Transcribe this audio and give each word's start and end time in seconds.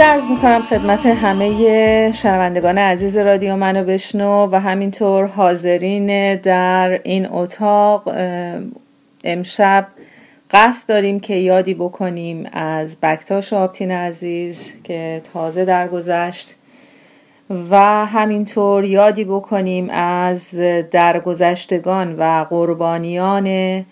درود 0.00 0.12
ارز 0.12 0.26
می‌کنم 0.26 0.62
خدمت 0.62 1.06
همه 1.06 2.12
شنوندگان 2.12 2.78
عزیز 2.78 3.16
رادیو 3.16 3.56
منو 3.56 3.84
بشنو 3.84 4.48
و 4.52 4.60
همینطور 4.60 5.26
حاضرین 5.26 6.36
در 6.36 7.00
این 7.04 7.28
اتاق 7.30 8.08
امشب 9.24 9.86
قصد 10.50 10.88
داریم 10.88 11.20
که 11.20 11.34
یادی 11.34 11.74
بکنیم 11.74 12.46
از 12.52 13.00
بکتاش 13.00 13.52
آبتین 13.52 13.90
عزیز 13.90 14.72
که 14.84 15.22
تازه 15.32 15.64
درگذشت 15.64 16.56
و 17.70 18.06
همینطور 18.06 18.84
یادی 18.84 19.24
بکنیم 19.24 19.90
از 19.90 20.54
درگذشتگان 20.90 22.16
و 22.18 22.46
قربانیان 22.50 23.84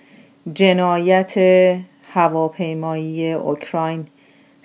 جنایت 0.54 1.34
هواپیمایی 2.12 3.32
اوکراین. 3.32 4.06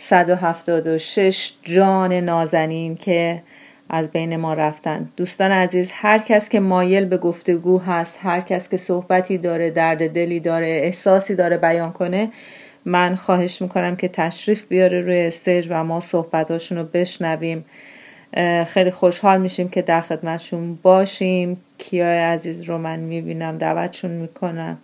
176 0.04 1.54
جان 1.64 2.14
نازنین 2.14 2.96
که 2.96 3.44
از 3.90 4.12
بین 4.12 4.36
ما 4.36 4.54
رفتن. 4.54 5.10
دوستان 5.18 5.52
عزیز 5.52 5.92
هر 5.94 6.18
کس 6.18 6.50
که 6.50 6.60
مایل 6.60 7.06
به 7.06 7.18
گفتگو 7.18 7.80
هست 7.80 8.20
هر 8.22 8.42
کس 8.42 8.70
که 8.70 8.78
صحبتی 8.78 9.38
داره 9.38 9.70
درد 9.70 10.14
دلی 10.14 10.40
داره 10.40 10.68
احساسی 10.68 11.36
داره 11.36 11.58
بیان 11.58 11.92
کنه 11.92 12.32
من 12.86 13.16
خواهش 13.16 13.62
می‌کنم 13.62 13.96
که 13.96 14.08
تشریف 14.08 14.64
بیاره 14.64 15.02
روی 15.02 15.22
استیج 15.22 15.68
و 15.70 15.84
ما 15.84 16.00
صحبتاشون 16.00 16.78
رو 16.78 16.84
بشنویم. 16.84 17.66
خیلی 18.68 18.92
خوشحال 18.92 19.42
میشیم 19.42 19.70
که 19.70 19.82
در 19.82 20.02
خدمتشون 20.02 20.76
باشیم. 20.82 21.62
کیای 21.78 22.20
عزیز 22.20 22.62
رو 22.64 22.78
من 22.78 23.00
می‌بینم 23.00 23.58
دعوتشون 23.58 24.12
می‌کنم. 24.12 24.78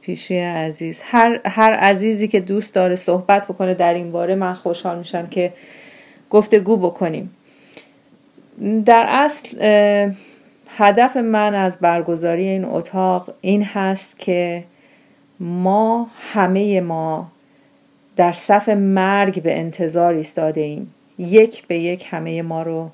پیشی 0.00 0.38
عزیز. 0.38 1.02
هر, 1.04 1.40
هر 1.44 1.72
عزیزی 1.72 2.28
که 2.28 2.40
دوست 2.40 2.74
داره 2.74 2.96
صحبت 2.96 3.46
بکنه 3.48 3.74
در 3.74 3.94
این 3.94 4.12
باره 4.12 4.34
من 4.34 4.54
خوشحال 4.54 4.98
میشم 4.98 5.26
که 5.26 5.52
گفتگو 6.30 6.76
بکنیم. 6.76 7.36
در 8.84 9.06
اصل 9.08 9.48
هدف 10.68 11.16
من 11.16 11.54
از 11.54 11.78
برگزاری 11.78 12.48
این 12.48 12.64
اتاق 12.64 13.34
این 13.40 13.62
هست 13.62 14.18
که 14.18 14.64
ما 15.40 16.08
همه 16.32 16.80
ما 16.80 17.32
در 18.16 18.32
صف 18.32 18.68
مرگ 18.68 19.42
به 19.42 19.58
انتظار 19.58 20.14
ایستاده 20.14 20.60
ایم. 20.60 20.94
یک 21.18 21.66
به 21.66 21.78
یک 21.78 22.06
همه 22.10 22.42
ما 22.42 22.62
رو 22.62 22.90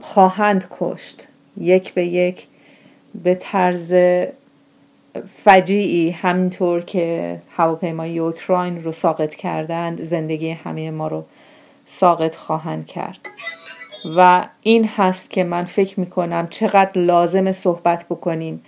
خواهند 0.00 0.66
کشت. 0.70 1.28
یک 1.56 1.94
به 1.94 2.04
یک 2.04 2.46
به 3.22 3.34
طرز 3.34 3.94
فجیعی 5.44 6.10
همینطور 6.10 6.84
که 6.84 7.42
هواپیمای 7.56 8.18
اوکراین 8.18 8.82
رو 8.82 8.92
ساقط 8.92 9.34
کردند 9.34 10.04
زندگی 10.04 10.50
همه 10.50 10.90
ما 10.90 11.08
رو 11.08 11.24
ساقط 11.86 12.34
خواهند 12.36 12.86
کرد. 12.86 13.18
و 14.16 14.48
این 14.62 14.84
هست 14.96 15.30
که 15.30 15.44
من 15.44 15.64
فکر 15.64 16.00
می‌کنم 16.00 16.48
چقدر 16.50 17.00
لازم 17.00 17.52
صحبت 17.52 18.06
بکنیم. 18.10 18.62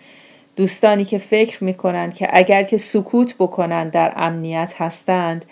دوستانی 0.56 1.04
که 1.04 1.18
فکر 1.18 1.64
می‌کنند 1.64 2.14
که 2.14 2.28
اگر 2.32 2.62
که 2.62 2.76
سکوت 2.76 3.34
بکنند 3.38 3.90
در 3.90 4.12
امنیت 4.16 4.74
هستند 4.78 5.44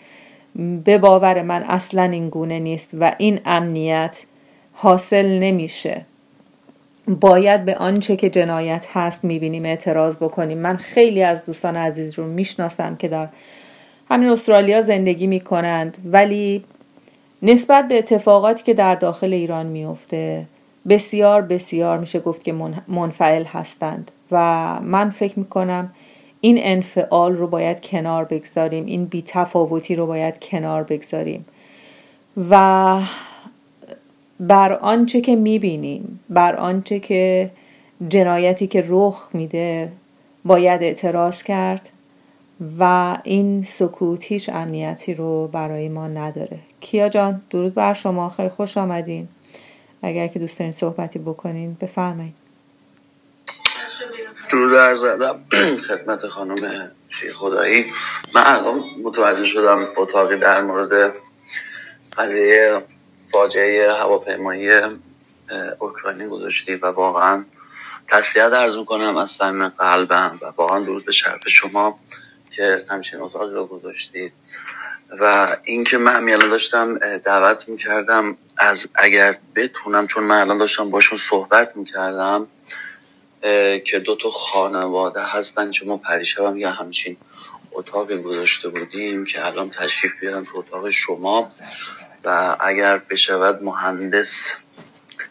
به 0.85 0.99
باور 0.99 1.43
من 1.43 1.63
اصلا 1.63 2.03
این 2.03 2.29
گونه 2.29 2.59
نیست 2.59 2.91
و 3.01 3.15
این 3.19 3.41
امنیت 3.45 4.25
حاصل 4.73 5.27
نمیشه. 5.27 6.07
باید 7.09 7.65
به 7.65 7.75
آنچه 7.75 8.17
که 8.17 8.31
جنایت 8.31 8.87
هست 8.93 9.25
می‌بینیم 9.25 9.65
اعتراض 9.65 10.17
بکنیم. 10.17 10.59
من 10.59 10.77
خیلی 10.77 11.23
از 11.23 11.47
دوستان 11.47 11.77
عزیز 11.77 12.19
رو 12.19 12.27
می‌شناسم 12.27 12.97
که 12.97 13.09
در 13.09 13.29
همین 14.11 14.29
استرالیا 14.29 14.81
زندگی 14.81 15.27
می‌کنند 15.27 15.99
ولی 16.05 16.65
نسبت 17.43 17.89
به 17.89 17.99
اتفاقاتی 17.99 18.63
که 18.63 18.75
در 18.75 18.95
داخل 18.95 19.35
ایران 19.35 19.67
میفته 19.67 20.45
بسیار 20.89 21.43
بسیار 21.43 21.99
میشه 21.99 22.21
گفت 22.21 22.45
که 22.45 22.55
منفعل 22.89 23.45
هستند 23.45 24.11
و 24.31 24.37
من 24.81 25.11
فکر 25.11 25.39
می‌کنم 25.39 25.93
این 26.41 26.59
انفعال 26.63 27.37
رو 27.37 27.47
باید 27.47 27.81
کنار 27.81 28.25
بگذاریم 28.25 28.87
این 28.87 29.05
بیتفاوتی 29.05 29.95
رو 29.95 30.07
باید 30.07 30.39
کنار 30.39 30.83
بگذاریم. 30.83 31.47
و 32.51 33.01
بر 34.41 34.73
آنچه 34.73 35.21
که 35.21 35.37
می‌بینیم 35.37 36.21
بر 36.31 36.57
آنچه 36.57 37.01
که 37.01 37.51
جنایتی 38.09 38.67
که 38.67 38.85
رخ 38.89 39.29
میده 39.33 39.93
باید 40.45 40.83
اعتراض 40.83 41.43
کرد 41.43 41.91
و 42.79 43.17
این 43.25 43.63
سکوت 43.63 44.25
هیچ 44.25 44.49
امنیتی 44.49 45.15
رو 45.15 45.49
برای 45.49 45.89
ما 45.89 46.09
نداره. 46.09 46.59
کیا 46.81 47.09
جان 47.09 47.43
درود 47.51 47.75
بر 47.75 47.95
شما. 47.95 48.29
خیلی 48.29 48.49
خوش 48.49 48.79
آمدین. 48.79 49.29
اگر 50.03 50.27
که 50.27 50.39
دوست 50.39 50.59
دارین 50.59 50.73
صحبتی 50.73 51.19
بکنین 51.19 51.77
بفرمایید 51.81 52.35
درود 54.51 54.73
در 54.73 54.97
زدم. 54.97 55.41
خدمت 55.89 56.27
خانم 56.27 56.91
شیر 57.09 57.33
خدایی. 57.33 57.85
من 58.35 58.43
الان 58.47 58.85
متوجه 59.05 59.45
شدم 59.45 59.87
اتاقی 59.97 60.37
در 60.37 60.63
مورد 60.63 61.13
قضیه 62.19 62.83
فاجعه 63.33 63.93
هواپیمایی 63.93 64.71
اوکراینی 65.79 66.27
گذاشتی 66.27 66.75
و 66.75 66.87
واقعا 66.87 67.45
تسلیت 68.09 68.53
ارز 68.53 68.77
می‌کنم 68.77 69.17
از 69.17 69.31
صمیم 69.31 69.69
قلبم 69.69 70.39
و 70.43 70.47
واقعا 70.57 70.81
درود 70.81 71.05
به 71.05 71.13
شرف 71.13 71.49
شما 71.49 71.99
که 72.51 72.79
همچین 72.91 73.21
اتاقی 73.21 73.55
رو 73.55 73.67
گذاشتید. 73.67 74.33
و 75.21 75.47
اینکه 75.65 75.99
من 75.99 76.33
الان 76.33 76.51
داشتم 76.51 76.99
دعوت 77.19 77.69
می‌کردم 77.69 78.37
از 78.57 78.89
اگر 78.95 79.39
بتونم 79.55 80.07
چون 80.07 80.25
من 80.25 80.41
الان 80.41 80.59
داشتم 80.59 80.91
باشون 80.91 81.19
صحبت 81.19 81.77
می‌کردم 81.77 82.47
که 83.85 83.99
دو 84.05 84.17
تا 84.17 84.29
خانواده 84.29 85.23
هستن 85.23 85.71
که 85.71 85.87
ما 85.87 85.97
پریشبم 85.97 86.57
یا 86.57 86.71
همچین 86.71 87.17
اتاقی 87.73 88.23
گذاشته 88.23 88.69
بودیم 88.69 89.25
که 89.25 89.47
الان 89.47 89.71
تشریف 89.71 90.21
بیارم 90.21 90.45
تو 90.45 90.59
اتاق 90.59 90.91
شما. 90.91 91.51
و 92.25 92.57
اگر 92.61 92.99
بشود 93.11 93.63
مهندس 93.63 94.57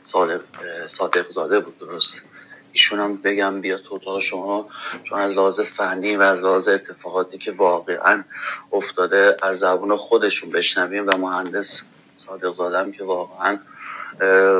صادق, 0.01 0.41
صادق 0.87 1.27
زاده 1.27 1.59
بود 1.59 1.79
درست. 1.79 2.23
ایشون 2.71 2.99
هم 2.99 3.17
بگم 3.17 3.61
بیا 3.61 3.77
تو 3.77 3.95
اتاق 3.95 4.19
شما 4.19 4.69
چون 5.03 5.19
از 5.19 5.33
لحاظ 5.33 5.59
فنی 5.59 6.15
و 6.15 6.21
از 6.21 6.43
لحاظ 6.43 6.67
اتفاقاتی 6.67 7.37
که 7.37 7.51
واقعا 7.51 8.23
افتاده 8.71 9.37
از 9.41 9.59
زبون 9.59 9.95
خودشون 9.95 10.49
بشنویم 10.49 11.07
و 11.07 11.17
مهندس 11.17 11.83
صادق 12.15 12.51
زادم 12.51 12.91
که 12.91 13.03
واقعا 13.03 13.59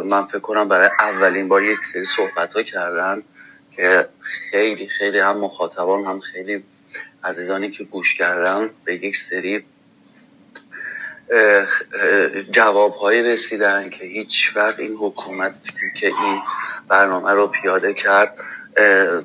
من 0.05 0.25
فکر 0.25 0.39
کنم 0.39 0.67
برای 0.67 0.89
اولین 0.99 1.47
بار 1.47 1.63
یک 1.63 1.85
سری 1.85 2.05
صحبت 2.05 2.53
ها 2.53 2.63
کردن 2.63 3.23
که 3.71 4.09
خیلی 4.19 4.87
خیلی 4.87 5.19
هم 5.19 5.37
مخاطبان 5.37 6.05
هم 6.05 6.19
خیلی 6.19 6.63
عزیزانی 7.23 7.71
که 7.71 7.83
گوش 7.83 8.15
کردن 8.15 8.69
به 8.85 8.95
یک 8.95 9.15
سری 9.15 9.65
جواب 12.51 12.93
هایی 12.93 13.21
رسیدن 13.21 13.89
که 13.89 14.05
هیچ 14.05 14.51
وقت 14.55 14.79
این 14.79 14.95
حکومت 14.99 15.53
که 15.95 16.07
این 16.07 16.39
برنامه 16.87 17.31
رو 17.31 17.47
پیاده 17.47 17.93
کرد 17.93 18.39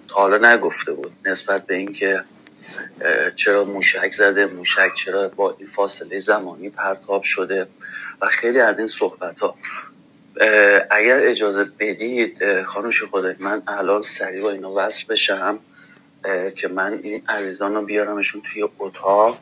تا 0.09 0.21
حالا 0.21 0.53
نگفته 0.53 0.93
بود 0.93 1.13
نسبت 1.25 1.67
به 1.67 1.75
اینکه 1.75 2.25
چرا 3.37 3.65
موشک 3.65 4.13
زده 4.13 4.47
موشک 4.47 4.95
چرا 4.95 5.29
با 5.29 5.57
این 5.59 5.67
فاصله 5.67 6.19
زمانی 6.19 6.71
پرتاب 6.71 7.23
شده 7.23 7.67
و 8.21 8.27
خیلی 8.27 8.61
از 8.61 8.79
این 8.79 8.89
صحبت 8.89 9.41
ها 9.41 9.55
اگر 10.91 11.19
اجازه 11.23 11.65
بدید 11.79 12.63
خانوش 12.63 13.05
خدای 13.05 13.35
من 13.39 13.63
الان 13.67 14.03
سریع 14.03 14.43
با 14.43 14.51
اینا 14.51 14.73
وصل 14.77 15.07
بشم 15.09 15.59
که 16.57 16.69
من 16.69 17.01
این 17.03 17.23
عزیزان 17.29 17.75
رو 17.75 17.83
بیارمشون 17.83 18.43
توی 18.43 18.65
اتاق. 18.79 19.39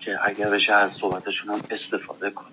که 0.00 0.18
اگر 0.22 0.50
بشه 0.50 0.72
از 0.72 0.92
صحبتشون 0.92 1.54
هم 1.54 1.60
استفاده 1.70 2.30
کنیم. 2.30 2.52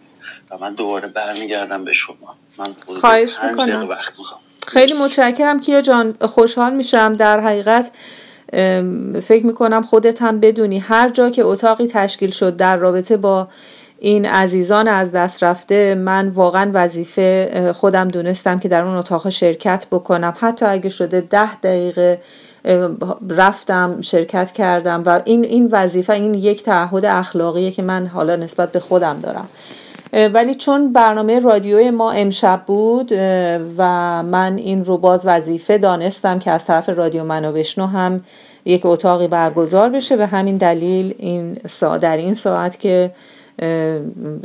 و 0.52 0.58
من 0.58 0.74
دوباره 0.74 1.08
برمیگردم 1.08 1.86
به 1.86 1.94
شما. 1.94 2.36
من 2.58 2.66
خواهش 3.00 3.38
می‌کنم. 3.44 3.90
وقت 3.90 4.14
خیلی 4.68 4.94
متشکرم. 5.06 5.60
کیا 5.60 5.82
جان 5.82 6.18
خوشحال 6.22 6.74
میشم. 6.74 7.14
در 7.14 7.40
حقیقت 7.40 7.92
فکر 9.22 9.46
می‌کنم 9.46 9.82
خودت 9.82 10.22
هم 10.22 10.40
بدونی 10.40 10.80
هر 10.80 11.10
جا 11.10 11.30
که 11.30 11.44
اتاقی 11.44 11.88
تشکیل 11.88 12.32
شد 12.32 12.56
در 12.58 12.78
رابطه 12.78 13.18
با 13.18 13.48
این 14.00 14.26
عزیزان 14.26 14.88
از 14.88 15.12
دست 15.12 15.44
رفته 15.44 15.96
من 15.96 16.30
واقعا 16.30 16.72
وظیفه 16.74 17.74
خودم 17.76 18.08
دونستم 18.08 18.60
که 18.60 18.68
در 18.68 18.82
اون 18.82 18.96
اتاق 18.96 19.30
شرکت 19.30 19.88
بکنم. 19.92 20.34
حتی 20.40 20.66
اگه 20.66 20.90
شده 20.90 21.22
ده 21.22 21.56
دقیقه 21.56 22.22
رفتم 23.30 24.02
شرکت 24.02 24.52
کردم 24.52 25.04
و 25.06 25.22
این 25.26 25.44
این 25.44 25.70
وظیفه 25.72 26.14
این 26.14 26.34
یک 26.34 26.64
تعهد 26.64 27.06
اخلاقیه 27.06 27.72
که 27.72 27.82
من 27.82 28.08
حالا 28.08 28.36
نسبت 28.36 28.72
به 28.72 28.80
خودم 28.80 29.20
دارم. 29.20 29.50
ولی 30.34 30.56
چون 30.56 30.94
برنامه 30.94 31.40
رادیوی 31.40 31.92
ما 31.92 32.12
امشب 32.12 32.64
بود 32.66 33.12
و 33.78 33.84
من 34.24 34.56
این 34.58 34.86
رو 34.86 34.98
باز 34.98 35.26
وظیفه 35.26 35.78
دانستم 35.78 36.40
که 36.40 36.52
از 36.52 36.66
طرف 36.66 36.90
رادیو 36.90 37.24
منابشنو 37.24 37.88
هم 37.88 38.24
یک 38.66 38.86
اتاقی 38.86 39.28
برگزار 39.28 39.90
بشه. 39.90 40.18
به 40.18 40.26
همین 40.28 40.58
دلیل 40.58 41.14
این 41.18 41.60
سا 41.68 41.98
در 41.98 42.18
این 42.18 42.34
ساعت 42.34 42.80
که 42.80 43.12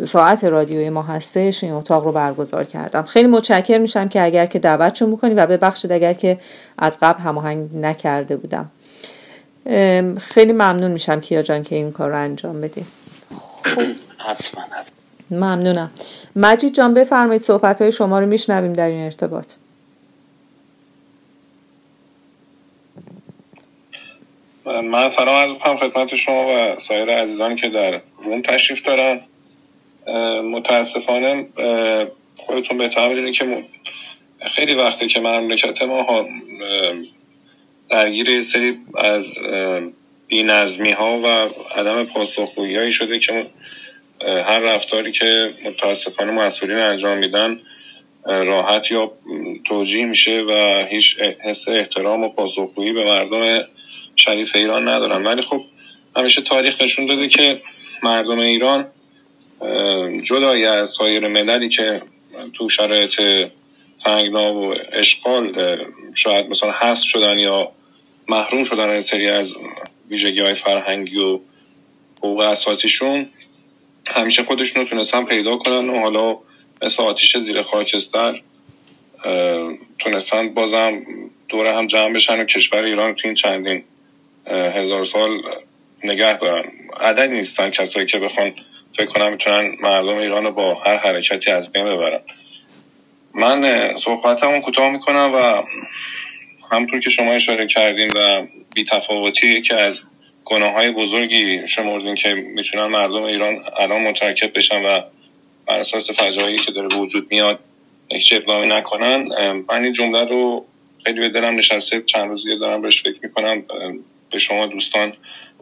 ساعت 0.04 0.44
رادیوی 0.44 0.90
ما 0.90 1.02
هستش 1.02 1.64
این 1.64 1.72
اتاق 1.72 2.04
رو 2.04 2.12
برگزار 2.12 2.64
کردم. 2.64 3.02
خیلی 3.02 3.28
متشکر 3.28 3.78
میشم 3.78 4.08
که 4.08 4.22
اگر 4.22 4.46
که 4.46 4.58
دعوتشون 4.58 5.08
می‌کنی 5.08 5.34
و 5.34 5.46
ببخشید 5.46 5.92
اگر 5.92 6.12
که 6.12 6.38
از 6.78 6.98
قبل 7.02 7.20
هماهنگ 7.20 7.76
نکرده 7.76 8.36
بودم. 8.36 8.70
خیلی 10.18 10.52
ممنون 10.52 10.90
میشم 10.90 11.20
کیا 11.20 11.42
جان 11.42 11.62
که 11.62 11.76
این 11.76 11.92
کار 11.92 12.10
رو 12.10 12.16
انجام 12.16 12.60
بدیم 12.60 12.86
حتما 14.18 14.62
ممنونم. 15.30 15.90
مجید 16.36 16.74
جان 16.74 16.94
بفرمایید 16.94 17.42
صحبت 17.42 17.82
های 17.82 17.92
شما 17.92 18.20
رو 18.20 18.26
میشنویم 18.26 18.72
در 18.72 18.86
این 18.86 19.04
ارتباط. 19.04 19.52
من 24.68 25.08
سلام 25.08 25.34
از 25.34 25.58
کنم 25.58 25.76
خدمت 25.76 26.16
شما 26.16 26.46
و 26.48 26.78
سایر 26.78 27.10
عزیزانی 27.10 27.56
که 27.56 27.68
در 27.68 28.00
روم 28.18 28.42
تشریف 28.42 28.82
دارن. 28.82 29.20
متاسفانه 30.42 31.46
خودتون 32.36 32.78
بهتر 32.78 33.08
می‌دونید 33.08 33.34
که 33.34 33.64
خیلی 34.40 34.74
وقته 34.74 35.06
که 35.06 35.20
مملکت 35.20 35.82
ما 35.82 36.26
درگیر 37.90 38.42
سری 38.42 38.78
از 38.94 39.38
بینظمی 40.28 40.90
ها 40.90 41.18
و 41.18 41.26
عدم 41.80 42.04
پاسخگویی 42.04 42.92
شده 42.92 43.18
که 43.18 43.46
هر 44.20 44.58
رفتاری 44.58 45.12
که 45.12 45.54
متاسفانه 45.64 46.32
مسئولین 46.32 46.78
انجام 46.78 47.18
میدن 47.18 47.60
راحت 48.24 48.90
یا 48.90 49.12
توجیه 49.64 50.04
میشه 50.06 50.44
و 50.48 50.84
هیچ 50.90 51.18
حس 51.20 51.68
احترام 51.68 52.24
و 52.24 52.28
پاسخگویی 52.28 52.92
به 52.92 53.04
مردم 53.04 53.64
شریف 54.18 54.56
ایران 54.56 54.88
ندارن 54.88 55.26
ولی 55.26 55.42
خب 55.42 55.60
همیشه 56.16 56.42
تاریخ 56.42 56.82
نشون 56.82 57.06
داده 57.06 57.28
که 57.28 57.62
مردم 58.02 58.38
ایران 58.38 58.86
جدای 60.22 60.64
از 60.64 60.90
سایر 60.90 61.28
مللی 61.28 61.68
که 61.68 62.02
تو 62.52 62.68
شرایط 62.68 63.20
تنگنا 64.04 64.54
و 64.54 64.74
اشغال 64.92 65.76
شاید 66.14 66.48
مثلا 66.50 66.72
حذف 66.72 67.04
شدن 67.04 67.38
یا 67.38 67.72
محروم 68.28 68.64
شدن 68.64 68.90
از 68.90 69.04
سری 69.04 69.28
از 69.28 69.54
ویژگی 70.10 70.40
های 70.40 70.54
فرهنگی 70.54 71.18
و 71.18 71.40
حقوق 72.18 72.40
اساسیشون 72.40 73.28
همیشه 74.06 74.42
خودشون 74.42 74.82
رو 74.82 74.88
تونستن 74.88 75.24
پیدا 75.24 75.56
کنن 75.56 75.90
و 75.90 76.00
حالا 76.00 76.38
مثل 76.82 77.02
آتیش 77.02 77.36
زیر 77.36 77.62
خاکستر 77.62 78.40
تونستن 79.98 80.54
بازم 80.54 81.02
دوره 81.48 81.76
هم 81.76 81.86
جمع 81.86 82.12
بشن 82.12 82.40
و 82.40 82.44
کشور 82.44 82.82
ایران 82.82 83.14
تو 83.14 83.28
این 83.28 83.34
چندین 83.34 83.84
هزار 84.50 85.04
سال 85.04 85.42
نگه 86.04 86.38
دارن. 86.38 86.72
عددی 87.00 87.34
نیستن 87.34 87.70
کسایی 87.70 88.06
که 88.06 88.18
بخوان 88.18 88.54
فکر 88.92 89.06
کنم 89.06 89.32
می‌تونن 89.32 89.76
مردم 89.80 90.16
ایران 90.16 90.44
رو 90.44 90.50
با 90.50 90.74
هر 90.74 90.96
حرکتی 90.96 91.50
از 91.50 91.72
بین 91.72 91.84
ببرن. 91.84 92.20
من 93.34 93.90
صحبتمون 93.96 94.60
کوتاه 94.60 94.92
می‌کنم 94.92 95.32
و 95.34 95.62
همطور 96.70 97.00
که 97.00 97.10
شما 97.10 97.32
اشاره 97.32 97.66
کردین 97.66 98.10
و 98.16 98.46
بی 98.74 98.84
تفاوتی 98.84 99.60
که 99.60 99.74
از 99.74 100.02
گناه 100.44 100.72
های 100.72 100.90
بزرگی 100.90 101.66
شمردین 101.66 102.14
که 102.14 102.34
می‌تونن 102.34 102.84
مردم 102.86 103.22
ایران 103.22 103.64
الان 103.80 104.02
مترکب 104.02 104.58
بشن 104.58 104.84
و 104.84 105.02
بر 105.66 105.78
اساس 105.80 106.10
فجایی 106.10 106.58
که 106.58 106.72
داره 106.72 106.88
وجود 106.96 107.26
میاد 107.30 107.58
هیچ 108.12 108.32
اقدامی 108.32 108.66
نکنن 108.66 109.22
من 109.68 109.84
این 109.84 109.92
جمله 109.92 110.24
رو 110.24 110.66
خیلی 111.04 111.20
به 111.20 111.28
دلم 111.28 111.54
نشسته 111.54 112.02
چند 112.02 112.28
روزی 112.28 112.58
دارم 112.58 112.82
بهش 112.82 113.02
فکر 113.02 113.18
می‌کنم 113.22 113.64
به 114.30 114.38
شما 114.38 114.66
دوستان 114.66 115.12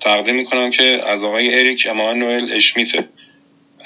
تقدیم 0.01 0.35
می‌کنم 0.35 0.71
که 0.71 1.03
از 1.07 1.25
آقای 1.25 1.59
اریک 1.59 1.87
امانوئل 1.91 2.53
اشمیته. 2.53 3.09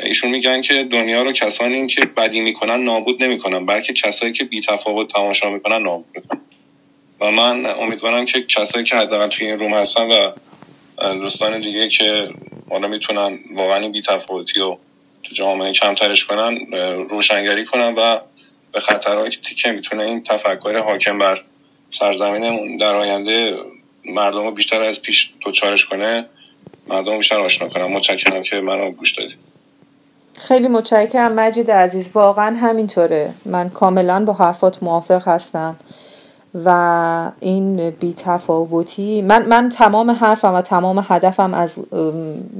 ایشون 0.04 0.30
میگن 0.30 0.62
که 0.62 0.84
دنیا 0.84 1.22
رو 1.22 1.32
کسانی 1.32 1.86
که 1.86 2.00
بدی 2.00 2.40
می‌کنن 2.40 2.84
نابود 2.84 3.22
نمی‌کنن 3.22 3.66
بلکه 3.66 3.92
کسایی 3.92 4.32
که 4.32 4.44
بی 4.44 4.60
تفاوت 4.60 5.12
تماشا 5.12 5.50
می‌کنن 5.50 5.82
نابود. 5.82 6.06
می‌کنن 6.14 6.40
و 7.20 7.30
من 7.30 7.66
امیدوارم 7.66 8.24
که 8.24 8.42
کسایی 8.42 8.84
که 8.84 8.96
حداقل 8.96 9.28
توی 9.28 9.46
این 9.46 9.58
روم 9.58 9.74
هستن 9.74 10.02
و 10.02 10.32
دوستان 11.14 11.60
دیگه 11.60 11.88
که 11.88 12.28
حالا 12.70 12.88
می‌تونن 12.88 13.38
واقعا 13.54 13.88
بی 13.88 14.02
تفاوتی 14.02 14.58
رو 14.58 14.78
تو 15.22 15.34
جامعه 15.34 15.72
کمترش 15.72 16.24
کنن 16.24 16.58
روشنگری 17.08 17.64
کنن 17.64 17.94
و 17.94 18.18
به 18.72 18.80
خطرهایی 18.80 19.30
که 19.30 19.72
می‌تونه 19.72 20.02
این 20.02 20.22
تفکر 20.22 20.78
حاکم 20.78 21.18
بر 21.18 21.42
سرزمینمون 21.90 22.76
در 22.76 22.94
آینده 22.94 23.56
مردم 24.04 24.44
رو 24.44 24.50
بیشتر 24.50 24.82
از 24.82 25.02
پیش 25.02 25.32
چارش 25.52 25.86
کنه 25.86 26.26
مردم 26.88 27.16
بیشتر 27.16 27.40
آشنا 27.40 27.68
کنم 27.68 27.92
متشکرم 27.92 28.42
که 28.42 28.60
منو 28.60 28.90
گوش 28.90 29.18
دادید 29.18 29.50
خیلی 30.34 30.68
متشکرم 30.68 31.34
مجید 31.34 31.70
عزیز. 31.70 32.10
واقعا 32.14 32.56
همینطوره. 32.56 33.34
من 33.44 33.70
کاملا 33.70 34.24
با 34.24 34.32
حرفات 34.32 34.82
موافق 34.82 35.28
هستم 35.28 35.76
و 36.64 37.32
این 37.40 37.90
بیتفاوتی 37.90 39.22
من 39.22 39.46
من 39.46 39.68
تمام 39.68 40.10
حرفم 40.10 40.54
و 40.54 40.62
تمام 40.62 41.06
هدفم 41.08 41.54
از 41.54 41.78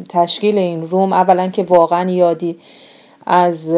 تشکیل 0.08 0.58
این 0.58 0.82
روم 0.82 1.12
اولا 1.12 1.48
که 1.48 1.62
واقعا 1.62 2.10
یادی 2.10 2.58
از 3.26 3.74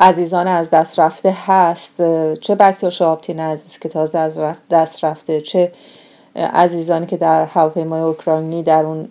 عزیزان 0.00 0.46
از 0.46 0.70
دست 0.70 0.98
رفته 0.98 1.36
هست 1.46 1.96
چه 2.34 2.54
بکتر 2.54 2.90
شابتین 2.90 3.40
عزیز 3.40 3.78
که 3.78 3.88
تازه 3.88 4.18
از 4.18 4.40
دست 4.70 5.04
رفته 5.04 5.40
چه 5.40 5.72
عزیزانی 6.36 7.06
که 7.06 7.16
در 7.16 7.44
هواپیمای 7.44 8.00
اوکراینی 8.00 8.62
در 8.62 8.82
اون 8.82 9.08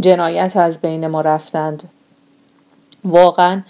جنایت 0.00 0.56
از 0.56 0.80
بین 0.80 1.06
ما 1.06 1.20
رفتند. 1.20 1.82
واقعا 3.04 3.62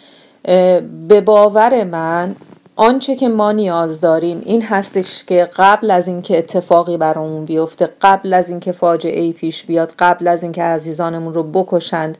به 1.09 1.21
باور 1.25 1.85
من 1.85 2.37
آنچه 2.77 3.17
که 3.17 3.29
ما 3.29 3.53
نیاز 3.53 4.01
داریم 4.01 4.43
این 4.45 4.63
هستش 4.63 5.25
که 5.25 5.49
قبل 5.57 5.91
از 5.91 6.09
اینکه 6.09 6.39
اتفاقی 6.39 6.97
برامون 6.97 7.45
بیفته 7.45 7.89
قبل 8.01 8.35
از 8.35 8.51
اینکه 8.51 8.73
فاجعه 8.73 9.21
ای 9.21 9.33
پیش 9.33 9.65
بیاد 9.65 9.95
قبل 9.99 10.29
از 10.29 10.43
اینکه 10.43 10.63
عزیزانمون 10.63 11.35
رو 11.35 11.43
بکشند 11.43 12.19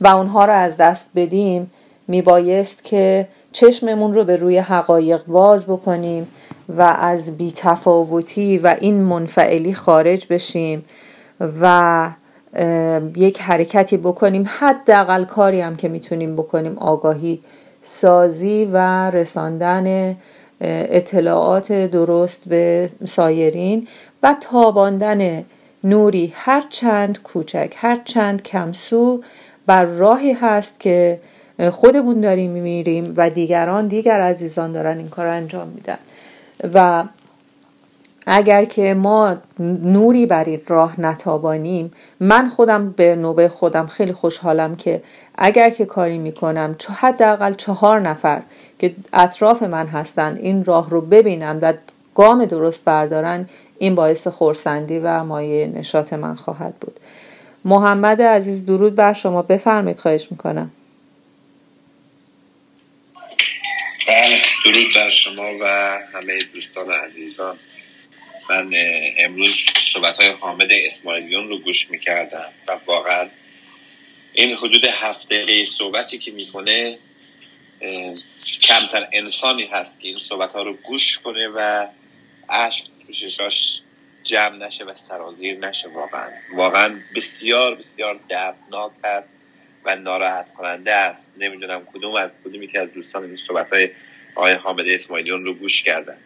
و 0.00 0.08
اونها 0.08 0.44
رو 0.44 0.52
از 0.52 0.76
دست 0.76 1.10
بدیم 1.14 1.70
میبایست 2.08 2.84
که 2.84 3.28
چشممون 3.52 4.14
رو 4.14 4.24
به 4.24 4.36
روی 4.36 4.58
حقایق 4.58 5.26
باز 5.26 5.66
بکنیم 5.66 6.28
و 6.68 6.82
از 6.82 7.36
بیتفاوتی 7.36 8.58
و 8.58 8.76
این 8.80 8.94
منفعلی 8.94 9.74
خارج 9.74 10.26
بشیم 10.30 10.84
و 11.60 12.10
یک 13.16 13.40
حرکتی 13.40 13.96
بکنیم. 13.96 14.44
حداقل 14.58 15.24
کاری 15.24 15.60
هم 15.60 15.76
که 15.76 15.88
می‌تونیم 15.88 16.36
بکنیم 16.36 16.78
آگاهی 16.78 17.40
سازی 17.82 18.68
و 18.72 19.10
رساندن 19.10 20.16
اطلاعات 20.60 21.72
درست 21.72 22.48
به 22.48 22.90
سایرین 23.06 23.88
و 24.22 24.36
تاباندن 24.40 25.44
نوری. 25.84 26.32
هر 26.36 26.64
چند 26.68 27.22
کوچک 27.22 27.74
هر 27.76 28.00
چند 28.04 28.42
کمسو 28.42 29.22
بر 29.66 29.84
راهی 29.84 30.32
هست 30.32 30.80
که 30.80 31.20
خودمون 31.70 32.20
داریم 32.20 32.50
میمیریم 32.50 33.14
و 33.16 33.30
دیگران 33.30 33.88
دیگر 33.88 34.20
عزیزان 34.20 34.72
دارن 34.72 34.98
این 34.98 35.08
کار 35.08 35.26
انجام 35.26 35.68
میدن. 35.68 35.98
و 36.74 37.04
اگر 38.26 38.64
که 38.64 38.94
ما 38.94 39.36
نوری 39.82 40.26
بر 40.26 40.44
این 40.44 40.60
راه 40.66 41.00
نتابانیم 41.00 41.92
من 42.20 42.48
خودم 42.48 42.90
به 42.90 43.16
نوبه 43.16 43.48
خودم 43.48 43.86
خیلی 43.86 44.12
خوشحالم 44.12 44.76
که 44.76 45.02
اگر 45.38 45.70
که 45.70 45.84
کاری 45.84 46.18
می‌کنم 46.18 46.76
حداقل 46.96 47.54
چهار 47.54 48.00
نفر 48.00 48.42
که 48.78 48.94
اطراف 49.12 49.62
من 49.62 49.86
هستن 49.86 50.38
این 50.42 50.64
راه 50.64 50.90
رو 50.90 51.00
ببینم 51.00 51.58
و 51.62 51.72
گام 52.14 52.44
درست 52.44 52.84
بردارن 52.84 53.48
این 53.78 53.94
باعث 53.94 54.28
خورسندی 54.28 54.98
و 54.98 55.24
مایه 55.24 55.66
نشاط 55.66 56.12
من 56.12 56.34
خواهد 56.34 56.74
بود. 56.80 57.00
محمد 57.64 58.22
عزیز 58.22 58.66
درود 58.66 58.94
بر 58.94 59.12
شما. 59.12 59.42
بفرمایید 59.42 60.00
خواهش 60.00 60.28
می‌کنم. 60.30 60.70
بله 64.08 64.42
درود 64.64 64.94
بر 64.94 65.10
شما 65.10 65.58
و 65.60 65.64
همه 66.14 66.38
دوستان 66.38 66.90
عزیزان. 66.90 67.58
من 68.50 68.72
امروز 69.18 69.64
صحبت 69.92 70.16
های 70.16 70.28
حامد 70.28 70.72
اسماعیلیون 70.72 71.48
رو 71.48 71.58
گوش 71.58 71.90
می‌کردم 71.90 72.52
و 72.68 72.78
واقعا 72.86 73.28
این 74.32 74.56
حدود 74.56 74.84
هفته 74.84 75.38
دقیقه 75.38 75.64
صحبتی 75.64 76.18
که 76.18 76.30
می‌کنه 76.30 76.98
کمتر 78.60 79.08
انسانی 79.12 79.64
هست 79.64 80.00
که 80.00 80.08
این 80.08 80.18
صحبت 80.18 80.52
ها 80.52 80.62
رو 80.62 80.72
گوش 80.72 81.18
کنه 81.18 81.48
و 81.48 81.86
عشق 82.48 82.84
توشش 83.06 83.80
جمع 84.24 84.66
نشه 84.66 84.84
و 84.84 84.94
سرازیر 84.94 85.58
نشه 85.58 85.88
واقعا. 85.88 86.28
واقعا 86.52 87.00
بسیار 87.16 87.74
بسیار 87.74 88.20
دردناک 88.28 88.92
است. 89.04 89.37
و 89.84 89.96
ناراحت 89.96 90.54
کننده 90.54 90.94
است. 90.94 91.32
نمی‌دونم 91.38 91.86
کدوم 91.94 92.14
از 92.14 92.30
کدومی 92.44 92.68
که 92.68 92.80
از 92.80 92.92
دوستان 92.92 93.24
این 93.24 93.36
صحبت 93.36 93.72
های 93.72 93.90
آقای 94.34 94.52
حامد 94.52 94.88
اسماعیلیون 94.88 95.44
رو 95.44 95.54
گوش 95.54 95.82
کردن. 95.82 96.16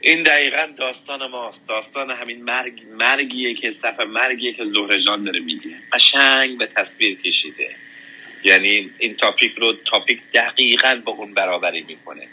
این 0.00 0.22
دقیقا 0.22 0.68
داستان 0.76 1.26
ماست. 1.26 1.68
داستان 1.68 2.10
همین 2.10 2.44
مرگ 2.44 2.82
مرگیه 2.98 3.54
که 3.54 3.70
سفر 3.70 4.04
مرگیه 4.04 4.52
که 4.52 4.64
جان 5.06 5.24
داره 5.24 5.40
میگه. 5.40 5.70
قشنگ 5.92 6.58
به 6.58 6.66
تصویر 6.66 7.20
کشیده. 7.20 7.76
یعنی 8.44 8.90
این 8.98 9.16
تاپیک 9.16 9.54
رو 9.54 9.72
تاپیک 9.72 10.20
دقیقا 10.34 11.02
با 11.04 11.12
اون 11.12 11.34
برابری 11.34 11.82
می‌کنه. 11.82 12.28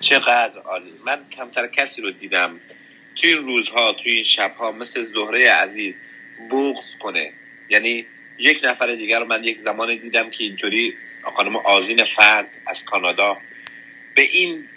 چقدر 0.00 0.58
عالی. 0.58 0.92
من 1.06 1.18
کمتر 1.36 1.66
کسی 1.66 2.02
رو 2.02 2.10
دیدم 2.10 2.60
توی 3.16 3.32
این 3.32 3.44
روزها 3.44 3.92
توی 3.92 4.12
این 4.12 4.24
شبها 4.24 4.72
مثل 4.72 5.02
زهره 5.02 5.50
عزیز 5.50 6.00
بغض 6.50 6.96
کنه. 7.00 7.32
یعنی 7.68 8.06
یک 8.38 8.60
نفر 8.64 8.94
دیگر 8.94 9.24
من 9.24 9.44
یک 9.44 9.58
زمان 9.58 9.96
دیدم 9.96 10.30
که 10.30 10.44
اینطوری 10.44 10.94
خانم 11.36 11.56
آزین 11.56 12.04
فرد 12.16 12.48
از 12.66 12.84
کانادا 12.84 13.38
به 14.14 14.22
این 14.22 14.68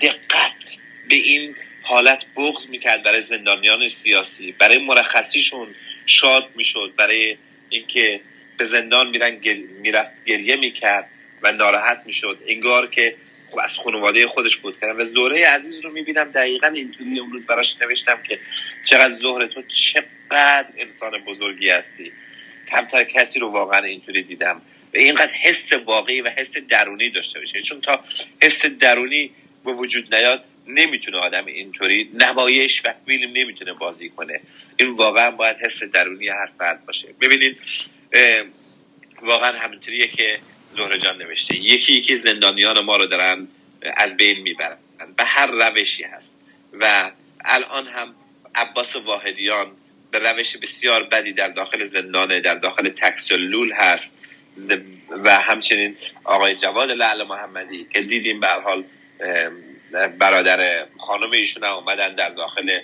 دقت 0.00 0.78
به 1.08 1.14
این 1.14 1.56
حالت 1.82 2.24
بغض 2.36 2.66
می‌کرد 2.66 3.02
برای 3.02 3.22
زندانیان 3.22 3.88
سیاسی 3.88 4.52
برای 4.52 4.78
مرخصیشون 4.78 5.74
شاد 6.06 6.50
می‌شد 6.54 6.92
برای 6.96 7.36
اینکه 7.68 8.20
به 8.58 8.64
زندان 8.64 9.08
میرن 9.08 9.38
می‌رفت 9.80 10.10
گریه 10.26 10.56
می‌کرد 10.56 11.08
و 11.42 11.52
ناراحت 11.52 12.02
می‌شد. 12.06 12.38
انگار 12.46 12.86
که 12.86 13.16
خب 13.50 13.58
از 13.58 13.76
خانواده 13.76 14.26
خودش 14.26 14.56
بود. 14.56 14.80
کردن 14.80 15.00
و 15.00 15.04
زهره 15.04 15.46
عزیز 15.46 15.80
رو 15.80 15.92
می‌بینم 15.92 16.24
دقیقا 16.24 16.66
اینطوری 16.66 17.20
امروز 17.20 17.46
براش 17.46 17.76
نوشتم 17.82 18.22
که 18.22 18.38
چقدر 18.84 19.12
زهره 19.12 19.46
تو 19.46 19.62
چقدر 19.62 20.68
انسان 20.78 21.18
بزرگی 21.18 21.70
هستی. 21.70 22.12
کمتر 22.70 23.04
کسی 23.04 23.38
رو 23.38 23.48
واقعا 23.50 23.84
اینطوری 23.84 24.22
دیدم. 24.22 24.62
و 24.94 24.96
اینقدر 24.96 25.32
حس 25.32 25.72
واقعی 25.72 26.20
و 26.20 26.28
حس 26.28 26.56
درونی 26.56 27.10
داشته 27.10 27.40
باشه. 27.40 27.62
چون 27.62 27.80
تا 27.80 28.04
حس 28.42 28.66
درونی 28.66 29.30
به 29.64 29.72
وجود 29.72 30.14
نیاد 30.14 30.44
نمی‌تونه 30.66 31.18
آدم 31.18 31.46
اینطوری 31.46 32.10
نمایش 32.14 32.82
و 32.84 32.94
فیلم 33.06 33.32
نمی‌تونه 33.32 33.72
بازی 33.72 34.08
کنه. 34.08 34.40
این 34.76 34.90
واقعا 34.90 35.30
باید 35.30 35.56
حس 35.56 35.82
درونی 35.82 36.28
هر 36.28 36.50
فرد 36.58 36.86
باشه. 36.86 37.08
ببینید 37.20 37.58
واقعا 39.22 39.58
همینطوریه 39.58 40.08
که 40.08 40.38
زهره 40.70 40.98
جان 40.98 41.22
نوشته 41.22 41.56
یکی 41.56 41.92
یکی 41.92 42.16
زندانیان 42.16 42.80
ما 42.80 42.96
رو 42.96 43.06
دارن 43.06 43.48
از 43.96 44.16
بین 44.16 44.40
می‌برن. 44.40 44.76
به 45.16 45.24
هر 45.24 45.46
روشی 45.46 46.02
هست. 46.02 46.38
و 46.72 47.10
الان 47.44 47.86
هم 47.86 48.14
عباس 48.54 48.96
واحدیان 48.96 49.72
به 50.10 50.18
روش 50.18 50.56
بسیار 50.56 51.02
بدی 51.02 51.32
در 51.32 51.48
داخل 51.48 51.84
زندانه 51.84 52.40
در 52.40 52.54
داخل 52.54 52.88
تکسلول 52.88 53.72
هست. 53.72 54.12
و 55.10 55.30
همچنین 55.30 55.96
آقای 56.24 56.54
جواد 56.54 56.90
لعل 56.90 57.22
محمدی 57.22 57.86
که 57.92 58.00
دیدیم 58.00 58.40
به 58.40 58.48
حال 58.48 58.84
برادر 60.18 60.86
خانم 60.98 61.30
ایشون 61.30 61.64
هم 61.64 61.72
اومدن 61.72 62.14
در 62.14 62.30
داخل 62.30 62.80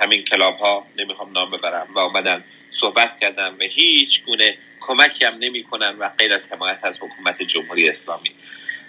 همین 0.00 0.24
کلاب 0.24 0.58
ها 0.58 0.86
نمی‌خوام 0.98 1.32
نام 1.32 1.50
ببرم 1.50 1.88
و 1.94 1.98
اومدن 1.98 2.44
صحبت 2.80 3.18
کردن 3.20 3.48
و 3.48 3.62
هیچ 3.70 4.24
گونه 4.24 4.58
کمکی 4.80 5.24
هم 5.24 5.34
نمی‌کنن 5.34 5.96
و 5.98 6.08
غیر 6.08 6.32
از 6.32 6.48
حمایت 6.52 6.78
از 6.82 6.98
حکومت 7.00 7.42
جمهوری 7.42 7.88
اسلامی. 7.88 8.30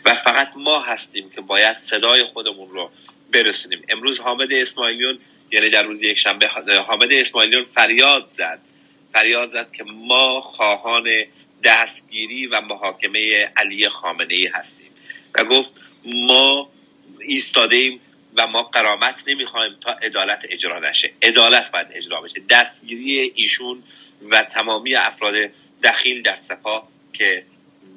و 0.05 0.15
فقط 0.15 0.51
ما 0.55 0.79
هستیم 0.79 1.29
که 1.29 1.41
باید 1.41 1.77
صدای 1.77 2.23
خودمون 2.23 2.69
رو 2.69 2.91
برسونیم. 3.33 3.81
امروز 3.89 4.19
حامد 4.19 4.53
اسماعیلیون 4.53 5.19
یعنی 5.51 5.69
در 5.69 5.83
روز 5.83 6.03
یک 6.03 6.17
شنبه 6.17 6.47
حامد 6.87 7.13
اسماعیلیون 7.13 7.65
فریاد 7.75 8.29
زد. 8.29 8.59
فریاد 9.13 9.49
زد 9.49 9.71
که 9.71 9.83
ما 9.83 10.41
خواهان 10.41 11.09
دستگیری 11.63 12.47
و 12.47 12.61
محاکمه 12.61 13.51
علی 13.55 13.89
خامنه 13.89 14.33
ای 14.33 14.47
هستیم. 14.47 14.91
و 15.35 15.45
گفت 15.45 15.73
ما 16.05 16.69
ایستاده 17.19 17.75
ایم 17.75 17.99
و 18.35 18.47
ما 18.47 18.63
قرامت 18.63 19.23
نمی‌خوایم 19.27 19.77
تا 19.81 19.91
عدالت 19.91 20.39
اجرا 20.49 20.79
نشه. 20.79 21.11
عدالت 21.21 21.71
باید 21.71 21.87
اجرا 21.93 22.21
بشه. 22.21 22.41
دستگیری 22.49 23.31
ایشون 23.35 23.83
و 24.29 24.43
تمامی 24.43 24.95
افراد 24.95 25.35
دخیل 25.83 26.21
در 26.21 26.37
سپاه 26.37 26.87
که 27.13 27.43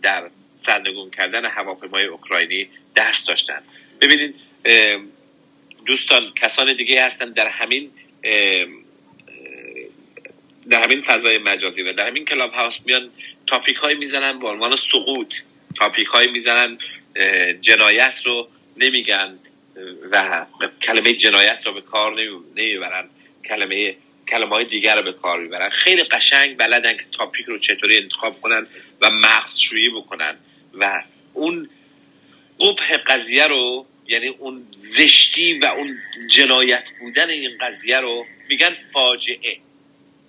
در 0.03 0.31
سرنگون 0.57 1.11
کردن 1.11 1.45
هواپیمای 1.45 2.05
اوکراینی 2.05 2.69
دست 2.97 3.29
داشتن. 3.29 3.63
ببینید 4.01 4.35
دوستان 5.87 6.33
کسان 6.43 6.77
دیگه 6.77 7.05
هستن 7.05 7.33
در 7.33 7.49
همین 7.49 7.91
در 10.71 10.83
همین 10.83 11.03
فضای 11.03 11.39
مجازی 11.39 11.83
و 11.83 11.93
در 11.93 12.07
همین 12.07 12.25
کلاب 12.25 12.53
هاوس 12.53 12.79
میان 12.85 13.11
تاپیک 13.47 13.77
های 13.77 13.95
می‌زنن 13.95 14.39
به 14.39 14.49
عنوان 14.49 14.77
سقوط. 14.77 15.35
تاپیک 15.79 16.07
های 16.07 16.29
می‌زنن 16.29 16.79
جنایت 17.61 18.19
رو 18.25 18.49
نمیگن 18.77 19.39
و 20.11 20.47
کلمه 20.83 21.13
جنایت 21.13 21.67
رو 21.67 21.73
به 21.73 21.81
کار 21.81 22.15
نمی‌برن. 22.57 23.11
کلمه 23.49 23.97
کلمه 24.29 24.55
های 24.55 24.65
دیگر 24.65 24.97
رو 24.97 25.03
به 25.03 25.13
کار 25.13 25.41
می‌برن. 25.41 25.71
خیلی 25.71 26.03
قشنگ 26.03 26.57
بلدن 26.57 26.97
که 26.97 27.05
تاپیک 27.13 27.47
رو 27.47 27.59
چطوری 27.59 27.97
انتخاب 27.97 28.41
کنن 28.41 28.67
و 29.01 29.11
مغز 29.11 29.59
شویی 29.59 29.89
بکنن. 29.89 30.37
و 30.75 31.03
اون 31.33 31.71
قبح 32.61 32.97
قضیه 32.97 33.47
رو 33.47 33.87
یعنی 34.07 34.29
اون 34.29 34.67
زشتی 34.77 35.59
و 35.59 35.65
اون 35.65 35.99
جنایت 36.29 36.85
بودن 37.01 37.31
این 37.31 37.59
قضیه 37.61 38.01
رو 38.01 38.27
میگن 38.49 38.77
فاجعه. 38.93 39.57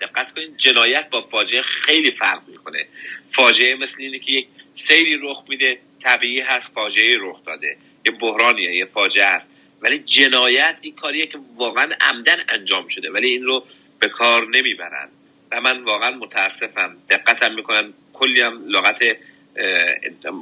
دقت 0.01 0.33
کنید 0.33 0.57
جنایت 0.57 1.09
با 1.09 1.21
فاجعه 1.21 1.61
خیلی 1.61 2.11
فرق 2.11 2.41
می‌کنه. 2.47 2.87
فاجعه 3.31 3.75
مثل 3.75 3.95
اینه 3.99 4.19
که 4.19 4.31
یک 4.31 4.47
سیری 4.73 5.19
رخ 5.21 5.43
میده 5.47 5.77
طبیعی 6.03 6.39
هست 6.39 6.71
فاجعه 6.73 7.17
رخ 7.19 7.45
داده. 7.45 7.77
یه 8.05 8.11
بحرانیه 8.11 8.75
یه 8.75 8.85
فاجعه 8.85 9.25
است. 9.25 9.49
ولی 9.81 9.99
جنایت 9.99 10.77
این 10.81 10.95
کاریه 10.95 11.25
که 11.25 11.39
واقعا 11.55 11.95
عمدن 12.01 12.37
انجام 12.49 12.87
شده 12.87 13.11
ولی 13.11 13.27
این 13.27 13.43
رو 13.43 13.65
به 13.99 14.07
کار 14.07 14.47
نمی‌برن. 14.47 15.09
و 15.51 15.61
من 15.61 15.83
واقعا 15.83 16.11
متاسفم. 16.11 16.97
دقتم 17.09 17.53
می‌کنن. 17.53 17.93
کلی 18.13 18.41
هم 18.41 18.63
لغت 18.67 19.17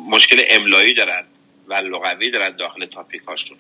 مشکل 0.10 0.44
املایی 0.50 0.94
دارن. 0.94 1.26
و 1.68 1.74
لغوی 1.74 2.32
دارن 2.32 2.56
داخل 2.56 2.86
تاپیک 2.86 3.22
هاشون. 3.22 3.58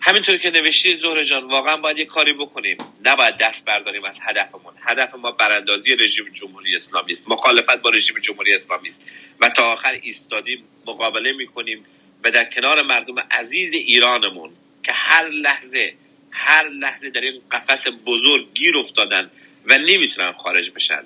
همینطور 0.00 0.36
که 0.36 0.50
نوشتی 0.50 0.94
زهر 0.94 1.24
جان 1.24 1.44
واقعا 1.44 1.76
باید 1.76 1.98
یه 1.98 2.04
کاری 2.04 2.32
بکنیم. 2.32 2.78
نباید 3.04 3.38
دست 3.38 3.64
برداریم 3.64 4.04
از 4.04 4.18
هدفمون. 4.22 4.74
هدف 4.80 5.14
ما 5.14 5.30
براندازی 5.30 5.96
رژیم 5.96 6.28
جمهوری 6.32 6.76
اسلامی 6.76 7.12
است. 7.12 7.28
مخالفت 7.28 7.82
با 7.82 7.90
رژیم 7.90 8.18
جمهوری 8.18 8.54
اسلامی 8.54 8.88
است. 8.88 9.00
و 9.40 9.48
تا 9.48 9.72
آخر 9.72 9.98
ایستادیم 10.02 10.64
مقابله 10.86 11.32
می‌کنیم 11.32 11.84
و 12.24 12.30
در 12.30 12.44
کنار 12.44 12.82
مردم 12.82 13.18
عزیز 13.18 13.72
ایرانمون 13.72 14.50
که 14.84 14.92
هر 14.92 15.28
لحظه 15.28 15.94
هر 16.30 16.68
لحظه 16.68 17.10
در 17.10 17.20
این 17.20 17.42
قفس 17.52 17.86
بزرگ 18.06 18.46
گیر 18.54 18.76
افتادن 18.78 19.30
و 19.66 19.78
نمی‌تونن 19.78 20.32
خارج 20.32 20.70
بشن. 20.70 21.02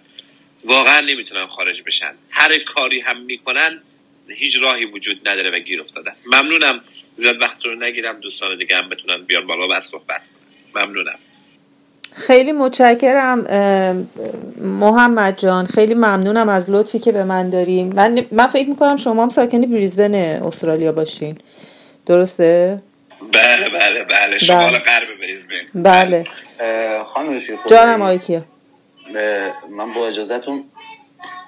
واقعا 0.64 1.00
نمی‌تونن 1.00 1.46
خارج 1.46 1.82
بشن. 1.82 2.14
هر 2.30 2.58
کاری 2.58 3.00
هم 3.00 3.20
می‌کنن 3.20 3.82
هیچ 4.36 4.56
راهی 4.62 4.84
وجود 4.84 5.28
نداره 5.28 5.50
و 5.50 5.58
گیر 5.58 5.80
افتادن 5.80 6.12
ممنونم. 6.26 6.80
زیاد 7.16 7.42
وقت 7.42 7.66
رو 7.66 7.74
نگیرم. 7.74 8.20
دوستان 8.20 8.58
دیگه 8.58 8.76
هم 8.76 8.88
بتونن 8.88 9.24
بیان 9.24 9.46
بالا 9.46 9.78
و 9.78 9.80
صحبت 9.80 10.20
ممنونم. 10.74 11.18
خیلی 12.12 12.52
متشکرم 12.52 13.40
محمد 14.60 15.38
جان. 15.38 15.64
خیلی 15.64 15.94
ممنونم 15.94 16.48
از 16.48 16.70
لطفی 16.70 16.98
که 16.98 17.12
به 17.12 17.24
من 17.24 17.50
داریم 17.50 17.92
من, 17.92 18.26
من 18.32 18.46
فکر 18.46 18.68
می‌کنم 18.68 18.96
شما 18.96 19.22
هم 19.22 19.28
ساکن 19.28 19.60
بریزبن 19.60 20.14
استرالیا 20.14 20.92
باشین. 20.92 21.38
درسته؟ 22.06 22.82
بله 23.32 23.70
بله 23.70 24.04
بله. 24.04 24.38
شمال 24.38 24.78
غرب 24.78 25.08
بریزبن. 25.20 25.66
بله. 25.74 26.24
خانم 27.04 27.36
جانم 27.70 28.02
آقای 28.02 28.18
کیا؟ 28.18 28.44
من 29.70 29.92
با 29.92 30.06
اجازهتون 30.06 30.64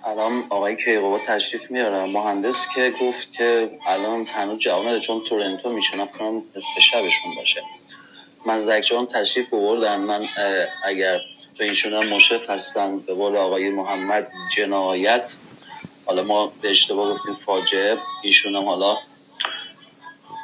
الان 0.05 0.45
آقای 0.51 0.77
کیقوبا 0.77 1.19
تشریف 1.27 1.71
میارم 1.71 2.11
مهندس 2.11 2.67
که 2.75 2.95
گفت 3.01 3.33
که 3.33 3.71
الان 3.87 4.27
هنوز 4.27 4.59
جواب 4.59 4.87
نده 4.87 5.01
چون 5.01 5.25
تورنتو 5.29 5.73
میشنم 5.73 6.07
کنم 6.07 6.43
نصف 6.57 6.79
شبشون 6.81 7.35
باشه. 7.35 7.63
مزدک 8.47 8.83
جان 8.83 9.07
تشریف 9.07 9.55
آوردن 9.55 10.01
من 10.01 10.29
اگر 10.85 11.21
تو 11.59 11.65
ایشون 11.65 11.93
هم 11.93 12.09
مشرف 12.09 12.51
هستن 12.51 12.99
به 12.99 13.15
قول 13.15 13.37
آقای 13.37 13.71
محمد 13.71 14.33
جنایت. 14.57 15.33
حالا 16.07 16.23
ما 16.23 16.53
به 16.63 16.71
اشتباه 16.71 17.15
گفتیم 17.15 17.33
فاجعه. 17.33 17.97
ایشون 18.23 18.57
هم 18.57 18.65
حالا 18.65 18.97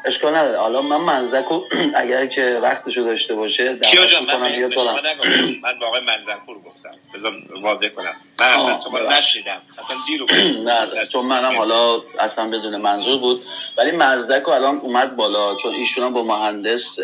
اشکال 0.04 0.36
نداره. 0.36 0.58
حالا 0.58 0.82
من 0.82 0.96
مزدکو 0.96 1.64
اگر 2.02 2.26
که 2.26 2.58
وقتشو 2.62 3.00
داشته 3.00 3.34
باشه 3.34 3.76
کیا 3.78 4.06
جان 4.06 4.24
من, 4.24 4.36
من, 4.40 5.56
من 5.62 5.78
با 5.80 5.86
آقای 5.86 6.00
منزلپور 6.00 6.58
گفتم. 6.58 6.90
بذار 7.14 7.32
واضح 7.62 7.88
کنم. 7.88 8.16
من 8.40 8.46
اصلا 8.46 9.18
نشیدم 9.18 9.62
اصلا 9.78 9.96
دیرو 10.06 10.26
نه 10.68 11.06
چون 11.06 11.24
منم 11.26 11.56
حالا 11.58 12.00
اصلا 12.20 12.48
بدون 12.48 12.76
منظور 12.76 13.18
بود. 13.18 13.44
ولی 13.78 13.90
مزدک 13.96 14.48
الان 14.48 14.76
اومد 14.76 15.16
بالا. 15.16 15.56
چون 15.56 15.74
ایشون 15.74 16.04
هم 16.04 16.12
با 16.12 16.22
مهندس 16.22 16.98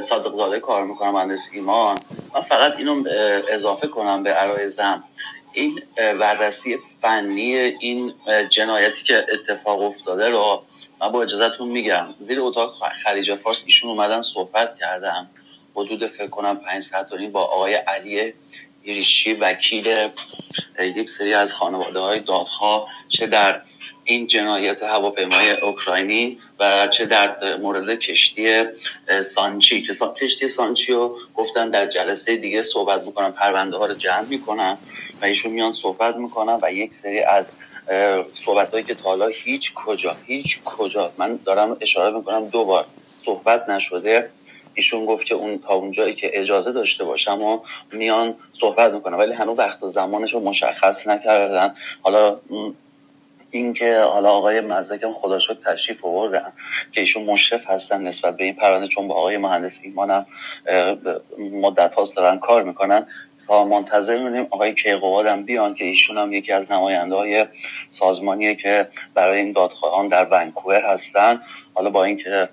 صادق 0.00 0.34
زاده 0.34 0.60
کار 0.60 0.84
می‌کنم 0.84 1.10
مهندس 1.12 1.50
ایمان. 1.52 1.98
من 2.34 2.40
فقط 2.40 2.76
اینو 2.78 3.04
اضافه 3.48 3.88
کنم 3.88 4.22
به 4.22 4.30
عرایزم 4.32 5.04
این 5.52 5.82
بررسی 5.96 6.76
فنی 7.00 7.54
این 7.56 8.14
جنایتی 8.48 9.04
که 9.04 9.26
اتفاق 9.32 9.82
افتاده 9.82 10.28
رو 10.28 10.64
من 11.00 11.12
با 11.12 11.22
اجازهتون 11.22 11.68
میگم. 11.68 12.14
زیر 12.18 12.40
اتاق 12.40 12.70
خلیج 13.04 13.34
فارس 13.34 13.62
ایشون 13.66 13.90
اومدن 13.90 14.22
صحبت 14.22 14.78
کردم 14.78 15.30
حدود 15.74 16.06
فکر 16.06 16.26
کنم 16.26 16.56
پنج 16.56 16.82
ساعت 16.82 17.14
با 17.14 17.42
آقای 17.44 17.74
علی 17.74 18.32
ایریشی 18.82 19.34
وکیل 19.34 20.08
یک 20.78 21.08
سری 21.08 21.34
از 21.34 21.52
خانواده 21.52 22.00
های 22.00 22.20
دادخواه 22.20 22.88
چه 23.08 23.26
در 23.26 23.62
این 24.10 24.26
جنایت 24.26 24.82
هواپیمای 24.82 25.50
اوکراینی 25.50 26.38
و 26.60 26.88
چه 26.88 27.06
در 27.06 27.56
مورد 27.56 27.98
کشتی 27.98 28.64
سانچی 29.22 29.82
که 29.82 29.92
کشتی 30.20 30.48
سانچی 30.48 30.92
رو 30.92 31.16
گفتن 31.34 31.70
در 31.70 31.86
جلسه 31.86 32.36
دیگه 32.36 32.62
صحبت 32.62 33.02
می‌کنن 33.02 33.30
پرونده 33.30 33.76
ها 33.76 33.86
رو 33.86 33.94
جمع 33.94 34.26
می‌کنن 34.28 34.78
و 35.22 35.24
ایشون 35.24 35.52
میان 35.52 35.72
صحبت 35.72 36.16
می‌کنن 36.16 36.58
و 36.62 36.72
یک 36.72 36.94
سری 36.94 37.20
از 37.20 37.52
صحبت 38.44 38.70
هایی 38.70 38.84
که 38.84 38.94
تا 38.94 39.02
حالا 39.02 39.26
هیچ 39.26 39.74
کجا 39.74 40.16
هیچ 40.26 40.62
کجا 40.64 41.12
من 41.18 41.38
دارم 41.44 41.76
اشاره 41.80 42.16
می‌کنم 42.16 42.48
دو 42.48 42.64
بار 42.64 42.86
صحبت 43.24 43.68
نشده. 43.68 44.30
ایشون 44.74 45.06
گفت 45.06 45.26
که 45.26 45.34
اون 45.34 45.58
تا 45.58 45.74
اونجایی 45.74 46.14
که 46.14 46.30
اجازه 46.34 46.72
داشته 46.72 47.04
باشم 47.04 47.42
و 47.42 47.60
میان 47.92 48.34
صحبت 48.60 48.92
می‌کنن 48.92 49.16
ولی 49.16 49.32
هنوز 49.32 49.58
وقت 49.58 49.82
و 49.82 49.88
زمانش 49.88 50.34
رو 50.34 50.40
مشخص 50.40 51.06
نکردن. 51.06 51.74
حالا 52.02 52.40
اینکه 53.50 53.98
حالا 54.00 54.30
آقای 54.30 54.60
مزدکم 54.60 55.12
خدا 55.12 55.38
شد 55.38 55.62
تشریف 55.66 56.04
آوردن 56.04 56.52
که 56.92 57.00
ایشون 57.00 57.24
مشرف 57.24 57.70
هستن 57.70 58.02
نسبت 58.02 58.36
به 58.36 58.44
این 58.44 58.54
پرونده 58.54 58.88
چون 58.88 59.08
با 59.08 59.14
آقای 59.14 59.36
مهندس 59.36 59.80
ایمانم 59.84 60.26
مدت 61.38 61.94
هاست 61.94 62.16
دارن 62.16 62.38
کار 62.38 62.62
می‌کنن. 62.62 63.06
تا 63.46 63.64
منتظر 63.64 64.16
میمونیم 64.16 64.46
آقای 64.50 64.74
کیقواد 64.74 65.44
بیان 65.44 65.74
که 65.74 65.84
ایشون 65.84 66.18
هم 66.18 66.32
یکی 66.32 66.52
از 66.52 66.72
نماینده 66.72 67.14
های 67.14 67.46
سازمانیه 67.90 68.54
که 68.54 68.88
برای 69.14 69.38
این 69.38 69.52
دادخواهان 69.52 70.08
در 70.08 70.24
ونکوور 70.30 70.80
هستن. 70.80 71.42
حالا 71.74 71.90
با 71.90 72.04
اینکه 72.04 72.48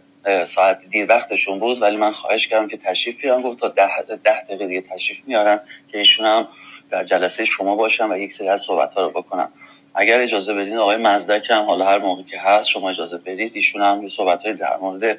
ساعت 0.45 0.85
دیر 0.89 1.05
وقتشون 1.09 1.59
بود 1.59 1.81
ولی 1.81 1.97
من 1.97 2.11
خواهش 2.11 2.47
کردم 2.47 2.67
که 2.67 2.77
تشریف 2.77 3.21
بیارن. 3.21 3.41
گفت 3.41 3.59
تا 3.59 3.67
ده, 3.67 4.01
ده 4.23 4.43
دقیقه 4.43 4.67
دیگه 4.67 4.81
تشریف 4.81 5.21
میارن 5.27 5.59
که 5.91 5.97
ایشون 5.97 6.25
هم 6.25 6.47
در 6.89 7.03
جلسه 7.03 7.45
شما 7.45 7.75
باشن 7.75 8.11
و 8.11 8.17
یک 8.17 8.33
سری 8.33 8.49
از 8.49 8.61
صحبت 8.61 8.93
ها 8.93 9.01
رو 9.01 9.09
بکنم 9.09 9.51
اگر 9.99 10.19
اجازه 10.19 10.53
بدین 10.53 10.77
آقای 10.77 10.97
مزدک 10.97 11.47
هم 11.49 11.65
حالا 11.65 11.85
هر 11.85 11.97
موقع 11.97 12.23
که 12.23 12.39
هست 12.39 12.69
شما 12.69 12.89
اجازه 12.89 13.17
بدید. 13.17 13.51
ایشون 13.55 13.81
هم 13.81 14.03
یه 14.03 14.09
صحبت 14.09 14.47
در 14.47 14.77
مورد 14.77 15.17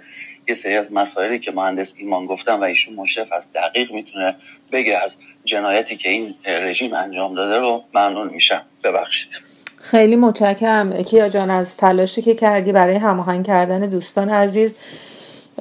یه 0.48 0.54
سری 0.54 0.76
از 0.76 0.92
مسائلی 0.92 1.38
که 1.38 1.52
مهندس 1.52 1.94
ایمان 1.98 2.26
گفتن 2.26 2.54
و 2.54 2.62
ایشون 2.62 2.94
مشرف 2.94 3.32
از 3.32 3.52
دقیق 3.52 3.92
می‌تونه 3.92 4.36
بگه 4.72 4.96
از 4.96 5.16
جنایتی 5.44 5.96
که 5.96 6.10
این 6.10 6.34
رژیم 6.44 6.94
انجام 6.94 7.34
داده 7.34 7.58
رو 7.58 7.84
ممنون 7.94 8.28
میشم. 8.28 8.62
ببخشید. 8.84 9.40
خیلی 9.76 10.16
متشکرم. 10.16 11.02
کیا 11.02 11.28
جان 11.28 11.50
از 11.50 11.76
تلاشی 11.76 12.22
که 12.22 12.34
کردی 12.34 12.72
برای 12.72 12.96
هماهنگ 12.96 13.46
کردن 13.46 13.80
دوستان 13.80 14.28
عزیز 14.28 14.76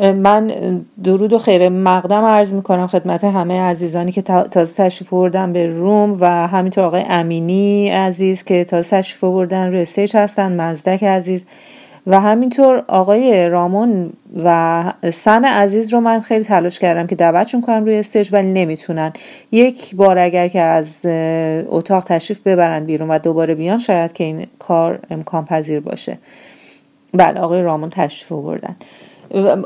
من 0.02 0.52
درود 1.04 1.34
و 1.34 1.38
خیر 1.38 1.70
مقدم 1.70 2.26
عرض 2.26 2.54
می‌کنم 2.54 2.88
خدمت 2.88 3.24
همه 3.24 3.62
عزیزانی 3.62 4.12
که 4.12 4.22
تازه 4.22 4.74
تشریف 4.84 5.10
بردن 5.10 5.54
به 5.54 5.68
room 5.68 6.18
و 6.20 6.48
همینطور 6.48 6.84
آقای 6.84 7.04
امینی 7.10 7.90
عزیز 7.90 8.44
که 8.44 8.64
تازه 8.64 8.98
تشریف 8.98 9.24
بردن 9.24 9.68
روی 9.68 9.82
stage 9.82 10.18
هستن 10.18 10.62
مزدک 10.62 11.04
عزیز 11.04 11.46
و 12.08 12.20
همینطور 12.20 12.84
آقای 12.88 13.50
رامون 13.50 14.14
و 14.44 14.84
سم 15.14 15.46
عزیز 15.46 15.94
رو 15.94 16.00
من 16.00 16.20
خیلی 16.20 16.44
تلاش 16.44 16.80
کردم 16.80 17.08
که 17.08 17.16
دعوتشون 17.16 17.62
کنم 17.62 17.86
روی 17.86 17.96
stage 17.96 18.30
ولی 18.34 18.52
نمی‌تونن. 18.52 19.14
یک 19.52 19.96
بار 19.96 20.20
اگر 20.20 20.48
که 20.48 20.62
از 20.62 21.06
اتاق 21.70 22.04
تشریف 22.04 22.40
ببرن 22.48 22.86
بیرون 22.86 23.12
و 23.12 23.20
دوباره 23.20 23.56
بیان 23.56 23.78
شاید 23.78 24.14
که 24.14 24.24
این 24.24 24.48
کار 24.60 25.00
امکان 25.12 25.46
پذیر 25.46 25.80
باشه. 25.80 26.18
بله 27.14 27.40
آقای 27.40 27.62
رامون 27.62 27.90
تشریف 27.90 28.32
بردن 28.32 28.76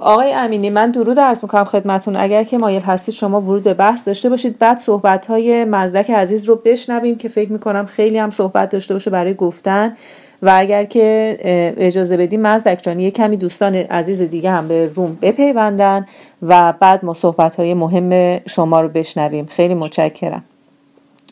آقای 0.01 0.33
امینی 0.33 0.69
من 0.69 0.91
درود 0.91 1.19
عرض 1.19 1.43
می‌کنم 1.43 1.63
خدمتون. 1.63 2.15
اگر 2.15 2.43
که 2.43 2.57
مایل 2.57 2.81
هستید 2.81 3.15
شما 3.15 3.41
ورود 3.41 3.63
به 3.63 3.73
بحث 3.73 4.07
داشته 4.07 4.29
باشید. 4.29 4.59
بعد 4.59 4.77
صحبت 4.77 5.25
های 5.25 5.65
مزدک 5.65 6.11
عزیز 6.11 6.45
رو 6.45 6.55
بشنویم 6.55 7.17
که 7.17 7.27
فکر 7.27 7.51
می‌کنم 7.51 7.85
خیلی 7.85 8.17
هم 8.17 8.29
صحبت 8.29 8.69
داشته 8.69 8.93
باشه 8.93 9.09
برای 9.09 9.33
گفتن. 9.33 9.97
و 10.41 10.51
اگر 10.55 10.85
که 10.85 11.37
اجازه 11.77 12.17
بدیم 12.17 12.41
مزدک 12.41 12.79
جان 12.83 12.99
یه 12.99 13.11
کمی 13.11 13.37
دوستان 13.37 13.75
عزیز 13.75 14.21
دیگه 14.21 14.51
هم 14.51 14.67
به 14.67 14.91
روم 14.95 15.17
بپیوندن 15.21 16.05
و 16.41 16.73
بعد 16.79 17.05
ما 17.05 17.13
صحبت 17.13 17.55
های 17.55 17.73
مهم 17.73 18.39
شما 18.45 18.81
رو 18.81 18.89
بشنویم. 18.89 19.45
خیلی 19.45 19.73
متشکرم. 19.73 20.43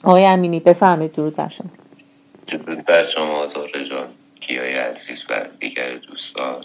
آقای 0.03 0.25
امینی 0.25 0.59
بفرمایید 0.59 1.11
درود 1.11 1.35
بر 1.35 1.47
شما. 1.47 1.69
درود 2.47 2.85
بر 2.85 3.03
شما 3.03 3.45
جان 3.89 4.07
کیای 4.39 4.73
عزیز 4.73 5.25
و 5.29 5.33
دیگر 5.59 5.95
دوستان. 6.09 6.55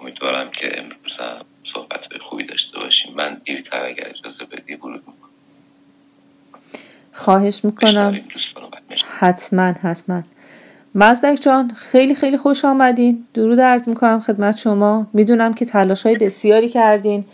امیدوارم 0.00 0.50
که 0.50 0.78
امروز 0.78 1.18
هم 1.18 1.44
صحبت 1.64 2.06
خوبی 2.20 2.44
داشته 2.44 2.78
باشیم. 2.78 3.14
من 3.14 3.40
دیرتر 3.44 3.84
اگر 3.84 4.08
اجازه 4.08 4.44
بدی 4.44 4.74
ورود 4.74 5.02
می‌کنم. 5.06 5.28
خواهش 7.12 7.64
می‌کنم. 7.64 8.20
حتما 9.18 9.62
حتما. 9.62 10.22
مزدک 10.94 11.38
جان 11.42 11.70
خیلی 11.70 12.14
خیلی 12.14 12.36
خوش 12.36 12.64
آمدین. 12.64 13.26
درود 13.34 13.60
عرض 13.60 13.88
می‌کنم 13.88 14.20
خدمت 14.20 14.56
شما. 14.56 15.06
می‌دونم 15.12 15.54
که 15.54 15.64
تلاش 15.64 16.06
های 16.06 16.16
بسیاری 16.16 16.68
کردین. 16.68 17.24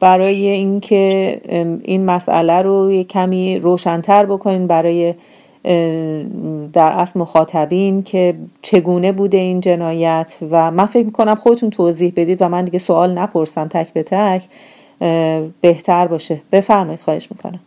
برای 0.00 0.46
اینکه 0.46 1.40
این 1.84 2.04
مسئله 2.04 2.62
رو 2.62 2.92
یه 2.92 3.04
کمی 3.04 3.58
روشنتر 3.58 4.26
بکنین 4.26 4.66
برای 4.66 5.14
در 6.72 6.86
اصل 6.86 7.20
مخاطبین 7.20 8.02
که 8.02 8.34
چگونه 8.62 9.12
بوده 9.12 9.36
این 9.36 9.60
جنایت 9.60 10.38
و 10.50 10.70
من 10.70 10.86
فکر 10.86 11.04
می‌کنم 11.04 11.34
خودتون 11.34 11.70
توضیح 11.70 12.12
بدید 12.16 12.42
و 12.42 12.48
من 12.48 12.64
دیگه 12.64 12.78
سوال 12.78 13.18
نپرسم 13.18 13.68
تک 13.68 13.92
به 13.92 14.02
تک 14.02 14.42
بهتر 15.60 16.06
باشه. 16.06 16.40
بفرمایید 16.52 17.00
خواهش 17.00 17.28
می‌کنم. 17.30 17.60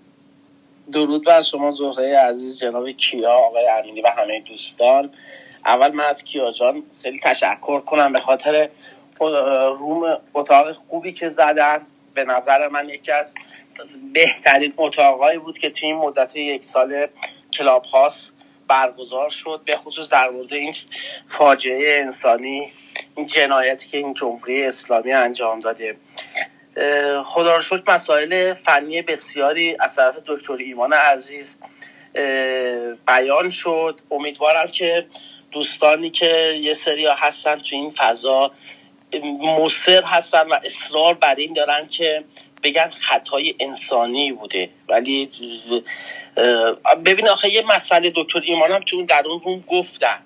درود 0.94 1.26
بر 1.26 1.42
شما 1.42 1.72
زهره 1.72 2.18
عزیز 2.18 2.60
جناب 2.60 2.90
کیا 2.90 3.32
آقای 3.32 3.68
امینی 3.80 4.02
و 4.02 4.08
همه 4.18 4.42
دوستان. 4.50 5.10
اول 5.66 5.92
من 5.92 6.04
از 6.04 6.24
کیا 6.24 6.52
جان 6.52 6.84
خیلی 7.04 7.20
تشکر 7.24 7.80
کنم 7.80 8.14
به 8.14 8.20
خاطر 8.20 8.70
روم 9.78 10.04
اتاق 10.34 10.72
خوبی 10.72 11.12
که 11.12 11.28
زدن. 11.28 11.78
به 12.14 12.24
نظر 12.24 12.68
من 12.68 12.90
یکی 12.90 13.12
از 13.12 13.36
بهترین 14.14 14.74
اتاقهایی 14.78 15.40
بود 15.40 15.58
که 15.58 15.70
توی 15.70 15.88
این 15.88 15.98
مدت 15.98 16.36
یک 16.36 16.64
سال 16.64 17.08
کلاب 17.58 17.84
هاست 17.84 18.30
برگزار 18.68 19.30
شد 19.30 19.62
به 19.66 19.78
خصوص 19.78 20.10
در 20.10 20.30
مورد 20.30 20.54
این 20.54 20.76
فاجعه 21.28 22.02
انسانی 22.02 22.72
این 23.16 23.26
جنایتی 23.26 23.88
که 23.88 23.98
این 23.98 24.14
جمهوری 24.14 24.66
اسلامی 24.66 25.12
انجام 25.12 25.60
داده. 25.60 25.98
خدا 27.24 27.56
رو 27.56 27.62
شکر 27.62 27.84
مسائل 27.88 28.54
فنی 28.54 29.02
بسیاری 29.02 29.76
از 29.80 29.96
طرف 29.96 30.16
دکتر 30.26 30.54
ایمان 30.54 30.94
عزیز 30.94 31.60
بیان 33.08 33.50
شد. 33.50 34.00
امیدوارم 34.12 34.68
که 34.68 35.06
دوستانی 35.52 36.10
که 36.10 36.60
یه 36.62 36.74
سری 36.74 37.08
هستن 37.08 37.56
تو 37.56 37.76
این 37.76 37.90
فضا 37.90 38.52
مصر 39.42 40.04
هستن 40.04 40.48
و 40.48 40.60
اصرار 40.64 41.14
بر 41.14 41.36
این 41.36 41.54
دارن 41.54 41.88
که 41.88 42.24
بگن 42.64 42.90
خطای 42.90 43.56
انسانی 43.60 44.32
بوده. 44.32 44.70
ولی 44.90 45.30
ببین 47.06 47.30
آخه 47.30 47.54
یه 47.54 47.62
مسئله 47.62 48.12
دکتر 48.16 48.42
ایمانم 48.44 48.80
تو 48.80 49.06
در 49.06 49.24
اون 49.28 49.40
روم 49.40 49.64
گفتن. 49.68 50.20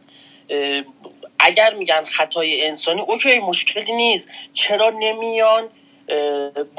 اگر 1.39 1.73
میگن 1.73 2.03
خطای 2.03 2.65
انسانی 2.65 3.01
اوکی 3.01 3.39
مشکلی 3.39 3.91
نیست. 3.91 4.29
چرا 4.53 4.89
نمیان؟ 4.89 5.69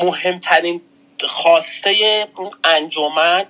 مهمترین 0.02 0.80
خواسته 1.26 2.26
اون 2.36 2.50
انجمن 2.64 3.44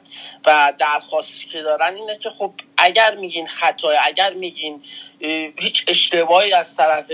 و 0.47 0.73
درخواستی 0.79 1.49
که 1.49 1.63
دارن 1.63 1.95
اینه 1.95 2.19
که 2.19 2.31
خب 2.31 2.53
اگر 2.77 3.15
میگین 3.15 3.47
خطای 3.47 3.97
اگر 4.05 4.33
میگین 4.33 4.83
هیچ 5.59 5.85
اشتباهی 5.89 6.53
از 6.53 6.77
طرف 6.77 7.11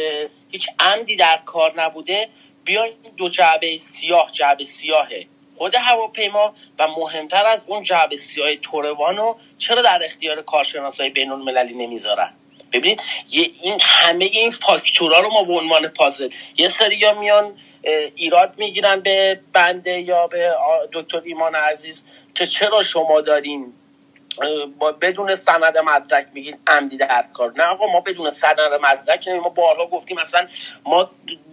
هیچ 0.50 0.68
عمدی 0.78 1.16
در 1.16 1.40
کار 1.44 1.82
نبوده 1.82 2.28
بیاین 2.64 2.92
دو 3.16 3.28
جعبه 3.28 3.76
سیاه 3.76 4.32
جعبه 4.32 4.64
سیاهه. 4.64 5.26
خود 5.56 5.74
هواپیما 5.74 6.54
و 6.78 6.88
مهمتر 6.88 7.46
از 7.46 7.64
اون 7.68 7.82
جعبه 7.82 8.16
سیاه 8.16 8.56
توروانو 8.56 9.34
چرا 9.58 9.82
در 9.82 10.02
اختیار 10.04 10.42
کارشناسای 10.42 11.10
بین 11.10 11.30
المللی 11.30 11.74
نمی‌ذارن؟ 11.74 12.30
ببینید 12.72 13.02
این 13.62 13.78
همه 13.80 14.24
این 14.24 14.50
فاکتورا 14.50 15.20
رو 15.20 15.30
ما 15.30 15.42
به 15.42 15.52
عنوان 15.52 15.88
پازل 15.88 16.28
یه 16.56 16.68
سری 16.68 17.12
میان 17.20 17.58
ایراد 18.16 18.54
می‌گیرن 18.58 19.00
به 19.00 19.40
بنده 19.52 20.00
یا 20.00 20.26
به 20.26 20.54
دکتر 20.92 21.22
ایمان 21.24 21.54
عزیز 21.54 22.04
که 22.34 22.46
چرا 22.46 22.82
شما 22.82 23.20
دارین 23.20 23.72
بدون 25.00 25.34
سند 25.34 25.78
مدرک 25.78 26.26
میگین 26.34 26.56
عمدی 26.66 26.96
در 26.96 27.24
کار. 27.32 27.52
نه 27.56 27.64
آقا 27.64 27.86
ما 27.86 28.00
بدون 28.00 28.28
سند 28.28 28.60
مدرک 28.82 29.28
ما 29.28 29.48
بارها 29.48 29.86
گفتیم 29.86 30.20
مثلا 30.20 30.46
ما 30.84 31.10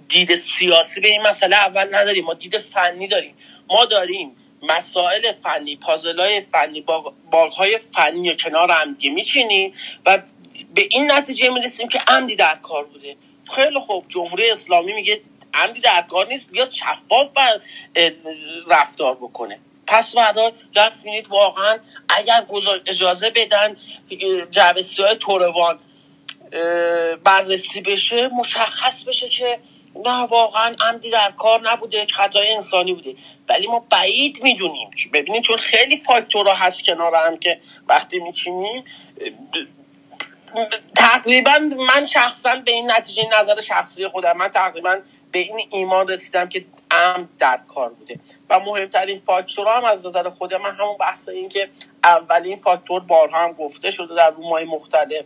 دید 0.10 0.36
سیاسی 0.36 1.02
به 1.02 1.08
این 1.08 1.22
مسئله 1.22 1.56
اول 1.56 1.96
نداریم. 1.96 2.26
ما 2.26 2.34
دید 2.34 2.58
فنی 2.58 3.08
داریم. 3.08 3.36
ما 3.70 3.86
داریم 3.86 4.36
مسائل 4.62 5.32
فنی 5.32 5.76
پازلای 5.76 6.41
فنی 6.41 6.86
باغهای 7.32 7.78
فنی 7.78 8.32
و 8.32 8.34
کنار 8.34 8.72
هم 8.72 8.94
دیگه 8.94 9.10
میچینیم 9.10 9.74
و 10.06 10.22
به 10.76 10.88
این 10.89 11.12
نتیجه 11.12 11.50
می‌رسیم 11.50 11.88
که 11.88 12.00
عمدی 12.08 12.36
در 12.36 12.56
کار 12.56 12.86
بوده. 12.86 13.15
خیلی 13.56 13.80
خوب. 13.80 14.06
جمهوری 14.10 14.52
اسلامی 14.52 14.94
میگه 14.94 15.22
عمدی 15.54 15.80
در 15.80 16.02
کار 16.02 16.28
نیست 16.28 16.52
بیاد 16.52 16.70
شفاف 16.70 17.30
بر 17.36 17.60
رفتار 18.67 19.15
بکنه. 19.15 19.60
پس 19.88 20.15
فردا 20.15 20.52
رفتینید 20.76 21.28
واقعا 21.28 21.80
اگر 22.10 22.46
اجازه 22.86 23.30
بدن 23.30 23.76
جعبه 24.52 24.82
های 25.00 25.15
توروان 25.15 25.80
بررسی 27.24 27.82
بشه 27.82 28.28
مشخص 28.28 29.04
بشه 29.04 29.30
که 29.30 29.60
نه 29.96 30.20
واقعا 30.20 30.76
عمدی 30.80 31.10
در 31.10 31.32
کار 31.38 31.70
نبوده 31.70 32.06
خطای 32.06 32.54
انسانی 32.54 32.94
بوده. 32.94 33.15
ولی 33.50 33.67
ما 33.67 33.80
بعید 33.89 34.44
می‌دونیم 34.44 34.89
ببینید 35.13 35.44
چون 35.44 35.58
خیلی 35.58 35.98
فاکتورها 35.98 36.54
هست 36.54 36.84
کنار 36.86 37.15
هم 37.15 37.38
که 37.38 37.60
وقتی 37.88 38.20
میچینیم 38.20 38.84
تقریبا 40.95 41.59
من 41.87 42.05
شخصا 42.05 42.55
به 42.55 42.71
این 42.71 42.91
نتیجه 42.91 43.23
نظر 43.39 43.61
شخصی 43.61 44.07
خودم 44.07 44.37
من 44.37 44.47
تقریبا 44.47 44.97
به 45.31 45.39
این 45.39 45.67
ایمان 45.71 46.07
رسیدم 46.07 46.49
که 46.49 46.65
ام 46.91 47.29
در 47.39 47.59
کار 47.67 47.89
بوده. 47.89 48.19
و 48.49 48.59
مهمترین 48.59 49.19
فاکتور 49.19 49.67
هم 49.77 49.85
از 49.85 50.05
نظر 50.05 50.29
خود 50.29 50.53
من 50.53 50.75
همون 50.75 50.97
بحث 50.97 51.29
این 51.29 51.49
که 51.49 51.69
اولین 52.03 52.55
فاکتور 52.55 52.99
بارها 52.99 53.43
هم 53.43 53.53
گفته 53.53 53.91
شده 53.91 54.15
در 54.15 54.29
رومای 54.29 54.65
مختلف 54.65 55.25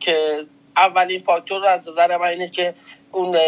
که 0.00 0.46
اولین 0.76 1.20
فاکتور 1.20 1.66
از 1.66 1.88
نظر 1.88 2.16
من 2.16 2.26
اینه 2.26 2.48
که 2.48 2.74
اون 3.12 3.38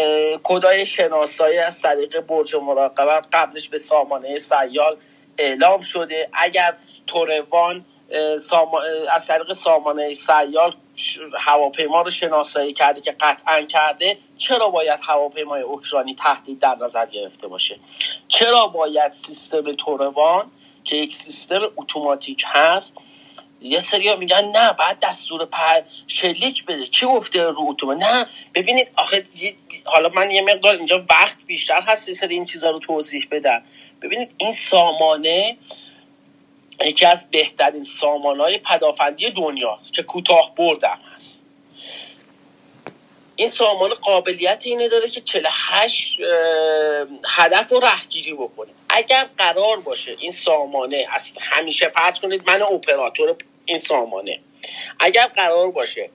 کدای 0.43 0.85
شناسایی 0.85 1.57
از 1.57 1.81
طریق 1.81 2.21
برج 2.21 2.55
مراقبت 2.55 3.27
قبلش 3.33 3.69
به 3.69 3.77
سامانه 3.77 4.37
سیال 4.37 4.97
اعلام 5.37 5.81
شده. 5.81 6.29
اگر 6.33 6.73
توروان 7.07 7.85
از 9.11 9.27
طریق 9.27 9.53
سامانه 9.53 10.13
سیال 10.13 10.75
هواپیما 11.39 12.01
رو 12.01 12.09
شناسایی 12.09 12.73
کرده 12.73 13.01
که 13.01 13.11
قطعا 13.11 13.61
کرده 13.61 14.17
چرا 14.37 14.69
باید 14.69 14.99
هواپیمای 15.03 15.61
اوکراینی 15.61 16.15
تهدید 16.15 16.59
در 16.59 16.75
نظر 16.75 17.05
گرفته 17.05 17.47
باشه؟ 17.47 17.79
چرا 18.27 18.67
باید 18.67 19.11
سیستم 19.11 19.75
توروان 19.75 20.51
که 20.83 20.95
یک 20.95 21.13
سیستم 21.13 21.61
اتوماتیک 21.77 22.43
هست 22.47 22.97
یه 23.61 23.79
سری 23.79 24.15
میگن 24.15 24.45
نه 24.45 24.73
بعد 24.73 24.99
دستور 24.99 25.45
پر 25.45 25.81
شلیک 26.07 26.65
بده. 26.65 26.85
کی 26.85 27.05
گفته 27.05 27.43
رو 27.43 27.65
اتومات؟ 27.69 27.97
نه. 27.97 28.25
ببینید 28.53 28.91
آخه 28.95 29.25
حالا 29.85 30.09
من 30.09 30.31
یه 30.31 30.41
مقدار 30.41 30.75
اینجا 30.75 31.05
وقت 31.09 31.37
بیشتر 31.45 31.81
هست 31.81 32.09
یه 32.09 32.15
سری 32.15 32.33
این 32.33 32.45
چیزها 32.45 32.71
رو 32.71 32.79
توضیح 32.79 33.27
بدم. 33.31 33.63
ببینید 34.01 34.35
این 34.37 34.51
سامانه 34.51 35.57
یکی 36.85 37.05
از 37.05 37.31
بهترین 37.31 37.85
های 38.39 38.57
پدافندی 38.57 39.29
دنیا 39.29 39.79
که 39.93 40.03
کوتاه 40.03 40.55
بردم 40.55 40.99
هست. 41.15 41.45
این 43.35 43.47
سامان 43.49 43.93
قابلیت 43.93 44.63
اینه 44.65 44.89
داره 44.89 45.09
که 45.09 45.21
48 45.21 46.17
هدف 47.27 47.71
رو 47.71 47.79
رهگیری 47.79 48.33
بکنه. 48.33 48.69
اگر 48.89 49.29
قرار 49.37 49.79
باشه 49.79 50.15
این 50.19 50.31
سامانه 50.31 51.07
از 51.11 51.37
همیشه 51.41 51.89
فرض 51.89 52.19
کنید 52.19 52.49
من 52.49 52.61
اپراتور 52.61 53.35
این 53.65 53.77
سامانه. 53.77 54.39
اگر 54.99 55.27
قرار 55.27 55.71
باشه 55.71 56.09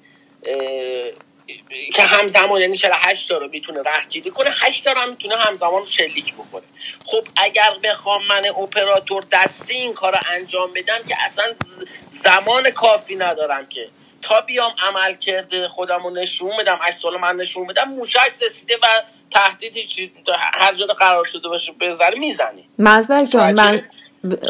که 1.95 2.03
همزمان 2.03 2.61
یعنی 2.61 2.77
48 2.77 3.29
تا 3.29 3.39
رو 3.39 3.49
می‌تونه 3.49 3.81
رهگیری 3.83 4.31
کنه 4.31 4.51
8 4.61 4.85
تا 4.85 4.93
رو 4.93 4.99
هم 4.99 5.11
می‌تونه 5.11 5.37
همزمان 5.37 5.87
شلیک 5.87 6.35
بکنه. 6.35 6.63
خب 7.05 7.25
اگر 7.37 7.71
بخوام 7.85 8.23
من 8.29 8.43
اپراتور 8.63 9.25
دستی 9.33 9.75
این 9.75 9.93
کار 9.93 10.13
رو 10.13 10.19
انجام 10.31 10.71
بدم 10.75 10.99
که 11.09 11.17
اصلا 11.25 11.45
زمان 12.09 12.71
کافی 12.71 13.17
ندارم 13.17 13.67
که. 13.67 13.89
تا 14.23 14.41
بیام 14.41 14.73
عمل 14.83 15.15
کرده 15.15 15.69
خودم 15.69 16.03
رو 16.03 16.11
نشون 16.11 16.51
بدم 16.59 16.79
اجسال 16.87 17.21
من 17.21 17.37
نشون 17.37 17.67
بدم 17.67 17.85
موشک 17.85 18.33
رسیده 18.43 18.75
و 18.83 18.87
تهدید 19.31 19.77
هر 20.55 20.75
جا 20.75 20.87
قرار 20.87 21.25
شده 21.25 21.49
باشه 21.49 21.73
بذاره 21.73 22.19
می‌زنی 22.19 22.69
مزدر 22.79 23.25
جان 23.25 23.55
من 23.55 23.81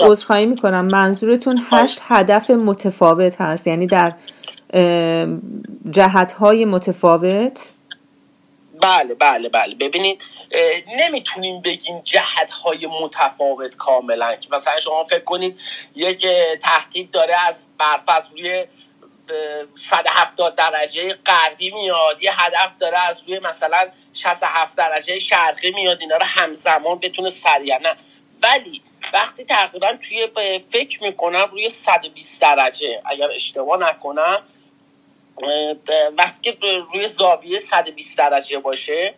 عذرخواهی 0.01 0.47
می‌کنم. 0.47 0.85
منظورتون 0.87 1.67
هشت 1.71 1.99
هدف 2.09 2.51
متفاوت 2.51 3.41
هست. 3.41 3.67
یعنی 3.67 3.87
در 3.87 4.13
جهت 5.91 6.33
های 6.33 6.65
متفاوت؟ 6.65 7.73
بله 8.83 9.15
بله 9.15 9.49
بله. 9.49 9.75
ببینید 9.75 10.25
نمی‌تونیم 10.99 11.61
بگیم 11.61 12.01
جهت 12.05 12.51
های 12.51 12.87
متفاوت 13.03 13.77
کاملا. 13.77 14.37
که 14.37 14.49
مثلا 14.53 14.81
شما 14.81 15.05
فکر 15.05 15.25
کنید 15.25 15.61
یک 15.95 16.27
تهدید 16.63 17.11
داره 17.11 17.47
از 17.47 17.69
برفض 17.79 18.31
روی 18.31 18.65
170 19.75 20.55
درجه 20.55 21.19
غربی 21.27 21.71
میاد 21.71 22.23
یه 22.23 22.41
هدف 22.41 22.79
داره 22.81 22.99
از 22.99 23.29
روی 23.29 23.39
مثلا 23.39 23.89
67 24.15 24.77
درجه 24.77 25.19
شرقی 25.19 25.71
میاد 25.71 26.01
اینا 26.01 26.17
رو 26.17 26.25
همزمان 26.25 26.99
بتونه 26.99 27.29
سریع. 27.29 27.79
نه. 27.79 27.97
ولی 28.43 28.83
وقتی 29.13 29.45
تقریبا 29.45 29.89
توی 30.09 30.29
فکر 30.71 31.03
می‌کنم 31.03 31.49
روی 31.53 31.69
120 31.69 32.41
درجه 32.41 33.03
اگر 33.05 33.31
اشتباه 33.31 33.91
نکنم 33.91 34.43
وقتی 36.19 36.53
که 36.53 36.59
روی 36.93 37.07
زاویه 37.07 37.59
120 37.59 38.19
درجه 38.19 38.59
باشه 38.59 39.15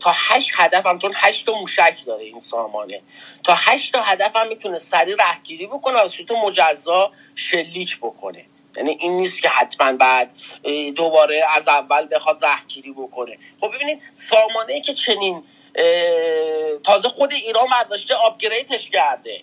تا 0.00 0.12
8 0.14 0.50
هدف 0.54 0.86
هم 0.86 0.98
چون 0.98 1.12
8 1.14 1.46
تا 1.46 1.52
موشک 1.52 2.04
داره 2.06 2.24
این 2.24 2.38
سامانه. 2.38 3.02
تا 3.44 3.54
8 3.56 3.92
تا 3.92 4.02
هدف 4.02 4.36
هم 4.36 4.48
می‌تونه 4.48 4.76
سریع 4.76 5.16
رهگیری 5.18 5.66
بکنه 5.66 6.02
و 6.02 6.06
صورت 6.06 6.30
مجزا 6.30 7.12
شلیک 7.34 7.98
بکنه. 7.98 8.44
یعنی 8.76 8.90
این 9.00 9.16
نیست 9.16 9.42
که 9.42 9.48
حتما 9.48 9.92
بعد 9.92 10.34
دوباره 10.96 11.44
از 11.56 11.68
اول 11.68 12.08
بخواد 12.10 12.44
رهگیری 12.44 12.92
بکنه. 12.92 13.38
خب 13.60 13.74
ببینید 13.74 14.02
سامانه 14.14 14.80
که 14.80 14.94
چنین 14.94 15.44
تازه 16.84 17.08
خود 17.08 17.32
ایران 17.32 17.66
برداشته 17.70 18.14
آپگریدش 18.14 18.90
کرده. 18.90 19.40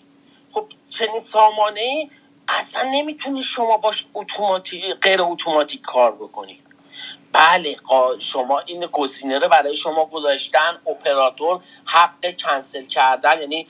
خب 0.50 0.66
چنین 0.98 1.18
سامانه 1.18 2.10
اصلا 2.48 2.82
نمی‌تونی 2.82 3.42
شما 3.42 3.76
باش 3.76 4.06
اتوماتیک 4.14 4.84
غیر 5.02 5.22
اتوماتیک 5.22 5.80
کار 5.80 6.12
بکنید 6.12 6.64
بله 7.32 7.76
شما 8.18 8.58
این 8.60 8.86
گزینه 8.86 9.38
رو 9.38 9.48
برای 9.48 9.74
شما 9.74 10.04
گذاشتن 10.06 10.78
اپراتور 10.86 11.60
حق 11.84 12.36
کنسل 12.36 12.84
کردن 12.86 13.40
یعنی 13.40 13.66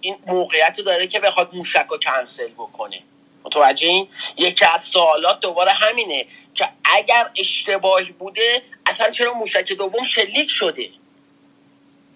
این 0.00 0.16
موقعیتی 0.26 0.82
داره 0.82 1.06
که 1.06 1.20
بخواد 1.20 1.54
موشک 1.56 1.86
رو 1.90 1.98
کنسل 1.98 2.48
بکنه. 2.48 3.02
متوجه 3.44 3.88
این؟ 3.88 4.08
یکی 4.38 4.64
از 4.64 4.82
سوالات 4.82 5.40
دوباره 5.40 5.72
همینه 5.72 6.26
که 6.54 6.68
اگر 6.84 7.30
اشتباهی 7.36 8.12
بوده 8.12 8.62
اصلا 8.86 9.10
چرا 9.10 9.34
موشک 9.34 9.72
دوم 9.72 10.04
شلیک 10.04 10.50
شده؟ 10.50 10.90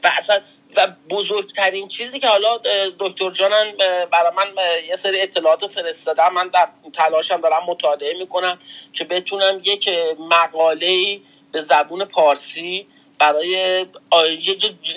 و 0.04 0.12
اصلا 0.16 0.40
و 0.76 0.88
بزرگترین 1.10 1.88
چیزی 1.88 2.20
که 2.20 2.28
حالا 2.28 2.58
دکتر 2.98 3.30
جانن 3.30 3.72
برای 4.12 4.32
من 4.36 4.46
یه 4.88 4.94
سری 4.94 5.20
اطلاعات 5.20 5.66
فرستادم 5.66 6.32
من 6.34 6.48
در 6.48 6.68
تلاشم 6.92 7.40
دارم 7.40 7.62
مطالعه 7.66 8.14
می‌کنم 8.18 8.58
که 8.92 9.04
بتونم 9.04 9.60
یک 9.64 9.88
مقاله 10.18 11.20
به 11.52 11.60
زبون 11.60 12.04
پارسی 12.04 12.86
برای 13.18 13.48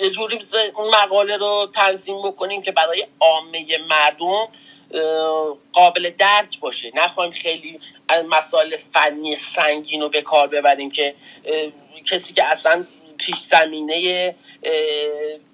یه 0.02 0.10
جوری 0.10 0.40
اون 0.74 0.94
مقاله 0.94 1.36
رو 1.36 1.68
تنظیم 1.74 2.22
بکنیم 2.22 2.62
که 2.62 2.72
برای 2.72 3.06
عامه 3.20 3.66
مردم 3.88 4.48
قابل 5.72 6.10
درک 6.18 6.60
باشه. 6.60 6.92
نخواهیم 6.94 7.32
خیلی 7.32 7.80
مسائل 8.28 8.76
فنی 8.76 9.36
سنگین 9.36 10.00
رو 10.00 10.08
به 10.08 10.22
کار 10.22 10.48
ببریم 10.48 10.90
که 10.90 11.14
کسی 12.10 12.34
که 12.34 12.44
اصلا 12.44 12.84
پیش 13.18 13.40
زمینه 13.40 14.34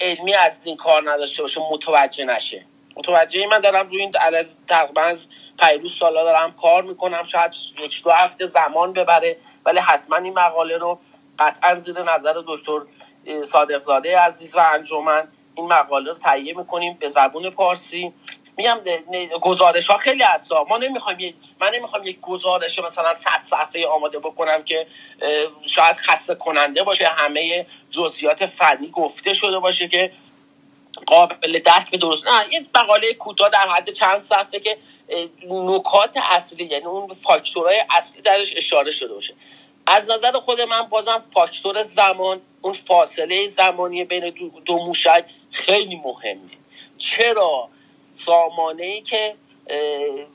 علمی 0.01 0.35
از 0.35 0.67
این 0.67 0.77
کار 0.77 1.11
نداشته 1.11 1.43
باشه 1.43 1.61
متوجه 1.73 2.25
نشه. 2.25 2.65
متوجه 2.97 3.47
من 3.47 3.61
دارم 3.61 3.89
روی 3.89 4.01
این 4.01 4.11
تقریبا 4.67 5.03
از 5.03 5.29
پیروز 5.59 5.97
سالا 5.97 6.23
دارم 6.25 6.53
کار 6.53 6.83
می‌کنم 6.83 7.23
شاید 7.23 7.53
یک 7.85 8.03
دو 8.05 8.11
هفته 8.11 8.47
زمان 8.47 8.93
ببره 8.93 9.37
ولی 9.65 9.79
حتما 9.79 10.17
این 10.17 10.33
مقاله 10.33 10.77
رو 10.77 10.99
قطعا 11.39 11.75
زیر 11.75 12.03
نظر 12.03 12.35
دکتر 12.47 12.81
صادق 13.45 13.79
زاده 13.79 14.19
عزیز 14.19 14.57
و 14.57 14.61
انجمن 14.73 15.29
این 15.55 15.67
مقاله 15.67 16.11
رو 16.11 16.17
تهیه 16.17 16.57
می‌کنیم. 16.59 16.97
به 17.01 17.09
زبون 17.09 17.51
پارسی 17.51 18.13
میگم 18.61 18.81
گزارش 19.41 19.87
ها 19.87 19.97
خیلی 19.97 20.23
هست 20.23 20.53
ما 20.69 20.77
نمی‌خوایم 20.77 21.35
من 21.61 21.71
نمی‌خوام 21.75 22.07
یک 22.07 22.21
گزارش 22.21 22.79
مثلا 22.79 23.15
100 23.15 23.43
صفحه 23.43 23.87
آماده 23.87 24.19
بکنم 24.19 24.63
که 24.63 24.87
شاید 25.63 25.97
خسته 25.97 26.35
کننده 26.35 26.83
باشه 26.83 27.07
همه 27.07 27.67
جزئیات 27.91 28.47
فنی 28.47 28.91
گفته 28.91 29.33
شده 29.33 29.59
باشه 29.59 29.89
که 29.89 30.13
قابل 31.07 31.59
درک 31.59 31.91
به 31.91 31.99
درست 31.99 32.27
نه 32.27 32.47
این 32.51 32.67
مقاله 32.75 33.15
کوتاه 33.15 33.51
در 33.51 33.69
حد 33.69 33.91
چند 33.91 34.21
صفحه 34.21 34.61
که 34.61 34.77
نکات 35.51 36.17
اصلی 36.31 36.65
یعنی 36.65 36.85
اون 36.85 37.09
فاکتورهای 37.09 37.83
اصلی 37.91 38.23
درش 38.23 38.55
اشاره 38.57 38.91
شده 38.91 39.15
باشه. 39.15 39.35
از 39.87 40.11
نظر 40.11 40.33
خود 40.33 40.61
من 40.61 40.83
بازم 40.83 41.25
فاکتور 41.35 41.83
زمان 41.83 42.41
اون 42.63 42.73
فاصله 42.73 43.47
زمانی 43.47 44.05
بین 44.05 44.31
دو, 44.31 44.51
دو 44.65 44.77
موشک 44.87 45.25
خیلی 45.51 45.97
مهمه. 45.97 46.51
چرا؟ 46.99 47.69
سامانه 48.13 48.85
ای 48.85 49.01
که 49.01 49.35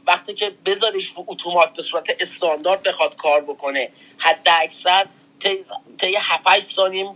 وقتی 0.08 0.34
که 0.34 0.52
بذاریش 0.66 1.14
رو 1.16 1.24
اتومات 1.28 1.74
به 1.74 1.82
صورت 1.82 2.16
استاندارد 2.20 2.84
بخواد 2.84 3.16
کار 3.16 3.42
بکنه 3.42 3.90
حد 4.18 4.48
اکثر 4.62 5.06
طی 5.98 6.16
7 6.20 6.60
ثانیه 6.60 7.14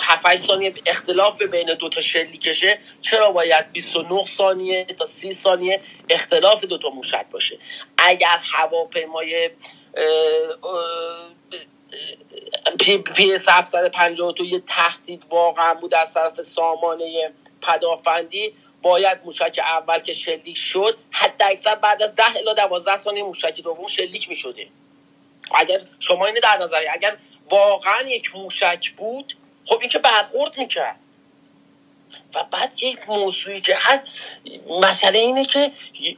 7 0.00 0.36
ثانیه 0.36 0.74
اختلاف 0.86 1.42
بین 1.42 1.74
دو 1.74 1.88
تا 1.88 2.00
شلیکشه 2.00 2.78
چرا 3.00 3.30
باید 3.30 3.72
29 3.72 4.24
ثانیه 4.24 4.84
تا 4.84 5.04
30 5.04 5.30
ثانیه 5.30 5.80
اختلاف 6.10 6.64
دو 6.64 6.78
تا 6.78 6.90
موشک 6.90 7.26
باشه؟ 7.30 7.58
اگر 7.98 8.38
هواپیمای 8.52 9.50
P, 12.80 12.98
PS 12.98 13.48
752 13.48 14.44
یه 14.44 14.62
تهدید 14.66 15.26
واقعا 15.30 15.74
بود 15.74 15.94
از 15.94 16.14
طرف 16.14 16.40
سامانه 16.40 17.32
پدافندی 17.62 18.54
باید 18.86 19.18
موشک 19.24 19.60
اول 19.62 19.98
که 19.98 20.12
شلیک 20.12 20.56
شد 20.56 20.98
حد 21.10 21.42
اکثر 21.42 21.74
بعد 21.74 22.02
از 22.02 22.16
ده 22.16 22.36
الی 22.36 22.54
دوازده 22.54 22.96
ثانیه 22.96 23.22
موشک 23.22 23.60
دوم 23.60 23.86
شلیک 23.86 24.28
می 24.28 24.36
اگر 25.54 25.80
شما 26.00 26.26
اینه 26.26 26.40
در 26.40 26.58
نظر 26.58 26.84
اگر 26.92 27.16
واقعا 27.50 28.02
یک 28.02 28.36
موشک 28.36 28.90
بود 28.90 29.36
خب 29.64 29.78
این 29.80 29.88
که 29.88 29.98
برخورد 29.98 30.58
می‌کرد. 30.58 30.96
و 32.34 32.44
بعد 32.44 32.82
یک 32.82 32.98
موضوعی 33.08 33.60
که 33.60 33.76
هست 33.78 34.10
مسئله 34.82 35.18
اینه 35.18 35.44
که 35.44 35.72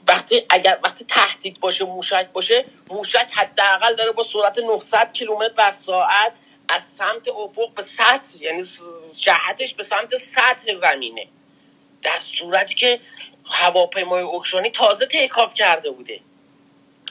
وقتی 0.06 0.42
اگر 0.50 0.78
وقتی 0.82 1.04
تهدید 1.04 1.60
باشه 1.60 1.84
موشک 1.84 2.28
باشه 2.32 2.64
موشک 2.90 3.28
حداقل 3.32 3.94
داره 3.94 4.12
با 4.12 4.22
سرعت 4.22 4.58
900 4.58 5.12
کیلومتر 5.12 5.54
بر 5.54 5.70
ساعت 5.72 6.32
از 6.68 6.84
سمت 6.84 7.28
افق 7.28 7.74
به 7.74 7.82
سطح 7.82 8.42
یعنی 8.42 8.62
جهتش 9.18 9.74
به 9.74 9.82
سمت 9.82 10.16
سطح 10.16 10.72
زمینه. 10.72 11.26
در 12.02 12.18
صورتی 12.18 12.74
که 12.74 13.00
هواپیمای 13.44 14.22
اوکراینی 14.22 14.70
تازه 14.70 15.06
تیکاف 15.06 15.54
کرده 15.54 15.90
بوده. 15.90 16.20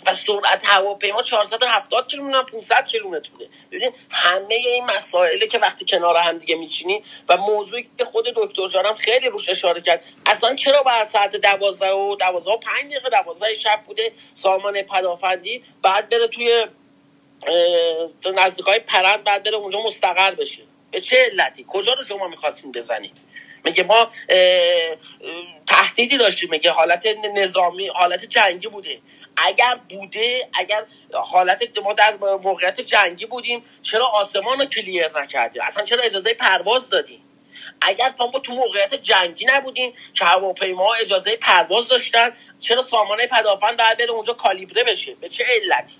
و 0.05 0.13
سرعت 0.13 0.65
هواپیما 0.65 1.21
470 1.21 2.07
کیلومتر 2.07 2.41
500 2.41 2.87
کیلومتر 2.87 3.31
بوده. 3.31 3.49
ببینید 3.71 3.93
همه 4.09 4.55
این 4.55 4.85
مسائلی 4.85 5.47
که 5.47 5.59
وقتی 5.59 5.85
کنار 5.85 6.17
هم 6.17 6.37
دیگه 6.37 6.55
میچینی 6.55 7.03
و 7.29 7.37
موضوعی 7.37 7.89
که 7.97 8.05
خود 8.05 8.25
دکتر 8.35 8.67
جانم 8.67 8.95
خیلی 8.95 9.29
روش 9.29 9.49
اشاره 9.49 9.81
کرد 9.81 10.05
اصلا 10.25 10.55
چرا 10.55 10.83
بعد 10.83 11.07
ساعت 11.07 11.35
12 11.35 11.91
و 11.91 12.15
12 12.15 12.51
و 12.51 12.57
5 12.57 12.91
دقیقه 12.91 13.09
12 13.09 13.53
شب 13.53 13.81
بوده 13.87 14.11
سامان 14.33 14.81
پدافندی 14.81 15.63
بعد 15.81 16.09
بره 16.09 16.27
توی 16.27 16.65
نزدیکای 18.35 18.79
پرند 18.79 19.23
بعد 19.23 19.43
بره 19.43 19.55
اونجا 19.55 19.81
مستقر 19.81 20.31
بشه؟ 20.31 20.63
به 20.91 21.01
چه 21.01 21.17
علتی؟ 21.31 21.65
کجا 21.67 21.93
رو 21.93 22.03
شما 22.03 22.27
می‌خواستین 22.27 22.71
بزنید؟ 22.71 23.13
میگه 23.67 23.83
ما 23.83 24.09
تهدیدی 25.67 26.17
داشتیم 26.17 26.49
میگه 26.49 26.71
حالت 26.71 27.05
نظامی 27.35 27.87
حالت 27.87 28.25
جنگی 28.25 28.67
بوده؟ 28.67 28.99
اگر 29.37 29.79
بوده 29.89 30.49
اگر 30.53 30.83
حالت 31.13 31.77
ما 31.77 31.93
در 31.93 32.17
موقعیت 32.43 32.81
جنگی 32.81 33.25
بودیم 33.25 33.63
چرا 33.81 34.07
آسمان 34.07 34.59
رو 34.59 34.65
کلیر 34.65 35.19
نکردیم؟ 35.19 35.61
اصلا 35.61 35.83
چرا 35.83 36.03
اجازه 36.03 36.33
پرواز 36.33 36.89
دادیم؟ 36.89 37.23
اگر 37.81 38.13
ما 38.19 38.39
تو 38.39 38.53
موقعیت 38.53 38.93
جنگی 38.95 39.45
نبودیم 39.49 39.93
که 40.13 40.25
هواپیما 40.25 40.93
اجازه 40.93 41.35
پرواز 41.35 41.87
داشتن 41.87 42.33
چرا 42.59 42.83
سامانه 42.83 43.27
پدافند 43.27 43.77
باید 43.77 43.97
بره 43.97 44.11
اونجا 44.11 44.33
کالیبره 44.33 44.83
بشه؟ 44.83 45.15
به 45.15 45.29
چه 45.29 45.45
علتی؟ 45.49 45.97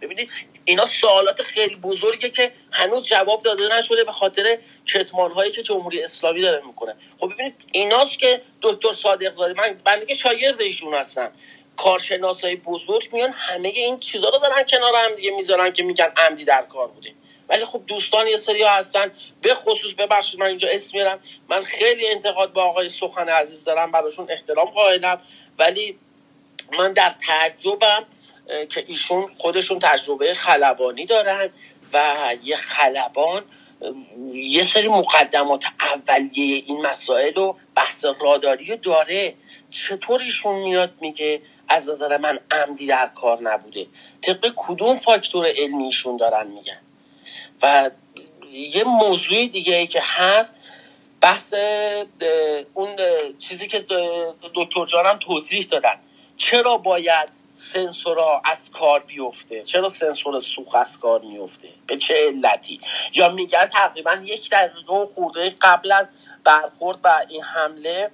ببینید 0.00 0.30
اینا 0.64 0.84
سوالات 0.84 1.42
خیلی 1.42 1.76
بزرگه 1.76 2.30
که 2.30 2.52
هنوز 2.72 3.08
جواب 3.08 3.42
داده 3.42 3.76
نشده 3.78 4.04
به 4.04 4.12
خاطر 4.12 4.58
کتمان 4.86 5.30
هایی 5.32 5.52
که 5.52 5.62
جمهوری 5.62 6.02
اسلامی 6.02 6.40
داره 6.40 6.66
می‌کنه. 6.66 6.96
خب 7.18 7.32
ببینید 7.32 7.54
ایناست 7.72 8.18
که 8.18 8.42
دکتر 8.62 8.92
صادق 8.92 9.30
زاده 9.30 9.54
من 9.54 9.80
بنده 9.84 10.06
که 10.06 10.14
شاگرد 10.14 10.60
ایشون 10.60 10.94
هستم. 10.94 11.32
کارشناس 11.76 12.44
های 12.44 12.56
بزرگ 12.56 13.08
میان 13.12 13.32
همه 13.32 13.68
این 13.68 14.00
چیزا 14.00 14.28
رو 14.28 14.38
دارن 14.38 14.64
کنار 14.64 14.94
هم 14.94 15.14
دیگه 15.14 15.30
می‌ذارن 15.30 15.72
که 15.72 15.82
میگن 15.82 16.12
عمدی 16.16 16.44
در 16.44 16.62
کار 16.62 16.88
بوده 16.88 17.12
ولی 17.48 17.64
خب 17.64 17.82
دوستان 17.86 18.26
یه 18.26 18.36
سری 18.36 18.62
هستن. 18.62 19.12
به 19.42 19.54
خصوص 19.54 19.92
ببخشید 19.92 20.40
من 20.40 20.46
اینجا 20.46 20.68
اسم 20.68 20.98
میرم 20.98 21.20
من 21.48 21.62
خیلی 21.62 22.06
انتقاد 22.06 22.52
با 22.52 22.64
آقای 22.64 22.88
سخن 22.88 23.28
عزیز 23.28 23.64
دارم 23.64 23.92
براشون 23.92 24.26
احترام 24.30 24.70
قائلم. 24.70 25.20
ولی 25.58 25.98
من 26.78 26.92
در 26.92 27.14
تعجبم 27.26 28.06
که 28.68 28.84
ایشون 28.86 29.30
خودشون 29.38 29.78
تجربه 29.78 30.34
خلبانی 30.34 31.06
دارن 31.06 31.48
و 31.92 32.16
یه 32.44 32.56
خلبان 32.56 33.44
یه 34.34 34.62
سری 34.62 34.88
مقدمات 34.88 35.64
اولیه 35.80 36.62
این 36.66 36.86
مسائل 36.86 37.38
و 37.38 37.54
بحث 37.74 38.04
راداری 38.20 38.76
داره. 38.76 39.34
چطور 39.70 40.20
ایشون 40.22 40.54
میاد 40.54 40.92
میگه 41.00 41.40
از 41.68 41.90
نظر 41.90 42.16
من 42.16 42.38
عمدی 42.50 42.86
در 42.86 43.10
کار 43.14 43.42
نبوده؟ 43.42 43.86
طبق 44.22 44.52
کدوم 44.56 44.96
فاکتور 44.96 45.46
علمی 45.56 45.84
ایشون 45.84 46.16
دارن 46.16 46.46
میگن؟ 46.46 46.80
و 47.62 47.90
یه 48.50 48.84
موضوع 48.84 49.46
دیگه 49.46 49.76
ای 49.76 49.86
که 49.86 50.00
هست 50.02 50.56
بحث 51.20 51.54
اون 52.74 52.96
چیزی 53.38 53.68
که 53.68 53.86
دکتر 54.54 54.86
جانم 54.86 55.18
توضیح 55.18 55.66
دادن. 55.70 55.94
چرا 56.36 56.76
باید 56.76 57.39
سنسورا 57.60 58.42
از 58.44 58.70
کار 58.70 59.00
بیفته. 59.00 59.62
چرا 59.62 59.88
سنسور 59.88 60.38
سوخ 60.38 60.74
از 60.74 61.00
کار 61.00 61.20
میفته؟ 61.20 61.68
به 61.86 61.96
چه 61.96 62.14
علتی؟ 62.14 62.80
یا 63.14 63.28
میگن 63.28 63.66
تقریبا 63.66 64.12
یک 64.24 64.50
دقیقه 64.50 65.06
خورده 65.14 65.50
قبل 65.60 65.92
از 65.92 66.08
برخورد 66.44 66.98
و 67.04 67.26
این 67.28 67.42
حمله 67.42 68.10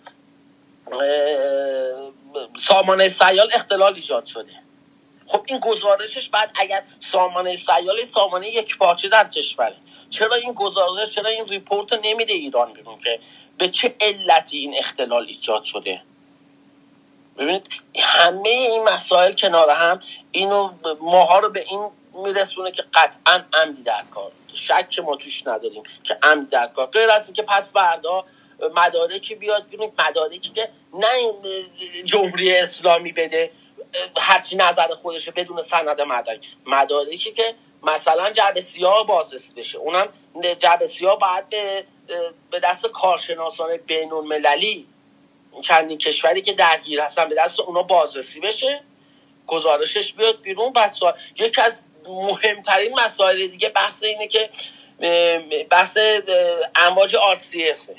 سامانه 2.59 3.09
سیال 3.09 3.51
اختلال 3.55 3.95
ایجاد 3.95 4.27
شده. 4.27 4.53
خب 5.27 5.45
این 5.47 5.59
گزارشش 5.59 6.29
بعد 6.29 6.51
اگر 6.61 6.83
سامانه 7.01 7.57
سیال 7.57 8.05
سامانه 8.05 8.49
یک 8.49 8.79
پارچه 8.79 9.09
در 9.09 9.29
کشوره 9.29 9.77
چرا 10.11 10.35
این 10.35 10.53
گزارش 10.53 11.11
چرا 11.11 11.31
این 11.31 11.47
ریپورت 11.47 11.93
نمیده 11.93 12.33
ایران 12.33 12.73
بیرون 12.73 12.99
که؟ 12.99 13.21
به 13.59 13.69
چه 13.69 13.95
علتی 14.01 14.59
این 14.59 14.75
اختلال 14.79 15.27
ایجاد 15.27 15.63
شده؟ 15.63 16.03
ببینید 17.39 17.69
همه 17.99 18.49
این 18.49 18.83
مسائل 18.83 19.33
کنار 19.33 19.71
هم 19.71 19.99
اینو 20.31 20.71
ماها 21.01 21.39
رو 21.39 21.51
به 21.51 21.61
این 21.61 21.91
میرسونه 22.25 22.71
که 22.71 22.85
قطعا 22.95 23.45
عمدی 23.53 23.83
در 23.83 24.03
کار 24.11 24.33
شک 24.55 24.99
ما 24.99 25.17
توش 25.17 25.47
نداریم 25.47 25.83
که 26.03 26.19
عمدی 26.23 26.47
در 26.47 26.67
کار. 26.67 26.87
غیر 26.87 27.11
از 27.11 27.33
که 27.33 27.43
پس 27.43 27.73
فردا 27.73 28.25
مدارکی 28.77 29.35
بیاد 29.35 29.69
بیرون 29.69 29.93
مدارکی 29.99 30.51
که 30.51 30.69
نه 30.95 31.09
جمهوری 32.05 32.57
اسلامی 32.57 33.13
بده 33.13 33.51
هرچی 34.17 34.57
نظر 34.57 34.89
خودشه 34.95 35.31
بدون 35.31 35.61
سند 35.61 36.01
مدارک. 36.01 36.47
مدارکی 36.67 37.33
که 37.33 37.55
مثلا 37.83 38.31
جعب 38.31 38.61
سیاه 38.61 39.07
بازرسی 39.07 39.55
بشه. 39.55 39.79
اونم 39.79 40.09
جعب 40.59 40.85
سیاه 40.85 41.19
باید 41.19 41.49
به 41.49 41.85
به 42.51 42.61
دست 42.61 42.87
کارشناسان 42.87 43.77
بین 43.77 44.13
المللی 44.13 44.87
چندین 45.61 45.99
کشوری 45.99 46.41
که 46.41 46.53
درگیر 46.53 47.01
هستن 47.01 47.29
به 47.29 47.35
دست 47.35 47.61
اونا 47.61 47.83
بازرسی 47.83 48.41
بشه 48.41 48.81
گزارشش 49.47 50.13
بیاد 50.13 50.43
بیرون. 50.43 50.73
بعد 50.73 50.95
یکی 51.37 51.61
از 51.61 51.87
مهمترین 52.09 53.01
مسائل 53.01 53.47
دیگه 53.47 53.69
بحث 53.69 54.03
اینه 54.03 54.29
که 54.29 54.51
بحث 55.71 55.99
امواج 56.75 57.17
RCS 57.17 57.91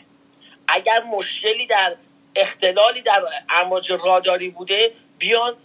اگر 0.67 1.04
مشکلی 1.04 1.65
در 1.65 1.96
اختلالی 2.36 3.02
در 3.02 3.24
امواج 3.50 3.91
راداری 3.91 4.50
بوده 4.50 4.91
بیان 5.17 5.56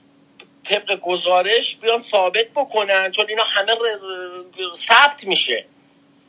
طبق 0.64 1.00
گزارش 1.00 1.76
بیان 1.76 2.00
ثابت 2.00 2.46
بکنن 2.54 3.10
چون 3.10 3.26
اینا 3.28 3.44
همه 3.44 3.74
ثبت 4.74 5.24
میشه. 5.24 5.64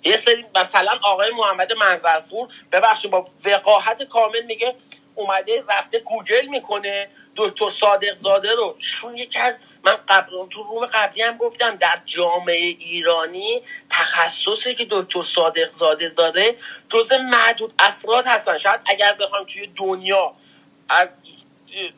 یه 0.06 0.18
سری 0.18 0.46
مثلا 0.56 1.00
آقای 1.04 1.32
محمد 1.32 1.74
منظرفور 1.74 2.48
ببخشید 2.72 3.12
با 3.12 3.24
وقاحت 3.46 4.04
کامل 4.04 4.42
میگه 4.42 4.76
اومده 5.16 5.64
رفته 5.70 6.00
گوگل 6.00 6.46
می‌کنه 6.46 7.10
دکتر 7.36 7.70
صادق 7.70 8.14
زاده 8.14 8.56
رو. 8.56 8.76
ایشون 8.78 9.18
یکی 9.18 9.40
از 9.40 9.62
من 9.84 9.98
قبل 10.08 10.32
تو 10.50 10.64
روم 10.64 10.86
قبلی 10.86 11.22
هم 11.22 11.38
گفتم 11.38 11.76
در 11.76 12.00
جامعه 12.06 12.56
ایرانی 12.80 13.62
تخصصی 13.90 14.76
که 14.76 14.88
دکتر 14.92 15.22
صادق 15.22 15.66
زاده 15.66 16.08
داره 16.08 16.56
جز 16.90 17.14
معدود 17.14 17.74
افراد 17.80 18.28
هستن. 18.28 18.58
شاید 18.58 18.82
اگر 18.86 19.14
بخوایم 19.14 19.46
توی 19.46 19.68
دنیا 19.68 20.34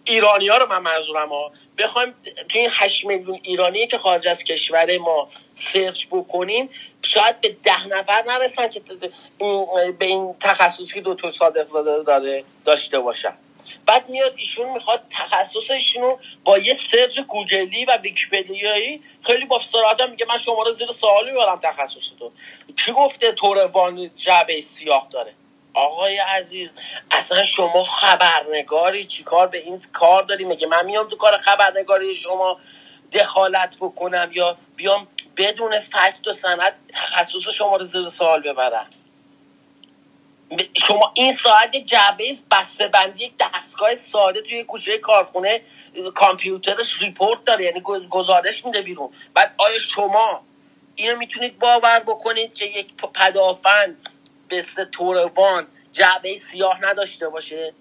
ایرانی 0.06 0.48
ها 0.48 0.58
رو 0.58 0.68
من 0.68 0.80
منظورم 0.80 1.30
ها. 1.30 1.52
بخوایم 1.78 2.14
توی 2.50 2.62
این 2.62 2.70
8 2.74 3.06
میلیون 3.06 3.40
ایرانی 3.44 3.88
که 3.88 3.98
خارج 3.98 4.28
از 4.28 4.44
کشور 4.44 4.98
ما 4.98 5.30
سرچ 5.54 6.06
بکنیم 6.12 6.70
شاید 7.02 7.42
به 7.42 7.56
ده 7.64 7.88
نفر 7.88 8.24
نرسن 8.28 8.70
که 8.70 8.82
به 10.00 10.06
این 10.06 10.36
تخصصی 10.40 10.94
که 10.94 11.02
دکتر 11.06 11.30
صادق 11.30 11.64
زاده 11.64 12.04
داره 12.04 12.44
داشته 12.66 13.00
باشن. 13.00 13.34
بعد 13.86 14.10
میاد 14.10 14.34
ایشون 14.38 14.70
می‌خواد 14.70 15.04
تخصصشون 15.10 16.04
رو 16.04 16.20
با 16.44 16.58
یه 16.58 16.74
سرچ 16.74 17.20
گوگلی 17.20 17.86
و 17.86 17.98
ویکیپدیایی 17.98 19.02
خیلی 19.22 19.46
با 19.46 19.60
صراحت 19.60 20.02
میگه 20.02 20.26
من 20.30 20.38
شما 20.38 20.64
رو 20.64 20.72
زیر 20.72 20.88
سوال 20.88 21.32
می‌برم 21.32 21.60
تخصصتون. 21.60 22.32
کی 22.78 22.92
گفته 22.92 23.32
توربان 23.32 24.12
جعبه 24.16 24.62
سیاه 24.62 25.08
داره؟ 25.12 25.34
آقای 25.76 26.18
عزیز 26.20 26.76
اصلا 27.12 27.46
شما 27.46 27.84
خبرنگاری 27.84 29.06
چیکار 29.06 29.48
به 29.48 29.60
این 29.60 29.80
کار 29.94 30.24
داری؟ 30.24 30.46
میگه 30.46 30.68
من 30.68 30.86
میام 30.86 31.10
تو 31.10 31.18
کار 31.18 31.38
خبرنگاری 31.38 32.16
شما 32.16 32.60
دخالت 33.14 33.78
بکنم 33.82 34.32
یا 34.34 34.58
بیام 34.78 35.10
بدون 35.38 35.80
فکت 35.80 36.28
و 36.30 36.34
سند 36.34 36.74
تخصص 36.94 37.50
شما 37.50 37.78
رو 37.78 37.86
زیر 37.86 38.10
سوال 38.10 38.42
ببرم؟ 38.44 38.88
شما 40.76 41.12
این 41.16 41.34
ساعت 41.34 41.78
جعبه 41.78 42.26
بسته 42.52 42.90
بندی 42.90 43.26
یک 43.26 43.34
دستگاه 43.40 43.96
ساده 43.96 44.42
توی 44.42 44.64
گوشه 44.64 45.00
کارخونه 45.00 45.62
کامپیوترش 46.16 47.02
ریپورت 47.02 47.46
داره 47.46 47.66
یعنی 47.66 47.82
گزارش 48.10 48.66
میده 48.66 48.84
بیرون. 48.84 49.10
بعد 49.36 49.56
آیا 49.58 49.80
شما 49.80 50.42
اینو 50.96 51.18
می‌تونید 51.18 51.60
باور 51.60 52.00
بکنید 52.00 52.56
که 52.56 52.66
یک 52.66 52.94
پدافند 53.16 54.10
به 54.48 54.64
توروان 54.92 55.68
جعبه 55.92 56.36
سیاه 56.36 56.86
نداشته 56.86 57.30
باشه؟ 57.30 57.74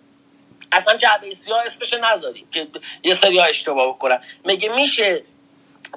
اصلا 0.73 0.97
جعبه 0.97 1.35
سیاه 1.35 1.63
اسمش 1.65 1.95
نذاریم 1.95 2.49
که 2.51 2.69
یه 3.03 3.15
سری 3.15 3.39
ها 3.39 3.45
اشتباه 3.45 3.89
بکنن. 3.89 4.21
میگه 4.45 4.69
میشه 4.69 5.23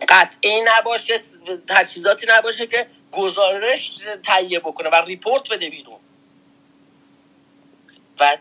قطعی 0.10 0.62
نباشه 0.66 1.20
تجهیزاتی 1.68 2.28
نباشه 2.30 2.68
که 2.68 2.88
گزارش 3.12 3.92
تهیه 4.24 4.60
بکنه 4.60 4.90
و 4.90 4.96
ریپورت 4.96 5.50
بده 5.50 5.70
بیرون؟ 5.70 6.00
و 8.20 8.38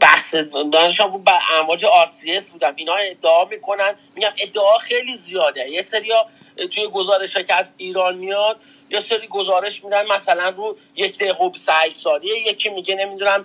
بحث 0.00 0.34
دانشان 0.72 1.10
بود 1.10 1.24
به 1.24 1.52
امواج 1.52 1.86
RCS 1.86 2.50
بودم 2.50 2.72
اینا 2.76 2.94
ادعا 2.94 3.44
می‌کنن. 3.44 3.94
میگم 4.14 4.32
ادعا 4.38 4.78
خیلی 4.78 5.14
زیاده. 5.14 5.70
یه 5.70 5.82
سری 5.82 6.12
توی 6.56 6.88
گزارش 6.88 7.36
که 7.36 7.54
از 7.54 7.72
ایران 7.76 8.16
میاد 8.16 8.60
یه 8.92 9.00
سری 9.00 9.26
گزارش 9.26 9.84
میدن 9.84 10.06
مثلا 10.06 10.48
رو 10.48 10.76
یک 10.96 11.18
دقیقه 11.18 11.44
و 11.44 11.48
28 11.50 11.96
ثانیه 11.96 12.48
یکی 12.48 12.68
میگه 12.68 12.94
نمی‌دونم 12.94 13.44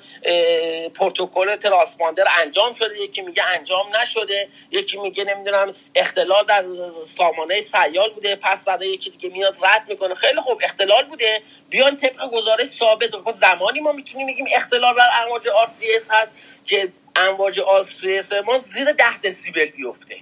پروتکل 0.95 1.55
ترانسپاندر 1.55 2.25
انجام 2.41 2.73
شده 2.73 3.01
یکی 3.01 3.21
میگه 3.21 3.43
انجام 3.43 3.97
نشده 4.01 4.47
یکی 4.71 4.97
میگه 4.97 5.23
نمی‌دونم 5.23 5.73
اختلال 5.95 6.45
در 6.45 6.65
سامانه 7.05 7.61
سیال 7.61 8.09
بوده 8.13 8.35
پس 8.35 8.65
زده 8.65 8.87
یکی 8.87 9.09
دیگه 9.09 9.29
میاد 9.29 9.57
رد 9.65 9.85
می‌کنه. 9.89 10.13
خیلی 10.13 10.41
خوب 10.41 10.59
اختلال 10.63 11.03
بوده. 11.03 11.41
بیان 11.69 11.95
طبق 11.95 12.31
گزارش 12.31 12.67
ثابت 12.67 13.11
خب 13.11 13.31
زمانی 13.31 13.79
ما 13.79 13.91
می‌تونیم 13.91 14.27
بگیم 14.27 14.45
اختلال 14.55 14.95
در 14.95 15.09
امواج 15.23 15.47
RCS 15.47 16.07
هست 16.11 16.35
که 16.65 16.89
امواج 17.15 17.59
RCS 17.59 18.33
ما 18.45 18.57
زیر 18.57 18.91
10 18.91 19.17
دسیبل 19.23 19.65
بیفته. 19.65 20.15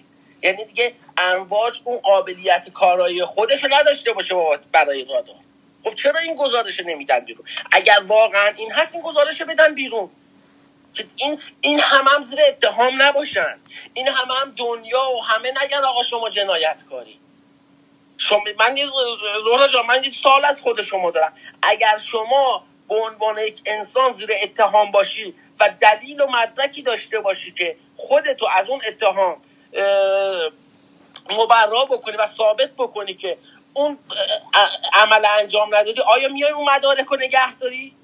یعنی 0.46 0.66
دیگه 0.66 0.94
امواج 1.18 1.82
اون 1.84 1.98
قابلیت 1.98 2.70
کارایی 2.74 3.26
خودش 3.26 3.64
رو 3.64 3.70
نداشته 3.74 4.14
باشه 4.14 4.36
برای 4.72 5.06
رادار. 5.06 5.36
خب 5.84 5.94
چرا 5.94 6.20
این 6.20 6.36
گزارش 6.36 6.80
نمیدن 6.80 7.20
بیرون؟ 7.20 7.46
اگر 7.72 7.98
واقعا 8.08 8.54
این 8.58 8.72
هست 8.72 8.96
این 8.96 9.04
گزارش 9.04 9.42
بدن 9.42 9.74
بیرون. 9.74 10.10
که 10.94 11.06
این 11.16 11.42
این 11.62 11.80
هم, 11.80 12.08
هم 12.08 12.22
زیر 12.22 12.40
اتهام 12.48 13.02
نباشن. 13.02 13.56
این 13.94 14.08
هم 14.08 14.32
هم 14.32 14.54
دنیا 14.58 15.12
و 15.12 15.24
همه 15.24 15.54
نگن 15.64 15.84
آقا 15.84 16.04
شما 16.04 16.30
جنایت 16.30 16.84
کاری. 16.90 17.20
شما 18.18 18.40
من 18.60 18.76
زهرا 19.44 19.68
جان 19.68 19.86
من 19.86 20.04
یه 20.04 20.12
سال 20.12 20.46
از 20.46 20.62
خود 20.62 20.82
شما 20.82 21.12
دارم. 21.12 21.34
اگر 21.62 21.98
شما 21.98 22.66
به 22.90 22.96
عنوان 22.96 23.38
یک 23.38 23.62
انسان 23.66 24.12
زیر 24.12 24.30
اتهام 24.44 24.92
باشی 24.92 25.34
و 25.60 25.70
دلیل 25.80 26.22
و 26.22 26.28
مدرکی 26.28 26.82
داشته 26.82 27.20
باشی 27.20 27.52
که 27.52 27.78
خودتو 27.96 28.48
از 28.56 28.70
اون 28.70 28.82
اتهام 28.88 29.42
مبرا 31.30 31.86
بکنی 31.86 32.18
و 32.18 32.26
ثابت 32.28 32.72
بکنی 32.72 33.14
که 33.14 33.38
اون 33.74 33.98
عمل 34.94 35.26
انجام 35.40 35.76
ندادی 35.76 36.02
آیا 36.02 36.30
میای 36.30 36.52
اون 36.52 36.70
مدارک 36.70 37.06
رو 37.06 37.18
نگه 37.18 37.56
داری؟ 37.56 37.96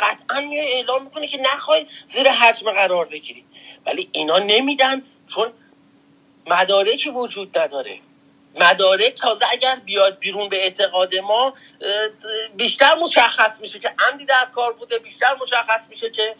قطعا 0.00 0.40
میای 0.40 0.72
اعلام 0.72 1.04
می‌کنی 1.04 1.28
که 1.28 1.38
نخوای 1.38 1.86
زیر 2.06 2.30
حجم 2.30 2.72
قرار 2.72 3.04
بگیری. 3.04 3.44
ولی 3.86 4.08
اینا 4.12 4.38
نمیدن 4.38 5.02
چون 5.26 5.52
مدارکی 6.46 7.10
وجود 7.10 7.58
نداره. 7.58 7.98
مدارک 8.54 9.14
تازه 9.14 9.46
اگر 9.50 9.76
بیاد 9.76 10.18
بیرون 10.18 10.48
به 10.48 10.62
اعتقاد 10.62 11.16
ما 11.16 11.54
بیشتر 12.56 12.94
مشخص 12.94 13.60
میشه 13.60 13.78
که 13.78 13.94
عمدی 13.98 14.24
در 14.24 14.46
کار 14.54 14.72
بوده 14.72 14.98
بیشتر 14.98 15.36
مشخص 15.42 15.90
میشه 15.90 16.10
که 16.10 16.34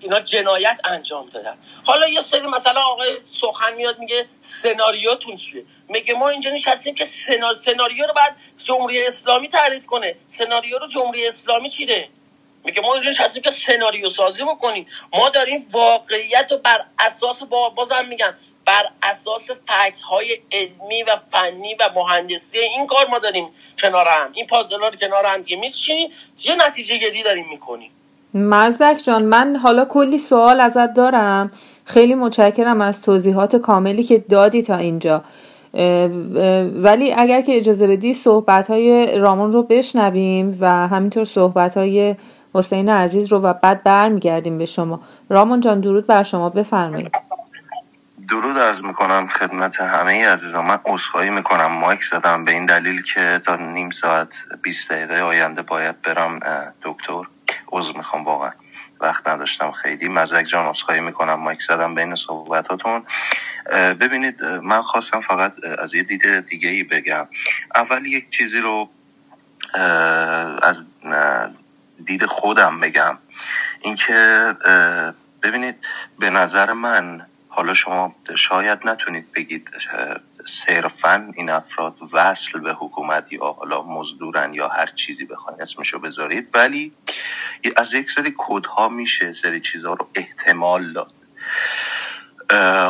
اینا 0.00 0.20
جنایت 0.20 0.80
انجام 0.84 1.28
دادن. 1.28 1.58
حالا 1.84 2.08
یه 2.08 2.20
سری 2.20 2.46
مثلا 2.46 2.80
آقای 2.80 3.18
سخن 3.22 3.74
میاد 3.74 3.98
میگه 3.98 4.26
سناریوتون 4.40 5.36
چیه؟ 5.36 5.64
میگه 5.88 6.14
ما 6.14 6.28
اینجا 6.28 6.50
نشستیم 6.50 6.94
که 6.94 7.04
سناریو 7.56 8.06
رو 8.06 8.12
بعد 8.12 8.36
جمهوری 8.56 9.06
اسلامی 9.06 9.48
تعریف 9.48 9.86
کنه. 9.86 10.16
سناریو 10.26 10.78
رو 10.78 10.86
جمهوری 10.86 11.26
اسلامی 11.26 11.68
چیده 11.68 12.08
میگه 12.64 12.80
ما 12.80 12.94
اینجا 12.94 13.10
نشستیم 13.10 13.42
که 13.42 13.50
سناریو 13.50 14.08
سازی 14.08 14.44
بکنیم. 14.44 14.86
ما 15.12 15.28
داریم 15.28 15.68
واقعیت 15.72 16.46
رو 16.50 16.58
بر 16.58 16.84
اساس 16.98 17.42
با 17.42 17.68
بازم 17.68 18.06
میگم 18.06 18.34
بر 18.68 18.84
اساس 19.02 19.50
فکت 19.50 20.00
های 20.00 20.38
علمی 20.52 21.02
و 21.02 21.16
فنی 21.32 21.74
و 21.80 21.88
مهندسی 21.96 22.58
این 22.58 22.86
کار 22.86 23.06
ما 23.10 23.18
داریم 23.18 23.48
کنار 23.82 24.06
هم. 24.08 24.30
این 24.32 24.46
پازل 24.46 24.80
رو 24.80 24.90
کنار 24.90 25.26
هم 25.26 25.40
دیگه 25.40 25.70
یه 26.44 26.56
نتیجه 26.66 26.98
گیری 26.98 27.22
داریم 27.22 27.46
می‌کنیم. 27.50 27.90
مزدک 28.34 29.02
جان 29.04 29.24
من 29.24 29.56
حالا 29.56 29.84
کلی 29.84 30.18
سوال 30.18 30.60
ازت 30.60 30.94
دارم. 30.94 31.52
خیلی 31.84 32.14
متشکرم 32.14 32.80
از 32.80 33.02
توضیحات 33.02 33.56
کاملی 33.56 34.02
که 34.02 34.18
دادی 34.18 34.62
تا 34.62 34.76
اینجا. 34.76 35.24
ولی 36.74 37.12
اگر 37.12 37.40
که 37.40 37.56
اجازه 37.56 37.86
بدی 37.86 38.14
صحبت 38.14 38.70
های 38.70 39.16
رامون 39.18 39.52
رو 39.52 39.62
بشنویم 39.62 40.58
و 40.60 40.88
همینطور 40.88 41.24
صحبت 41.24 41.76
های 41.76 42.16
حسین 42.54 42.88
عزیز 42.88 43.32
رو 43.32 43.38
و 43.38 43.52
بعد 43.52 43.84
برمیگردیم 43.84 44.58
به 44.58 44.66
شما. 44.66 45.00
رامون 45.28 45.60
جان 45.60 45.80
درود 45.80 46.06
بر 46.06 46.22
شما. 46.22 46.50
بفرمایید. 46.50 47.27
درود 48.28 48.56
از 48.56 48.84
می‌کنم 48.84 49.28
خدمت 49.28 49.80
همه 49.80 50.28
عزیزان. 50.28 50.64
من 50.64 50.78
عذرخواهی 50.84 51.30
می‌کنم. 51.30 51.72
مایک 51.72 52.04
زدم 52.04 52.44
به 52.44 52.52
این 52.52 52.66
دلیل 52.66 53.02
که 53.02 53.42
تا 53.46 53.56
نیم 53.56 53.90
ساعت 53.90 54.28
20 54.62 54.90
دقیقه 54.92 55.20
آینده 55.20 55.62
باید 55.62 56.02
برم 56.02 56.40
دکتر. 56.82 57.22
عذر 57.72 57.96
می‌خوام 57.96 58.24
واقعا. 58.24 58.50
وقت 59.00 59.28
نداشتم 59.28 59.72
خیلی. 59.72 60.08
مزک 60.08 60.42
جان 60.42 60.66
عذرخواهی 60.66 61.00
می‌کنم. 61.00 61.34
مایک 61.34 61.62
زدم 61.62 61.94
بین 61.94 62.14
صحبتاتون. 62.14 63.02
ببینید 64.00 64.44
من 64.44 64.82
خواستم 64.82 65.20
فقط 65.20 65.52
از 65.78 65.94
یه 65.94 66.02
دید 66.02 66.46
دیگه 66.46 66.68
ای 66.68 66.82
بگم. 66.82 67.28
اول 67.74 68.06
یک 68.06 68.30
چیزی 68.30 68.60
رو 68.60 68.90
از 70.62 70.86
دید 72.04 72.26
خودم 72.26 72.80
بگم. 72.80 73.18
اینکه 73.80 74.54
ببینید 75.42 75.76
به 76.18 76.30
نظر 76.30 76.72
من 76.72 77.26
حالا 77.58 77.74
شما 77.74 78.16
شاید 78.36 78.80
نتونید 78.84 79.32
بگید 79.32 79.70
صرفا 80.46 81.32
این 81.36 81.50
افراد 81.50 81.96
وصل 82.12 82.60
به 82.60 82.72
حکومت 82.74 83.32
یا 83.32 83.44
حالا 83.52 83.82
مزدورن 83.82 84.54
یا 84.54 84.68
هر 84.68 84.86
چیزی 84.86 85.24
بخواین 85.24 85.62
اسمشو 85.62 85.98
بذارید 85.98 86.50
ولی 86.54 86.94
از 87.76 87.94
یک 87.94 88.10
سری 88.10 88.32
کودها 88.32 88.88
میشه 88.88 89.32
سری 89.32 89.60
چیزها 89.60 89.94
رو 89.94 90.08
احتمال 90.14 90.92
داد. 90.92 91.12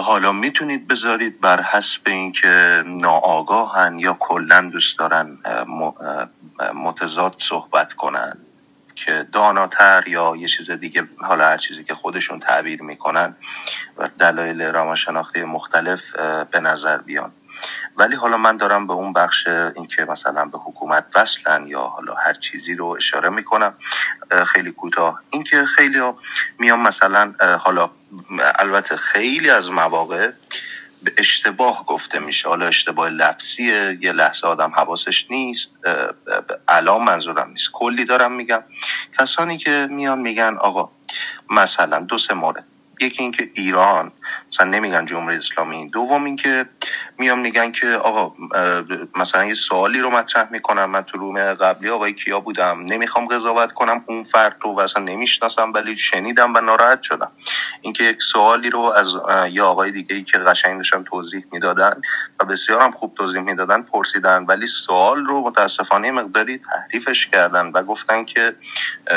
حالا 0.04 0.32
می‌تونید 0.32 0.88
بذارید 0.88 1.40
بر 1.40 1.62
حسب 1.62 2.02
اینکه 2.06 2.84
ناآگاهن 2.86 3.98
یا 3.98 4.16
کلا 4.20 4.70
دوست 4.72 4.98
دارن 4.98 5.38
متضاد 6.74 7.36
صحبت 7.38 7.92
کنن. 7.92 8.47
که 9.05 9.26
داناتر 9.32 10.05
یا 10.07 10.34
یه 10.38 10.49
چیز 10.49 10.70
دیگه 10.70 11.09
حالا 11.18 11.44
هر 11.44 11.57
چیزی 11.57 11.84
که 11.84 11.94
خودشون 11.94 12.40
تعبیر 12.40 12.82
می‌کنن 12.82 13.36
و 13.99 14.09
دلایل 14.18 14.62
روانشناختی 14.62 15.44
مختلف 15.44 16.16
به 16.51 16.61
نظر 16.61 16.99
بیان. 16.99 17.32
ولی 17.96 18.16
حالا 18.16 18.36
من 18.36 18.57
دارم 18.57 18.86
به 18.86 18.92
اون 18.92 19.12
بخش 19.12 19.46
اینکه 19.46 20.05
مثلا 20.05 20.44
به 20.44 20.59
حکومت 20.59 21.07
وصلن 21.14 21.66
یا 21.66 21.80
حالا 21.80 22.14
هر 22.14 22.32
چیزی 22.32 22.74
رو 22.74 22.86
اشاره 22.86 23.28
می‌کنم 23.28 23.74
خیلی 24.46 24.72
کوتاه. 24.72 25.22
اینکه 25.30 25.64
خیلی 25.64 26.01
میان 26.59 26.80
مثلا 26.80 27.34
حالا 27.61 27.90
البته 28.59 28.96
خیلی 28.96 29.51
از 29.51 29.70
مواقع 29.70 30.30
به 31.03 31.12
اشتباه 31.18 31.84
گفته 31.86 32.18
میشه. 32.18 32.49
حالا 32.49 32.66
اشتباه 32.66 33.11
لفظیه 33.11 33.99
یه 34.01 34.12
لحظه 34.12 34.46
آدم 34.46 34.70
حواسش 34.70 35.26
نیست. 35.30 35.76
الان 36.68 37.05
منظورم 37.05 37.51
نیست. 37.51 37.68
کلی 37.72 38.05
دارم 38.05 38.32
میگم. 38.32 38.62
کسانی 39.18 39.59
که 39.59 39.88
میان 39.90 40.18
میگن 40.18 40.57
آقا 40.61 40.90
مثلا 41.51 42.01
دو 42.01 42.18
سه 42.18 42.34
مورد. 42.34 42.64
یکی 43.01 43.22
اینکه 43.22 43.51
ایران 43.55 44.12
مثلا 44.53 44.66
نمیگن 44.66 45.07
جمهوری 45.07 45.36
اسلامی. 45.36 45.90
دوم 45.90 46.24
اینکه 46.24 46.66
میام 47.18 47.38
میگن 47.38 47.72
که 47.72 47.86
آقا 47.88 48.34
مثلا 49.16 49.44
یه 49.44 49.55
سوالی 49.55 50.01
رو 50.01 50.11
مطرح 50.11 50.53
می‌کنم 50.53 50.90
من 50.90 51.03
تو 51.03 51.18
روم 51.18 51.55
قبلی 51.55 51.88
آقای 51.88 52.12
کیا 52.12 52.40
بودم. 52.40 52.80
نمی‌خوام 52.80 53.26
قضاوت 53.26 53.72
کنم 53.72 54.05
اون 54.07 54.24
فرد 54.24 54.57
رو 54.61 54.78
اصلا 54.80 55.03
نمی‌شناسم 55.03 55.72
ولی 55.72 55.96
شنیدم 55.96 56.55
و 56.55 56.61
ناراحت 56.61 57.03
شدم. 57.03 57.30
اینکه 57.80 58.05
یک 58.05 58.22
سوالی 58.22 58.70
رو 58.70 58.80
از 58.80 59.07
یه 59.53 59.62
آقای 59.62 59.90
دیگه 59.90 60.16
ای 60.16 60.22
که 60.22 60.38
قشنگ 60.38 60.76
داشتن 60.76 61.03
توضیح 61.03 61.44
می‌دادن 61.53 62.01
و 62.40 62.44
بسیار 62.44 62.80
هم 62.80 62.90
خوب 62.90 63.14
توضیح 63.14 63.40
می‌دادن 63.40 63.82
پرسیدن 63.82 64.44
ولی 64.44 64.66
سوال 64.66 65.24
رو 65.24 65.40
متاسفانه 65.40 66.11
مقداری 66.11 66.59
تحریفش 66.59 67.26
کردن 67.26 67.66
و 67.66 67.82
گفتن 67.82 68.24
که 68.24 68.55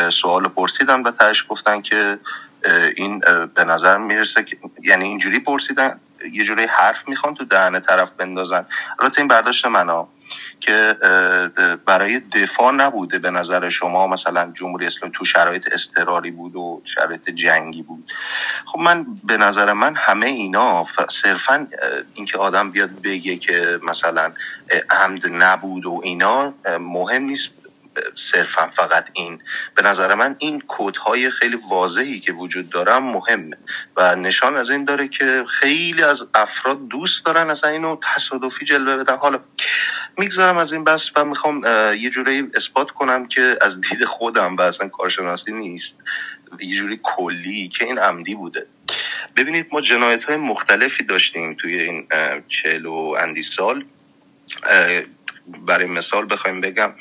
سوال 0.10 0.44
پرسیدن 0.44 1.02
و 1.02 1.12
تهش 1.12 1.46
گفتن 1.50 1.82
که 1.82 2.20
این 2.96 3.20
به 3.56 3.64
نظر 3.64 3.98
می‌رسه 3.98 4.44
که 4.44 4.58
یعنی 4.84 5.08
اینجوری 5.08 5.40
پرسیدن 5.40 6.00
یه 6.32 6.44
جوری 6.44 6.66
حرف 6.66 7.08
می‌خوان 7.08 7.36
تو 7.36 7.46
دهن 7.46 7.80
طرف 7.80 8.12
بندازن. 8.12 8.66
البته 9.00 9.20
این 9.20 9.28
برداشت 9.28 9.66
منا 9.66 10.08
که 10.60 10.98
برای 11.86 12.20
دفاع 12.20 12.72
نبوده 12.72 13.20
به 13.20 13.32
نظر 13.32 13.70
شما 13.70 14.08
مثلا 14.08 14.52
جمهوری 14.54 14.86
اسلامی 14.86 15.14
تو 15.18 15.26
شرایط 15.26 15.68
استراری 15.72 16.32
بود 16.32 16.56
و 16.56 16.82
شرایط 16.86 17.30
جنگی 17.30 17.82
بود. 17.84 18.12
خب 18.66 18.80
من 18.80 19.06
به 19.24 19.38
نظر 19.38 19.74
من 19.74 19.96
همه 19.96 20.28
اینا 20.28 20.86
صرفا 21.10 21.68
اینکه 22.14 22.38
آدم 22.38 22.72
بیاد 22.72 23.02
بگه 23.02 23.38
که 23.38 23.80
مثلا 23.88 24.32
عمد 24.90 25.28
نبود 25.28 25.86
و 25.86 26.02
اینا 26.04 26.54
مهم 26.80 27.24
نیست. 27.24 27.50
صرفا 28.16 28.68
فقط 28.68 29.10
این. 29.14 29.42
به 29.76 29.82
نظر 29.82 30.16
من 30.16 30.36
این 30.40 30.62
کودهای 30.62 31.30
خیلی 31.30 31.58
واضحی 31.70 32.20
که 32.20 32.32
وجود 32.32 32.70
داره 32.70 33.00
مهمه. 33.00 33.58
و 33.98 34.16
نشان 34.16 34.58
از 34.58 34.70
این 34.70 34.86
داره 34.86 35.08
که 35.08 35.44
خیلی 35.48 36.04
از 36.04 36.28
افراد 36.34 36.88
دوست 36.88 37.26
دارن 37.26 37.50
اصلا 37.50 37.70
اینو 37.70 37.98
تصادفی 38.16 38.66
جلوه 38.66 38.98
بدن. 38.98 39.16
حالا 39.16 39.40
می‌گذارم 40.18 40.58
از 40.58 40.74
این 40.74 40.84
بس 40.84 41.12
و 41.16 41.26
می‌خوام 41.26 41.62
یه 42.00 42.10
جوری 42.10 42.50
اثبات 42.54 42.92
کنم 42.92 43.28
که 43.28 43.58
از 43.62 43.82
دید 43.82 44.06
خودم 44.06 44.56
و 44.56 44.62
اصلا 44.62 44.90
کارشناسی 44.90 45.52
نیست. 45.52 46.04
یه 46.60 46.78
جوری 46.78 47.00
کلی 47.04 47.68
که 47.68 47.86
این 47.86 48.00
عمدی 48.00 48.36
بوده. 48.36 48.68
ببینید 49.36 49.68
ما 49.72 49.82
جنایت 49.82 50.24
های 50.24 50.38
مختلفی 50.38 51.04
داشتیم 51.04 51.54
توی 51.54 51.80
این 51.80 52.08
چهل 52.48 52.86
و 52.86 53.16
اندی 53.20 53.42
سال. 53.42 53.86
برای 55.68 55.86
مثال 55.86 56.28
بخوایم 56.30 56.62
بگم 56.62 56.94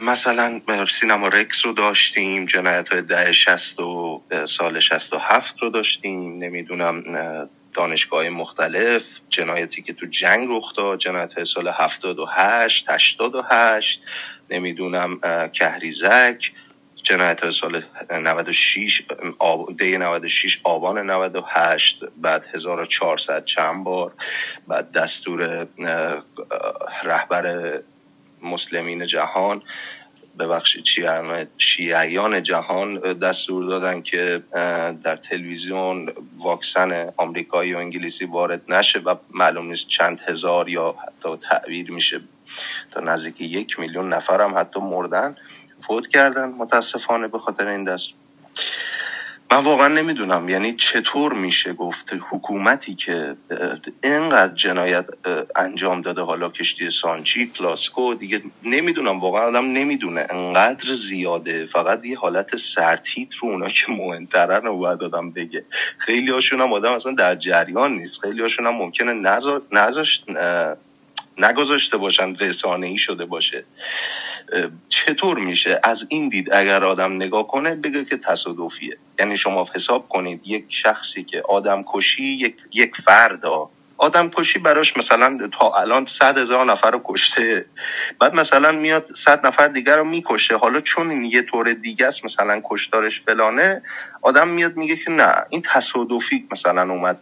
مثلا 0.00 0.60
سینما 0.88 1.28
رکس 1.28 1.66
رو 1.66 1.72
داشتیم 1.72 2.46
جنایت 2.46 2.88
های 2.88 3.02
ده 3.02 3.32
شست 3.32 3.80
و 3.80 4.22
سال 4.44 4.80
شست 4.80 5.12
و 5.12 5.18
هفت 5.18 5.62
رو 5.62 5.70
داشتیم 5.70 6.38
نمی‌دونم 6.38 7.04
دانشگاه 7.74 8.28
مختلف 8.28 9.04
جنایتی 9.28 9.82
که 9.82 9.92
تو 9.92 10.06
جنگ 10.06 10.48
رخ 10.50 10.74
داد 10.76 10.98
جنایت 10.98 11.32
های 11.32 11.44
سال 11.44 11.68
هفتاد 11.68 12.18
و 12.18 12.26
هشت 12.26 12.90
هشتاد 12.90 13.34
و 13.34 13.42
هشت 13.42 14.02
نمی‌دونم 14.50 15.20
کهریزک 15.52 16.52
جنایت 17.02 17.40
های 17.40 17.52
سال 17.52 17.82
96 18.10 19.02
آب... 19.38 19.76
دی 19.76 19.98
96 19.98 20.60
آبان 20.64 21.10
98 21.10 22.00
بعد 22.16 22.46
1400 22.54 23.44
چند 23.44 23.84
بار 23.84 24.12
بعد 24.68 24.92
دستور 24.92 25.66
رهبر 27.04 27.82
مسلمین 28.42 29.04
جهان 29.04 29.62
ببخشید 30.38 30.84
شیعیان 31.58 32.42
جهان 32.42 32.98
دستور 32.98 33.64
دادن 33.64 34.02
که 34.02 34.42
در 35.02 35.16
تلویزیون 35.16 36.12
واکسن 36.38 37.12
آمریکایی 37.16 37.74
و 37.74 37.78
انگلیسی 37.78 38.24
وارد 38.24 38.62
نشه 38.68 38.98
و 38.98 39.14
معلوم 39.30 39.66
نیست 39.66 39.88
چند 39.88 40.20
هزار 40.20 40.68
یا 40.68 40.94
حتی 41.06 41.36
تعبیر 41.36 41.90
میشه. 41.90 42.20
تا 42.90 43.00
نزدیک 43.00 43.40
یک 43.40 43.78
میلیون 43.78 44.12
نفر 44.12 44.40
هم 44.40 44.58
حتی 44.58 44.80
مردن 44.80 45.36
فوت 45.86 46.06
کردن. 46.06 46.48
متاسفانه 46.48 47.28
به 47.28 47.38
خاطر 47.38 47.68
این 47.68 47.84
دست 47.84 48.12
من 49.52 49.64
واقعا 49.64 49.88
نمی‌دونم 49.88 50.48
یعنی 50.48 50.72
چطور 50.72 51.32
میشه 51.32 51.72
گفت 51.72 52.12
حکومتی 52.30 52.94
که 52.94 53.36
اینقدر 54.04 54.54
جنایت 54.54 55.06
انجام 55.56 56.00
داده 56.00 56.20
حالا 56.22 56.48
کشتی 56.48 56.90
سانچی 56.90 57.46
کلاسکو 57.46 58.14
دیگه 58.14 58.42
نمی‌دونم 58.62 59.20
واقعا 59.20 59.42
آدم 59.42 59.72
نمی‌دونه. 59.72 60.26
انقدر 60.30 60.92
زیاده 60.92 61.66
فقط 61.66 62.04
یه 62.04 62.18
حالت 62.18 62.56
سرتیت 62.56 63.34
رو 63.34 63.48
اونا 63.48 63.68
که 63.68 63.84
مهمترن 63.88 64.64
رو 64.64 64.78
باید 64.78 65.02
آدم 65.02 65.30
بگه. 65.30 65.64
خیلی 65.98 66.30
هاشون 66.30 66.60
هم 66.60 66.72
آدم 66.72 66.92
اصلا 66.92 67.12
در 67.12 67.34
جریان 67.36 67.92
نیست. 67.92 68.20
خیلی 68.20 68.42
هاشون 68.42 68.66
هم 68.66 68.74
ممکنه 68.74 69.12
نذاشت 69.72 70.24
نگذاشته 71.38 71.96
باشن 71.96 72.36
رسانه 72.36 72.86
ای 72.86 72.98
شده 72.98 73.24
باشه. 73.24 73.64
چطور 74.88 75.38
میشه 75.38 75.80
از 75.82 76.06
این 76.08 76.28
دید 76.28 76.52
اگر 76.52 76.84
آدم 76.84 77.12
نگاه 77.16 77.46
کنه 77.46 77.74
بگه 77.74 78.04
که 78.04 78.16
تصادفیه؟ 78.16 78.96
یعنی 79.18 79.36
شما 79.36 79.66
حساب 79.74 80.08
کنید 80.08 80.46
یک 80.46 80.64
شخصی 80.68 81.24
که 81.24 81.42
آدم 81.48 81.84
کشی 81.86 82.24
یک, 82.24 82.56
یک 82.72 82.96
فرد 82.96 83.44
آدم 84.02 84.30
کشی 84.30 84.58
براش 84.58 84.96
مثلا 84.96 85.48
تا 85.52 85.72
الان 85.72 86.06
صد 86.06 86.38
هزار 86.38 86.64
نفر 86.66 86.90
رو 86.90 87.00
کشته. 87.04 87.66
بعد 88.20 88.34
مثلا 88.34 88.72
میاد 88.72 89.12
صد 89.12 89.46
نفر 89.46 89.68
دیگر 89.68 89.96
رو 89.96 90.04
می‌کشه. 90.04 90.56
حالا 90.56 90.80
چون 90.80 91.10
این 91.10 91.24
یه 91.24 91.42
طور 91.42 91.72
دیگه 91.72 92.06
است 92.06 92.24
مثلا 92.24 92.60
کشتارش 92.64 93.20
فلانه 93.20 93.82
آدم 94.22 94.48
میاد 94.48 94.76
میگه 94.76 94.96
که 94.96 95.10
نه 95.10 95.34
این 95.50 95.62
تصادفی 95.62 96.48
مثلا 96.50 96.92
اومد 96.92 97.18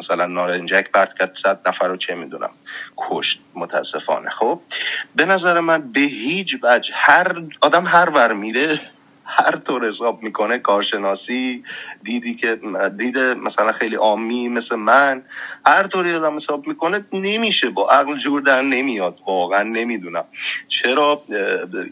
مثلا 0.00 0.26
نارنجک 0.26 0.90
پرت 0.90 1.18
کرد 1.18 1.34
صد 1.34 1.68
نفر 1.68 1.88
رو 1.88 1.96
چه 1.96 2.14
می‌دونم 2.14 2.50
کشت 2.96 3.40
متاسفانه. 3.54 4.30
خب 4.30 4.60
به 5.16 5.24
نظر 5.24 5.60
من 5.60 5.92
به 5.92 6.00
هیچ 6.00 6.56
وجه 6.62 6.92
هر 6.94 7.42
آدم 7.60 7.86
هر 7.86 8.10
ور 8.10 8.32
میره 8.32 8.80
هر 9.24 9.56
طور 9.56 9.88
حساب 9.88 10.22
می‌کنه 10.22 10.58
کارشناسی 10.58 11.62
دیدی 12.02 12.34
که 12.34 12.60
دید 12.96 13.18
مثلا 13.18 13.72
خیلی 13.72 13.96
عامی 13.96 14.48
مثل 14.48 14.76
من 14.76 15.22
هر 15.66 15.86
طوری 15.86 16.14
آدم 16.14 16.34
حساب 16.34 16.66
می‌کنه 16.66 17.04
نمیشه 17.12 17.70
با 17.70 17.90
عقل 17.90 18.16
جور 18.16 18.40
در 18.40 18.62
نمیاد. 18.62 19.18
واقعا 19.26 19.62
نمی‌دونم. 19.62 20.24
چرا؟ 20.68 21.22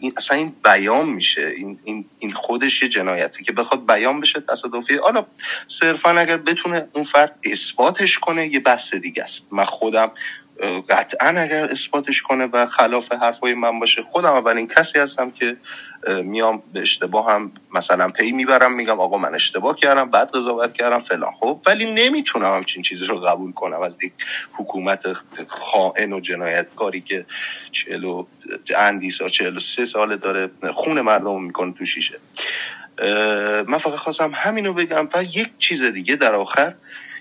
این 0.01 0.13
اصلا 0.17 0.37
این 0.37 0.55
بیان 0.63 1.09
میشه. 1.09 1.53
این, 1.57 1.79
این, 1.83 2.05
این 2.19 2.31
خودش 2.31 2.83
یه 2.83 2.89
جنایتی 2.89 3.43
که 3.43 3.51
بخواد 3.51 3.87
بیان 3.87 4.19
بشه 4.19 4.39
تصادفی. 4.39 4.95
حالا 4.95 5.25
صرفا 5.67 6.09
اگر 6.09 6.37
بتونه 6.37 6.87
اون 6.93 7.03
فرد 7.03 7.39
اثباتش 7.43 8.19
کنه 8.19 8.47
یه 8.47 8.59
بحث 8.59 8.93
دیگه 8.93 9.23
است. 9.23 9.47
من 9.51 9.63
خودم 9.63 10.11
قطعا 10.89 11.27
اگر 11.27 11.63
اثباتش 11.63 12.21
کنه 12.21 12.45
و 12.45 12.65
خلاف 12.65 13.11
حرفای 13.11 13.53
من 13.53 13.79
باشه 13.79 14.01
خودم 14.01 14.33
اولین 14.33 14.67
کسی 14.67 14.99
هستم 14.99 15.31
که 15.31 15.57
میام 16.23 16.63
به 16.73 16.81
اشتباه 16.81 17.31
هم 17.31 17.51
مثلا 17.73 18.09
پی 18.09 18.31
می‌برم 18.31 18.73
میگم 18.75 18.99
آقا 18.99 19.17
من 19.17 19.35
اشتباه 19.35 19.75
کردم 19.75 20.09
بعد 20.09 20.31
قضاوت 20.31 20.73
کردم 20.73 20.99
فلان. 20.99 21.31
خب 21.39 21.59
ولی 21.65 21.91
نمی‌تونم 21.91 22.55
همچین 22.55 22.81
چیزی 22.81 23.05
رو 23.05 23.19
قبول 23.19 23.51
کنم 23.51 23.81
از 23.81 24.03
یک 24.03 24.13
حکومت 24.53 25.03
خائن 25.47 26.13
و 26.13 26.19
جنایتکاری 26.19 27.01
که 27.01 27.25
چلو 27.71 28.25
اندی 28.75 29.11
سال 29.11 29.29
چلو 29.29 29.59
سه 29.59 29.85
ساله 29.85 30.17
داره 30.17 30.49
خون 30.71 31.01
مردم 31.01 31.43
می‌کنه 31.43 31.73
تو 31.73 31.85
شیشه. 31.85 32.19
من 33.67 33.77
فقط 33.77 33.95
خواستم 33.95 34.31
همینو 34.35 34.73
بگم 34.73 35.07
و 35.13 35.23
یک 35.23 35.49
چیز 35.57 35.83
دیگه 35.83 36.15
در 36.15 36.35
آخر 36.35 36.73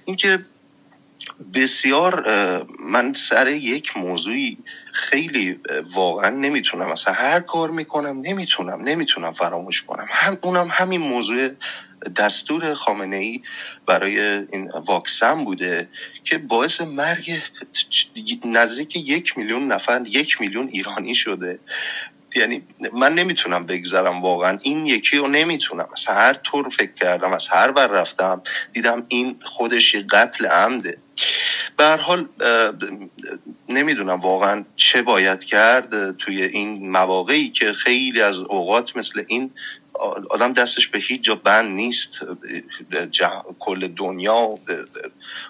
اینکه 0.05 0.39
بسیار 1.55 2.25
من 2.81 3.13
سر 3.13 3.49
یک 3.49 3.97
موضوعی 3.97 4.59
خیلی 4.93 5.61
واقعا 5.93 6.31
نمی‌تونم. 6.31 6.91
مثلا 6.93 7.15
هر 7.15 7.41
کار 7.41 7.71
می‌کنم 7.71 8.21
نمی‌تونم 8.21 8.83
نمی‌تونم 8.83 9.33
فراموش 9.33 9.83
کنم. 9.83 10.07
هم 10.11 10.39
اونم 10.43 10.69
همین 10.71 11.01
موضوع 11.01 11.49
دستور 12.17 12.75
خامنه 12.75 13.17
ای 13.17 13.43
برای 13.87 14.21
این 14.21 14.71
واکسن 14.87 15.45
بوده 15.45 15.91
که 16.25 16.39
باعث 16.39 16.81
مرگ 16.81 17.43
نزدیک 18.45 18.97
یک 18.97 19.39
میلیون 19.39 19.73
نفر 19.73 20.03
یک 20.07 20.41
میلیون 20.41 20.69
ایرانی 20.73 21.15
شده. 21.15 21.61
یعنی 22.37 22.63
من 22.93 23.15
نمی‌تونم 23.15 23.67
بگذرم 23.67 24.23
واقعا. 24.23 24.59
این 24.63 24.87
یکی 24.87 25.17
رو 25.17 25.29
نمی‌تونم. 25.29 25.89
از 25.93 26.07
هر 26.07 26.35
طور 26.35 26.69
فکر 26.69 26.93
کردم 26.93 27.33
از 27.33 27.49
هر 27.49 27.73
بر 27.73 27.87
رفتم 27.87 28.43
دیدم 28.73 29.07
این 29.09 29.37
خودش 29.45 29.97
قتل 29.97 30.47
عمده. 30.47 30.99
به 31.77 31.97
حال 31.97 32.29
نمی‌دونم 33.69 34.21
واقعا 34.21 34.65
چه 34.77 35.03
باید 35.03 35.45
کرد 35.45 36.17
توی 36.17 36.43
این 36.43 36.91
مواقعی 36.91 37.51
که 37.51 37.73
خیلی 37.73 38.21
از 38.21 38.39
اوقات 38.39 38.97
مثل 38.97 39.25
این 39.29 39.51
آدم 40.31 40.53
دستش 40.53 40.89
به 40.89 40.99
هیچ 40.99 41.23
جا 41.23 41.35
بند 41.35 41.73
نیست. 41.73 42.21
کل 43.59 43.89
دنیا 43.89 44.55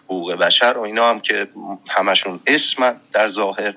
حقوق 0.04 0.32
بشر 0.32 0.74
و 0.76 0.80
اینا 0.80 1.10
هم 1.10 1.20
که 1.20 1.48
همشون 1.88 2.40
اسم 2.46 3.00
در 3.12 3.28
ظاهر. 3.28 3.74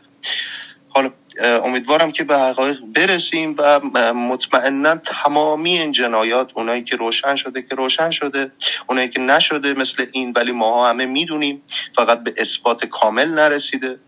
حالا 0.90 1.12
امیدوارم 1.42 2.12
که 2.12 2.24
به 2.24 2.38
حقایق 2.38 2.80
برسیم 2.96 3.56
و 3.58 3.80
مطمئنا 4.14 4.96
تمامی 4.96 5.80
این 5.80 5.92
جنایات 5.92 6.52
اونایی 6.54 6.84
که 6.84 6.96
روشن 6.96 7.36
شده 7.36 7.62
که 7.62 7.76
روشن 7.76 8.12
شده 8.12 8.52
اونایی 8.88 9.10
که 9.10 9.20
نشده 9.20 9.74
مثل 9.74 10.06
این 10.12 10.34
ولی 10.36 10.52
ماها 10.52 10.90
همه 10.90 11.06
می‌دونیم 11.06 11.62
فقط 11.96 12.24
به 12.24 12.34
اثبات 12.38 12.86
کامل 12.86 13.30
نرسیده. 13.30 14.00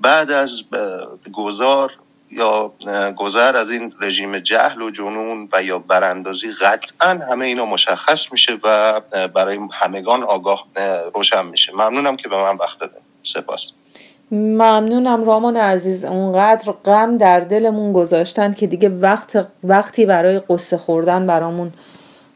بعد 0.00 0.30
از 0.30 0.62
گذار 1.32 1.92
یا 2.30 2.72
گذر 3.16 3.56
از 3.56 3.70
این 3.70 3.94
رژیم 4.00 4.38
جهل 4.38 4.82
و 4.82 4.90
جنون 4.90 5.48
و 5.52 5.62
یا 5.62 5.78
براندازی 5.78 6.52
قطعا 6.52 7.08
همه 7.08 7.44
اینا 7.44 7.64
مشخص 7.64 8.32
میشه 8.32 8.58
و 8.62 9.00
برای 9.28 9.58
همگان 9.72 10.22
آگاه 10.22 10.66
روشن 11.14 11.46
میشه. 11.46 11.72
ممنونم 11.72 12.16
که 12.16 12.28
به 12.28 12.36
من 12.36 12.56
وقت 12.56 12.78
داده 12.78 12.96
سپاس. 13.22 13.72
ممنونم 14.32 15.24
رامان 15.24 15.56
عزیز. 15.56 16.04
اونقدر 16.04 16.72
غم 16.84 17.16
در 17.16 17.40
دلمون 17.40 17.92
گذاشتن 17.92 18.52
که 18.52 18.66
دیگه 18.66 18.88
وقت 18.88 19.48
وقتی 19.64 20.06
برای 20.06 20.38
قصه 20.38 20.76
خوردن 20.76 21.26
برامون 21.26 21.72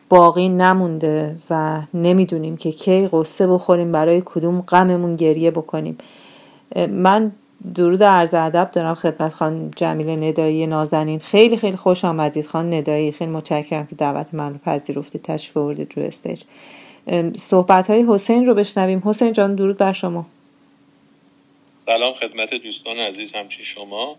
باقی 0.08 0.48
نمونده 0.48 1.36
و 1.50 1.80
نمی‌دونیم 1.94 2.56
که 2.56 2.72
کی 2.72 3.08
قصه 3.12 3.46
بخوریم 3.46 3.92
برای 3.92 4.22
کدوم 4.24 4.60
غممون 4.60 5.16
گریه 5.16 5.50
بکنیم. 5.50 5.98
من 6.88 7.32
درود 7.74 8.02
عرض 8.02 8.34
ادب 8.34 8.68
دارم 8.72 8.94
خدمت 8.94 9.32
خان 9.32 9.70
جمیل 9.76 10.24
ندایی 10.24 10.66
نازنین. 10.66 11.18
خیلی 11.18 11.56
خیلی 11.56 11.76
خوش 11.76 12.04
آمدید 12.04 12.46
خان 12.46 12.74
ندایی. 12.74 13.12
خیلی 13.12 13.30
متشکرم 13.30 13.86
که 13.86 13.94
دعوت 13.94 14.34
من 14.34 14.52
رو 14.52 14.58
پذیرفتید 14.58 15.22
تشریف 15.22 15.56
آوردید 15.56 15.92
رو 15.96 16.02
استیج. 16.02 16.42
صحبت 17.36 17.90
های 17.90 18.04
حسین 18.08 18.46
رو 18.46 18.54
بشنویم. 18.54 19.02
حسین 19.04 19.32
جان 19.32 19.54
درود 19.54 19.76
بر 19.76 19.92
شما. 19.92 20.26
سلام 21.86 22.14
خدمت 22.14 22.54
دوستان 22.54 22.98
عزیز 22.98 23.32
همچین 23.32 23.64
شما. 23.64 24.18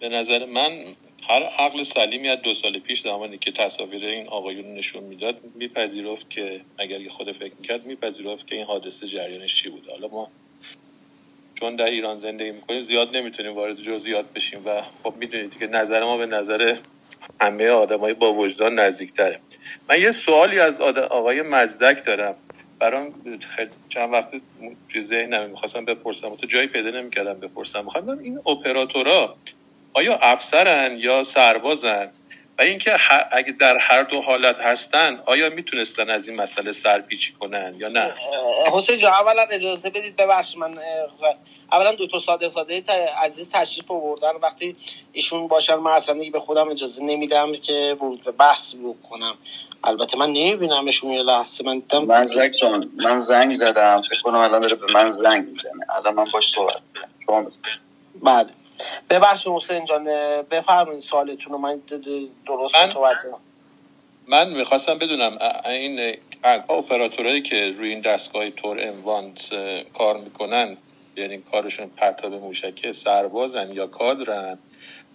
به 0.00 0.08
نظر 0.08 0.44
من 0.44 0.84
هر 1.28 1.42
عقل 1.42 1.82
سلیمی 1.82 2.28
از 2.28 2.38
دو 2.42 2.54
سال 2.54 2.78
پیش 2.78 3.02
زمانی 3.02 3.38
که 3.38 3.52
تصاویر 3.52 4.04
این 4.04 4.28
آقایون 4.28 4.74
نشون 4.74 5.04
می‌داد 5.04 5.40
میپذیرفت 5.54 6.30
که 6.30 6.60
اگر 6.78 7.08
خود 7.08 7.32
فکر 7.32 7.52
می‌کرد 7.58 7.86
میپذیرفت 7.86 8.46
که 8.46 8.54
این 8.54 8.64
حادثه 8.64 9.06
جریانش 9.06 9.56
چی 9.56 9.70
بوده 9.70 9.90
حالا 9.90 10.08
ما 10.08 10.30
چون 11.54 11.76
در 11.76 11.90
ایران 11.90 12.16
زندگی 12.16 12.50
می‌کنیم 12.50 12.82
زیاد 12.82 13.16
نمی‌تونیم 13.16 13.54
وارد 13.54 13.82
جزئیات 13.82 14.32
بشیم 14.32 14.62
و 14.66 14.82
خب 15.02 15.14
می‌دونید 15.16 15.58
که 15.58 15.66
نظر 15.66 16.04
ما 16.04 16.16
به 16.16 16.26
نظر 16.26 16.76
همه 17.40 17.68
آدمای 17.68 18.14
با 18.14 18.34
وجدان 18.34 18.78
نزدیکتره. 18.78 19.40
من 19.88 20.00
یه 20.00 20.10
سوالی 20.10 20.60
از 20.60 20.80
آقای 20.80 21.42
مزدک 21.42 22.04
دارم. 22.04 22.36
برام 22.80 23.14
خیلی 23.40 23.70
چند 23.88 24.12
وقت 24.12 24.42
توی 24.88 25.00
ذهنم 25.00 25.50
می‌خواستم 25.50 25.84
بپرسم. 25.84 26.36
تو 26.36 26.46
جایی 26.46 26.68
پیدا 26.68 26.90
نمی‌کردم 26.90 27.40
بپرسم. 27.40 27.84
می‌خوام 27.84 28.10
این 28.18 28.38
اپراتورا 28.38 29.38
آیا 29.94 30.18
افسرن 30.22 30.96
یا 30.98 31.22
سربازن؟ 31.22 32.17
و 32.58 32.62
اینکه 32.62 32.96
اگه 33.32 33.52
در 33.52 33.76
هر 33.76 34.02
دو 34.02 34.20
حالت 34.20 34.56
هستن 34.60 35.22
آیا 35.26 35.50
می‌تونستن 35.50 36.10
از 36.10 36.28
این 36.28 36.40
مسئله 36.40 36.72
سرپیچی 36.72 37.32
کنن 37.32 37.74
یا 37.78 37.88
نه؟ 37.88 38.12
حسین 38.72 38.98
جا 38.98 39.10
اولا 39.10 39.42
اجازه 39.42 39.90
بدید 39.90 40.16
ببخش 40.16 40.56
من 40.56 40.78
اولا 41.72 41.92
دو 41.92 42.06
تا 42.06 42.18
ساده 42.18 42.48
ساده 42.48 42.82
عزیز 43.22 43.50
تشریف 43.50 43.90
آوردن. 43.90 44.30
وقتی 44.42 44.76
ایشون 45.12 45.48
باشن 45.48 45.74
من 45.74 45.90
اصلا 45.90 46.20
به 46.32 46.40
خودم 46.40 46.68
اجازه 46.68 47.02
نمیدم 47.02 47.52
که 47.52 47.96
ورود 48.00 48.24
به 48.24 48.32
بحث 48.32 48.74
بکنم. 48.74 49.38
البته 49.84 50.16
من 50.16 50.26
نمیبینمشون 50.26 51.12
یه 51.12 51.22
لحظه. 51.22 51.64
من 51.64 51.78
دیدم 51.78 52.04
من 52.04 52.24
زنگ 52.24 52.50
جان 52.50 52.90
من 52.96 53.18
زنگ 53.18 53.54
زدم. 53.54 54.02
فکر 54.02 54.20
کنم 54.22 54.38
الان 54.38 54.60
داره 54.60 54.74
به 54.74 54.92
من 54.94 55.10
زنگ 55.10 55.48
می‌زنه. 55.48 55.86
الان 55.96 56.14
من 56.14 56.24
باش 56.24 56.50
صحبت 56.50 56.80
شما 57.26 57.46
بله. 58.22 58.57
ببخشید 59.10 59.52
حسین 59.52 59.84
جان 59.84 60.04
بفرمایید 60.50 61.00
سوالتون 61.00 61.52
رو 61.52 61.58
من 61.58 61.80
درست 62.46 62.76
من... 62.76 62.88
متوجه. 62.88 63.34
من 64.26 64.50
می‌خواستم 64.50 64.98
بدونم 64.98 65.38
این 65.64 66.16
اپراتورهایی 66.44 67.42
که 67.42 67.72
روی 67.72 67.88
این 67.88 68.00
دستگاه 68.00 68.50
تور 68.50 68.76
اموانت 68.80 69.54
کار 69.98 70.16
می‌کنن 70.16 70.76
یعنی 71.16 71.38
کارشون 71.38 71.90
پرتاب 71.96 72.34
موشکه 72.34 72.92
سربازن 72.92 73.72
یا 73.72 73.86
کادرن 73.86 74.58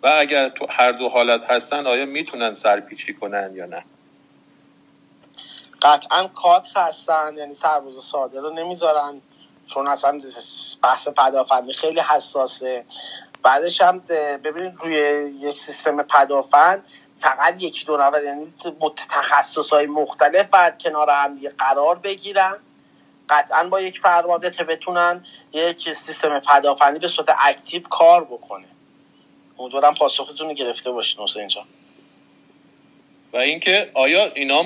و 0.03 0.07
اگر 0.07 0.49
تو 0.49 0.67
هر 0.69 0.91
دو 0.91 1.09
حالت 1.09 1.51
هستن 1.51 1.87
آیا 1.87 2.05
می‌تونن 2.05 2.53
سرپیچی 2.53 3.13
کنن 3.13 3.51
یا 3.55 3.65
نه؟ 3.65 3.83
قطعا 5.81 6.27
کات 6.27 6.77
هستن 6.77 7.33
یعنی 7.37 7.53
سرباز 7.53 8.03
ساده 8.03 8.41
رو 8.41 8.53
نمی‌ذارن 8.53 9.21
چون 9.67 9.87
اصلا 9.87 10.19
بحث 10.83 11.07
پدافندی 11.07 11.73
خیلی 11.73 11.99
حساسه. 11.99 12.85
بعدش 13.43 13.81
هم 13.81 13.99
ببینید 14.43 14.73
روی 14.79 14.95
یک 15.39 15.57
سیستم 15.57 16.03
پدافند 16.03 16.87
فقط 17.17 17.63
یک 17.63 17.85
دو 17.85 17.97
نفر 17.97 18.23
یعنی 18.23 18.53
تخصص 19.09 19.73
های 19.73 19.85
مختلف 19.85 20.45
بعد 20.45 20.83
کنار 20.83 21.09
هم 21.09 21.33
دیگه 21.33 21.49
قرار 21.49 21.99
بگیرن. 21.99 22.55
قطعا 23.29 23.63
با 23.63 23.81
یک 23.81 23.99
فرمانده 23.99 24.49
بتونن 24.49 25.25
یک 25.53 25.93
سیستم 25.93 26.39
پدافندی 26.39 26.99
به 26.99 27.07
صورت 27.07 27.35
اکتیو 27.39 27.81
کار 27.81 28.23
بکنه. 28.23 28.65
امیدوارم 29.59 29.93
پاسختون 29.95 30.47
رو 30.47 30.53
گرفته 30.53 30.91
باشین 30.91 31.23
حسین 31.23 31.47
جان. 31.47 31.65
و 33.33 33.37
اینکه 33.37 33.91
آیا 33.93 34.31
اینا 34.33 34.65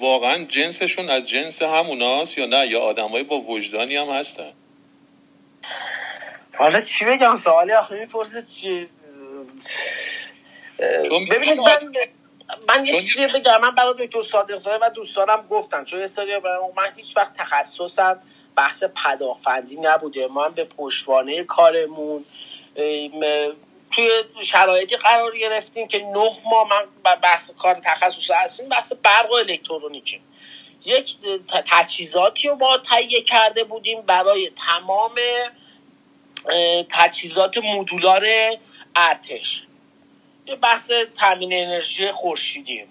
واقعا 0.00 0.44
جنسشون 0.44 1.10
از 1.10 1.28
جنس 1.28 1.62
هموناست 1.62 2.38
یا 2.38 2.46
نه؟ 2.46 2.66
یا 2.66 2.80
آدمایی 2.80 3.24
با 3.24 3.40
وجدانی 3.40 3.96
هم 3.96 4.08
هستن؟ 4.08 4.52
حالا 6.58 6.80
چی 6.80 7.04
بگم؟ 7.04 7.36
سوالی 7.36 7.72
آخه 7.72 7.94
می‌پرسه 8.00 8.42
چی؟ 8.42 8.88
ببینید 11.30 11.60
من 11.60 11.88
من 12.68 12.86
یه 12.86 13.02
چیزی 13.02 13.26
بگم. 13.26 13.60
من 13.60 13.74
برای 13.74 14.06
دکتر 14.06 14.22
صادق 14.22 14.56
زاده 14.56 14.86
و 14.86 14.90
دوستانم 14.90 15.46
گفتن 15.50 15.84
چون 15.84 16.00
یه 16.00 16.06
من 16.76 16.92
هیچ 16.96 17.16
وقت 17.16 17.32
تخصصم 17.32 18.20
بحث 18.56 18.84
پدافندی 18.84 19.76
نبوده. 19.76 20.26
ما 20.26 20.44
هم 20.44 20.52
به 20.54 20.64
پشتوانه 20.64 21.44
کارمون 21.44 22.24
توی 23.90 24.10
شرایطی 24.42 24.96
قرار 24.96 25.38
گرفتیم 25.38 25.88
که 25.88 25.98
نه 25.98 26.30
ماه 26.44 26.68
من 27.04 27.14
بحث 27.22 27.50
کار 27.50 27.74
تخصص 27.74 28.30
هستیم 28.30 28.68
بحث 28.68 28.92
برق 28.92 29.30
و 29.30 29.34
الکترونیکی 29.34 30.20
یک 30.84 31.16
تجهیزاتی 31.66 32.48
رو 32.48 32.56
با 32.56 32.78
تهیه 32.78 33.22
کرده 33.22 33.64
بودیم 33.64 34.02
برای 34.02 34.50
تمام 34.50 35.14
تجهیزات 36.88 37.58
مدولار 37.58 38.26
ارتش. 38.96 39.66
یه 40.46 40.56
بحث 40.56 40.90
تامین 40.90 41.52
انرژی 41.52 42.10
خورشیدی. 42.10 42.84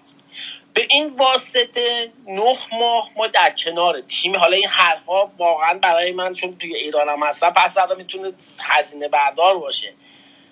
به 0.74 0.86
این 0.90 1.06
واسطه 1.16 2.12
نه 2.26 2.56
ماه 2.72 3.10
ما 3.16 3.26
در 3.26 3.50
کنار 3.50 4.00
تیم. 4.00 4.36
حالا 4.36 4.56
این 4.56 4.68
حرفها 4.68 5.32
واقعا 5.38 5.78
برای 5.78 6.12
من 6.12 6.34
چون 6.34 6.58
توی 6.58 6.76
ایرانم 6.76 7.22
هستم 7.22 7.50
پس 7.50 7.76
می‌تونه 7.98 8.32
هزینه 8.60 9.08
بردار 9.08 9.58
باشه. 9.58 9.94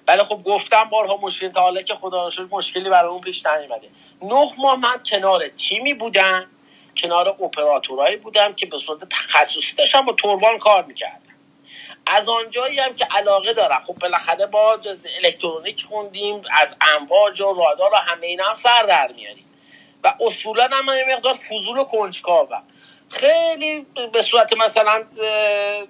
ولی 0.08 0.22
خب 0.22 0.42
گفتم 0.44 0.84
بارها 0.84 1.16
مشکل 1.16 1.48
تا 1.48 1.60
حالا 1.60 1.82
که 1.82 1.94
خدا 1.94 2.28
رو 2.28 2.48
مشکلی 2.50 2.90
برای 2.90 3.10
اون 3.10 3.20
پیش 3.20 3.46
نیومده. 3.46 3.88
نه 4.22 4.48
ماه 4.58 4.76
من 4.76 5.02
کنار 5.06 5.48
تیمی 5.48 5.94
بودم 5.94 6.46
کنار 6.96 7.28
اپراتورایی 7.28 8.16
بودم 8.16 8.54
که 8.54 8.66
به 8.66 8.78
صورت 8.78 9.08
تخصصی 9.08 9.76
داشتم 9.76 10.02
با 10.02 10.12
توربان 10.12 10.58
کار 10.58 10.84
می‌کردم. 10.84 11.29
از 12.10 12.28
آنجایی 12.28 12.78
هم 12.78 12.94
که 12.94 13.06
علاقه 13.10 13.52
دارم. 13.52 13.80
خب 13.80 13.94
بالاخره 13.94 14.46
با 14.46 14.80
الکترونیک 15.22 15.82
خوندیم 15.82 16.42
از 16.60 16.76
امواج 16.80 17.40
و 17.40 17.52
رادار 17.52 17.92
و 17.92 17.96
همه 17.96 18.26
اینا 18.26 18.44
هم 18.44 18.54
سر 18.54 18.82
در 18.82 19.12
میاریم. 19.12 19.46
و 20.04 20.14
اصولا 20.20 20.68
هم 20.72 20.96
یه 20.96 21.16
مقدار 21.16 21.32
فضول 21.32 21.78
و 21.78 21.84
کنجکاوم 21.84 22.62
خیلی 23.10 23.86
به 24.12 24.22
صورت 24.22 24.52
مثلا 24.52 25.04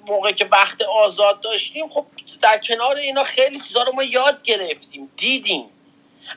موقع 0.06 0.32
که 0.32 0.44
وقت 0.44 0.82
آزاد 0.82 1.40
داشتیم 1.40 1.88
خب 1.88 2.06
در 2.42 2.58
کنار 2.58 2.96
اینا 2.96 3.22
خیلی 3.22 3.60
چیزا 3.60 3.82
رو 3.82 3.92
ما 3.92 4.02
یاد 4.02 4.42
گرفتیم 4.42 5.12
دیدیم. 5.16 5.70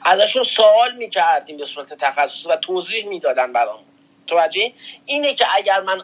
ازشون 0.01 0.43
سوال 0.43 0.95
می‌کردیم 0.95 1.57
به 1.57 1.65
صورت 1.65 1.93
تخصص 1.93 2.47
و 2.47 2.55
توضیح 2.55 3.07
می‌دادن 3.07 3.53
برام 3.53 3.79
توجه 4.27 4.71
اینه 5.05 5.33
که 5.33 5.45
اگر 5.55 5.81
من 5.81 6.01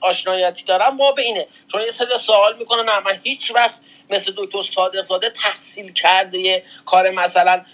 آشنایتی 0.00 0.64
دارم 0.64 0.96
ما 0.96 1.12
به 1.12 1.22
اینه. 1.22 1.46
چون 1.72 1.80
یه 1.82 1.90
سری 1.90 2.18
سوال 2.18 2.56
می‌کنه 2.56 2.82
نه 2.82 3.00
من 3.00 3.20
هیچ 3.22 3.52
وقت 3.54 3.80
مثل 4.10 4.32
دکتر 4.36 4.60
صادق 4.60 5.02
زاده 5.02 5.30
تحصیل 5.30 5.92
کرده 5.92 6.62
کار 6.86 7.10
مثلا 7.10 7.64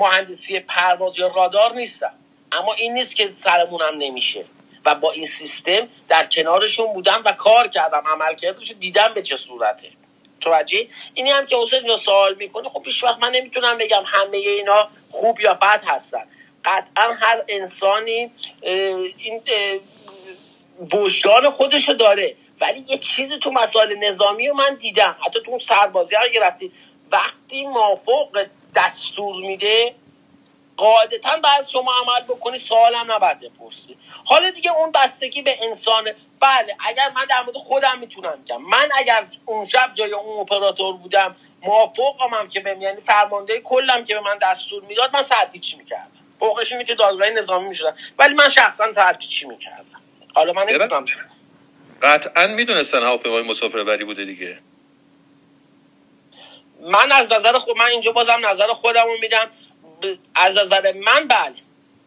مهندسی 0.00 0.60
پرواز 0.60 1.18
یا 1.18 1.26
رادار 1.26 1.72
نیستم. 1.72 2.12
اما 2.52 2.72
این 2.72 2.94
نیست 2.94 3.16
که 3.16 3.28
سرمونم 3.28 3.94
نمیشه. 3.98 4.44
و 4.84 4.94
با 4.94 5.12
این 5.12 5.24
سیستم 5.24 5.88
در 6.08 6.26
کنارشون 6.26 6.92
بودم 6.92 7.22
و 7.24 7.32
کار 7.32 7.68
کردم. 7.68 8.02
عمل 8.06 8.34
کردش 8.34 8.72
دیدم 8.80 9.14
به 9.14 9.22
چه 9.22 9.36
صورته. 9.36 9.88
توجه 10.40 10.86
اینی 11.14 11.30
هم 11.30 11.46
که 11.46 11.56
حسین 11.56 11.96
سوال 11.96 12.34
می‌کنه 12.34 12.68
خب 12.68 12.82
هیچ 12.86 13.04
وقت 13.04 13.18
من 13.22 13.30
نمی‌تونم 13.30 13.78
بگم 13.78 14.02
همه 14.06 14.36
اینا 14.36 14.88
خوب 15.10 15.40
یا 15.40 15.54
بد 15.54 15.82
هستن. 15.86 16.24
قطعا 16.66 17.12
هر 17.12 17.44
انسانی 17.48 18.32
این 18.60 19.42
وجدان 20.94 21.50
خودشو 21.50 21.92
داره. 21.92 22.36
ولی 22.60 22.84
یه 22.88 22.98
چیزی 22.98 23.38
تو 23.38 23.50
مسائل 23.50 23.96
نظامی 23.98 24.48
رو 24.48 24.54
من 24.54 24.74
دیدم. 24.74 25.16
حتی 25.26 25.40
تو 25.42 25.50
اون 25.50 25.58
سربازی 25.58 26.14
ها 26.16 26.26
گرفتی 26.26 26.72
وقتی 27.12 27.66
مافوق 27.66 28.46
دستور 28.74 29.34
میده 29.42 29.94
قاعدتا 30.76 31.36
بعد 31.44 31.68
شما 31.68 31.92
عمل 31.94 32.22
بکنی 32.24 32.58
سوال 32.58 32.94
هم 32.94 33.12
نباید 33.12 33.40
بپرسی. 33.40 33.96
حالا 34.26 34.50
دیگه 34.50 34.72
اون 34.72 34.92
بستگی 34.92 35.42
به 35.42 35.64
انسانه. 35.66 36.14
بله 36.40 36.76
اگر 36.86 37.12
من 37.16 37.26
در 37.30 37.42
مورد 37.42 37.56
خودم 37.56 37.98
می‌تونم 38.00 38.42
بگم. 38.44 38.62
من 38.62 38.88
اگر 38.98 39.26
اون 39.46 39.64
شب 39.64 39.90
جای 39.94 40.12
اون 40.12 40.40
اپراتور 40.40 40.96
بودم 40.96 41.36
موافقم 41.62 42.34
هم 42.34 42.48
که 42.48 42.60
بهم 42.60 42.82
یعنی 42.82 43.00
فرمانده 43.00 43.60
کلم 43.60 44.04
که 44.04 44.14
به 44.14 44.20
من 44.20 44.38
دستور 44.42 44.84
می‌داد 44.84 45.14
من 45.14 45.22
سرپیچی 45.22 45.76
می‌کردم. 45.78 46.15
فوقش 46.40 46.72
اینه 46.72 46.84
که 46.84 46.94
دادگاه 46.94 47.30
نظامی 47.30 47.68
می‌شدن. 47.68 47.96
ولی 48.18 48.34
من 48.34 48.48
شخصا 48.48 48.92
سرپیچی 48.94 49.46
می‌کردم؟ 49.46 50.02
حالا 50.34 50.52
من 50.52 50.62
نمی‌دونم. 50.62 51.04
قطعا 52.02 52.46
می‌دونستن 52.46 53.02
هواپیمای 53.02 53.42
مسافر 53.42 53.84
بری 53.84 54.04
بوده 54.04 54.24
دیگه. 54.24 54.58
من 56.80 57.12
از 57.12 57.32
نظر 57.32 57.58
خود 57.58 57.76
من 57.76 57.84
اینجا 57.84 58.12
بازم 58.12 58.46
نظر 58.46 58.72
خودم 58.72 59.04
رو 59.04 59.18
میدم 59.20 59.50
از 60.34 60.58
نظر 60.58 60.92
من 60.92 61.28
بله. 61.28 61.54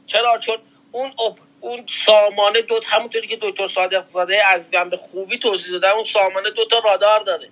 چرا؟ 0.06 0.38
چون 0.38 0.58
اون 0.92 1.14
اون 1.60 1.86
سامانه 1.88 2.62
دو 2.62 2.80
همونطوری 2.86 3.28
که 3.28 3.38
دکتر 3.42 3.66
صادق 3.66 4.06
زاده 4.06 4.44
عزیزم 4.44 4.90
به 4.90 4.98
خوبی 4.98 5.38
توضیح 5.38 5.72
دادن 5.72 5.90
اون 5.90 6.04
سامانه 6.04 6.50
دو 6.50 6.66
تا 6.66 6.80
رادار 6.80 7.20
داره. 7.20 7.50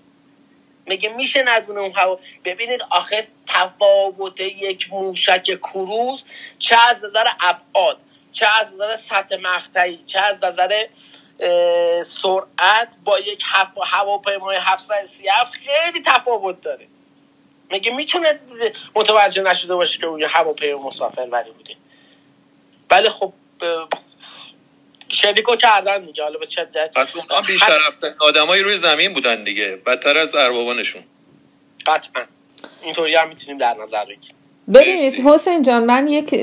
میگه 0.87 1.09
میشه 1.09 1.43
ندونه 1.43 1.81
اون 1.81 1.91
هوا. 1.95 2.19
ببینید 2.45 2.81
آخر 2.89 3.23
تفاوت 3.47 4.39
یک 4.39 4.93
موشک 4.93 5.43
کروز 5.43 6.25
چه 6.59 6.77
از 6.89 7.05
نظر 7.05 7.25
ابعاد 7.41 7.97
چه 8.31 8.47
از 8.59 8.73
نظر 8.73 8.95
سطح 8.95 9.37
مقطعی 9.41 9.97
چه 9.97 10.19
از 10.19 10.43
نظر 10.43 10.85
سرعت 12.03 12.95
با 13.03 13.19
یک 13.19 13.43
هواپیمای 13.83 14.57
737 14.61 15.53
خیلی 15.53 16.01
تفاوت 16.05 16.61
داره. 16.61 16.87
میگه 17.71 17.91
می‌تونه 17.91 18.39
متوجه 18.95 19.41
نشده 19.41 19.75
باشه 19.75 19.99
که 19.99 20.07
اون 20.07 20.23
هواپیما 20.23 20.87
مسافر 20.87 21.27
ولی 21.31 21.51
بوده. 21.51 21.75
ولی 22.91 23.09
خب 23.09 23.33
شریکو 25.09 25.55
کردن 25.55 26.05
دیگه 26.05 26.23
حالا 26.23 26.39
به 26.39 26.45
چه 26.45 26.67
پس 26.95 27.15
اونها 27.15 27.41
بیشرفت 27.41 28.03
آدمایی 28.19 28.63
روی 28.63 28.77
زمین 28.77 29.13
بودن 29.13 29.43
دیگه. 29.43 29.77
بدتر 29.85 30.17
از 30.17 30.35
اربابانشون. 30.35 31.01
قطعا. 31.85 32.23
اینطوری 32.83 33.15
هم 33.15 33.29
می‌تونیم 33.29 33.57
در 33.57 33.75
نظر 33.81 34.05
بگیریم. 34.05 34.35
ببینید 34.73 35.13
حسین 35.25 35.63
جان 35.63 35.83
من 35.83 36.07
یک 36.07 36.33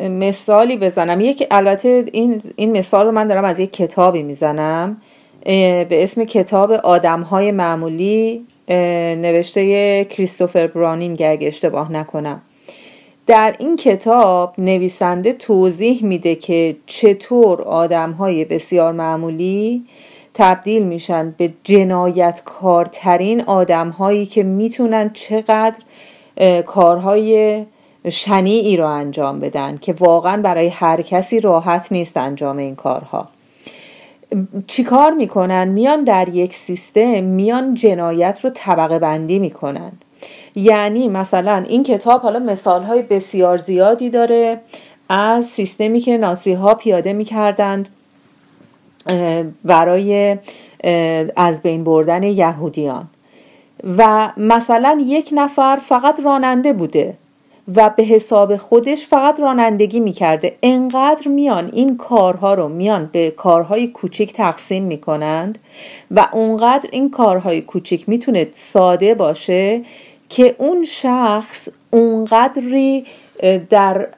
مثالی 0.00 0.76
بزنم. 0.76 1.20
یک 1.20 1.46
البته 1.50 2.04
این 2.12 2.42
این 2.56 2.78
مثال 2.78 3.06
رو 3.06 3.12
من 3.12 3.28
دارم 3.28 3.44
از 3.44 3.60
یک 3.60 3.72
کتابی 3.72 4.22
می‌زنم. 4.22 5.02
به 5.44 5.86
اسم 5.90 6.24
کتاب 6.24 6.72
آدم 6.72 7.20
های 7.20 7.50
معمولی 7.50 8.46
نوشته 8.68 10.04
کریستوفر 10.04 10.66
برانینگ 10.66 11.22
اگه 11.22 11.46
اشتباه 11.46 11.92
نکنم. 11.92 12.42
در 13.32 13.54
این 13.58 13.76
کتاب 13.76 14.54
نویسنده 14.58 15.32
توضیح 15.32 16.04
میده 16.04 16.34
که 16.34 16.76
چطور 16.86 17.62
آدم 17.62 18.10
های 18.10 18.44
بسیار 18.44 18.92
معمولی 18.92 19.84
تبدیل 20.34 20.82
میشن 20.82 21.34
به 21.36 21.52
جنایتکارترین 21.64 23.40
آدم 23.40 23.90
هایی 23.90 24.26
که 24.26 24.42
می‌تونن 24.42 25.10
چقدر 25.12 25.82
کارهای 26.66 27.64
شنیعی 28.08 28.76
رو 28.76 28.86
انجام 28.86 29.40
بدن 29.40 29.76
که 29.76 29.92
واقعا 29.92 30.42
برای 30.42 30.68
هر 30.68 31.02
کسی 31.02 31.40
راحت 31.40 31.92
نیست 31.92 32.16
انجام 32.16 32.56
این 32.56 32.74
کارها. 32.74 33.28
چیکار 34.66 35.12
می‌کنن؟ 35.12 35.68
میان 35.68 36.04
در 36.04 36.28
یک 36.28 36.54
سیستم 36.54 37.22
میان 37.24 37.74
جنایت 37.74 38.40
رو 38.44 38.50
طبقه 38.54 38.98
بندی 38.98 39.38
می‌کنن. 39.38 39.92
یعنی 40.54 41.08
مثلا 41.08 41.64
این 41.68 41.82
کتاب 41.82 42.20
حالا 42.20 42.38
مثال 42.38 42.82
های 42.82 43.02
بسیار 43.02 43.56
زیادی 43.56 44.10
داره 44.10 44.60
از 45.08 45.44
سیستمی 45.44 46.00
که 46.00 46.16
نازی 46.16 46.52
ها 46.52 46.74
پیاده 46.74 47.12
می‌کردند 47.12 47.88
برای 49.64 50.38
از 51.36 51.62
بین 51.62 51.84
بردن 51.84 52.22
یهودیان. 52.22 53.08
و 53.98 54.32
مثلا 54.36 55.02
یک 55.06 55.28
نفر 55.32 55.76
فقط 55.76 56.20
راننده 56.24 56.72
بوده 56.72 57.14
و 57.76 57.90
به 57.96 58.02
حساب 58.02 58.56
خودش 58.56 59.06
فقط 59.06 59.40
رانندگی 59.40 60.00
می‌کرده. 60.00 60.56
انقدر 60.62 61.28
میان 61.28 61.70
این 61.72 61.96
کارها 61.96 62.54
رو 62.54 62.68
میان 62.68 63.10
به 63.12 63.30
کارهای 63.30 63.88
کوچیک 63.88 64.32
تقسیم 64.32 64.84
می‌کنند 64.84 65.58
و 66.10 66.28
اونقدر 66.32 66.88
این 66.92 67.10
کارهای 67.10 67.60
کوچیک 67.60 68.08
می‌تونه 68.08 68.48
ساده 68.52 69.14
باشه 69.14 69.82
که 70.32 70.54
اون 70.58 70.84
شخص 70.84 71.68
اونقدری 71.90 73.04
در 73.70 74.08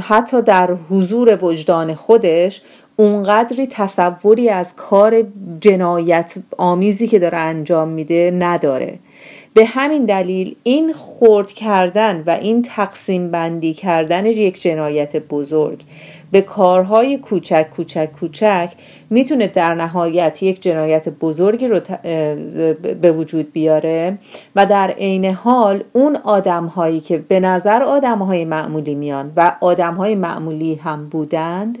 حتی 0.00 0.42
در 0.42 0.70
حضور 0.90 1.44
وجدان 1.44 1.94
خودش 1.94 2.62
اونقدری 2.96 3.66
تصوری 3.66 4.48
از 4.48 4.76
کار 4.76 5.22
جنایت 5.60 6.34
آمیزی 6.58 7.06
که 7.06 7.18
داره 7.18 7.38
انجام 7.38 7.88
میده 7.88 8.36
نداره. 8.38 8.98
به 9.54 9.64
همین 9.64 10.04
دلیل 10.04 10.56
این 10.62 10.92
خورد 10.92 11.52
کردن 11.52 12.22
و 12.26 12.30
این 12.30 12.62
تقسیم 12.62 13.30
بندی 13.30 13.74
کردن 13.74 14.26
یک 14.26 14.62
جنایت 14.62 15.16
بزرگ. 15.16 15.82
به 16.32 16.40
کارهای 16.40 17.18
کوچک 17.18 17.66
کوچک 17.76 18.10
کوچک 18.20 18.72
می‌تونه 19.10 19.46
در 19.46 19.74
نهایت 19.74 20.42
یک 20.42 20.62
جنایت 20.62 21.08
بزرگی 21.08 21.68
رو 21.68 21.80
به 23.00 23.12
وجود 23.12 23.52
بیاره 23.52 24.18
و 24.56 24.66
در 24.66 24.90
عین 24.90 25.24
حال 25.24 25.84
اون 25.92 26.16
آدم 26.16 26.66
هایی 26.66 27.00
که 27.00 27.18
به 27.18 27.40
نظر 27.40 27.82
آدم 27.82 28.18
های 28.18 28.44
معمولی 28.44 28.94
میان 28.94 29.32
و 29.36 29.56
آدم 29.60 29.94
های 29.94 30.14
معمولی 30.14 30.74
هم 30.74 31.08
بودند 31.08 31.78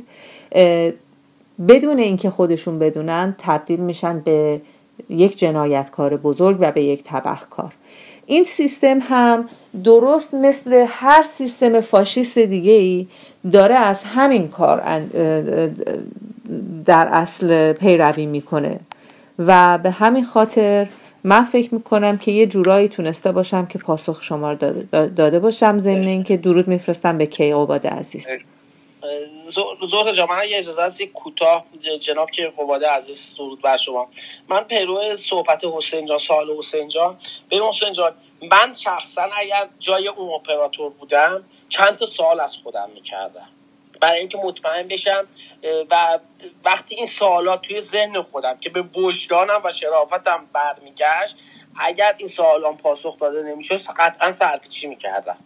بدون 1.68 1.98
اینکه 1.98 2.30
خودشون 2.30 2.78
بدونن 2.78 3.34
تبدیل 3.38 3.80
میشن 3.80 4.20
به 4.20 4.60
یک 5.08 5.38
جنایتکار 5.38 6.16
بزرگ 6.16 6.56
و 6.60 6.72
به 6.72 6.84
یک 6.84 7.02
تبهکار. 7.04 7.72
این 8.26 8.44
سیستم 8.44 8.98
هم 9.00 9.48
درست 9.84 10.34
مثل 10.34 10.86
هر 10.88 11.22
سیستم 11.22 11.80
فاشیست 11.80 12.38
دیگه 12.38 12.72
ای 12.72 13.06
داره 13.52 13.74
از 13.74 14.04
همین 14.04 14.48
کار 14.48 15.00
در 16.84 17.08
اصل 17.12 17.72
پیروی 17.72 18.26
می‌کنه. 18.26 18.80
و 19.38 19.78
به 19.78 19.90
همین 19.90 20.24
خاطر 20.24 20.88
من 21.24 21.42
فکر 21.42 21.74
می‌کنم 21.74 22.18
که 22.18 22.32
یه 22.32 22.46
جورایی 22.46 22.88
تونسته 22.88 23.32
باشم 23.32 23.66
که 23.66 23.78
پاسخ 23.78 24.22
شما 24.22 24.54
داده, 24.94 25.38
باشم 25.38 25.78
ضمن 25.78 26.06
اینکه 26.06 26.36
درود 26.36 26.68
میفرستم 26.68 27.18
به 27.18 27.26
کیقوباد 27.26 27.86
عزیز. 27.86 28.28
زهر 29.90 30.12
جا 30.12 30.26
من 30.26 30.48
یه 30.48 30.58
اجازه 30.58 30.82
هست 30.82 31.00
یک 31.00 31.12
کوتاه 31.12 31.64
جناب 32.00 32.30
که 32.30 32.52
قباده 32.58 32.88
عزیز 32.88 33.34
درود 33.38 33.62
بر 33.62 33.76
شما. 33.76 34.08
من 34.48 34.60
پیرو 34.60 35.14
صحبت 35.14 35.64
حسین 35.64 36.06
جان 36.06 36.18
سال 36.18 36.46
حسین 36.58 36.88
جان. 36.88 37.16
به 37.48 37.56
حسین 37.68 37.92
جان 37.92 38.12
من 38.50 38.72
شخصا 38.72 39.22
اگر 39.22 39.68
جای 39.78 40.08
اون 40.08 40.34
اپراتور 40.34 40.90
بودم 40.90 41.44
چند 41.68 41.96
تا 41.96 42.06
سال 42.06 42.40
از 42.40 42.56
خودم 42.56 42.90
می‌کردم. 42.90 43.48
برای 44.00 44.18
اینکه 44.18 44.38
مطمئن 44.38 44.88
بشم 44.88 45.26
و 45.90 46.18
وقتی 46.64 46.94
این 46.96 47.06
سوالات 47.06 47.62
توی 47.62 47.80
ذهن 47.80 48.22
خودم 48.22 48.58
که 48.58 48.70
به 48.70 48.82
وجدانم 48.82 49.60
و 49.64 49.70
شرافتم 49.70 50.46
برمیگشت 50.52 51.36
اگر 51.76 52.14
این 52.18 52.28
سوالان 52.28 52.76
پاسخ 52.76 53.18
داده 53.18 53.42
نمی‌شد 53.42 53.76
قطعا 53.96 54.30
سرپیچی 54.30 54.86
می‌کردم. 54.86 55.38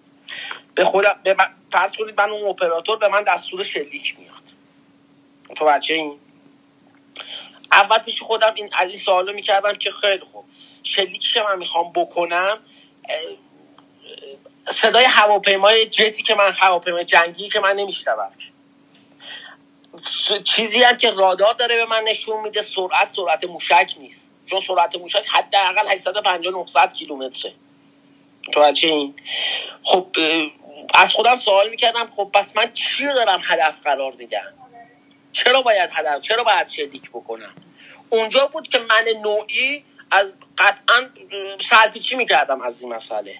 به 0.74 0.84
خودم 0.84 1.20
به 1.22 1.36
فرض 1.72 1.96
کنید 1.96 2.20
من 2.20 2.30
اون 2.30 2.48
اپراتور 2.50 2.98
به 2.98 3.08
من 3.08 3.22
دستور 3.22 3.62
شلیک 3.62 4.16
میاد 4.18 4.42
متوجه 5.50 5.94
این؟ 5.94 6.18
اول 7.72 7.98
پیش 7.98 8.22
خودم 8.22 8.54
این 8.54 8.70
از 8.78 8.88
این 8.88 8.98
سوالو 8.98 9.32
می‌کردم 9.32 9.74
که 9.74 9.90
خیلی 9.90 10.24
خوب 10.24 10.44
شلیکی 10.82 11.32
که 11.32 11.42
من 11.42 11.58
می‌خوام 11.58 11.92
بکنم 11.92 12.58
صدای 14.68 15.04
هواپیمای 15.04 15.86
جتی 15.86 16.22
که 16.22 16.34
من 16.34 16.52
هواپیمای 16.52 17.04
جنگی 17.04 17.48
که 17.48 17.60
من 17.60 17.76
نمیشنوم. 17.76 18.32
چیزی 20.44 20.82
هم 20.82 20.96
که 20.96 21.10
رادار 21.10 21.54
داره 21.54 21.76
به 21.76 21.84
من 21.84 22.02
نشون 22.02 22.40
میده 22.40 22.60
سرعت 22.60 23.08
سرعت 23.08 23.44
موشک 23.44 23.94
نیست. 23.98 24.26
چون 24.46 24.60
سرعت 24.60 24.96
موشک 24.96 25.26
حداقل 25.32 25.88
850 25.88 26.52
900 26.52 26.92
کیلومتره. 26.92 27.52
متوجه 28.48 28.88
این؟ 28.88 29.14
خب 29.82 30.06
از 30.94 31.12
خودم 31.12 31.36
سوال 31.36 31.70
می‌کردم 31.70 32.10
خب 32.16 32.30
پس 32.34 32.56
من 32.56 32.72
چی 32.72 33.04
رو 33.04 33.14
دارم 33.14 33.40
هدف 33.44 33.80
قرار 33.82 34.12
میدم؟ 34.12 34.52
چرا 35.32 35.62
باید 35.62 35.90
هدف 35.92 36.22
چرا 36.22 36.44
باید 36.44 36.68
شلیک 36.68 37.10
بکنم؟ 37.10 37.54
اونجا 38.10 38.46
بود 38.46 38.68
که 38.68 38.78
من 38.78 39.04
نوعی 39.22 39.84
از 40.10 40.32
قطعا 40.58 41.08
سرپیچی 41.60 42.16
می‌کردم 42.16 42.62
از 42.62 42.80
این 42.82 42.94
مسئله. 42.94 43.38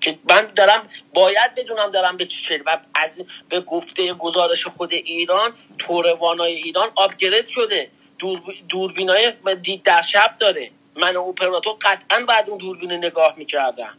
که 0.00 0.18
من 0.28 0.46
دارم 0.56 0.88
باید 1.14 1.54
بدونم 1.54 1.90
دارم 1.90 2.16
به 2.16 2.26
چی 2.26 2.56
و 2.56 2.78
از 2.94 3.24
به 3.48 3.60
گفته 3.60 4.14
گزارش 4.14 4.66
خود 4.66 4.92
ایران 4.92 5.52
توروانای 5.78 6.52
ایران 6.52 6.90
آپگرید 6.94 7.46
شده. 7.46 7.90
دور 8.18 8.40
دوربینای 8.68 9.32
دید 9.62 9.82
در 9.82 10.02
شب 10.02 10.34
داره. 10.40 10.70
من 10.96 11.16
اپراتور 11.16 11.76
قطعا 11.80 12.24
بعد 12.28 12.50
اون 12.50 12.58
دوربین 12.58 12.92
نگاه 12.92 13.34
می‌کردم. 13.36 13.98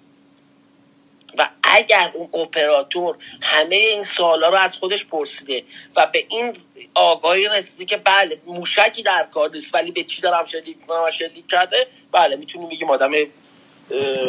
و 1.40 1.50
اگر 1.64 2.12
اون 2.14 2.42
اپراتور 2.42 3.16
همه 3.42 3.76
این 3.76 4.04
سوالا 4.04 4.50
رو 4.50 4.56
از 4.56 4.78
خودش 4.78 5.06
پرسیده 5.06 5.64
و 5.96 6.08
به 6.08 6.26
این 6.30 6.54
آگاهی 6.94 7.48
رسیده 7.48 7.86
که 7.86 7.98
بله 7.98 8.42
موشکی 8.46 9.04
در 9.04 9.28
کار 9.34 9.50
نیست 9.50 9.76
ولی 9.76 9.92
به 9.92 10.04
چی 10.04 10.22
دارم 10.22 10.46
شلیک 10.46 10.86
کنم 10.88 11.10
شلیک 11.10 11.48
کرده 11.48 11.88
بله 12.12 12.36
می‌تونیم 12.36 12.70
بگیم 12.70 12.90
آدم 12.90 13.12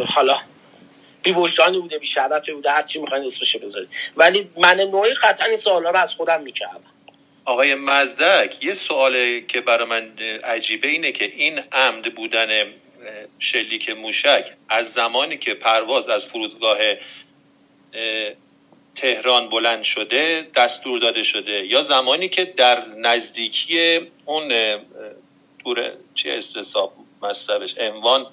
حالا 0.09 0.39
بی 1.23 1.33
بوده 1.33 1.99
بی 1.99 2.07
شرفی 2.07 2.53
بوده 2.53 2.71
هر 2.71 2.83
چی 2.83 2.99
می‌خواین 2.99 3.25
اسمش 3.25 3.57
بذارید. 3.57 3.89
ولی 4.17 4.51
من 4.57 4.81
نوعی 4.81 5.15
قطعا 5.15 5.47
این 5.47 5.57
سوالا 5.57 5.91
رو 5.91 5.97
از 5.97 6.15
خودم 6.15 6.43
می‌کردم. 6.43 6.81
آقای 7.45 7.75
مزدک 7.75 8.65
یه 8.65 8.73
سوال 8.73 9.41
که 9.41 9.61
برای 9.61 9.87
من 9.87 10.13
عجیبه 10.45 10.89
اینه 10.89 11.13
که 11.13 11.25
این 11.25 11.59
عمد 11.73 12.15
بودن 12.15 12.73
شلیک 13.38 13.90
موشک 13.90 14.53
از 14.68 14.92
زمانی 14.92 15.38
که 15.38 15.55
پرواز 15.55 16.09
از 16.09 16.26
فرودگاه 16.26 16.78
تهران 18.94 19.48
بلند 19.48 19.82
شده 19.82 20.48
دستور 20.55 20.98
داده 20.98 21.22
شده. 21.22 21.66
یا 21.66 21.82
زمانی 21.82 22.28
که 22.28 22.44
در 22.44 22.86
نزدیکی 22.86 24.01
اون 24.24 24.53
تور 25.64 25.92
چی 26.14 26.30
استثاب 26.30 26.92
مصبش 27.22 27.74
انوان 27.78 28.26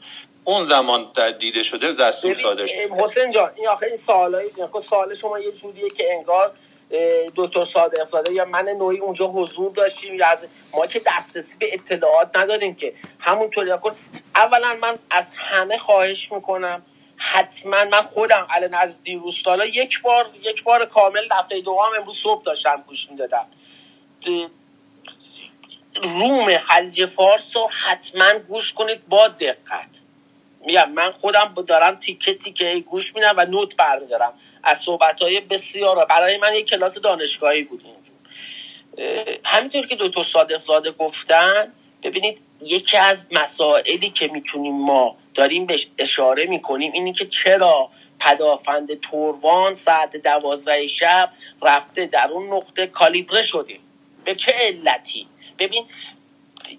اون 0.43 0.65
زمان 0.65 1.11
دیده 1.39 1.63
شده 1.63 1.91
دستور 1.91 2.35
صادر 2.35 2.65
شده. 2.65 2.89
حسین 3.03 3.29
جان 3.29 3.51
این 3.55 3.67
آخه 3.67 3.85
این 3.85 3.95
سوالای 3.95 4.49
سوال 4.81 5.13
شما 5.13 5.39
یه 5.39 5.51
جوریه 5.51 5.89
که 5.89 6.13
انگار 6.13 6.53
دکتر 7.35 7.63
صادق 7.63 8.03
زاده 8.03 8.33
یا 8.33 8.45
من 8.45 8.69
نوعی 8.69 8.97
اونجا 8.97 9.27
حضور 9.27 9.71
داشتیم 9.71 10.15
یا 10.15 10.27
از 10.27 10.47
ما 10.73 10.87
که 10.87 11.01
دسترسی 11.07 11.57
به 11.57 11.73
اطلاعات 11.73 12.37
نداریم 12.37 12.75
که 12.75 12.93
همونطوری 13.19 13.71
کن 13.81 13.95
اولا 14.35 14.73
من 14.81 14.99
از 15.09 15.31
همه 15.35 15.77
خواهش 15.77 16.31
می‌کنم 16.31 16.81
حتما 17.17 17.85
من 17.85 18.01
خودم 18.01 18.47
الان 18.49 18.73
از 18.73 19.03
دیروز 19.03 19.35
سالا 19.45 19.65
یک 19.65 20.01
بار 20.01 20.29
یک 20.43 20.63
بار 20.63 20.85
کامل 20.85 21.27
دفعه 21.31 21.61
دوم 21.61 21.91
امروز 21.99 22.17
صبح 22.17 22.43
داشتم 22.43 22.83
گوش 22.87 23.11
می‌دادم. 23.11 23.47
روم 26.03 26.57
خلیج 26.57 27.05
فارس 27.05 27.57
رو 27.57 27.69
حتما 27.85 28.39
گوش 28.39 28.73
کنید 28.73 29.07
با 29.07 29.27
دقت. 29.27 30.01
میگم 30.67 30.91
من 30.91 31.11
خودم 31.11 31.53
دارم 31.67 31.95
تیکه 31.95 32.33
تیکه 32.33 32.79
گوش 32.79 33.15
میدم 33.15 33.33
و 33.37 33.45
نوت 33.45 33.75
برمیدارم. 33.75 34.33
از 34.63 34.79
صحبت 34.79 35.21
های 35.21 35.39
بسیار 35.39 36.05
برای 36.05 36.37
من 36.37 36.55
یک 36.55 36.69
کلاس 36.69 36.99
دانشگاهی 36.99 37.63
بود 37.63 37.85
اینجور 37.85 38.17
همینطور 39.45 39.85
که 39.85 39.97
دکتر 39.99 40.23
صادق 40.23 40.57
زاده 40.57 40.91
گفتن 40.91 41.73
ببینید 42.03 42.41
یکی 42.61 42.97
از 42.97 43.27
مسائلی 43.31 44.09
که 44.09 44.27
می‌تونیم 44.27 44.75
ما 44.75 45.17
داریم 45.33 45.65
بهش 45.65 45.87
اشاره 45.97 46.45
می‌کنیم 46.45 46.91
اینی 46.91 47.11
که 47.11 47.25
چرا 47.25 47.89
پدافند 48.19 48.99
توروان 48.99 49.73
ساعت 49.73 50.17
دوازده 50.17 50.87
شب 50.87 51.29
رفته 51.61 52.05
در 52.05 52.27
اون 52.31 52.53
نقطه 52.53 52.87
کالیبره 52.87 53.41
شده؟ 53.41 53.79
به 54.25 54.35
چه 54.35 54.51
علتی؟ 54.51 55.27
ببین 55.59 55.85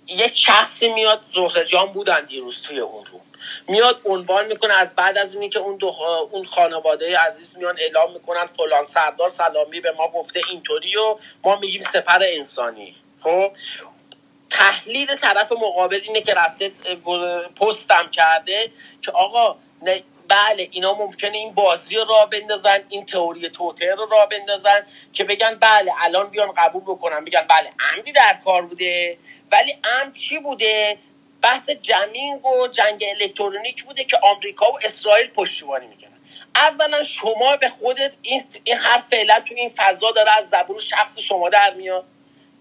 یک 0.06 0.32
شخصی 0.34 0.92
میاد 0.92 1.20
زهره 1.34 1.64
جان 1.64 1.92
بودن 1.92 2.24
دیروز 2.24 2.62
توی 2.62 2.78
اون 2.80 3.04
رو 3.06 3.20
میاد 3.68 4.00
عنوان 4.04 4.46
می‌کنه 4.46 4.74
از 4.74 4.94
بعد 4.94 5.18
از 5.18 5.34
اینی 5.34 5.48
که 5.48 5.58
اون 5.58 5.76
دو 5.76 5.94
اون 6.30 6.44
خانواده 6.44 7.18
عزیز 7.18 7.56
میان 7.58 7.76
اعلام 7.78 8.12
می‌کنن 8.12 8.46
فلان 8.46 8.86
سردار 8.86 9.28
سلامی 9.28 9.80
به 9.80 9.92
ما 9.92 10.08
گفته 10.08 10.40
اینطوری 10.50 10.96
و 10.96 11.16
ما 11.44 11.56
میگیم 11.56 11.80
سپر 11.80 12.22
انسانی. 12.22 12.96
خب؟ 13.20 13.52
تحلیل 14.50 15.16
طرف 15.16 15.52
مقابل 15.52 16.00
اینه 16.04 16.20
که 16.20 16.34
رفته 16.34 16.72
پستم 17.60 18.10
کرده 18.10 18.70
که 19.02 19.10
آقا 19.10 19.56
بله 20.28 20.68
اینا 20.70 20.94
ممکنه 20.94 21.36
این 21.36 21.54
بازی 21.54 21.96
رو 21.96 22.04
را 22.04 22.26
بندازن 22.26 22.78
این 22.88 23.06
تئوری 23.06 23.50
توتر 23.50 23.94
رو 23.94 24.06
را 24.06 24.26
بندازن 24.26 24.86
که 25.12 25.24
بگن 25.24 25.54
بله 25.54 25.92
الان 25.98 26.30
بیان 26.30 26.52
قبول 26.56 26.82
بکنن. 26.82 27.24
بگن 27.24 27.46
بله 27.48 27.70
عمدی 27.80 28.12
در 28.12 28.38
کار 28.44 28.62
بوده 28.62 29.18
ولی 29.52 29.76
عمد 29.84 30.14
چی 30.14 30.38
بوده؟ 30.38 30.98
بحث 31.42 31.70
جمینگ 31.70 32.46
و 32.46 32.68
جنگ 32.68 33.04
الکترونیک 33.08 33.84
بوده 33.84 34.04
که 34.04 34.18
آمریکا 34.22 34.72
و 34.72 34.78
اسرائیل 34.82 35.26
پشتیبانی 35.26 35.86
می‌کنن. 35.86 36.18
اولا 36.54 37.02
شما 37.02 37.56
به 37.56 37.68
خودت 37.68 38.16
این, 38.22 38.44
این 38.64 38.76
حرف 38.76 39.04
فعلا 39.10 39.40
تو 39.40 39.54
این 39.54 39.68
فضا 39.76 40.10
داره 40.10 40.38
از 40.38 40.48
زبون 40.48 40.78
شخص 40.78 41.18
شما 41.18 41.48
در 41.48 41.74
میاد. 41.74 42.04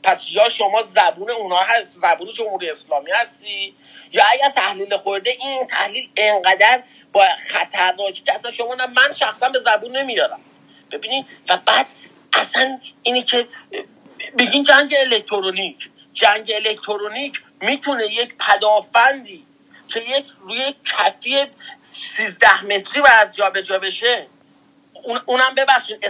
پس 0.03 0.31
یا 0.31 0.49
شما 0.49 0.81
زبون 0.81 1.29
اونا 1.29 1.59
هست 1.59 1.99
زبون 1.99 2.31
جمهوری 2.31 2.69
اسلامی 2.69 3.11
هستی 3.11 3.73
یا 4.13 4.23
اگر 4.31 4.49
تحلیل 4.49 4.97
خورده 4.97 5.29
این 5.29 5.67
تحلیل 5.67 6.09
انقدر 6.17 6.83
با 7.11 7.25
خطرناکی 7.47 8.23
که 8.23 8.33
اصلا 8.33 8.51
شما 8.51 8.75
من 8.75 9.13
شخصا 9.15 9.49
به 9.49 9.59
زبون 9.59 9.97
نمیارم. 9.97 10.39
ببینید 10.91 11.25
و 11.49 11.57
بعد 11.65 11.85
اصلا 12.33 12.79
اینی 13.03 13.23
که 13.23 13.47
بگین 14.37 14.63
جنگ 14.63 14.95
الکترونیک. 14.99 15.89
جنگ 16.13 16.51
الکترونیک 16.55 17.41
می‌تونه 17.61 18.05
یک 18.05 18.35
پدافندی 18.37 19.45
که 19.87 19.99
یک 19.99 20.25
روی 20.39 20.75
کفی 20.85 21.45
سیزده 21.77 22.63
متری 22.63 23.01
باید 23.01 23.31
جابجا 23.31 23.79
بشه 23.79 24.27
اونم 25.25 25.55
ببخشید 25.55 26.05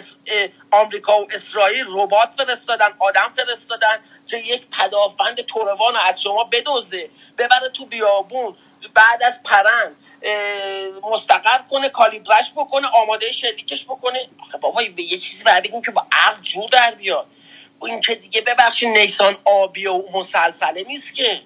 آمریکا 0.72 1.22
و 1.22 1.28
اسرائیل 1.34 1.86
ربات 1.90 2.30
فرستادن 2.38 2.88
آدم 3.00 3.34
فرستادن 3.36 4.00
که 4.28 4.38
یک 4.38 4.68
پدافند 4.72 5.42
توروان 5.42 5.96
از 5.96 6.22
شما 6.22 6.44
بدوزه 6.44 7.10
ببره 7.38 7.70
تو 7.70 7.86
بیابون 7.86 8.56
بعد 8.94 9.24
از 9.24 9.44
پرند 9.44 9.96
مستقر 11.04 11.58
کنه 11.70 11.90
کالیبرش 11.90 12.52
بکنه 12.56 12.88
آماده 12.88 13.32
شلیکش 13.32 13.86
بکنه. 13.86 14.30
آخه 14.40 14.58
بابا 14.58 14.82
به 14.96 15.04
یه 15.04 15.18
چیزی 15.18 15.44
باید 15.44 15.64
بگیم 15.64 15.82
که 15.82 15.92
با 15.92 16.06
عقل 16.12 16.42
جور 16.42 16.70
در 16.70 16.92
بیاد. 16.92 17.26
این 17.82 18.00
که 18.00 18.16
دیگه 18.16 18.42
ببخشید 18.42 18.90
نیسان 18.90 19.38
آبی 19.46 19.88
و 19.88 20.04
مسلسله 20.14 20.84
نیست 20.84 21.16
که. 21.16 21.42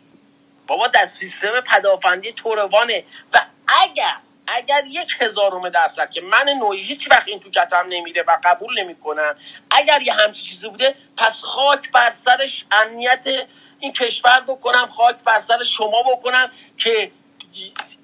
بابا 0.68 0.88
در 0.88 1.06
سیستم 1.06 1.62
پدافندی 1.62 2.32
توروانه 2.32 3.04
و 3.34 3.46
اگر 3.68 4.16
اگر 4.48 4.84
یک 4.88 5.16
هزارم 5.20 5.70
درصد 5.70 6.12
که 6.12 6.22
من 6.22 6.50
نوعی 6.60 6.82
هیچ 6.82 7.12
وقت 7.12 7.28
این 7.28 7.40
تو 7.40 7.50
کتم 7.50 7.86
نمیره 7.90 8.24
و 8.28 8.38
قبول 8.44 8.80
نمی‌کنم. 8.80 9.36
اگر 9.72 10.02
یه 10.02 10.14
همچی 10.14 10.42
چیزی 10.44 10.70
بوده 10.70 10.96
پس 11.18 11.42
خاک 11.42 11.92
بر 11.92 12.10
سرش 12.10 12.66
امنیت 12.72 13.28
این 13.80 13.92
کشور 13.92 14.42
بکنم 14.48 14.90
خاک 14.90 15.16
بر 15.16 15.40
سر 15.40 15.64
شما 15.64 16.04
بکنم 16.04 16.52
که 16.78 17.12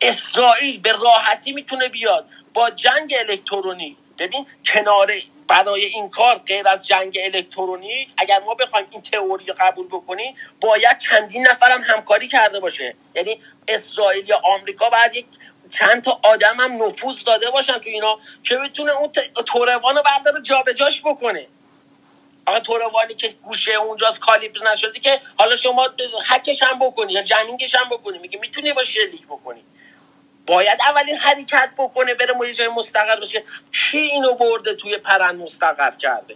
اسرائیل 0.02 0.82
به 0.82 0.92
راحتی 0.92 1.54
می‌تونه 1.54 1.90
بیاد. 1.90 2.30
با 2.54 2.70
جنگ 2.70 3.16
الکترونیک 3.20 3.98
ببین 4.18 4.48
کناره 4.66 5.22
برای 5.48 5.86
این 5.86 6.10
کار 6.10 6.38
غیر 6.38 6.68
از 6.68 6.88
جنگ 6.88 7.20
الکترونیک 7.24 8.10
اگر 8.18 8.39
ما 8.39 8.56
بخوایم 8.56 8.88
این 8.91 9.02
تئوری 9.02 9.45
قبول 9.45 9.88
بکنیم 9.88 10.36
باید 10.62 10.98
چندین 10.98 11.48
نفرم 11.48 11.82
همکاری 11.84 12.28
کرده 12.28 12.60
باشه. 12.60 12.95
یعنی 13.16 13.41
اسرائیل 13.68 14.30
یا 14.30 14.41
آمریکا 14.43 14.89
باید 14.89 15.16
یک 15.16 15.26
چند 15.70 16.04
تا 16.04 16.20
آدم 16.24 16.58
هم 16.60 16.84
نفوذ 16.84 17.24
داده 17.24 17.52
باشن 17.52 17.80
تو 17.80 17.89
اینا 17.89 18.20
که 18.43 18.58
بتونه 18.58 18.91
اون 18.91 19.12
توروان 19.48 19.95
رو 19.95 20.04
برداره 20.04 20.43
جابجاش 20.43 21.02
بکنه. 21.02 21.48
آقا 22.45 22.60
توروانی 22.60 23.16
که 23.16 23.30
گوشه 23.30 23.74
اونجاست 23.74 24.20
کالیبر 24.20 24.74
نشده 24.74 25.00
که 25.00 25.22
حالا 25.39 25.56
شما 25.56 25.89
حکش 26.30 26.64
هم 26.64 26.80
بکنی 26.80 27.14
یا 27.14 27.22
جمینگش 27.24 27.76
هم 27.76 27.89
بکنی. 27.89 28.18
میگه 28.18 28.39
می‌تونی 28.41 28.74
با 28.74 28.84
شلیک 28.84 29.28
بکنی. 29.28 29.64
باید 30.48 30.80
اولین 30.89 31.18
حرکت 31.18 31.72
بکنه 31.78 32.16
بره 32.16 32.34
ما 32.34 32.45
جای 32.45 32.68
مستقر 32.68 33.20
بشه. 33.22 33.43
کی 33.72 33.98
اینو 33.98 34.36
برده 34.36 34.76
توی 34.76 34.98
پرند 34.98 35.41
مستقر 35.41 35.91
کرده؟ 35.91 36.36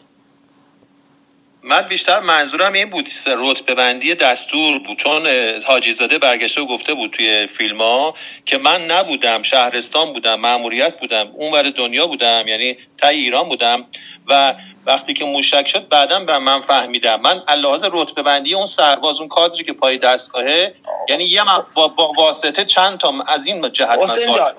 من 1.63 1.81
بیشتر 1.81 2.19
منظورم 2.19 2.73
این 2.73 2.89
بود 2.89 3.09
رتبه 3.27 3.75
بندی 3.75 4.15
دستور 4.15 4.79
بود. 4.79 4.97
چون 4.97 5.27
حاجی 5.65 5.93
زاده 5.93 6.19
برگشته 6.19 6.61
و 6.61 6.65
گفته 6.67 6.93
بود 6.93 7.11
توی 7.11 7.47
فیلم 7.47 7.81
ها 7.81 8.15
که 8.45 8.57
من 8.57 8.85
نبودم 8.85 9.41
شهرستان 9.41 10.13
بودم 10.13 10.39
معموریت 10.39 10.99
بودم 10.99 11.31
اونور 11.33 11.69
دنیا 11.69 12.07
بودم 12.07 12.43
یعنی 12.47 12.77
تا 12.97 13.07
ایران 13.07 13.47
بودم. 13.47 13.85
و 14.27 14.55
وقتی 14.85 15.13
که 15.13 15.25
موشک 15.25 15.67
شد 15.67 15.89
بعدا 15.89 16.19
به 16.19 16.39
من 16.39 16.61
فهمیدم 16.61 17.21
من 17.21 17.43
لحاظ 17.57 17.85
رتبه 17.91 18.23
بندی 18.23 18.53
اون 18.53 18.65
سرباز 18.65 19.19
اون 19.19 19.29
کادری 19.29 19.63
که 19.63 19.73
پای 19.73 19.97
دستگاهه 19.97 20.75
یعنی 21.09 21.23
یه 21.23 21.41
با, 21.73 21.87
با 21.87 22.11
واسطه 22.17 22.65
چند 22.65 22.97
تا 22.97 23.13
از 23.27 23.45
این 23.45 23.71
جهت 23.71 23.99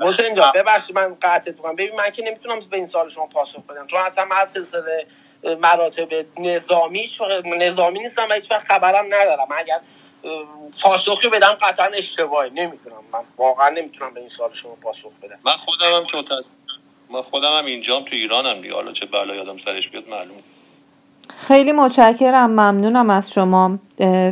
حسین 0.03 0.35
جان 0.35 0.53
ببخشید 0.55 0.97
من 0.97 1.17
قطعت 1.23 1.57
کنم 1.57 1.77
ببین 1.77 1.97
من 1.97 2.11
که 2.11 2.23
نمی‌تونم 2.23 2.59
به 2.71 2.77
این 2.77 2.87
سال 2.87 3.09
شما 3.09 3.27
پاسخ 3.27 3.61
بدم. 3.69 3.87
چون 3.87 4.01
اصلا 4.01 4.25
من 4.25 4.45
سلسله 4.45 5.07
مراتب 5.61 6.09
نظامی 6.39 7.07
نظامی 7.45 7.99
نیستم 7.99 8.27
و 8.31 8.33
هیچ 8.33 8.51
وقت 8.51 8.67
خبرم 8.67 9.07
ندارم. 9.07 9.47
اگر 9.57 9.81
پاسخی 10.83 11.29
بدم 11.29 11.53
قطعا 11.53 11.87
اشتباهی. 11.87 12.51
نمی‌تونم 12.51 12.97
من 13.13 13.21
واقعا 13.37 13.69
نمی‌تونم 13.69 14.15
به 14.15 14.21
این 14.21 14.29
سال 14.29 14.55
شما 14.55 14.75
پاسخ 14.83 15.11
بدم. 15.23 15.39
من 15.45 15.57
خودم 15.65 15.95
هم 15.97 16.07
که 16.07 16.17
من 17.11 17.23
خودم 17.23 17.59
هم 17.59 17.65
اینجام 17.65 18.05
تو 18.05 18.15
ایرانم 18.15 18.61
دیگه. 18.61 18.75
حالا 18.75 18.93
چه 18.93 19.07
بلا 19.07 19.35
یادم 19.35 19.59
سرش 19.59 19.89
بیاد 19.89 20.09
معلوم 20.09 20.37
خیلی 21.49 21.73
متشکرم. 21.73 22.51
ممنونم 22.51 23.11
از 23.11 23.33
شما. 23.33 23.79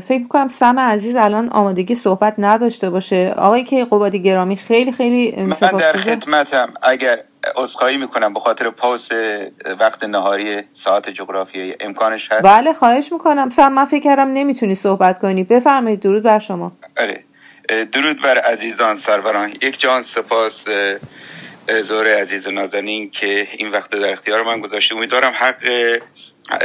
فکر 0.01 0.19
می‌کنم 0.19 0.49
سم 0.49 0.79
عزیز 0.79 1.17
الان 1.17 1.49
آمادگی 1.49 1.95
صحبت 1.95 2.35
نداشته 2.39 2.91
باشه. 2.91 3.35
آقای 3.37 3.65
که 3.65 3.85
قبادی 3.85 4.23
گرامی 4.23 4.57
خیلی 4.57 4.93
خیلی 4.93 5.43
من 5.43 5.57
در 5.59 5.93
خدمتم. 5.93 6.75
اگر 6.83 7.19
عذرخواهی 7.57 7.97
می‌کنم 7.97 8.35
به 8.35 8.41
خاطر 8.41 8.71
پاس 8.71 9.09
وقت 9.81 10.05
نهاری 10.05 10.57
ساعت 10.73 11.11
جغرافیایی. 11.11 11.75
امکانش 11.81 12.33
هست؟ 12.33 12.43
بله 12.43 12.73
خواهش 12.73 13.13
می‌کنم. 13.13 13.51
سم 13.51 13.73
من 13.73 13.85
فکر 13.85 14.03
کردم 14.03 14.33
نمی‌تونی 14.33 14.75
صحبت 14.75 15.19
کنی. 15.19 15.45
بفرمایید 15.45 16.01
درود 16.01 16.23
بر 16.23 16.39
شما. 16.39 16.73
آره. 16.99 17.25
درود 17.93 18.23
بر 18.23 18.39
عزیزان 18.39 18.97
سروران. 18.97 19.51
یک 19.51 19.81
جان 19.81 20.03
سپاس 20.03 20.65
زور 21.89 22.21
عزیز 22.21 22.47
و 22.47 22.51
نازنین 22.51 23.11
که 23.11 23.49
این 23.57 23.71
وقت 23.71 23.91
در 23.91 24.13
اختیار 24.13 24.43
من 24.43 24.61
گذاشته. 24.61 24.95
امیدوارم 24.95 25.33
حق 25.37 25.65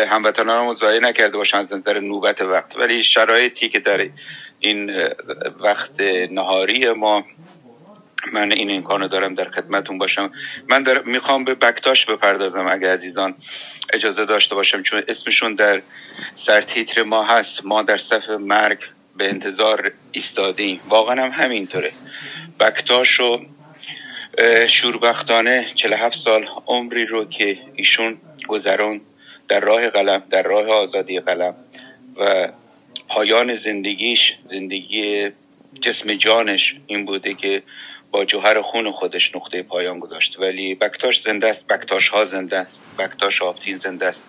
هموطنان 0.10 0.68
رو 0.68 0.74
ضایع 0.74 1.00
نکرده 1.00 1.38
باشن 1.38 1.58
از 1.58 1.74
نظر 1.74 2.00
نوبت 2.00 2.42
وقت. 2.42 2.78
ولی 2.78 3.04
شرایطی 3.04 3.70
که 3.70 3.80
در 3.80 4.10
این 4.60 4.92
وقت 5.60 6.02
نهاری 6.32 6.92
ما 6.92 7.24
من 8.34 8.52
این 8.52 8.72
امکانو 8.72 9.08
دارم 9.08 9.36
در 9.36 9.50
خدمتون 9.50 9.98
باشم. 9.98 10.32
من 10.70 10.84
در 10.84 11.02
می‌خوام 11.02 11.44
به 11.44 11.56
بکتاش 11.56 12.06
بپردازم 12.06 12.68
اگه 12.68 12.94
عزیزان 12.94 13.36
اجازه 13.94 14.26
داشته 14.26 14.56
باشم 14.56 14.82
چون 14.82 15.04
اسمشون 15.08 15.56
در 15.56 15.82
سرتیتر 16.36 17.04
ما 17.04 17.24
هست. 17.24 17.66
ما 17.66 17.82
در 17.82 17.98
صف 17.98 18.30
مرگ 18.30 18.80
به 19.18 19.30
انتظار 19.30 19.92
ایستادیم. 20.12 20.80
واقعا 20.90 21.26
هم 21.26 21.32
همینطوره. 21.44 21.92
بکتاش 22.60 23.20
و 23.20 23.46
شوربختانه 24.68 25.66
47 25.76 26.18
سال 26.18 26.48
عمری 26.68 27.06
رو 27.06 27.26
که 27.26 27.58
ایشون 27.76 28.18
گذران 28.48 29.02
در 29.48 29.60
راه 29.60 29.90
قلم 29.90 30.24
در 30.30 30.44
راه 30.44 30.68
آزادی 30.68 31.20
قلم 31.20 31.56
و 32.18 32.50
پایان 33.08 33.54
زندگیش 33.54 34.36
زندگی 34.44 35.30
جسم 35.82 36.14
جانش 36.14 36.76
این 36.88 37.06
بوده 37.06 37.34
که 37.34 37.64
با 38.16 38.26
جوهر 38.26 38.62
خون 38.62 38.92
خودش 38.92 39.36
نقطه 39.36 39.64
پایان 39.64 40.00
گذاشت. 40.00 40.40
ولی 40.40 40.76
بکتاش 40.76 41.22
زنده 41.22 41.50
است 41.50 41.68
بکتاش 41.68 42.10
ها 42.10 42.26
زنده 42.26 42.58
است 42.58 42.82
بکتاش 43.00 43.42
آفتین 43.42 43.78
زنده 43.78 44.06
است. 44.06 44.24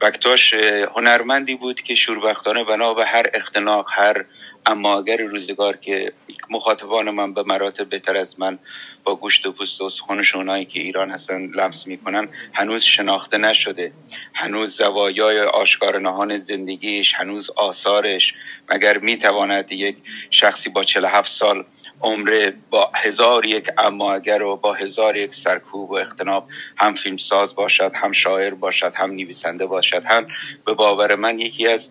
بکتاش 0.00 0.54
هنرمندی 0.96 1.54
بود 1.54 1.80
که 1.80 1.94
شوربختانه 1.94 2.64
بنا 2.64 2.94
به 2.94 3.06
هر 3.06 3.26
اختناق 3.34 3.86
هر 3.90 4.24
اما 4.66 4.98
اگر 4.98 5.16
روزگار 5.16 5.76
که 5.76 6.12
مخاطبان 6.50 7.10
من 7.10 7.34
به 7.34 7.42
مراتب 7.42 7.88
بهتر 7.88 8.16
از 8.16 8.40
من 8.40 8.58
با 9.04 9.16
گوشت 9.16 9.46
و 9.46 9.52
پوست 9.52 9.80
و 9.80 9.84
استخوانشون 9.84 10.64
که 10.64 10.80
ایران 10.80 11.10
هستن 11.10 11.46
لمس 11.46 11.86
می‌کنن 11.86 12.28
هنوز 12.52 12.82
شناخته 12.82 13.38
نشده. 13.38 13.92
هنوز 14.34 14.76
زوایای 14.76 15.40
آشکار 15.40 15.98
نهان 15.98 16.38
زندگیش 16.38 17.14
هنوز 17.14 17.50
آثارش. 17.50 18.34
مگر 18.68 18.98
می‌تواند 18.98 19.72
یک 19.72 19.96
شخصی 20.30 20.70
با 20.70 20.84
47 20.84 21.32
سال 21.32 21.64
عمره 22.00 22.54
با 22.70 22.90
هزار 22.94 23.46
یک 23.46 23.68
اما 23.78 24.14
اگر 24.14 24.42
و 24.42 24.56
با 24.56 24.72
هزار 24.72 25.16
یک 25.16 25.34
سرکوب 25.34 25.90
و 25.90 25.94
اختناب 25.94 26.48
هم 26.76 26.94
فیلمساز 26.94 27.54
باشد 27.54 27.92
هم 27.94 28.12
شاعر 28.12 28.54
باشد 28.54 28.92
هم 28.94 29.10
نویسنده 29.10 29.66
باشد 29.66 30.04
هم 30.04 30.26
به 30.66 30.74
باور 30.74 31.14
من 31.14 31.38
یکی 31.38 31.68
از 31.68 31.90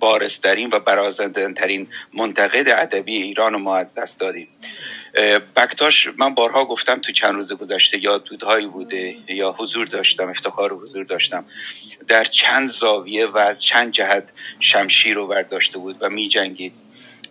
بارسترین 0.00 0.70
و 0.72 0.80
برازندهترین 0.80 1.88
منتقد 2.14 2.68
ادبی 2.68 3.16
ایران 3.16 3.56
ما 3.56 3.76
از 3.76 3.94
دست 3.94 4.20
دادیم. 4.20 4.48
بکتاش 5.56 6.08
من 6.16 6.34
بارها 6.34 6.64
گفتم 6.64 7.00
تو 7.00 7.12
چند 7.12 7.34
روز 7.34 7.52
گذشته 7.52 8.04
یا 8.04 8.18
دودهایی 8.18 8.66
بوده 8.66 9.16
یا 9.28 9.54
حضور 9.58 9.86
داشتم 9.86 10.28
افتخار 10.28 10.72
حضور 10.72 11.04
داشتم. 11.04 11.44
در 12.08 12.24
چند 12.24 12.70
زاویه 12.70 13.26
و 13.26 13.38
از 13.38 13.62
چند 13.62 13.92
جهت 13.92 14.28
شمشیر 14.60 15.14
رو 15.14 15.26
برداشته 15.26 15.78
بود 15.78 15.96
و 16.00 16.10
می 16.10 16.28
جنگید 16.28 16.72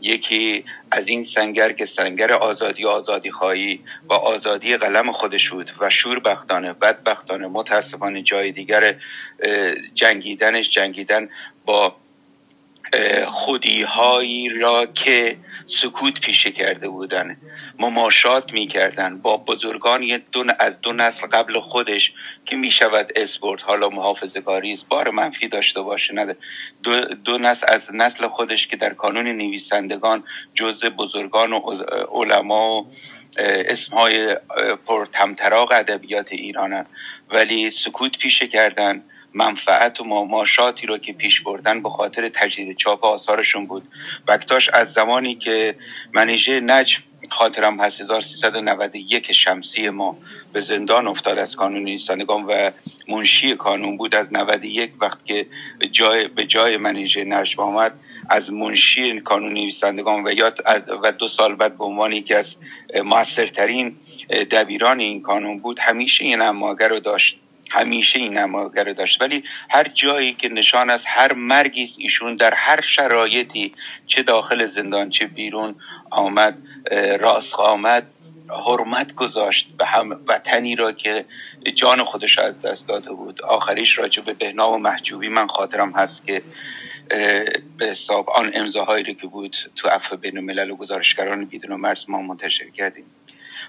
یکی 0.01 0.65
از 0.91 1.07
این 1.07 1.23
سنگر 1.23 1.71
که 1.71 1.85
سنگر 1.85 2.33
آزادی 2.33 2.85
آزادی 2.85 3.31
خواهی 3.31 3.79
و 4.09 4.13
آزادی 4.13 4.77
قلم 4.77 5.11
خودش 5.11 5.49
بود 5.49 5.71
و 5.79 5.89
شوربختانه 5.89 6.73
بدبختانه 6.73 7.47
متاسفانه 7.47 8.21
جای 8.21 8.51
دیگر 8.51 8.95
جنگیدنش 9.93 10.69
جنگیدن 10.69 11.29
با 11.65 11.95
خودی 13.25 13.81
هایی 13.81 14.49
را 14.49 14.85
که 14.85 15.37
سکوت 15.65 16.19
پیشه 16.19 16.51
کرده 16.51 16.89
بودن. 16.89 17.37
مماشات 17.79 18.53
می‌کردن. 18.53 19.21
با 19.21 19.37
بزرگان 19.37 20.21
دون 20.31 20.53
از 20.59 20.81
دو 20.81 20.93
نسل 20.93 21.27
قبل 21.27 21.59
خودش 21.59 22.13
که 22.45 22.55
می 22.55 22.71
شود 22.71 23.11
اسپورت. 23.15 23.63
حالا 23.63 23.89
محافظگاری 23.89 24.73
است. 24.73 24.87
بار 24.87 25.09
منفی 25.09 25.47
داشته 25.47 25.81
باشه 25.81 26.13
نده 26.13 26.37
دو, 26.83 27.01
دو 27.01 27.37
نسل 27.37 27.65
از 27.69 27.95
نسل 27.95 28.27
خودش 28.27 28.67
که 28.67 28.75
در 28.75 28.93
کانون 28.93 29.27
نویسندگان 29.27 30.23
جزء 30.53 30.89
بزرگان 30.89 31.53
و 31.53 31.75
علما 32.11 32.81
و 32.81 32.87
اسمهای 33.37 34.35
پرتمطراق 34.85 35.71
ادبیات 35.71 36.31
ایرانن 36.31 36.85
ولی 37.29 37.71
سکوت 37.71 38.17
پیشه 38.17 38.47
کردن. 38.47 39.03
منفعت 39.33 40.01
و 40.01 40.03
ماماشاتی 40.03 40.87
رو 40.87 40.97
که 40.97 41.13
پیش 41.13 41.41
بردن 41.41 41.83
به 41.83 41.89
خاطر 41.89 42.29
تجدید 42.29 42.77
چاپ 42.77 43.05
آثارشون 43.05 43.65
بود. 43.65 43.83
بکتاش 44.27 44.69
از 44.69 44.93
زمانی 44.93 45.35
که 45.35 45.75
منیژه 46.13 46.59
نجم 46.59 47.01
خاطرم 47.29 47.79
هست 47.79 48.01
1391 48.01 49.31
شمسی 49.31 49.89
ما 49.89 50.17
به 50.53 50.59
زندان 50.59 51.07
افتاد 51.07 51.37
از 51.37 51.55
کانون 51.55 51.83
نیستانگان 51.83 52.43
و 52.43 52.71
منشی 53.07 53.55
کانون 53.55 53.97
بود. 53.97 54.15
از 54.15 54.33
91 54.33 54.91
وقت 55.01 55.25
که 55.25 55.47
جای 55.91 56.27
به 56.27 56.45
جای 56.45 56.77
منیژه 56.77 57.23
نجم 57.23 57.61
آمد 57.61 57.99
از 58.29 58.51
منشی 58.51 59.19
کانون 59.19 59.53
نویسندگان 59.53 60.27
و 60.27 60.31
یاد 60.31 60.59
و 61.03 61.11
دو 61.11 61.27
سال 61.27 61.55
بعد 61.55 61.77
به 61.77 61.83
عنوان 61.83 62.11
یکی 62.11 62.33
از 62.33 62.55
موثرترین 63.03 63.97
دبیران 64.51 64.99
این 64.99 65.21
کانون 65.21 65.59
بود 65.59 65.79
همیشه 65.79 66.25
این 66.25 66.41
اماگر 66.41 66.87
رو 66.87 66.99
داشت. 66.99 67.39
همیشه 67.71 68.19
این 68.19 68.37
نماگر 68.37 68.83
داشت. 68.83 69.21
ولی 69.21 69.43
هر 69.69 69.83
جایی 69.83 70.33
که 70.33 70.49
نشان 70.49 70.89
از 70.89 71.05
هر 71.05 71.33
مرگی 71.33 71.89
ایشون 71.97 72.35
در 72.35 72.53
هر 72.53 72.81
شرایطی 72.81 73.73
چه 74.07 74.23
داخل 74.23 74.65
زندان 74.65 75.09
چه 75.09 75.27
بیرون 75.27 75.75
آمد 76.09 76.61
راست 77.19 77.55
آمد 77.55 78.07
حرمت 78.49 79.15
گذاشت 79.15 79.69
به 79.77 79.85
هم 79.85 80.19
وطنی 80.27 80.75
را 80.75 80.91
که 80.91 81.25
جان 81.75 82.03
خودش 82.03 82.39
از 82.39 82.61
دست 82.61 82.87
داده 82.87 83.11
بود. 83.11 83.41
آخریش 83.41 83.97
راجع 83.97 84.21
به 84.21 84.33
بهنام 84.33 84.73
و 84.73 84.77
محجوبی 84.77 85.27
من 85.27 85.47
خاطرم 85.47 85.91
هست 85.91 86.27
که 86.27 86.41
به 87.77 87.85
حساب 87.85 88.29
آن 88.29 88.51
امضاهایی 88.53 89.15
که 89.15 89.27
بود 89.27 89.57
تو 89.75 89.87
عفو 89.87 90.17
بین 90.17 90.37
الملل 90.37 90.71
و 90.71 90.75
گزارشگران 90.75 91.45
بیدون 91.45 91.71
و 91.71 91.77
مرز 91.77 92.05
ما 92.09 92.21
منتشر 92.21 92.69
کردیم. 92.69 93.05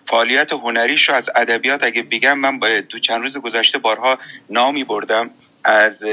فعالیت 0.09 0.53
هنریش 0.53 1.09
رو 1.09 1.15
از 1.15 1.31
ادبیات 1.35 1.85
اگه 1.85 2.03
بگم 2.03 2.39
من 2.39 2.59
دو 2.89 2.99
چند 2.99 3.23
روز 3.23 3.37
گذشته 3.37 3.79
بارها 3.79 4.19
نامی 4.51 4.85
بردم 4.85 5.31
از 5.65 6.05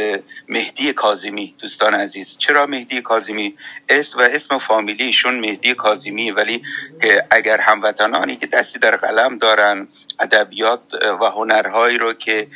مهدی 0.49 0.93
کازیمی 0.93 1.55
دوستان 1.59 1.93
عزیز. 1.93 2.37
چرا 2.37 2.65
مهدی 2.65 3.01
کازیمی 3.01 3.55
اسم 3.89 4.19
و 4.19 4.21
اسم 4.21 4.57
فامیلیشون 4.57 5.39
مهدی 5.39 5.73
کازیمی 5.73 6.31
ولی 6.31 6.61
که 7.01 7.25
اگر 7.31 7.59
هموطنانی 7.59 8.35
که 8.35 8.47
دستی 8.47 8.79
در 8.79 8.95
قلم 8.95 9.37
دارن 9.37 9.87
ادبیات 10.19 10.81
و 11.21 11.25
هنرهایی 11.25 11.97
رو 11.97 12.13
که 12.13 12.47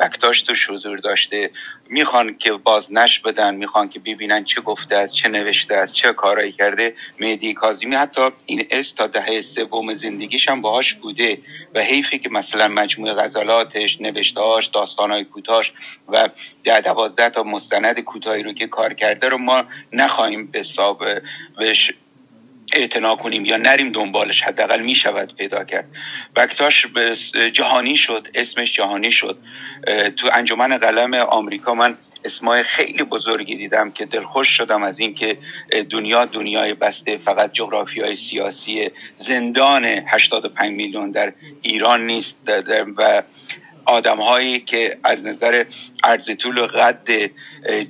بکتاش 0.00 0.42
توش 0.42 0.70
حضور 0.70 0.98
داشته 0.98 1.50
می‌خوان 1.90 2.34
که 2.34 2.52
بازنش 2.52 3.20
بدن 3.20 3.54
می‌خوان 3.54 3.88
که 3.88 4.00
ببینن 4.00 4.44
چه 4.44 4.60
گفته 4.60 4.96
است 4.96 5.14
چه 5.14 5.28
نوشته 5.28 5.74
است 5.74 5.92
چه 5.92 6.12
کارایی 6.12 6.52
کرده. 6.52 6.94
مهدی 7.20 7.54
کازیمی 7.54 7.96
حتی 7.96 8.28
این 8.46 8.66
اس 8.70 8.92
تا 8.92 9.06
دهه 9.06 9.40
سوم 9.40 9.94
زندگیش 9.94 10.48
هم 10.48 10.60
باهاش 10.62 10.94
بوده 10.94 11.38
و 11.74 11.80
حیفی 11.80 12.18
که 12.18 12.28
مثلا 12.28 12.68
مجموعه 12.68 13.14
غزلاتش 13.14 14.00
نوشتهاش 14.00 14.66
داستانهای 14.66 15.24
کوتاش 15.24 15.72
و 16.08 16.20
و 16.20 16.28
ده 16.64 16.80
دوازده 16.80 17.30
تا 17.30 17.42
مستند 17.42 18.00
کوتاهی 18.00 18.42
رو 18.42 18.52
که 18.52 18.66
کار 18.66 18.94
کرده 18.94 19.28
رو 19.28 19.38
ما 19.38 19.64
نخواهیم 19.92 20.46
به 20.46 20.62
بهش 21.58 21.92
اعتنا 22.72 23.16
کنیم 23.16 23.44
یا 23.44 23.56
نریم 23.56 23.92
دنبالش 23.92 24.42
حداقل 24.42 24.82
می 24.82 24.94
شود 24.94 25.36
پیدا 25.36 25.64
کرد. 25.64 25.88
بکتاش 26.36 26.86
جهانی 27.52 27.96
شد 27.96 28.28
اسمش 28.34 28.72
جهانی 28.72 29.12
شد. 29.12 29.38
تو 30.16 30.30
انجمن 30.32 30.78
قلم 30.78 31.14
آمریکا 31.14 31.74
من 31.74 31.96
اسمای 32.24 32.62
خیلی 32.62 33.02
بزرگی 33.02 33.56
دیدم 33.56 33.90
که 33.90 34.06
دلخوش 34.06 34.48
شدم 34.48 34.82
از 34.82 34.98
اینکه 34.98 35.38
دنیا 35.90 36.24
دنیای 36.24 36.74
بسته 36.74 37.16
فقط 37.16 37.52
جغرافی 37.52 38.00
های 38.00 38.16
سیاسی 38.16 38.90
زندان 39.14 39.84
85 39.84 40.72
میلیون 40.72 41.10
در 41.10 41.32
ایران 41.62 42.06
نیست. 42.06 42.38
و 42.96 43.22
آدم 43.84 44.16
هایی 44.16 44.60
که 44.60 44.98
از 45.04 45.26
نظر 45.26 45.64
عرض 46.04 46.30
طول 46.38 46.58
و 46.58 46.66
قد 46.66 47.30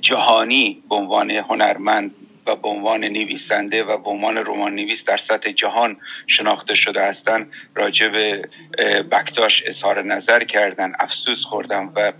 جهانی 0.01 0.83
به 0.89 0.95
عنوان 0.95 1.31
هنرمند 1.31 2.15
و 2.45 2.55
به 2.55 2.67
عنوان 2.67 3.03
نویسنده 3.03 3.83
و 3.83 3.97
به 3.97 4.09
عنوان 4.09 4.37
رمان 4.37 4.75
نویس 4.75 5.05
در 5.05 5.17
سطح 5.17 5.51
جهان 5.51 5.97
شناخته 6.27 6.75
شده 6.75 7.01
هستند 7.01 7.53
راجع 7.75 8.07
به 8.07 8.49
بکتاش 9.11 9.63
اظهار 9.65 10.01
نظر 10.01 10.43
کردن 10.43 10.91
افسوس 10.99 11.45
خوردم 11.45 11.93
و 11.95 12.13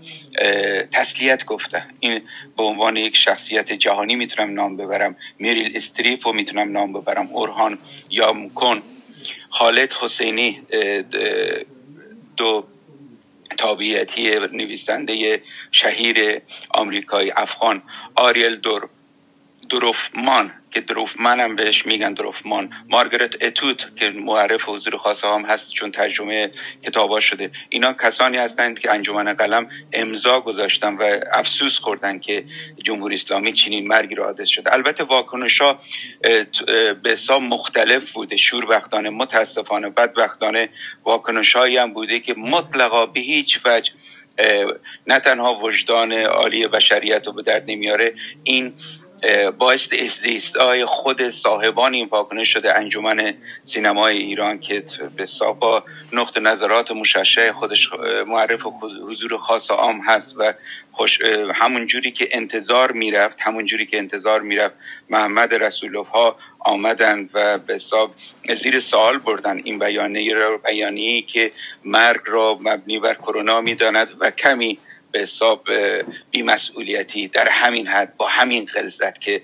تسلیت 0.92 1.44
گفتن 1.44 1.86
این 2.00 2.22
به 2.56 2.62
عنوان 2.62 2.96
یک 2.96 3.16
شخصیت 3.16 3.72
جهانی 3.72 4.16
می‌تونم 4.16 4.54
نام 4.54 4.76
ببرم. 4.76 5.16
میریل 5.38 5.76
استریپ 5.76 6.26
رو 6.26 6.32
می‌تونم 6.32 6.72
نام 6.72 6.92
ببرم. 6.92 7.26
اورهان 7.26 7.78
یا 8.10 8.32
مکن 8.32 8.82
خالد 9.50 9.92
حسینی 9.92 10.62
دو 12.36 12.66
تابعیتی 13.58 14.38
نویسنده 14.52 15.42
شهیر 15.72 16.40
آمریکایی 16.70 17.32
افغان 17.36 17.82
آریل 18.14 18.56
دور 18.56 18.88
دروفمان 19.72 20.52
که 20.70 20.80
دروفمن 20.80 21.40
هم 21.40 21.56
بهش 21.56 21.86
میگن 21.86 22.12
دروفمان 22.12 22.70
مارگرت 22.88 23.44
اتوت 23.44 23.96
که 23.96 24.10
معرف 24.10 24.68
حضور 24.68 24.96
خاصه 24.96 25.26
هم 25.26 25.44
هست 25.44 25.70
چون 25.70 25.90
ترجمه 25.90 26.50
کتابا 26.84 27.20
شده. 27.20 27.50
اینا 27.68 27.92
کسانی 27.92 28.36
هستند 28.36 28.78
که 28.78 28.92
انجمن 28.92 29.32
قلم 29.32 29.68
امضا 29.92 30.40
گذاشتن 30.40 30.94
و 30.94 31.20
افسوس 31.32 31.78
خوردن 31.78 32.18
که 32.18 32.44
جمهوری 32.84 33.14
اسلامی 33.14 33.52
چنین 33.52 33.88
مرگی 33.88 34.14
را 34.14 34.24
حادث 34.24 34.48
شده. 34.48 34.72
البته 34.72 35.04
واکنش 35.04 35.60
ها 35.60 35.78
به 37.02 37.10
حساب 37.10 37.42
مختلف 37.42 38.12
بوده. 38.12 38.36
شوربختانه 38.36 39.10
متاسفانه 39.10 39.90
بدبختانه 39.90 40.68
واکنش 41.04 41.56
هایی 41.56 41.76
هم 41.76 41.92
بوده 41.92 42.20
که 42.20 42.34
مطلقا 42.34 43.06
به 43.06 43.20
هیچ 43.20 43.60
وجه 43.64 43.92
نه 45.06 45.20
تنها 45.20 45.54
وجدان 45.54 46.12
عالی 46.12 46.66
بشریت 46.66 47.26
رو 47.26 47.32
به 47.32 47.42
درد 47.42 47.64
نمیاره 47.66 48.14
این 48.44 48.74
باعث 49.58 49.88
های 50.60 50.84
خود 50.84 51.30
صاحبان 51.30 51.94
این 51.94 52.08
واکنش 52.08 52.48
شده 52.48 52.78
انجمن 52.78 53.34
سینمای 53.64 54.18
ایران 54.18 54.58
که 54.60 54.84
به 55.16 55.26
با 55.60 55.84
نقط 56.12 56.38
نظرات 56.38 56.90
مششه 56.90 57.52
خودش 57.52 57.90
معرف 58.26 58.66
حضور 58.82 59.38
خاص 59.38 59.70
عام 59.70 60.00
هست 60.00 60.34
و 60.38 60.52
خوش 60.92 61.20
همون 61.54 61.86
جوری 61.86 62.10
که 62.10 62.28
انتظار 62.30 62.92
می‌رفت 62.92 63.40
همون 63.40 63.64
جوری 63.64 63.86
که 63.86 63.98
انتظار 63.98 64.40
می‌رفت 64.40 64.74
محمد 65.10 65.54
رسولوف 65.54 66.08
ها 66.08 66.36
آمدن 66.58 67.28
و 67.34 67.58
به 67.58 67.74
حساب 67.74 68.14
زیر 68.54 68.80
سوال 68.80 69.18
بردن 69.18 69.60
این 69.64 69.78
بیانیه 69.78 70.34
را 70.34 70.60
که 71.22 71.52
مرگ 71.84 72.20
را 72.24 72.58
مبنی 72.60 72.98
بر 72.98 73.14
کرونا 73.14 73.60
می‌داند 73.60 74.10
و 74.20 74.30
کمی 74.30 74.78
به 75.12 75.18
حساب 75.18 75.68
بیمسئولیتی 76.30 77.28
در 77.28 77.48
همین 77.48 77.86
حد 77.86 78.16
با 78.16 78.26
همین 78.26 78.64
غلظت 78.64 79.20
که 79.20 79.42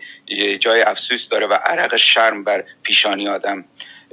جای 0.61 0.83
افسوس 0.83 1.29
داره 1.29 1.47
و 1.47 1.53
عرق 1.53 1.97
شرم 1.97 2.45
بر 2.45 2.65
پیشانی 2.83 3.29
آدم 3.29 3.65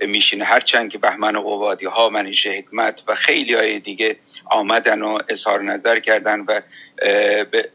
میشینه. 0.01 0.45
هرچند 0.45 0.89
که 0.89 0.97
بهمن 0.97 1.35
و 1.35 1.41
قوادی 1.41 1.85
ها 1.85 2.09
منیش 2.09 2.47
حکمت 2.47 3.03
و 3.07 3.15
خیلی 3.15 3.53
های 3.53 3.79
دیگه 3.79 4.17
آمدن 4.45 5.01
و 5.01 5.19
اظهار 5.29 5.63
نظر 5.63 5.99
کردن 5.99 6.39
و 6.39 6.61
به 7.51 7.69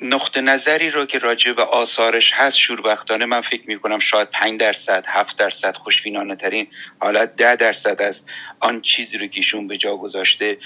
نقطه 0.00 0.40
نظری 0.40 0.90
رو 0.90 1.06
که 1.06 1.18
راجع 1.18 1.52
به 1.52 1.62
آثارش 1.62 2.32
هست 2.32 2.56
شوربختانه 2.56 3.26
من 3.26 3.40
فکر 3.40 3.62
می 3.66 3.78
کنم 3.78 3.98
شاید 3.98 4.30
5 4.30 4.60
درصد 4.60 5.04
7 5.08 5.36
درصد 5.36 5.76
خوشبینانه 5.76 6.36
ترین 6.36 6.66
حالت 7.00 7.36
10 7.36 7.56
درصد 7.56 8.02
از 8.02 8.22
آن 8.60 8.80
چیزی 8.80 9.18
رو 9.18 9.26
که 9.26 9.36
ایشون 9.36 9.68
به 9.68 9.76
جا 9.76 9.96
گذاشته 9.96 10.58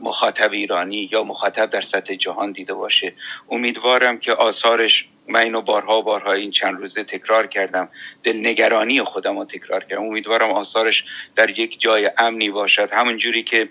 مخاطب 0.00 0.52
ایرانی 0.52 1.08
یا 1.12 1.24
مخاطب 1.24 1.70
در 1.70 1.80
سطح 1.80 2.14
جهان 2.14 2.52
دیده 2.52 2.74
باشه. 2.74 3.12
امیدوارم 3.50 4.18
که 4.18 4.32
آثارش 4.32 5.08
من 5.28 5.40
اینو 5.40 5.62
بارها 5.62 6.00
بارها 6.00 6.32
این 6.32 6.50
چند 6.50 6.76
روزه 6.76 7.04
تکرار 7.04 7.46
کردم 7.46 7.88
دلنگرانی 8.22 9.02
خودم 9.02 9.38
رو 9.38 9.44
تکرار 9.44 9.84
کردم. 9.84 10.02
امیدوارم 10.02 10.50
آثارش 10.50 11.04
در 11.34 11.58
یک 11.58 11.80
جای 11.80 12.10
امنی 12.18 12.50
باشد. 12.50 12.88
همون 12.92 13.16
جوری 13.16 13.42
که 13.42 13.68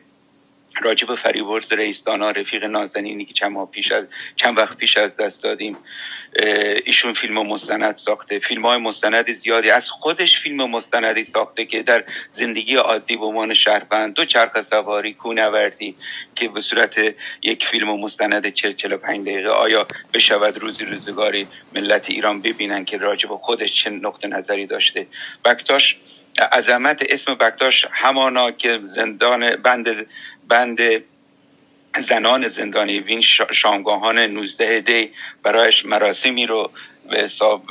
راجب 0.82 1.16
فریبرز 1.16 1.74
رئیسدانا 1.74 2.32
رفیق 2.32 2.64
نازنینی 2.64 3.26
که 3.26 3.34
چند 3.34 3.72
پیش 3.72 3.92
از 3.92 4.08
چند 4.36 4.58
وقت 4.58 4.78
پیش 4.78 4.98
از 4.98 5.18
دست 5.18 5.44
دادیم. 5.44 5.78
ایشون 6.86 7.14
فیلم 7.14 7.48
مستند 7.48 7.96
ساخته. 7.96 8.40
فیلم 8.40 8.66
های 8.66 8.78
مستند 8.78 9.32
زیادی. 9.32 9.70
از 9.70 9.90
خودش 9.90 10.40
فیلم 10.40 10.70
مستندی 10.70 11.24
ساخته 11.24 11.66
که 11.66 11.84
در 11.84 12.04
زندگی 12.32 12.76
عادی 12.76 13.18
به 13.18 13.26
عنوان 13.26 13.54
شهروند. 13.54 14.14
دو 14.14 14.26
چرخ 14.26 14.62
سواری 14.62 15.14
کونوردی 15.14 15.96
که 16.36 16.50
به 16.50 16.62
صورت 16.62 17.16
یک 17.42 17.66
فیلم 17.66 18.00
مستند 18.00 18.54
40 18.54 18.74
45 18.74 19.28
دقیقه. 19.28 19.50
آیا 19.50 19.88
بشود 20.14 20.58
روزی 20.58 20.86
روزگاری 20.86 21.48
ملت 21.76 22.10
ایران 22.10 22.42
ببینن 22.42 22.86
که 22.86 22.98
راجب 22.98 23.30
خودش 23.30 23.84
چه 23.84 23.90
نقطه 23.90 24.28
نظری 24.28 24.68
داشته؟ 24.68 25.08
بکتاش 25.46 25.98
عظمت 26.52 27.06
اسم 27.10 27.36
بکتاش 27.36 27.88
همانا 27.92 28.52
که 28.52 28.80
زندان 28.86 29.56
بند 29.56 30.08
بند 30.48 30.80
زنان 32.00 32.48
زندانی 32.48 33.00
وین 33.00 33.22
شامگاهان 33.52 34.20
19 34.20 34.80
دی 34.80 35.12
برایش 35.44 35.86
مراسمی 35.86 36.46
رو 36.46 36.72
به 37.10 37.18
حساب 37.18 37.64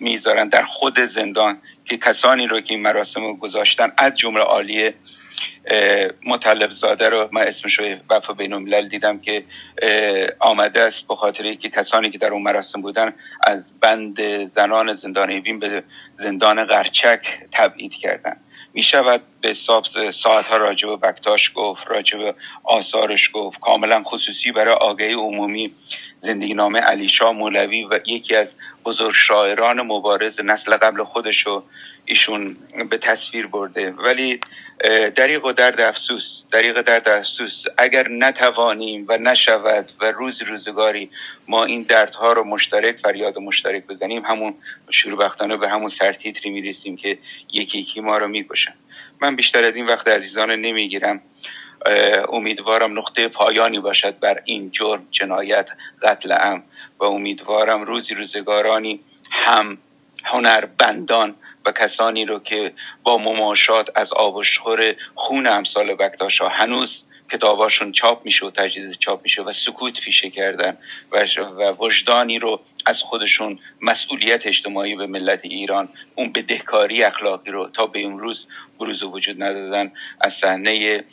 می‌ذارن 0.00 0.48
در 0.48 0.64
خود 0.64 1.00
زندان 1.00 1.58
که 1.84 1.96
کسانی 1.96 2.46
رو 2.46 2.60
که 2.60 2.74
این 2.74 2.82
مراسم 2.82 3.20
رو 3.20 3.36
گذاشتن 3.36 3.92
از 3.96 4.18
جمله 4.18 4.42
عالیه 4.42 4.94
مطلب 6.26 6.70
زاده 6.70 7.08
رو 7.08 7.28
من 7.32 7.42
اسمش 7.42 7.78
رو 7.78 7.86
وفا 8.10 8.32
بین 8.32 8.52
الملل 8.52 8.88
دیدم 8.88 9.18
که 9.18 9.44
آمده 10.38 10.80
است 10.80 11.08
به 11.08 11.16
خاطر 11.16 11.54
که 11.54 11.68
کسانی 11.68 12.10
که 12.10 12.18
در 12.18 12.32
اون 12.32 12.42
مراسم 12.42 12.82
بودن 12.82 13.14
از 13.42 13.80
بند 13.80 14.44
زنان 14.46 14.94
زندان 14.94 15.30
وین 15.30 15.58
به 15.58 15.82
زندان 16.14 16.64
قرچک 16.64 17.38
تبعید 17.52 17.94
کردن. 17.94 18.36
می 18.76 18.82
شود 18.82 19.20
به 19.40 19.54
ساعت 20.12 20.46
ها 20.46 20.56
راجب 20.56 20.88
و 20.88 20.96
بکتاش 20.96 21.52
گفت 21.54 21.86
راجب 21.86 22.18
به 22.18 22.34
آثارش 22.64 23.30
گفت. 23.34 23.60
کاملا 23.60 24.02
خصوصی 24.02 24.52
برای 24.52 24.74
آگهی 24.74 25.12
عمومی 25.12 25.72
زندگی 26.18 26.54
نامه 26.54 26.80
علیشا 26.80 27.32
مولوی 27.32 27.84
و 27.84 28.00
یکی 28.06 28.36
از 28.36 28.54
بزرگ 28.84 29.14
شاعران 29.14 29.80
مبارز 29.80 30.40
نسل 30.44 30.76
قبل 30.76 31.04
خودشو 31.04 31.64
ایشون 32.06 32.56
به 32.90 32.98
تصویر 32.98 33.46
برده. 33.46 33.90
ولی 33.90 34.40
دریق 35.14 35.44
و 35.44 35.52
درد 35.52 35.80
افسوس 35.80 36.44
دریق 36.50 36.82
درد 36.82 37.08
افسوس. 37.08 37.64
اگر 37.78 38.08
نتوانیم 38.08 39.04
و 39.08 39.18
نشود 39.18 39.92
و 40.00 40.12
روز 40.12 40.42
روزگاری 40.42 41.10
ما 41.48 41.64
این 41.64 41.82
دردها 41.82 42.32
رو 42.32 42.44
مشترک 42.44 42.96
فریاد 42.96 43.38
مشترک 43.38 43.86
بزنیم 43.86 44.24
همون 44.24 44.54
شروع 44.90 45.56
به 45.56 45.68
همون 45.68 45.88
سرتیتری 45.88 46.50
می‌رسیم 46.50 46.96
که 46.96 47.18
یکی 47.52 47.78
یکی 47.78 48.00
ما 48.00 48.18
رو 48.18 48.28
می‌کشن. 48.28 48.74
من 49.20 49.36
بیشتر 49.36 49.64
از 49.64 49.76
این 49.76 49.86
وقت 49.86 50.08
عزیزان 50.08 50.50
نمی‌گیرم. 50.50 51.22
امیدوارم 52.28 52.98
نقطه 52.98 53.28
پایانی 53.28 53.78
باشد 53.80 54.18
بر 54.18 54.40
این 54.44 54.70
جرم 54.70 55.08
جنایت 55.10 55.70
قتل 56.02 56.32
ام 56.32 56.62
و 56.98 57.04
امیدوارم 57.04 57.82
روزی 57.82 58.14
روزگارانی 58.14 59.00
هم 59.30 59.78
هنربندان 60.24 61.34
و 61.66 61.72
کسانی 61.72 62.24
رو 62.24 62.38
که 62.38 62.72
با 63.02 63.18
مماشات 63.18 63.90
از 63.94 64.12
آب 64.12 64.36
و 64.36 64.42
خون 65.14 65.46
امثال 65.46 65.94
بکتاشا 65.94 66.48
هنوز 66.48 67.04
کتاباشون 67.30 67.92
چاپ 67.92 68.24
میشه 68.24 68.46
و 68.46 68.50
تجدید 68.50 68.92
چاپ 68.92 69.22
میشه 69.22 69.42
و 69.42 69.52
سکوت 69.52 69.98
فیشه 69.98 70.30
کردن 70.30 70.76
و 71.12 71.72
وجدانی 71.78 72.38
رو 72.38 72.60
از 72.86 73.02
خودشون 73.02 73.58
مسئولیت 73.82 74.46
اجتماعی 74.46 74.96
به 74.96 75.06
ملت 75.06 75.44
ایران 75.44 75.88
اون 76.14 76.32
بدهکاری 76.32 77.02
اخلاقی 77.02 77.50
رو 77.50 77.68
تا 77.68 77.86
به 77.86 78.04
امروز 78.04 78.46
بروز 78.78 79.02
وجود 79.02 79.42
ندادن 79.42 79.92
از 80.20 80.34
صحنه 80.34 81.04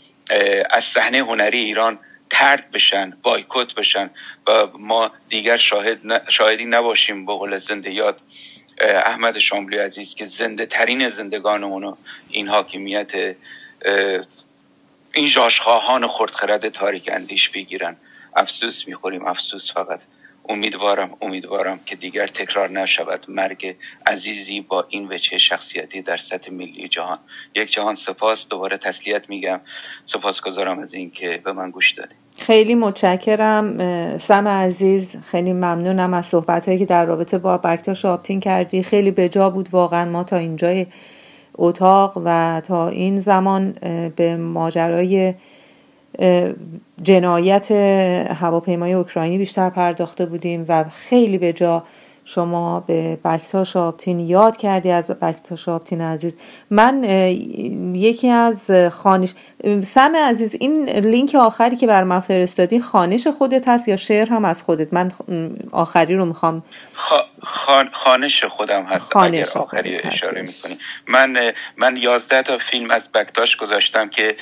از 0.69 0.83
صحنه 0.83 1.17
هنری 1.17 1.59
ایران 1.59 1.99
ترد 2.29 2.71
بشن 2.71 3.17
بایکوت 3.23 3.75
بشن 3.75 4.09
و 4.47 4.67
ما 4.79 5.11
دیگر 5.29 5.57
شاهد 5.57 6.29
شاهدی 6.29 6.65
نباشیم 6.65 7.25
به 7.25 7.33
قول 7.33 7.57
زنده 7.57 7.91
یاد. 7.93 8.21
احمد 8.83 9.39
شاملی 9.39 9.77
عزیز 9.77 10.15
که 10.15 10.25
زنده 10.25 10.65
ترین 10.65 11.09
زندگانمونو 11.09 11.95
این 12.29 12.47
حاکمیت 12.47 13.35
این 15.13 15.27
جاشخواهان 15.27 16.07
خردخرد 16.07 16.69
تاریک 16.69 17.09
اندیش 17.13 17.49
بگیرن. 17.49 17.95
افسوس 18.35 18.87
می‌خوریم 18.87 19.25
افسوس 19.25 19.73
فقط. 19.73 20.01
امیدوارم 20.49 21.17
امیدوارم 21.21 21.79
که 21.85 21.95
دیگر 21.95 22.27
تکرار 22.27 22.69
نشود 22.69 23.25
مرگ 23.27 23.75
عزیزی 24.07 24.61
با 24.61 24.87
این 24.89 25.07
وجه 25.11 25.37
شخصیتی 25.37 26.01
در 26.01 26.17
سطح 26.17 26.51
ملی 26.51 26.87
جهان. 26.89 27.19
یک 27.55 27.71
جهان 27.71 27.95
سپاس. 27.95 28.47
دوباره 28.47 28.77
تسلیت 28.77 29.29
میگم. 29.29 29.61
سپاس 30.05 30.41
گذارم 30.41 30.79
از 30.79 30.93
اینکه 30.93 31.41
به 31.43 31.53
من 31.53 31.71
گوش 31.71 31.91
دادید. 31.91 32.22
خیلی 32.37 32.75
متشکرم 32.75 33.77
سم 34.17 34.47
عزیز 34.47 35.15
خیلی 35.25 35.53
ممنونم 35.53 36.13
از 36.13 36.25
صحبت 36.25 36.65
هایی 36.65 36.79
که 36.79 36.85
در 36.85 37.05
رابطه 37.05 37.37
با 37.37 37.57
بکتا 37.57 37.93
شابتین 37.93 38.39
کردی. 38.39 38.83
خیلی 38.83 39.11
به 39.11 39.29
جا 39.29 39.49
بود 39.49 39.69
واقعا 39.71 40.05
ما 40.05 40.23
تا 40.23 40.37
اینجای 40.37 40.85
اتاق 41.55 42.21
و 42.25 42.61
تا 42.65 42.87
این 42.87 43.19
زمان 43.19 43.71
به 44.15 44.37
ماجرای 44.37 45.33
جنایت 47.03 47.71
هواپیمای 48.31 48.93
اوکراینی 48.93 49.37
بیشتر 49.37 49.69
پرداخته 49.69 50.25
بودیم 50.25 50.65
و 50.67 50.85
خیلی 50.91 51.37
به 51.37 51.53
جا 51.53 51.83
شما 52.25 52.79
به 52.79 53.15
بکتا 53.15 53.63
شابتین 53.63 54.19
یاد 54.19 54.57
کردی 54.57 54.91
از 54.91 55.11
بکتا 55.11 55.55
شابتین 55.55 56.01
عزیز. 56.01 56.37
من 56.69 57.03
یکی 57.93 58.29
از 58.29 58.71
خانش 58.91 59.33
سم 59.81 60.15
عزیز 60.15 60.55
این 60.59 60.89
لینک 60.89 61.35
آخری 61.35 61.75
که 61.75 61.87
بر 61.87 62.03
من 62.03 62.19
فرستادی 62.19 62.79
خانش 62.79 63.27
خودت 63.27 63.67
هست 63.67 63.87
یا 63.87 63.95
شعر 63.95 64.29
هم 64.29 64.45
از 64.45 64.63
خودت؟ 64.63 64.93
من 64.93 65.11
آخری 65.71 66.15
رو 66.15 66.25
می‌خوام 66.25 66.63
خانش 67.91 68.43
خودم 68.43 68.83
هست 68.83 69.15
اگر 69.15 69.47
آخری 69.55 69.97
اشاره 69.97 70.41
می‌کنی. 70.41 70.77
من 71.07 71.51
من 71.77 71.97
یازده 71.97 72.41
تا 72.41 72.57
فیلم 72.57 72.91
از 72.91 73.11
بکتاش 73.11 73.57
گذاشتم 73.57 74.09
که 74.09 74.35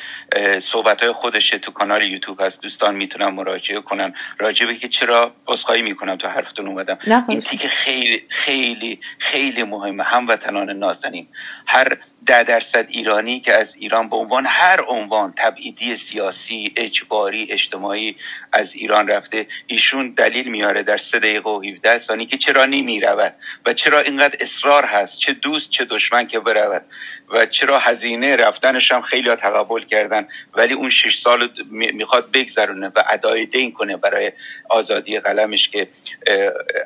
صحبت 0.61 1.03
های 1.03 1.11
خودش 1.11 1.49
تو 1.49 1.71
کانال 1.71 2.01
یوتیوب 2.01 2.41
هست. 2.41 2.61
دوستان 2.61 2.95
می‌تونن 2.95 3.27
مراجعه 3.27 3.81
کنن. 3.81 4.13
راجبه 4.39 4.75
که 4.75 4.87
چرا 4.87 5.31
بسخایی 5.47 5.81
می‌کنم 5.81 6.15
تو 6.15 6.27
حرفتون 6.27 6.67
اومدم. 6.67 6.97
این 7.27 7.39
تیک 7.39 7.69
خیلی 7.71 8.23
خیلی 8.29 9.01
خیلی 9.19 9.63
مهمه. 9.63 10.03
هموطنان 10.03 10.71
نازنین. 10.71 11.29
هر 11.67 11.99
ده 12.25 12.43
درصد 12.43 12.85
ایرانی 12.89 13.39
که 13.39 13.53
از 13.53 13.75
ایران 13.75 14.09
به 14.09 14.15
عنوان 14.15 14.45
هر 14.45 14.81
عنوان 14.87 15.33
تبعیدی 15.37 15.95
سیاسی 15.95 16.73
اجباری 16.75 17.47
اجتماعی 17.51 18.15
از 18.51 18.75
ایران 18.75 19.07
رفته 19.07 19.47
ایشون 19.67 20.09
دلیل 20.09 20.47
میاره 20.47 20.83
در 20.83 20.97
سه 20.97 21.19
دقیقه 21.19 21.49
و 21.49 21.61
17 21.63 21.99
ثانیه 21.99 22.25
که 22.25 22.37
چرا 22.37 22.65
نمی 22.65 22.99
رود 22.99 23.35
و 23.65 23.73
چرا 23.73 23.99
اینقدر 23.99 24.37
اصرار 24.39 24.85
هست 24.85 25.17
چه 25.17 25.33
دوست 25.33 25.69
چه 25.69 25.85
دشمن 25.85 26.27
که 26.27 26.39
برود 26.39 26.85
و 27.29 27.45
چرا 27.45 27.79
هزینه 27.79 28.35
رفتنش 28.35 28.91
هم 28.91 29.01
خیلی 29.01 29.29
ها 29.29 29.35
تقبل 29.35 29.81
کردن 29.83 30.27
ولی 30.53 30.73
اون 30.73 30.89
شش 30.89 31.17
سال 31.17 31.49
می‌خواد 31.71 32.31
بگذرونه 32.31 32.91
و 32.95 33.03
ادای 33.09 33.45
دین 33.45 33.71
کنه 33.71 33.97
برای 33.97 34.31
آزادی 34.69 35.19
قلمش 35.19 35.69
که 35.69 35.87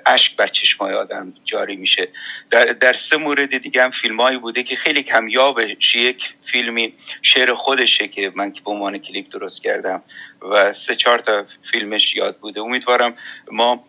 اشک 0.06 0.36
بر 0.36 0.48
چشمای 0.48 0.94
آدم 0.94 1.34
جاری 1.46 1.76
میشه. 1.76 2.08
در, 2.50 2.66
در 2.66 2.94
سه 2.94 3.18
مورد 3.18 3.58
دیگه 3.58 3.84
هم 3.84 3.92
فیلم 3.92 4.40
بوده 4.40 4.64
که 4.64 4.76
خیلی 4.76 5.04
کمیابش 5.26 5.96
یک 5.96 6.36
فیلمی 6.44 6.94
شعر 7.22 7.54
خودشه 7.54 8.08
که 8.08 8.32
من 8.36 8.52
که 8.52 8.62
به 8.62 8.72
عنوان 8.72 8.98
کلیپ 8.98 9.30
درست 9.30 9.64
کردم 9.64 10.02
و 10.52 10.74
سه 10.74 10.96
چهار 10.96 11.20
تا 11.20 11.46
فیلمش 11.72 12.16
یاد 12.16 12.38
بوده. 12.38 12.62
امیدوارم 12.62 13.14
ما 13.52 13.84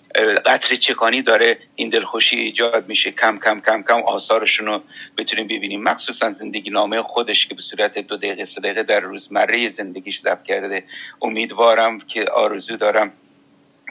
قطر 0.46 0.74
چکانی 0.74 1.22
داره 1.22 1.58
این 1.74 1.88
دلخوشی 1.88 2.36
ایجاد 2.36 2.88
میشه. 2.88 3.10
کم 3.10 3.38
کم 3.38 3.60
کم 3.60 3.82
کم 3.82 4.02
آثارشون 4.02 4.66
رو 4.66 4.82
بتونیم 5.18 5.46
ببینیم. 5.46 5.82
مخصوصا 5.82 6.30
زندگی 6.30 6.70
نامه 6.70 7.02
خودش 7.02 7.46
که 7.46 7.54
به 7.54 7.62
صورت 7.62 7.98
دو 7.98 8.16
دقیقه 8.16 8.44
سه 8.44 8.60
دقیقه 8.60 8.82
در 8.82 9.00
روزمره 9.00 9.68
زندگیش 9.68 10.20
ضبط 10.20 10.42
کرده. 10.42 10.84
امیدوارم 11.22 12.00
که 12.00 12.24
آرزو 12.24 12.76
دارم 12.76 13.12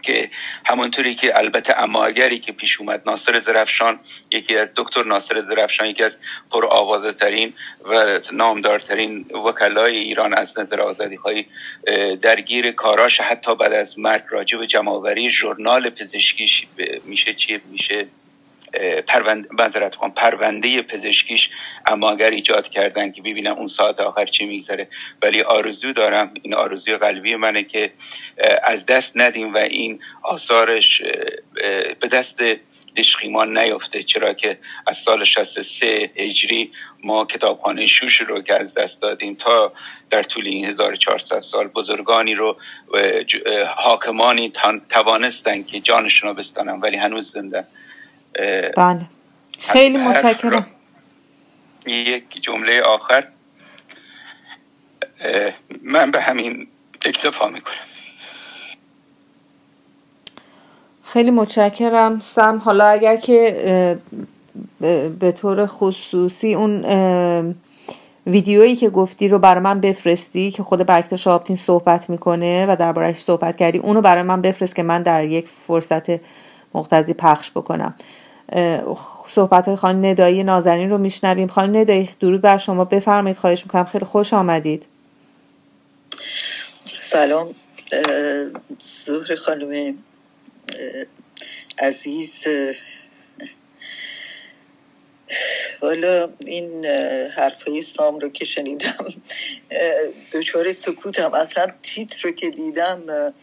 که 0.06 0.30
همونطوری 0.66 1.16
که 1.16 1.38
البته 1.38 1.80
اماگری 1.80 2.40
که 2.40 2.52
پیش 2.52 2.82
اومد 2.82 3.02
ناصر 3.06 3.40
زرفشان 3.40 4.00
یکی 4.32 4.58
از 4.58 4.74
دکتر 4.76 5.04
ناصر 5.04 5.42
زرفشان 5.42 5.88
یکی 5.88 6.04
از 6.04 6.18
پر 6.52 7.12
ترین 7.12 7.54
و 7.86 8.20
نامدارترین 8.32 9.26
وکلای 9.46 9.98
ایران 9.98 10.34
از 10.34 10.60
نظر 10.60 10.82
آزادی 10.82 11.16
های 11.16 11.46
درگیر 12.22 12.72
کاراش. 12.72 13.22
حتی 13.22 13.56
بعد 13.56 13.74
از 13.74 14.00
مرگ 14.00 14.24
راجع 14.30 14.58
به 14.58 14.68
جمعآوری 14.68 15.30
ژورنال 15.30 15.90
پزشکیش 15.90 16.68
میشه 17.06 17.34
چی؟ 17.34 17.62
میشه 17.72 18.08
پرونده 19.08 19.48
پرونده 20.16 20.82
پزشکیش 20.82 21.50
اما 21.86 22.12
اگر 22.12 22.30
ایجاد 22.30 22.70
کردن 22.70 23.12
که 23.12 23.22
ببینم 23.22 23.56
اون 23.56 23.68
ساعت 23.68 24.00
آخر 24.00 24.26
چی 24.26 24.46
میگذره. 24.46 24.88
ولی 25.22 25.42
آرزو 25.42 25.94
دارم 25.94 26.34
این 26.44 26.54
آرزوی 26.54 26.98
قلبی 26.98 27.36
منه 27.36 27.64
که 27.64 27.92
از 28.64 28.86
دست 28.86 29.18
ندیم 29.18 29.54
و 29.54 29.58
این 29.58 30.00
آثارش 30.24 31.02
به 32.00 32.08
دست 32.12 32.44
دشخیمان 32.98 33.58
نیفته. 33.58 34.04
چرا 34.04 34.34
که 34.34 34.58
از 34.88 34.98
سال 34.98 35.24
63 35.24 36.12
هجری 36.16 36.72
ما 37.04 37.26
کتابخانه 37.26 37.88
شوش 37.88 38.22
رو 38.22 38.42
که 38.42 38.54
از 38.54 38.74
دست 38.74 39.02
دادیم 39.02 39.36
تا 39.36 39.74
در 40.10 40.24
طول 40.24 40.48
این 40.48 40.66
1400 40.66 41.40
سال 41.40 41.68
بزرگانی 41.68 42.36
رو 42.36 42.58
حاکمانی 43.78 44.52
توانستن 44.90 45.64
که 45.64 45.80
جانشون 45.80 46.30
رو 46.30 46.36
بستانن 46.36 46.80
ولی 46.80 46.98
هنوز 46.98 47.32
زندن. 47.32 47.68
بله. 48.78 49.02
خیلی 49.60 49.98
متشکرم. 49.98 50.68
یک 51.88 52.42
جمله 52.42 52.82
آخر. 52.82 53.28
من 55.84 56.12
به 56.12 56.22
همین 56.22 56.68
اکتفا 57.06 57.48
می‌کنم. 57.48 57.74
خیلی 61.04 61.32
متشکرم. 61.32 62.20
سم 62.20 62.58
حالا 62.58 62.86
اگر 62.86 63.16
که 63.16 63.98
به 65.20 65.32
طور 65.32 65.66
خصوصی 65.66 66.54
اون 66.54 67.56
ویدیویی 68.28 68.76
که 68.76 68.90
گفتی 68.90 69.28
رو 69.28 69.40
برای 69.40 69.64
من 69.64 69.82
بفرستی 69.82 70.52
که 70.52 70.64
خود 70.64 70.80
بکتا 70.80 71.18
شابتین 71.18 71.56
صحبت 71.56 72.10
می‌کنه 72.10 72.66
و 72.70 72.76
دربارهش 72.76 73.18
صحبت 73.18 73.56
کردی 73.56 73.78
اونو 73.78 74.02
برای 74.02 74.24
من 74.24 74.42
بفرست 74.42 74.76
که 74.76 74.84
من 74.84 75.04
در 75.04 75.24
یک 75.24 75.48
فرصت 75.48 76.06
مقتضی 76.74 77.14
پخش 77.14 77.52
بکنم. 77.52 77.96
صحبت 79.28 79.68
های 79.68 79.76
خانم 79.76 80.06
ندایی 80.06 80.44
نازنین 80.44 80.90
رو 80.90 80.98
میشنویم. 80.98 81.48
خانم 81.48 81.78
ندایی 81.78 82.10
درود 82.20 82.42
بر 82.42 82.58
شما. 82.58 82.86
بفرمایید 82.86 83.38
خواهش 83.38 83.64
می‌کنم. 83.64 83.86
خیلی 83.86 84.06
خوش 84.06 84.34
آمدید. 84.34 84.86
سلام 86.86 87.56
زهر 88.80 89.36
خانم 89.36 89.98
عزیز. 91.80 92.48
حالا 95.82 96.30
این 96.40 96.86
حرفای 97.38 97.82
سام 97.82 98.20
رو 98.20 98.30
که 98.30 98.46
شنیدم 98.46 99.06
دچار 100.34 100.72
سکوتم. 100.72 101.34
اصلا 101.34 101.68
تیتر 101.84 102.28
رو 102.28 102.32
که 102.32 102.50
دیدم 102.50 103.34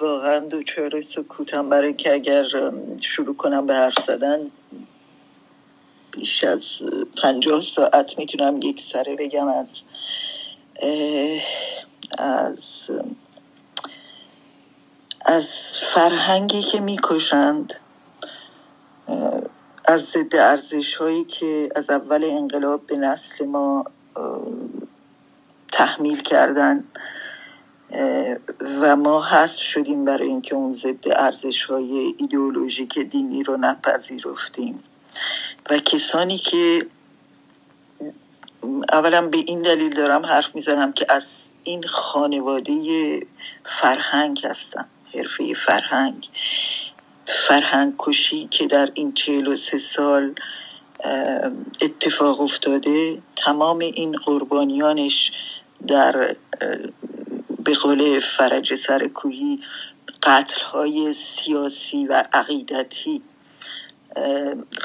واقعا 0.00 0.38
دوچار 0.38 1.00
سکوتم 1.00 1.68
برای 1.68 1.94
که 1.94 2.12
اگر 2.12 2.44
شروع 3.00 3.36
کنم 3.36 3.66
به 3.66 3.74
حرف 3.74 3.98
زدن 3.98 4.50
بیش 6.12 6.44
از 6.44 6.82
پنجاه 7.22 7.60
ساعت 7.60 8.18
می‌تونم 8.18 8.58
یک 8.62 8.80
سره 8.80 9.16
بگم 9.16 9.48
از 9.48 9.84
از 12.18 12.90
از 15.24 15.76
فرهنگی 15.76 16.62
که 16.62 16.80
می‌کشند 16.80 17.74
از 19.84 20.00
ضد 20.00 20.36
ارزش 20.36 20.96
هایی 20.96 21.24
که 21.24 21.68
از 21.74 21.90
اول 21.90 22.24
انقلاب 22.24 22.86
به 22.86 22.96
نسل 22.96 23.46
ما 23.46 23.84
تحمیل 25.72 26.22
کردن. 26.22 26.84
و 28.80 28.96
ما 28.96 29.22
حذف 29.22 29.62
شدیم 29.62 30.04
برای 30.04 30.28
اینکه 30.28 30.54
اون 30.54 30.70
ضد 30.70 31.08
ارزش 31.16 31.64
های 31.64 32.14
ایدئولوژیک 32.18 32.98
دینی 32.98 33.42
رو 33.42 33.56
نپذیرفتیم. 33.56 34.84
و 35.70 35.78
کسانی 35.78 36.38
که 36.38 36.86
اولا 38.92 39.28
به 39.28 39.36
این 39.36 39.62
دلیل 39.62 39.94
دارم 39.94 40.26
حرف 40.26 40.54
می‌زنم 40.54 40.92
که 40.92 41.06
از 41.08 41.50
این 41.64 41.86
خانواده 41.86 42.72
فرهنگ 43.64 44.40
هستم 44.44 44.88
حرفه 45.14 45.54
فرهنگ. 45.54 46.28
فرهنگ 47.26 47.94
کشی 47.98 48.46
که 48.46 48.66
در 48.66 48.90
این 48.94 49.12
چهل 49.12 49.48
و 49.48 49.56
سه 49.56 49.78
سال 49.78 50.34
اتفاق 51.82 52.40
افتاده 52.40 53.22
تمام 53.36 53.78
این 53.78 54.12
قربانیانش 54.12 55.32
در 55.86 56.36
به 57.64 57.74
قول 57.74 58.20
فرج 58.20 58.74
سرکوهی 58.74 59.60
قتل 60.22 60.60
های 60.60 61.12
سیاسی 61.12 62.06
و 62.06 62.24
عقیدتی 62.32 63.22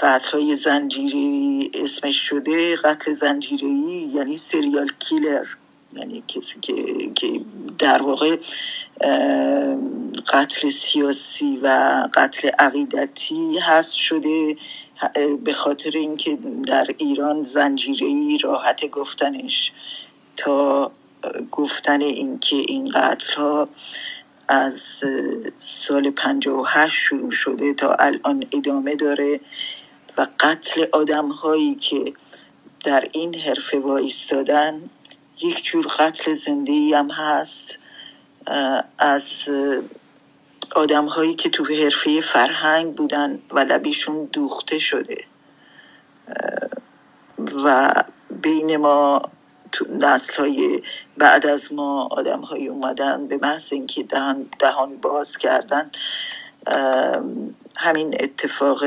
قتل 0.01 0.29
های 0.33 0.55
زنجیری 0.55 1.71
اسمش 1.73 2.15
شده 2.15 2.75
قتل 2.75 3.13
زنجیری 3.13 4.11
یعنی 4.15 4.37
سریال 4.37 4.91
کیلر 4.99 5.45
یعنی 5.93 6.23
کسی 6.27 6.59
که, 6.61 6.73
که 7.15 7.41
در 7.79 8.01
واقع 8.01 8.37
قتل 10.27 10.69
سیاسی 10.69 11.59
و 11.63 11.67
قتل 12.13 12.49
عقیدتی 12.59 13.59
هست 13.59 13.93
شده 13.93 14.57
به 15.43 15.53
خاطر 15.53 15.91
اینکه 15.97 16.37
در 16.67 16.87
ایران 16.97 17.43
زنجیره 17.43 18.07
ای 18.07 18.37
راحت 18.37 18.89
گفتنش 18.89 19.71
تا 20.37 20.91
گفتن 21.51 22.01
اینکه 22.01 22.55
این 22.55 22.91
قتل 22.91 23.33
ها 23.33 23.69
از 24.47 25.03
سال 25.57 26.09
58 26.09 26.95
شروع 26.95 27.31
شده 27.31 27.73
تا 27.73 27.93
الان 27.93 28.45
ادامه 28.53 28.95
داره 28.95 29.39
و 30.17 30.27
قتل 30.39 30.85
آدم 30.91 31.29
هایی 31.29 31.75
که 31.75 32.13
در 32.83 33.07
این 33.11 33.35
حرفه 33.35 33.79
وایستادن 33.79 34.89
یک 35.41 35.63
جور 35.63 35.87
قتل 35.99 36.33
زنده 36.33 36.97
هم 36.97 37.11
هست 37.11 37.79
از 38.97 39.49
آدم 40.75 41.05
هایی 41.05 41.33
که 41.33 41.49
تو 41.49 41.63
حرفه 41.63 42.21
فرهنگ 42.21 42.95
بودن 42.95 43.39
و 43.51 43.59
لبیشون 43.59 44.25
دوخته 44.25 44.79
شده. 44.79 45.17
و 47.63 47.93
بین 48.29 48.77
ما 48.77 49.21
تو 49.71 49.85
نسل 49.89 50.33
های 50.35 50.81
بعد 51.17 51.45
از 51.45 51.73
ما 51.73 52.07
آدم 52.11 52.41
های 52.41 52.67
اومدن 52.67 53.27
به 53.27 53.37
محض 53.37 53.73
اینکه 53.73 54.03
دهان, 54.03 54.49
دهان 54.59 54.97
باز 54.97 55.37
کردن 55.37 55.91
همین 57.77 58.17
اتفاق 58.19 58.83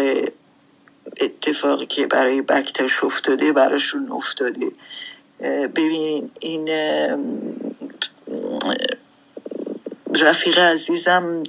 اتفاقی 1.21 1.87
که 1.87 2.07
برای 2.07 2.43
بکتش 2.43 3.05
افتاده 3.05 3.53
براشون 3.53 4.13
افتاده. 4.13 4.73
ببین 5.77 6.31
این 6.41 6.69
رفیق 10.21 10.59
عزیزم 10.59 11.43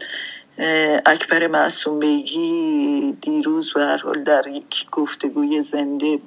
اکبر 1.06 1.48
معصوم 1.48 2.00
بیگی 2.00 3.18
دیروز 3.22 3.74
به 3.74 3.82
هر 3.82 3.98
حال 3.98 4.24
در 4.24 4.48
یک 4.48 4.90
گفتگوی 4.92 5.62
زنده 5.62 6.20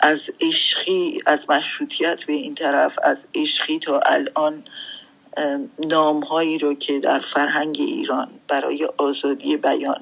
از 0.00 0.30
عشقی 0.40 1.22
از 1.26 1.50
مشروطیت 1.50 2.24
به 2.24 2.32
این 2.32 2.54
طرف 2.54 2.98
از 3.02 3.26
عشقی 3.34 3.78
تا 3.78 4.00
الان 4.06 4.64
نام 5.88 6.20
هایی 6.20 6.58
رو 6.58 6.74
که 6.74 7.00
در 7.00 7.18
فرهنگ 7.20 7.76
ایران 7.78 8.30
برای 8.48 8.88
آزادی 8.96 9.56
بیان 9.56 10.00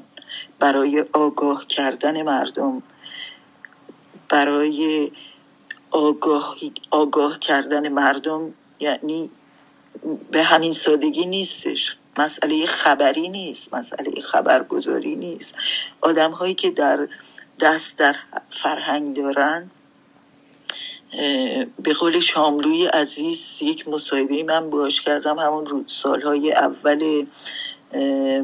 برای 0.59 1.05
آگاه 1.12 1.66
کردن 1.66 2.22
مردم 2.22 2.82
برای 4.28 5.10
آگاه, 5.90 6.56
آگاه 6.90 7.39
کردن 7.39 7.89
مردم 7.89 8.55
یعنی 8.81 9.31
به 10.31 10.43
همین 10.43 10.72
سادگی 10.72 11.26
نیستش. 11.26 11.97
مسئله 12.18 12.66
خبری 12.66 13.28
نیست 13.28 13.74
مسئله 13.74 14.20
خبرگزاری 14.20 15.16
نیست. 15.16 15.55
آدم 16.01 16.31
هایی 16.31 16.55
که 16.55 16.70
در 16.70 17.09
دست 17.60 17.98
در 17.98 18.16
فرهنگ 18.51 19.16
دارن. 19.16 19.70
به 21.82 21.94
قول 22.01 22.20
شاملوی 22.20 22.86
عزیز 22.86 23.62
یک 23.62 23.89
مصاحبه 23.89 24.43
من 24.43 24.70
باش 24.70 25.01
کردم 25.01 25.39
همون 25.39 25.85
سالهای 25.86 26.52
اول 26.52 27.26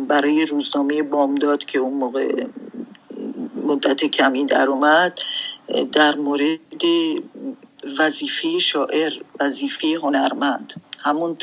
برای 0.08 0.46
روزنامه 0.46 1.02
بامداد 1.02 1.64
که 1.64 1.78
اون 1.78 1.94
موقع 1.94 2.44
مدت 3.56 4.04
کمی 4.04 4.44
در 4.44 4.66
اومد 4.66 5.18
در 5.92 6.16
مورد 6.16 6.82
وظیفه 7.98 8.58
شاعر 8.58 9.12
وظیفه 9.40 9.88
هنرمند. 10.02 10.82
همون 10.98 11.36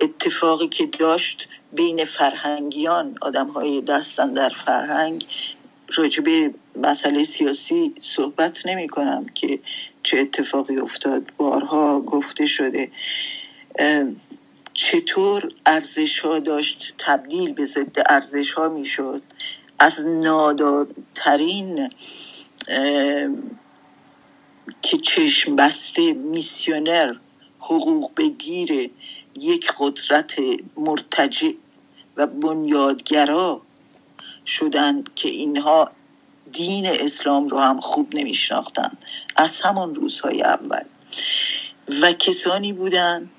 اتفاقی 0.00 0.68
که 0.68 0.86
داشت 0.86 1.48
بین 1.72 2.04
فرهنگیان 2.04 3.18
آدم 3.20 3.48
های 3.48 3.80
دستن 3.80 4.32
در 4.32 4.48
فرهنگ 4.48 5.26
راجب 5.96 6.54
مسئله 6.76 7.24
سیاسی 7.24 7.94
صحبت 8.00 8.66
نمی 8.66 8.88
کنم 8.88 9.26
که 9.34 9.60
چه 10.02 10.18
اتفاقی 10.18 10.78
افتاد. 10.78 11.32
بارها 11.36 12.00
گفته 12.00 12.46
شده. 12.46 12.90
چطور 14.74 15.52
ارزش 15.66 16.18
ها 16.20 16.38
داشت؟ 16.38 16.94
تبدیل 16.98 17.52
به 17.52 17.64
ضد 17.64 17.96
ارزش 18.08 18.52
ها 18.52 18.68
می 18.68 18.86
شد. 18.86 19.22
از 19.78 20.00
نادادترین 20.06 21.90
که 24.82 24.98
چشم 24.98 25.56
بسته 25.56 26.12
میسیونر 26.12 27.14
حقوق 27.58 28.12
بگیر 28.16 28.90
یک 29.40 29.72
قدرت 29.78 30.34
مرتجع 30.76 31.52
و 32.16 32.26
بنیادگرا 32.26 33.62
شدن 34.46 35.04
که 35.14 35.28
اینها 35.28 35.92
دین 36.54 36.86
اسلام 36.86 37.48
رو 37.48 37.58
هم 37.58 37.80
خوب 37.80 38.14
نمیشناختن. 38.14 38.90
از 39.36 39.60
همون 39.60 39.94
روزهای 39.94 40.42
اول. 40.42 40.82
و 42.02 42.12
کسانی 42.12 42.72
بودن 42.72 43.30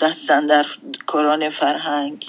دستن 0.00 0.46
در 0.46 0.66
کاران 1.06 1.48
فرهنگ 1.48 2.26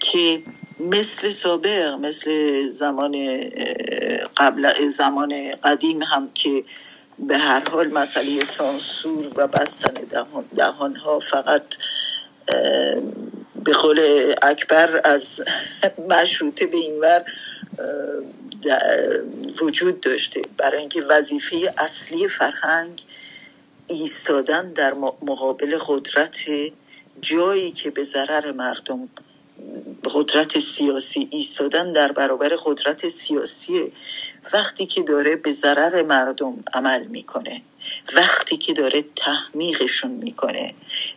که 0.00 0.42
مثل 0.80 1.30
سابق 1.30 1.92
مثل 2.00 2.66
زمان 2.68 3.40
قبل 4.36 4.88
زمان 4.88 5.54
قدیم 5.64 6.02
هم 6.02 6.30
که 6.34 6.64
به 7.18 7.38
هر 7.38 7.68
حال 7.68 7.88
مسئله 7.88 8.44
سانسور 8.44 9.32
و 9.36 9.46
بستن 9.46 9.94
دهان, 10.10 10.44
دهان 10.56 10.96
ها 10.96 11.20
فقط 11.20 11.62
به 13.64 13.72
قول 13.72 14.00
اکبر 14.42 15.00
از 15.04 15.42
مشروطه 16.08 16.66
به 16.66 16.76
اینور 16.76 17.24
وجود 19.62 20.00
داشته. 20.00 20.42
برای 20.56 20.80
اینکه 20.80 21.02
وظیفه 21.02 21.74
اصلی 21.78 22.28
فرهنگ 22.28 23.02
ایستادن 23.86 24.72
در 24.72 24.94
مقابل 25.22 25.78
قدرت 25.86 26.40
جایی 27.20 27.70
که 27.70 27.90
به 27.90 28.02
ضرر 28.02 28.52
مردم 28.52 29.08
قدرت 30.04 30.58
سیاسی 30.58 31.28
ایستادن 31.30 31.92
در 31.92 32.12
برابر 32.12 32.56
قدرت 32.64 33.08
سیاسی 33.08 33.92
وقتی 34.52 34.86
که 34.86 35.02
داره 35.02 35.36
به 35.36 35.52
ضرر 35.52 36.02
مردم 36.02 36.64
عمل 36.74 37.06
می‌کنه 37.06 37.62
وقتی 38.16 38.56
که 38.56 38.72
داره 38.72 39.04
تحمیقشون 39.16 40.10
می‌کنه 40.10 40.74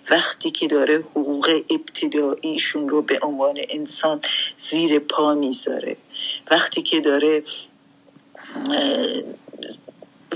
وقتی 0.10 0.52
که 0.52 0.68
داره 0.68 0.98
حقوق 0.98 1.62
ابتداییشون 1.70 2.90
رو 2.90 3.02
به 3.02 3.20
عنوان 3.22 3.58
انسان 3.70 4.22
زیر 4.58 5.00
پا 5.00 5.36
می‌ذاره. 5.36 5.98
وقتی 6.52 6.82
که 6.82 7.02
داره 7.02 7.44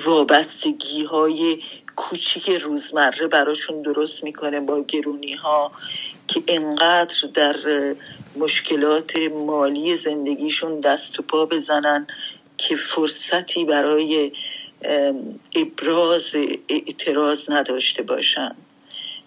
وابستگی 0.06 1.04
های 1.04 1.62
کوچیک 1.96 2.50
روزمره 2.50 3.28
براشون 3.28 3.82
درست 3.82 4.24
می‌کنه 4.24 4.60
با 4.60 4.82
گرونی 4.82 5.34
ها 5.34 5.72
که 6.28 6.44
انقدر 6.48 7.28
در 7.34 7.56
مشکلات 8.36 9.16
مالی 9.48 9.96
زندگیشون 9.96 10.80
دست 10.80 11.20
و 11.20 11.24
پا 11.24 11.46
بزنن 11.46 12.08
که 12.58 12.76
فرصتی 12.76 13.66
برای 13.66 14.32
ابراز 15.56 16.36
اعتراض 16.70 17.50
نداشته 17.50 18.04
باشن. 18.04 18.56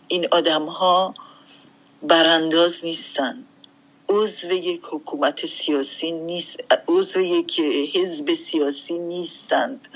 این 0.09 0.29
آدم 0.31 0.63
ها 0.63 1.15
برانداز 2.03 2.85
نیستن. 2.85 3.45
عضو 4.09 4.53
یک 4.53 4.83
حکومت 4.91 5.47
سیاسی 5.47 6.13
نیست 6.13 6.65
عضو 6.89 7.21
یک 7.21 7.61
حزب 7.95 8.35
سیاسی 8.35 8.99
نیستند 8.99 9.89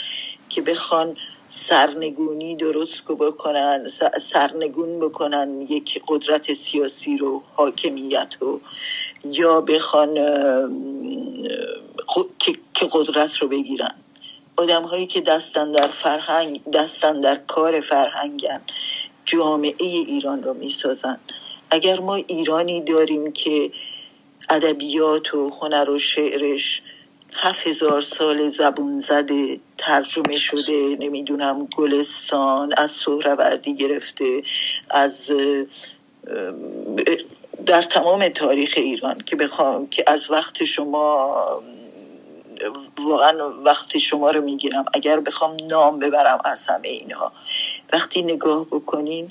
که 0.48 0.62
بخوان 0.62 1.16
سرنگونی 1.46 2.56
درست 2.56 3.04
بکنن 3.04 3.88
سرنگون 4.20 5.00
بکنن 5.00 5.60
یک 5.60 6.02
قدرت 6.08 6.52
سیاسی 6.52 7.16
رو 7.16 7.42
حاکمیت 7.54 8.34
رو 8.40 8.60
یا 9.24 9.60
بخوان 9.60 10.14
که 12.74 12.88
قدرت 12.92 13.36
رو 13.36 13.48
بگیرن. 13.48 13.94
آدم 14.56 14.82
هایی 14.82 15.06
که 15.06 15.20
دستن 15.20 15.70
در 15.70 15.88
فرهنگ 15.88 16.64
دستن 16.70 17.20
در 17.20 17.36
کار 17.36 17.80
فرهنگن 17.80 18.60
جامعه 19.24 19.74
ایران 19.86 20.42
رو 20.42 20.54
می‌سازن. 20.54 21.18
اگر 21.70 22.00
ما 22.00 22.14
ایرانی 22.14 22.80
داریم 22.80 23.32
که 23.32 23.70
ادبیات 24.50 25.34
و 25.34 25.50
هنر 25.50 25.90
و 25.90 25.98
شعرش 25.98 26.82
هفت 27.34 27.66
هزار 27.66 28.00
سال 28.00 28.48
زبون 28.48 28.98
زده 28.98 29.60
ترجمه 29.78 30.36
شده 30.36 30.96
نمی‌دونم 31.00 31.66
گلستان 31.66 32.72
از 32.76 32.90
سهروردی 32.90 33.74
گرفته 33.74 34.42
از 34.90 35.30
در 37.66 37.82
تمام 37.82 38.28
تاریخ 38.28 38.74
ایران 38.76 39.18
که 39.18 39.36
بخوام 39.36 39.88
که 39.88 40.04
از 40.06 40.30
وقت 40.30 40.64
شما 40.64 41.44
واقعا 42.98 43.62
وقت 43.64 43.98
شما 43.98 44.30
رو 44.30 44.40
می‌گیرم. 44.44 44.84
اگر 44.94 45.20
بخوام 45.20 45.56
نام 45.68 45.98
ببرم 45.98 46.38
از 46.44 46.66
همه 46.66 46.88
اینها. 46.88 47.32
وقتی 47.92 48.22
نگاه 48.22 48.64
بکنین 48.64 49.30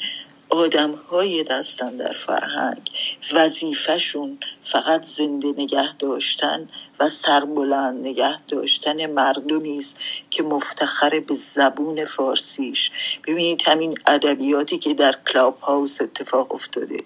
آدم 0.50 0.92
های 0.92 1.44
دستن 1.44 1.98
در 1.98 2.14
فرهنگ 2.14 2.92
وظیفهشون 3.34 4.38
فقط 4.64 5.04
زنده 5.04 5.48
نگه 5.58 5.98
داشتن 5.98 6.70
و 7.00 7.10
سربلند 7.10 8.08
نگه 8.08 8.46
داشتن 8.48 9.06
مردمی 9.06 9.78
است 9.78 9.98
که 10.30 10.44
مفتخر 10.44 11.20
به 11.20 11.36
زبون 11.36 12.06
فارسیش. 12.06 12.92
ببینید 13.28 13.62
همین 13.66 13.98
ادبیاتی 14.08 14.78
که 14.78 14.94
در 14.94 15.16
کلاب 15.34 15.60
هاوس 15.60 16.02
اتفاق 16.02 16.54
افتاده. 16.54 16.98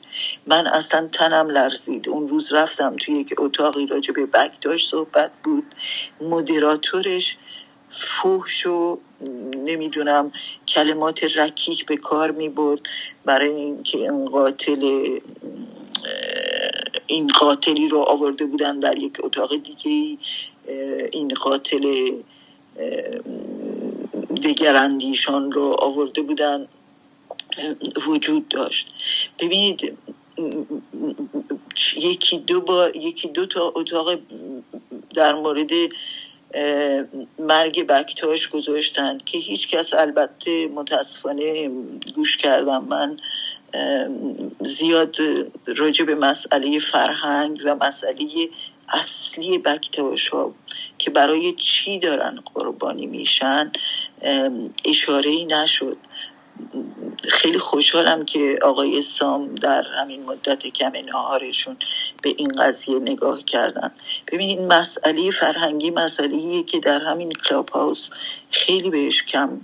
من 0.48 0.68
اصلا 0.68 1.10
تنم 1.12 1.50
لرزید. 1.50 2.10
اون 2.10 2.28
روز 2.28 2.54
رفتم 2.54 2.96
توی 2.96 3.16
یک 3.16 3.34
اتاقی 3.38 3.86
راجع 3.86 4.14
به 4.14 4.26
بکتاش 4.26 4.88
صحبت 4.88 5.32
بود. 5.44 5.66
مدیراتورش 6.22 7.38
فوش 7.90 8.66
و 8.66 9.00
نمی‌دونم 9.58 10.32
کلمات 10.68 11.38
رکیک 11.38 11.86
به 11.86 11.98
کار 11.98 12.32
می 12.32 12.50
برد 12.50 12.82
برای 13.26 13.56
اینکه 13.56 13.98
این 13.98 14.26
قاتل 14.30 15.20
این 17.08 17.28
قاتلی 17.40 17.88
رو 17.88 18.00
آورده 18.00 18.46
بودن 18.46 18.80
در 18.80 19.00
یک 19.00 19.18
اتاق 19.24 19.56
دیگه 19.56 20.18
این 21.14 21.34
قاتل 21.34 22.12
دگراندیشان 24.44 25.52
رو 25.52 25.76
آورده 25.80 26.22
بودن. 26.22 26.68
وجود 28.08 28.48
داشت. 28.48 28.88
ببینید 29.40 29.98
یکی 31.96 32.38
دو 32.38 32.62
با 32.62 32.90
یکی 32.90 33.28
دو 33.28 33.46
تا 33.46 33.74
اتاق 33.76 34.20
در 35.16 35.34
مورد 35.34 35.72
مرگ 37.40 37.88
بکتاش 37.88 38.50
گذاشتن 38.50 39.18
که 39.18 39.38
هیچ 39.38 39.68
کس 39.68 39.94
البته 39.94 40.68
متاسفانه 40.68 41.70
گوش 42.16 42.38
کردم 42.38 42.84
من 42.84 43.18
زیاد 44.62 45.16
راجع 45.78 46.06
به 46.06 46.16
مسئله 46.16 46.80
فرهنگ 46.80 47.62
و 47.66 47.76
مسئله 47.76 48.50
اصلی 48.94 49.58
بکتاش 49.58 50.30
ها 50.30 50.56
که 50.98 51.12
برای 51.12 51.54
چی 51.54 52.00
دارن 52.00 52.40
قربانی 52.54 53.06
میشن 53.06 53.72
اشاره 54.86 55.30
ای 55.30 55.46
نشد. 55.46 55.98
خیلی 57.30 57.60
خوشحالم 57.60 58.26
که 58.26 58.56
آقای 58.62 59.02
سام 59.02 59.56
در 59.56 59.84
همین 59.84 60.24
مدت 60.24 60.68
کم 60.68 60.92
نهارشون 61.06 61.78
به 62.22 62.34
این 62.38 62.48
قضیه 62.48 63.00
نگاه 63.00 63.42
کردن. 63.42 63.92
ببینید 64.32 64.60
مسئله 64.60 65.32
فرهنگی 65.32 65.92
مسئله 65.92 66.64
که 66.64 66.80
در 66.80 67.02
همین 67.02 67.32
کلاب 67.32 67.70
هاوس 67.70 68.10
خیلی 68.50 68.90
بهش 68.90 69.24
کم 69.24 69.62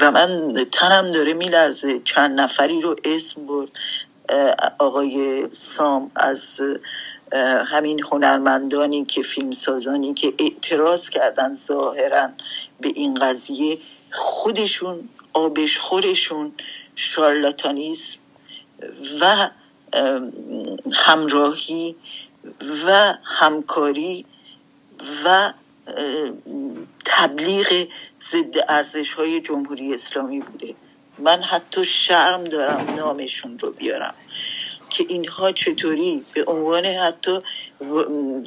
و 0.00 0.10
من 0.10 0.54
تنم 0.72 1.12
داره 1.12 1.34
میلرزه. 1.34 2.00
چند 2.04 2.40
نفری 2.40 2.80
رو 2.80 2.96
اسم 3.04 3.46
برد. 3.46 3.68
آقای 4.78 5.48
سام 5.50 6.10
از 6.16 6.60
همین 7.66 8.00
هنرمندانی 8.12 9.04
که 9.04 9.22
فیلمسازانی 9.22 10.14
که 10.14 10.34
اعتراض 10.38 11.08
کردن 11.08 11.54
ظاهرا 11.54 12.28
به 12.80 12.88
این 12.94 13.14
قضیه 13.14 13.78
خودشون 14.10 15.08
آبشخورشون 15.32 16.52
شارلاتانیسم 16.94 18.18
و 19.20 19.50
همراهی 20.92 21.96
و 22.86 23.14
همکاری 23.24 24.24
و 25.24 25.52
تبلیغ 27.04 27.86
ضد 28.20 28.54
ارزش 28.68 29.12
های 29.12 29.40
جمهوری 29.40 29.94
اسلامی 29.94 30.40
بوده. 30.40 30.74
من 31.18 31.42
حتی 31.42 31.84
شرم 31.84 32.44
دارم 32.44 32.94
نامشون 32.94 33.58
رو 33.58 33.70
بیارم. 33.70 34.14
که 34.90 35.04
اینها 35.08 35.52
چطوری 35.52 36.24
به 36.34 36.44
عنوان 36.44 36.86
حتی 36.86 37.38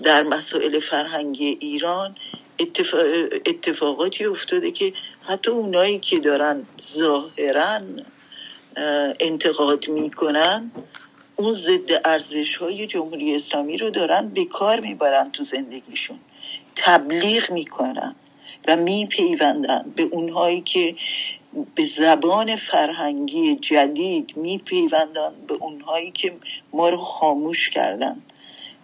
در 0.04 0.24
مسائل 0.24 0.80
فرهنگی 0.80 1.58
ایران 1.60 2.16
اتفاقاتی 3.46 4.26
افتاده 4.26 4.72
که 4.72 4.94
حتی 5.28 5.52
اونایی 5.52 6.00
که 6.00 6.20
دارن 6.20 6.66
ظاهرا 6.82 7.82
انتقاد 9.20 9.88
می‌کنن 9.90 10.72
اون 11.36 11.52
ضد 11.52 12.02
ارزش 12.06 12.58
های 12.58 12.88
جمهوری 12.88 13.36
اسلامی 13.36 13.78
رو 13.78 13.90
دارن 13.90 14.30
به 14.30 14.46
کار 14.46 14.80
می‌برن 14.80 15.32
تو 15.32 15.44
زندگیشون. 15.44 16.20
تبلیغ 16.76 17.52
می‌کنن 17.52 18.16
و 18.68 18.76
میپیوندن 18.76 19.94
به 19.96 20.04
اونهایی 20.04 20.62
که 20.62 20.96
به 21.76 21.86
زبان 21.86 22.56
فرهنگی 22.56 23.56
جدید 23.56 24.38
میپیوندن 24.38 25.32
به 25.48 25.54
اونهایی 25.54 26.12
که 26.12 26.34
ما 26.74 26.90
رو 26.90 26.98
خاموش 26.98 27.70
کردن. 27.70 28.22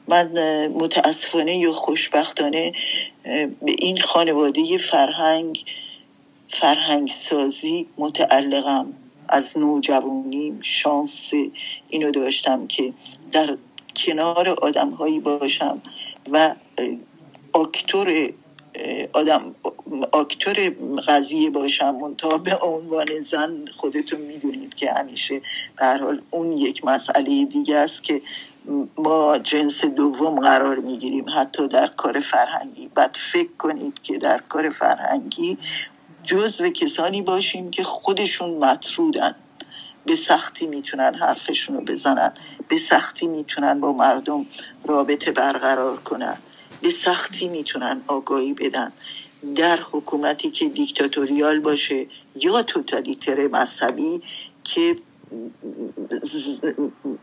من 0.07 0.67
متاسفانه 0.67 1.57
یا 1.57 1.73
خوشبختانه 1.73 2.73
به 3.61 3.75
این 3.77 4.01
خانواده 4.01 4.77
فرهنگ 4.77 5.65
فرهنگ 6.53 7.09
سازی 7.09 7.87
متعلقم 7.97 8.93
از 9.29 9.57
نوجوانیم 9.57 10.59
شانس 10.61 11.31
اینو 11.89 12.11
داشتم 12.11 12.67
که 12.67 12.93
در 13.31 13.57
کنار 13.95 14.49
آدم 14.49 14.89
هایی 14.89 15.19
باشم 15.19 15.81
و 16.31 16.55
اکتور 17.55 18.29
آدم 19.13 19.55
اکتور 20.13 20.55
قضیه 21.07 21.49
باشم. 21.49 21.95
منتها 21.95 22.37
به 22.37 22.55
عنوان 22.55 23.19
زن 23.19 23.65
خودتون 23.77 24.21
می‌دونید 24.21 24.75
که 24.75 24.91
همیشه 24.91 25.41
به 25.77 25.85
حال 25.85 26.21
اون 26.31 26.51
یک 26.51 26.85
مسئله 26.85 27.45
دیگه 27.45 27.77
است 27.77 28.03
که 28.03 28.21
ما 28.97 29.37
جنس 29.37 29.85
دوم 29.85 30.39
قرار 30.39 30.75
می‌گیریم 30.75 31.25
حتی 31.35 31.67
در 31.67 31.87
کار 31.87 32.19
فرهنگی. 32.19 32.87
بعد 32.95 33.15
فکر 33.19 33.51
کنید 33.57 34.01
که 34.03 34.17
در 34.17 34.41
کار 34.49 34.69
فرهنگی 34.69 35.57
جزو 36.23 36.69
کسانی 36.69 37.21
باشیم 37.21 37.71
که 37.71 37.83
خودشون 37.83 38.57
مطرودن. 38.57 39.35
به 40.05 40.15
سختی 40.15 40.67
می‌تونن 40.67 41.13
حرفشون 41.15 41.75
رو 41.75 41.81
بزنن. 41.81 42.33
به 42.67 42.77
سختی 42.77 43.27
می‌تونن 43.27 43.79
با 43.79 43.93
مردم 43.93 44.45
رابطه 44.85 45.31
برقرار 45.31 45.97
کنن. 45.97 46.37
به 46.81 46.89
سختی 46.89 47.47
می‌تونن 47.47 48.01
آگاهی 48.07 48.53
بدن. 48.53 48.91
در 49.55 49.79
حکومتی 49.91 50.51
که 50.51 50.69
دیکتاتوریال 50.69 51.59
باشه 51.59 52.07
یا 52.35 52.63
توتالیتر 52.63 53.47
مذهبی 53.47 54.21
که 54.63 54.95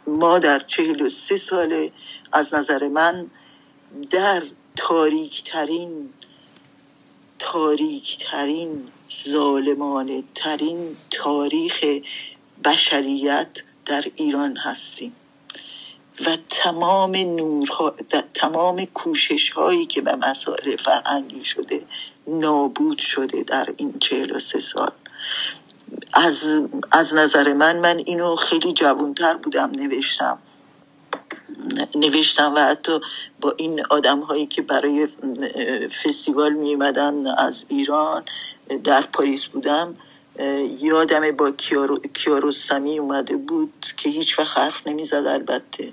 ما 0.07 0.39
در 0.39 0.59
چهل 0.59 1.03
و 1.03 1.09
سه 1.09 1.37
ساله 1.37 1.93
از 2.33 2.55
نظر 2.55 2.89
من 2.89 3.27
در 4.11 4.43
تاریک 4.77 5.45
ترین 5.45 6.09
تاریک 7.39 8.19
ترین 8.31 8.89
ظالمانه 9.29 10.23
ترین 10.35 10.97
تاریخ 11.11 11.85
بشریت 12.65 13.49
در 13.87 14.05
ایران 14.17 14.57
هستیم. 14.57 15.13
و 16.27 16.37
تمام 16.49 17.17
نورها 17.17 17.95
تمام 18.35 18.85
کوشش 18.85 19.51
هایی 19.51 19.87
که 19.87 20.01
به 20.01 20.17
مسائل 20.17 20.77
فرهنگی 20.77 21.45
شده 21.45 21.83
نابود 22.27 22.99
شده 22.99 23.43
در 23.43 23.69
این 23.77 23.99
چهل 23.99 24.37
و 24.37 24.39
سه 24.39 24.59
سال. 24.59 24.91
از, 26.13 26.63
از 26.91 27.15
نظر 27.15 27.53
من 27.53 27.79
من 27.79 28.03
اینو 28.07 28.37
خیلی 28.37 28.73
جوانتر 28.73 29.35
بودم 29.35 29.71
نوشتم. 29.71 30.39
نوشتم 31.95 32.55
و 32.55 32.59
حتی 32.59 33.01
با 33.41 33.55
این 33.57 33.83
آدم 33.91 34.21
هایی 34.21 34.47
که 34.47 34.63
برای 34.63 35.09
فستیوال 35.89 36.53
می 36.53 36.77
از 37.39 37.67
ایران 37.69 38.25
در 38.85 39.01
پاریس 39.01 39.45
بودم 39.45 39.97
یادم 40.81 41.31
با 41.31 41.51
کیارو 42.15 42.53
سمی 42.53 42.99
اومده 42.99 43.37
بود 43.37 43.87
که 43.97 44.09
هیچ 44.11 44.39
وقت 44.39 44.59
حرف 44.59 44.87
نمی‌زد 44.87 45.27
البته 45.27 45.93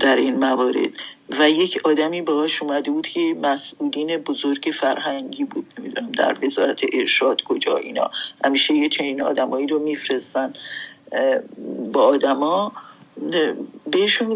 در 0.00 0.16
این 0.16 0.36
موارد. 0.36 0.90
و 1.38 1.50
یک 1.50 1.80
آدمی 1.84 2.22
باهاش 2.22 2.62
اومده 2.62 2.90
بود 2.90 3.06
که 3.06 3.36
مسئولین 3.42 4.16
بزرگ 4.16 4.70
فرهنگی 4.74 5.44
بود 5.44 5.66
نمی‌دونم 5.78 6.12
در 6.12 6.36
وزارت 6.42 6.80
ارشاد 6.92 7.42
کجا 7.42 7.76
اینا. 7.76 8.10
همیشه 8.44 8.74
یه 8.74 8.88
چنین 8.88 9.22
آدمایی 9.22 9.66
رو 9.66 9.78
میفرستن 9.78 10.54
با 11.92 12.02
آدما. 12.02 12.72
بهشون 13.90 14.28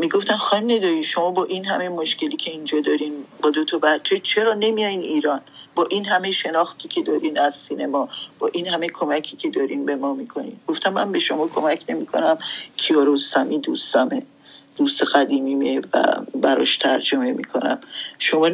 می‌گفتن 0.00 0.36
خانم 0.36 0.64
ندایی 0.64 1.04
شما 1.04 1.30
با 1.30 1.44
این 1.44 1.64
همه 1.64 1.88
مشکلی 1.88 2.36
که 2.36 2.50
اینجا 2.50 2.80
دارین 2.80 3.12
با 3.42 3.50
دو 3.50 3.64
تا 3.64 3.78
بچه 3.78 4.18
چرا 4.18 4.54
نمیایین 4.54 5.00
ایران؟ 5.00 5.40
با 5.74 5.84
این 5.90 6.04
همه 6.04 6.30
شناختی 6.30 6.88
که 6.88 7.02
دارین 7.02 7.38
از 7.38 7.54
سینما 7.56 8.08
با 8.38 8.50
این 8.52 8.66
همه 8.66 8.88
کمکی 8.88 9.36
که 9.36 9.50
دارین 9.50 9.86
به 9.86 9.96
ما 9.96 10.14
می‌کنین. 10.14 10.56
گفتم 10.66 10.92
من 10.92 11.12
به 11.12 11.18
شما 11.18 11.46
کمک 11.46 11.84
نمی‌کنم. 11.88 12.38
کیاروسمی 12.76 13.58
دوستمه. 13.58 14.22
دوست 14.76 15.02
قدیمیمه 15.02 15.80
و 15.80 16.02
براش 16.34 16.76
ترجمه 16.76 17.32
می‌کنم. 17.32 17.80
شما 18.18 18.50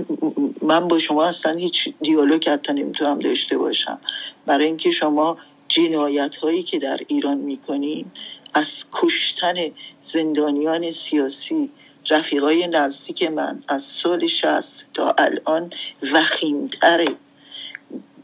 من 0.62 0.88
با 0.88 0.98
شما 0.98 1.24
اصلا 1.24 1.52
هیچ 1.52 1.88
دیالوگ 2.00 2.48
حتی 2.48 2.72
نمی‌تونم 2.72 3.18
داشته 3.18 3.58
باشم. 3.58 3.98
برای 4.46 4.66
اینکه 4.66 4.90
شما 4.90 5.36
جنایت 5.68 6.36
هایی 6.36 6.62
که 6.62 6.78
در 6.78 7.00
ایران 7.08 7.38
می‌کنین 7.38 8.04
از 8.54 8.84
کشتن 8.92 9.54
زندانیان 10.00 10.90
سیاسی 10.90 11.70
رفیقای 12.10 12.66
نزدیک 12.66 13.22
من 13.22 13.62
از 13.68 13.82
سال 13.82 14.26
شست 14.26 14.86
تا 14.94 15.14
الان 15.18 15.70
وخیمتره 16.12 17.08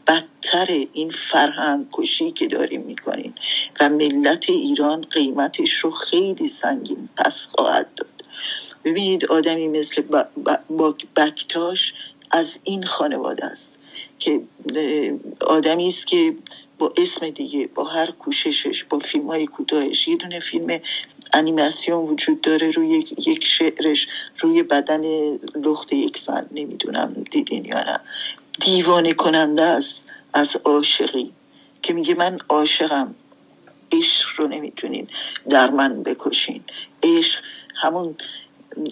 بدتر 0.07 0.85
این 0.93 1.09
فرهنگ 1.09 1.85
کشی 1.93 2.31
که 2.31 2.47
داریم 2.47 2.81
می‌کنین 2.81 3.33
و 3.79 3.89
ملت 3.89 4.49
ایران 4.49 5.01
قیمتش 5.01 5.71
رو 5.71 5.91
خیلی 5.91 6.47
سنگین 6.47 7.09
پس 7.17 7.47
خواهد 7.47 7.93
داد. 7.95 8.07
ببینید 8.83 9.25
آدمی 9.25 9.67
مثل 9.67 10.03
بکتاش 11.15 11.93
از 12.31 12.59
این 12.63 12.85
خانواده 12.85 13.45
است 13.45 13.77
که 14.19 14.41
آدمی 15.47 15.87
است 15.87 16.07
که 16.07 16.35
با 16.81 16.93
اسم 16.97 17.29
دیگه 17.29 17.67
با 17.67 17.83
هر 17.83 18.11
کوششش 18.11 18.83
با 18.83 18.99
فیلم 18.99 19.27
های 19.27 19.47
کوتاهش. 19.47 20.07
یه 20.07 20.15
دونه 20.15 20.39
فیلم 20.39 20.79
انیماسیون 21.33 22.09
وجود 22.09 22.41
داره 22.41 22.71
روی 22.71 23.05
یک 23.17 23.43
شعرش 23.43 24.07
روی 24.39 24.63
بدن 24.63 25.01
لخت 25.55 25.93
یک 25.93 26.17
زن 26.17 26.47
نمی‌دونم 26.51 27.13
دیدین 27.31 27.65
یا 27.65 27.83
نه. 27.83 27.99
دیوانه 28.59 29.13
کننده 29.13 29.61
است 29.63 30.07
از 30.33 30.57
عاشقی 30.65 31.31
که 31.81 31.93
میگه 31.93 32.15
من 32.15 32.37
عاشقم. 32.49 33.15
عشق 33.91 34.29
رو 34.37 34.47
نمی‌تونین 34.47 35.07
در 35.49 35.69
من 35.69 36.03
بکشین. 36.03 36.63
عشق 37.03 37.43
همون 37.75 38.15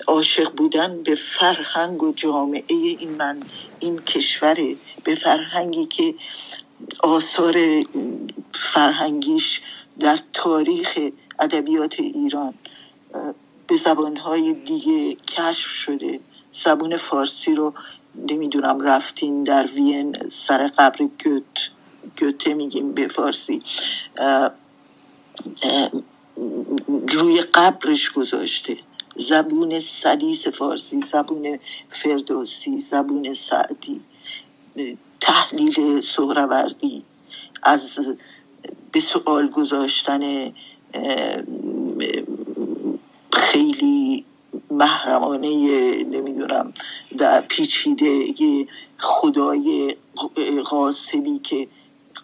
عاشق 0.08 0.52
بودن 0.52 1.04
به 1.04 1.16
فرهنگ 1.16 2.04
و 2.04 2.14
جامعه 2.14 2.64
این 2.70 3.10
من 3.10 3.44
این 3.80 4.00
کشوره 4.00 4.76
به 5.04 5.16
فرهنگی 5.16 5.86
که 5.86 6.16
آثار 7.04 7.56
فرهنگیش 8.54 9.62
در 10.00 10.20
تاریخ 10.34 11.00
ادبیات 11.40 12.00
ایران 12.00 12.54
به 13.68 13.76
زبانهای 13.76 14.54
دیگه 14.54 15.16
کشف 15.16 15.68
شده. 15.68 16.20
زبون 16.52 16.98
فارسی 16.98 17.56
رو 17.56 17.74
نمی‌دونم 18.16 18.82
رفتین 18.82 19.44
در 19.44 19.66
وین 19.68 20.30
سر 20.30 20.68
قبر 20.68 20.98
گوت 21.24 21.72
گوته 22.20 22.54
میگیم 22.54 22.92
به 22.94 23.08
فارسی. 23.08 23.62
روی 27.10 27.42
قبرش 27.42 28.12
گذاشته. 28.12 28.78
زبون 29.16 29.80
سلیس 29.80 30.48
فارسی 30.48 31.02
زبون 31.02 31.60
فردوسی 31.90 32.80
زبون 32.80 33.34
سعدی. 33.34 34.02
تحلیل 35.22 36.02
سهروردی 36.02 37.04
از 37.64 38.00
به 38.92 39.00
سوال 39.00 39.50
گذاشتن 39.50 40.52
خیلی 43.34 44.26
محرمانه 44.72 45.50
نمی‌دونم 46.04 46.74
در 47.18 47.42
پیچیده 47.42 48.26
خدای 48.98 49.96
قاسبی 50.66 51.40
که 51.40 51.68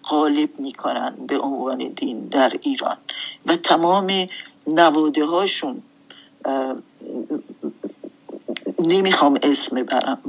غالب 0.10 0.60
می‌کنن 0.60 1.16
به 1.28 1.40
عنوان 1.40 1.78
دین 1.78 2.28
در 2.28 2.54
ایران. 2.62 2.98
و 3.46 3.56
تمام 3.56 4.28
نواده 4.68 5.26
هاشون 5.26 5.82
نمی‌خوام 8.80 9.38
اسم 9.44 9.84
برم 9.84 10.20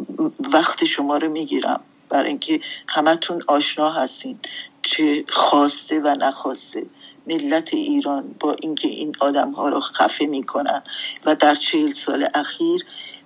وقت 0.53 0.85
شما 0.85 1.17
رو 1.17 1.29
می‌گیرم. 1.29 1.81
برای 2.09 2.29
اینکه 2.29 2.61
همتون 2.89 3.43
آشنا 3.47 3.91
هستین 3.91 4.39
چه 4.83 5.25
خواسته 5.29 6.01
و 6.01 6.15
نخواسته. 6.21 6.87
ملت 7.27 7.75
ایران 7.75 8.35
با 8.41 8.57
اینکه 8.63 8.89
این 8.89 9.17
آدم 9.21 9.51
ها 9.51 9.69
رو 9.69 9.81
خفه 9.81 10.27
می‌کنن 10.27 10.83
و 11.25 11.35
در 11.35 11.55
چهل 11.55 11.93
سال 11.93 12.29
اخیر 12.35 12.85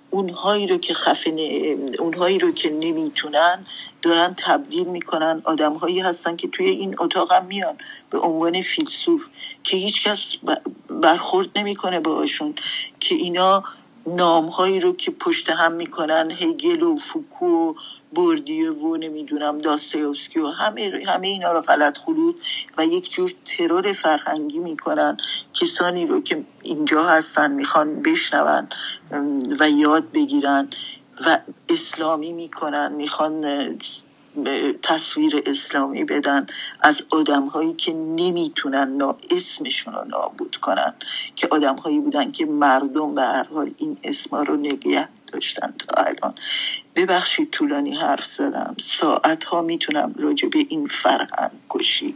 اونهایی 0.09 0.67
رو 0.67 0.77
که 0.77 0.93
خفه 0.93 1.29
اونهایی 1.99 2.39
رو 2.39 2.51
که 2.51 2.69
نمی‌تونن 2.69 3.65
دارن 4.01 4.33
تبدیل 4.37 4.87
می‌کنن. 4.87 5.41
آدم 5.45 5.73
هایی 5.73 5.99
هستن 5.99 6.35
که 6.35 6.47
توی 6.47 6.69
این 6.69 6.95
اتاق 6.99 7.31
هم 7.31 7.45
میان 7.45 7.77
به 8.09 8.19
عنوان 8.19 8.61
فیلسوف 8.61 9.25
که 9.63 9.77
هیچکس 9.77 10.33
برخورد 10.89 11.49
نمی‌کنه 11.55 11.99
باهاشون 11.99 12.55
که 12.99 13.15
اینا 13.15 13.63
نام 14.07 14.45
هایی 14.45 14.79
رو 14.79 14.95
که 14.95 15.11
پشت 15.11 15.49
هم 15.49 15.71
می‌کنن 15.71 16.31
هگل 16.31 16.81
و 16.81 16.95
فوکو 16.95 17.73
بردیه 18.13 18.71
و 18.71 18.97
نمی‌دونم 18.97 19.57
داستایوسکی 19.57 20.39
و 20.39 20.47
همه, 20.47 20.99
همه 21.07 21.27
اینا 21.27 21.51
رو 21.51 21.61
غلط 21.61 21.97
خلود 21.97 22.35
و 22.77 22.85
یک 22.85 23.11
جور 23.11 23.33
ترور 23.45 23.93
فرهنگی 23.93 24.59
می‌کنن. 24.59 25.17
کسانی 25.53 26.05
رو 26.05 26.21
که 26.21 26.43
اینجا 26.63 27.03
هستن 27.03 27.51
می‌خوان 27.51 28.01
بشنون 28.01 28.67
و 29.59 29.69
یاد 29.69 30.11
بگیرن 30.11 30.67
و 31.25 31.39
اسلامی 31.69 32.33
می‌کنن. 32.33 32.91
می‌خوان 32.91 33.45
تصویر 34.83 35.43
اسلامی 35.45 36.03
بدن 36.03 36.45
از 36.81 37.01
آدم 37.09 37.45
هایی 37.45 37.73
که 37.73 37.93
نمی‌تونن 37.93 38.97
نا 38.97 39.17
اسمشون 39.31 39.93
رو 39.93 40.03
نابود 40.07 40.55
کنن. 40.55 40.93
که 41.35 41.47
آدم 41.51 41.75
هایی 41.75 41.99
بودن 41.99 42.31
که 42.31 42.45
مردم 42.45 43.15
به 43.15 43.21
هر 43.21 43.43
حال 43.43 43.71
این 43.77 43.97
اسما 44.03 44.41
رو 44.41 44.57
نگه 44.57 45.09
داشتن 45.33 45.73
تا 45.77 46.03
الان. 46.03 46.33
ببخشید 46.95 47.49
طولانی 47.51 47.95
حرف 47.95 48.25
زدم. 48.25 48.75
ساعت 48.79 49.43
ها 49.43 49.61
می‌تونم 49.61 50.15
راجع 50.19 50.47
به 50.47 50.65
این 50.69 50.87
فرهنگ 50.87 51.51
کشی. 51.69 52.15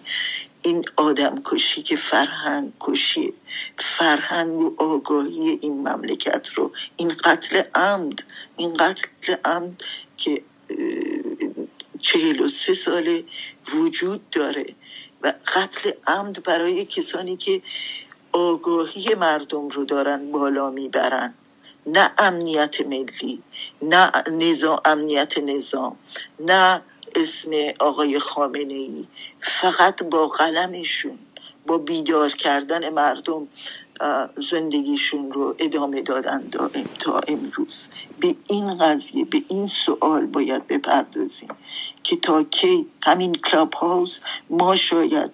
این 0.63 0.85
آدم 0.95 1.41
کشی 1.45 1.81
که 1.81 1.95
فرهنگ 1.95 2.73
کشی. 2.79 3.33
فرهنگ 3.77 4.53
و 4.59 4.75
آگاهی 4.77 5.59
این 5.61 5.87
مملکت 5.87 6.49
رو. 6.53 6.71
این 6.97 7.13
قتل 7.23 7.61
عمد. 7.75 8.23
این 8.57 8.77
قتل 8.77 9.35
عمد 9.45 9.83
که 10.17 10.41
چهل 11.99 12.39
و 12.41 12.49
سه 12.49 12.73
ساله 12.73 13.23
وجود 13.73 14.29
داره. 14.29 14.65
و 15.21 15.33
قتل 15.55 15.91
عمد 16.07 16.43
برای 16.43 16.85
کسانی 16.85 17.37
که 17.37 17.61
آگاهی 18.31 19.15
مردم 19.15 19.67
رو 19.69 19.85
دارن 19.85 20.31
بالا 20.31 20.69
می‌برن. 20.69 21.33
نه 21.87 22.11
امنیت 22.17 22.81
ملی 22.81 23.41
نه 23.81 24.11
نظام 24.31 24.79
امنیت 24.85 25.37
نظام 25.37 25.95
نه 26.39 26.81
اسم 27.15 27.51
آقای 27.79 28.19
خامنه 28.19 28.73
ای 28.73 29.05
فقط 29.41 30.03
با 30.03 30.27
قلمشون 30.27 31.19
با 31.67 31.77
بیدار 31.77 32.29
کردن 32.29 32.89
مردم 32.89 33.47
زندگیشون 34.37 35.31
رو 35.31 35.55
ادامه 35.59 36.01
دادن 36.01 36.41
دائم 36.51 36.85
تا 36.99 37.19
امروز. 37.27 37.89
به 38.19 38.35
این 38.49 38.77
قضیه 38.77 39.25
به 39.25 39.43
این 39.47 39.67
سوال 39.67 40.25
باید 40.25 40.67
بپردازیم 40.67 41.49
که 42.03 42.15
تا 42.15 42.43
کی 42.43 42.87
همین 43.03 43.33
کلاب 43.35 43.73
هاوس 43.73 44.19
ما 44.49 44.75
شاید 44.75 45.31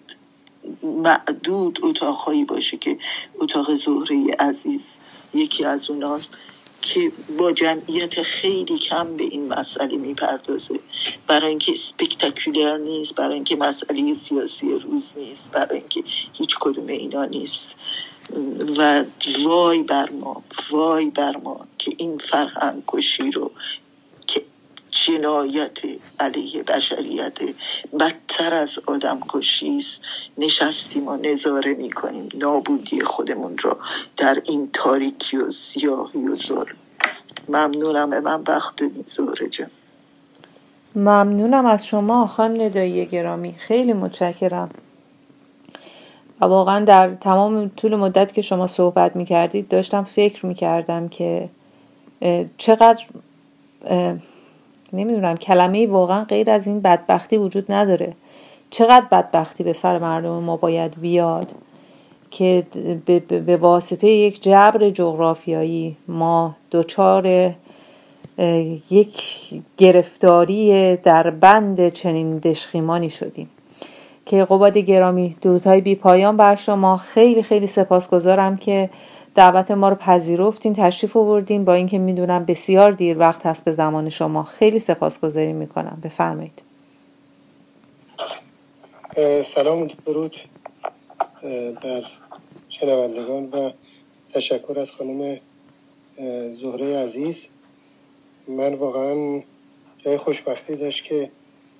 معدود 0.83 1.79
اتاقهایی 1.83 2.45
باشه 2.45 2.77
که 2.77 2.97
اتاق 3.39 3.75
زهره 3.75 4.35
عزیز 4.39 4.99
یکی 5.33 5.65
از 5.65 5.89
اوناست 5.89 6.33
که 6.81 7.11
با 7.37 7.51
جمعیت 7.51 8.21
خیلی 8.21 8.79
کم 8.79 9.17
به 9.17 9.23
این 9.23 9.47
مسئله 9.47 9.97
می‌پردازه. 9.97 10.79
برای 11.27 11.49
اینکه 11.49 11.73
سپکتاکولر 11.73 12.77
نیست 12.77 13.15
برای 13.15 13.33
اینکه 13.33 13.55
مسئله 13.55 14.13
سیاسی 14.13 14.71
روز 14.71 15.13
نیست 15.17 15.51
برای 15.51 15.79
اینکه 15.79 16.03
هیچ 16.33 16.55
کدوم 16.59 16.87
اینا 16.87 17.25
نیست. 17.25 17.77
و 18.77 19.03
وای 19.43 19.83
بر 19.83 20.09
ما 20.09 20.43
وای 20.71 21.09
بر 21.09 21.37
ما 21.37 21.67
که 21.77 21.93
این 21.97 22.17
فرهنگ 22.17 22.83
کشی 22.87 23.31
رو 23.31 23.51
جنایت 24.91 25.77
علیه 26.19 26.63
بشریت. 26.63 27.37
بدتر 27.99 28.53
از 28.53 28.79
آدم 28.87 29.19
کشی 29.29 29.77
است 29.77 30.01
نشستیم 30.37 31.07
و 31.07 31.17
نظاره 31.17 31.73
می‌کنیم. 31.73 32.29
نابودی 32.33 33.01
خودمون 33.01 33.57
رو 33.57 33.77
در 34.17 34.41
این 34.45 34.69
تاریکی 34.73 35.37
و 35.37 35.49
سیاهی 35.49 36.27
و 36.27 36.35
ظلم. 36.35 36.75
ممنونم. 37.49 38.09
به 38.09 38.19
من 38.19 38.43
وقت 38.47 38.81
زهره 39.05 39.47
جان. 39.49 39.69
ممنونم 40.95 41.65
از 41.65 41.87
شما 41.87 42.27
خانم 42.27 42.61
ندایی 42.61 43.05
گرامی. 43.05 43.55
خیلی 43.57 43.93
متشکرم. 43.93 44.69
و 46.41 46.45
واقعا 46.45 46.85
در 46.85 47.15
تمام 47.15 47.69
طول 47.69 47.95
مدت 47.95 48.33
که 48.33 48.41
شما 48.41 48.67
صحبت 48.67 49.15
می 49.15 49.25
کردید 49.25 49.67
داشتم 49.67 50.03
فکر 50.03 50.45
می 50.45 50.55
کردم 50.55 51.07
که 51.09 51.49
چقدر 52.57 53.05
نمی‌دونم 54.93 55.35
کلمه 55.35 55.87
واقعا 55.87 56.23
غیر 56.23 56.51
از 56.51 56.67
این 56.67 56.81
بدبختی 56.81 57.37
وجود 57.37 57.71
نداره. 57.71 58.13
چقدر 58.69 59.05
بدبختی 59.11 59.63
به 59.63 59.73
سر 59.73 59.97
مردم 59.97 60.29
ما 60.29 60.57
باید 60.57 61.01
بیاد 61.01 61.51
که 62.31 62.63
به 63.45 63.57
واسطه 63.57 64.07
یک 64.07 64.41
جبر 64.43 64.89
جغرافیایی 64.89 65.97
ما 66.07 66.55
دچار 66.71 67.53
یک 68.91 69.43
گرفتاری 69.77 70.95
در 70.95 71.29
بند 71.29 71.89
چنین 71.89 72.37
دشخیمانی 72.37 73.09
شدیم. 73.09 73.49
که 74.25 74.43
قباد 74.43 74.77
گرامی 74.77 75.35
درودهای 75.41 75.81
بی 75.81 75.95
پایان 75.95 76.37
بر 76.37 76.55
شما. 76.55 76.97
خیلی 76.97 77.43
خیلی 77.43 77.67
سپاسگزارم 77.67 78.57
که 78.57 78.89
دعوت 79.35 79.71
ما 79.71 79.89
رو 79.89 79.95
پذیرفتین 79.95 80.73
تشریف 80.73 81.17
آوردین 81.17 81.65
با 81.65 81.73
اینکه 81.73 81.99
می‌دونم 81.99 82.45
بسیار 82.45 82.91
دیر 82.91 83.19
وقت 83.19 83.45
هست 83.45 83.65
به 83.65 83.71
زمان 83.71 84.09
شما. 84.09 84.43
خیلی 84.43 84.79
سپاسگزاری 84.79 85.53
می‌کنم. 85.53 85.99
بفرمایید. 86.03 86.61
سلام 89.45 89.81
و 89.81 89.87
درود 90.05 90.35
بر 91.83 92.03
شنوندگان 92.69 93.49
و 93.49 93.71
تشکر 94.33 94.79
از 94.79 94.91
خانم 94.91 95.39
زهره 96.51 96.97
عزیز. 96.97 97.47
من 98.47 98.73
واقعا 98.73 99.41
جای 99.97 100.17
خوشبختی 100.17 100.75
داشت 100.75 101.03
که 101.03 101.31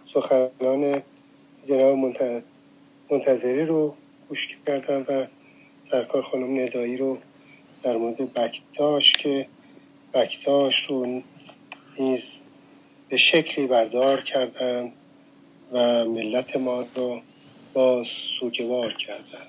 سخنان 0.06 1.02
جناب 1.66 1.98
منتظری 3.12 3.66
رو 3.66 3.94
گوش 4.30 4.58
کردم 4.68 5.06
و 5.08 5.28
سرکار 5.92 6.22
خانم 6.22 6.60
ندایی 6.60 6.98
رو 6.98 7.18
در 7.84 7.98
مورد 7.98 8.34
بکتاش 8.34 9.12
که 9.14 9.48
بکتاش 10.14 10.86
رو 10.90 11.22
نیز 12.00 12.24
به 13.10 13.18
شکلی 13.18 13.68
بردار 13.68 14.22
کردن 14.22 14.92
و 15.72 16.06
ملت 16.06 16.58
ما 16.58 16.86
رو 16.96 17.22
با 17.74 18.04
سوگوار 18.04 18.94
کردن. 18.94 19.48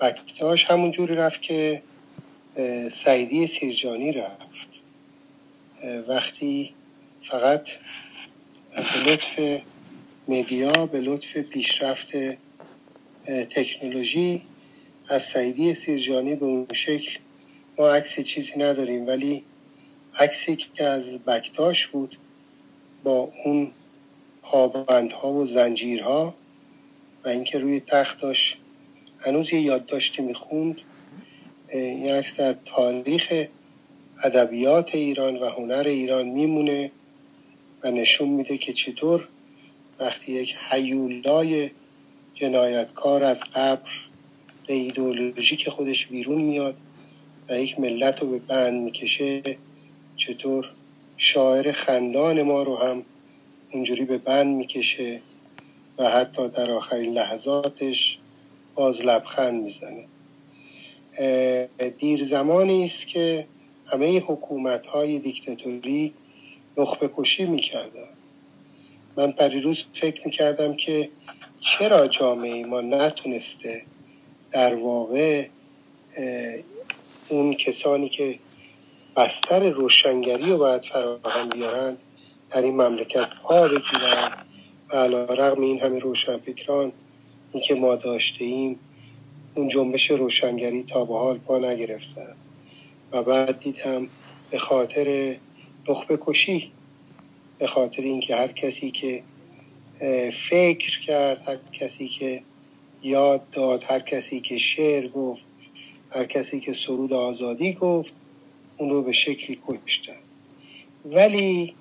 بکتاش 0.00 0.64
همون 0.64 0.90
جوری 0.90 1.14
رفت 1.14 1.42
که 1.42 1.82
سعیدی 2.92 3.46
سیرجانی 3.46 4.12
رفت. 4.12 4.68
وقتی 6.08 6.74
فقط 7.22 7.68
به 8.74 9.10
لطف 9.10 9.60
مدیا 10.28 10.86
به 10.86 11.00
لطف 11.00 11.36
پیشرفت 11.36 12.12
تکنولوژی 13.26 14.42
از 15.10 15.22
سعیدی 15.22 15.74
سیرجانی 15.74 16.34
به 16.34 16.46
اون 16.46 16.66
شکل 16.72 17.18
ما 17.78 17.90
عکس 17.90 18.20
چیزی 18.20 18.52
نداریم 18.56 19.06
ولی 19.06 19.44
عکسی 20.20 20.56
که 20.56 20.84
از 20.84 21.18
بکتاش 21.18 21.86
بود 21.86 22.18
با 23.04 23.32
اون 23.44 23.70
پابندها 24.42 25.32
و 25.32 25.46
زنجیرها 25.46 26.34
و 27.24 27.28
اینکه 27.28 27.58
روی 27.58 27.80
تخت 27.80 28.20
داشت. 28.20 28.56
هنوز 29.18 29.52
یه 29.52 29.60
یادداشتی 29.60 30.22
می‌خوند. 30.22 30.76
این 31.68 32.10
عکس 32.10 32.34
در 32.36 32.54
تاریخ 32.64 33.32
ادبیات 34.24 34.94
ایران 34.94 35.36
و 35.36 35.48
هنر 35.50 35.84
ایران 35.86 36.28
میمونه 36.28 36.90
و 37.82 37.90
نشون 37.90 38.28
میده 38.28 38.58
که 38.58 38.72
چطور 38.72 39.28
وقتی 40.00 40.32
یک 40.32 40.56
حیولای 40.70 41.70
جنایتکار 42.34 43.24
از 43.24 43.42
قبر 43.54 44.07
به 44.68 45.42
که 45.42 45.70
خودش 45.70 46.06
بیرون 46.06 46.42
میاد 46.42 46.76
و 47.48 47.60
یک 47.60 47.80
ملت 47.80 48.22
رو 48.22 48.30
به 48.30 48.38
بند 48.38 48.82
می‌کشه 48.82 49.42
چطور 50.16 50.70
شاعر 51.16 51.72
خندان 51.72 52.42
ما 52.42 52.62
رو 52.62 52.76
هم 52.76 53.02
اونجوری 53.72 54.04
به 54.04 54.18
بند 54.18 54.56
می‌کشه 54.56 55.20
و 55.98 56.10
حتی 56.10 56.48
در 56.48 56.70
آخرین 56.70 57.12
لحظاتش 57.12 58.18
باز 58.74 59.02
لبخند 59.02 59.62
می‌زنه. 59.62 60.04
دیر 61.98 62.24
زمانی 62.24 62.84
است 62.84 63.08
که 63.08 63.46
همه 63.86 64.18
حکومت 64.18 64.86
های 64.86 65.18
دیکتاتوری 65.18 66.14
نخبه 66.78 67.10
کشی 67.16 67.44
می‌کردن. 67.44 68.08
من 69.16 69.32
پریروز 69.32 69.84
فکر 69.92 70.24
می‌کردم 70.24 70.76
که 70.76 71.08
چرا 71.60 72.08
جامعه 72.08 72.66
ما 72.66 72.80
نتونسته 72.80 73.82
در 74.52 74.74
واقع 74.74 75.46
اون 77.28 77.54
کسانی 77.54 78.08
که 78.08 78.38
بستر 79.16 79.70
روشنگری 79.70 80.50
رو 80.50 80.58
باید 80.58 80.82
فراهم 80.82 81.48
بیارن 81.48 81.96
در 82.50 82.62
این 82.62 82.74
مملکت. 82.74 83.28
پا 83.42 83.68
بگیرن 83.68 84.46
و 84.88 84.96
علا 84.96 85.24
رقم 85.24 85.60
این 85.60 85.80
همه 85.80 85.98
روشنفکران 85.98 86.92
این 87.52 87.62
که 87.62 87.74
ما 87.74 87.96
داشته 87.96 88.44
ایم 88.44 88.78
اون 89.54 89.68
جنبش 89.68 90.10
روشنگری 90.10 90.82
تا 90.82 91.04
به 91.04 91.14
حال 91.14 91.38
پا 91.38 91.58
نگرفتن 91.58 92.36
و 93.12 93.22
بعد 93.22 93.60
دیدم 93.60 94.08
به 94.50 94.58
خاطر 94.58 95.36
نخبه 95.88 96.18
کشی 96.20 96.72
به 97.58 97.66
خاطر 97.66 98.02
اینکه 98.02 98.36
هر 98.36 98.52
کسی 98.52 98.90
که 98.90 99.22
فکر 100.32 101.00
کرد 101.00 101.48
هر 101.48 101.56
کسی 101.72 102.08
که 102.08 102.42
یاد 103.02 103.50
داد 103.50 103.84
هر 103.84 104.00
کسی 104.00 104.40
که 104.40 104.58
شعر 104.58 105.08
گفت 105.08 105.42
هر 106.10 106.24
کسی 106.24 106.60
که 106.60 106.72
سرود 106.72 107.12
آزادی 107.12 107.72
گفت 107.72 108.12
اون 108.78 108.90
رو 108.90 109.02
به 109.02 109.12
شکلی 109.12 109.58
کشتن. 109.66 110.16
ولی 111.04 111.74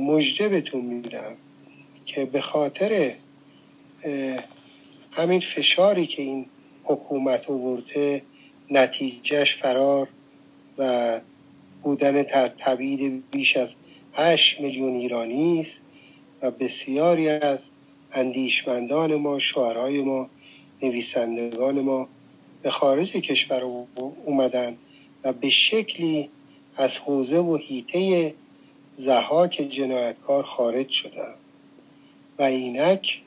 مجده 0.00 0.48
بهتون 0.48 0.80
میدم 0.84 1.36
که 2.04 2.24
به 2.24 2.40
خاطر 2.40 3.14
همین 5.12 5.40
فشاری 5.40 6.06
که 6.06 6.22
این 6.22 6.46
حکومت 6.84 7.50
آورده 7.50 8.22
نتیجهش 8.70 9.56
فرار 9.56 10.08
و 10.78 11.20
بودن 11.82 12.22
تبعید 12.58 13.30
بیش 13.30 13.56
از 13.56 13.72
8 14.12 14.60
میلیون 14.60 14.94
ایرانی 14.94 15.60
است 15.60 15.80
و 16.42 16.50
بسیاری 16.50 17.28
از 17.28 17.60
اندیشمندان 18.16 19.14
ما 19.14 19.38
شعرهای 19.38 20.02
ما 20.02 20.30
نویسندگان 20.82 21.80
ما 21.80 22.08
به 22.62 22.70
خارج 22.70 23.12
کشور 23.12 23.86
اومدن 24.24 24.76
و 25.24 25.32
به 25.32 25.50
شکلی 25.50 26.30
از 26.76 26.98
حوزه 26.98 27.38
و 27.38 27.56
هیته 27.56 28.34
زهاک 28.96 29.52
جنایتکار 29.52 30.42
خارج 30.42 30.90
شدن. 30.90 31.34
و 32.38 32.42
اینک 32.42 33.20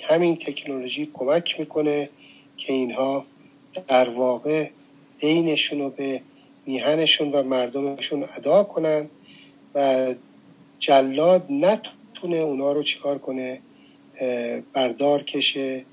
همین 0.00 0.36
تکنولوژی 0.36 1.10
کمک 1.14 1.60
می‌کنه 1.60 2.08
که 2.56 2.72
اینها 2.72 3.24
در 3.88 4.08
واقع 4.08 4.70
دینشون 5.20 5.78
رو 5.78 5.90
به 5.90 6.20
میهنشون 6.66 7.32
و 7.32 7.42
مردمشون 7.42 8.24
ادا 8.36 8.64
کنن 8.64 9.08
و 9.74 10.06
جلاد 10.78 11.46
نتونه 11.50 12.36
اونا 12.36 12.72
رو 12.72 12.82
چیکار 12.82 13.18
کنه؟ 13.18 13.60
بردار 14.72 15.22
کشه. 15.22 15.84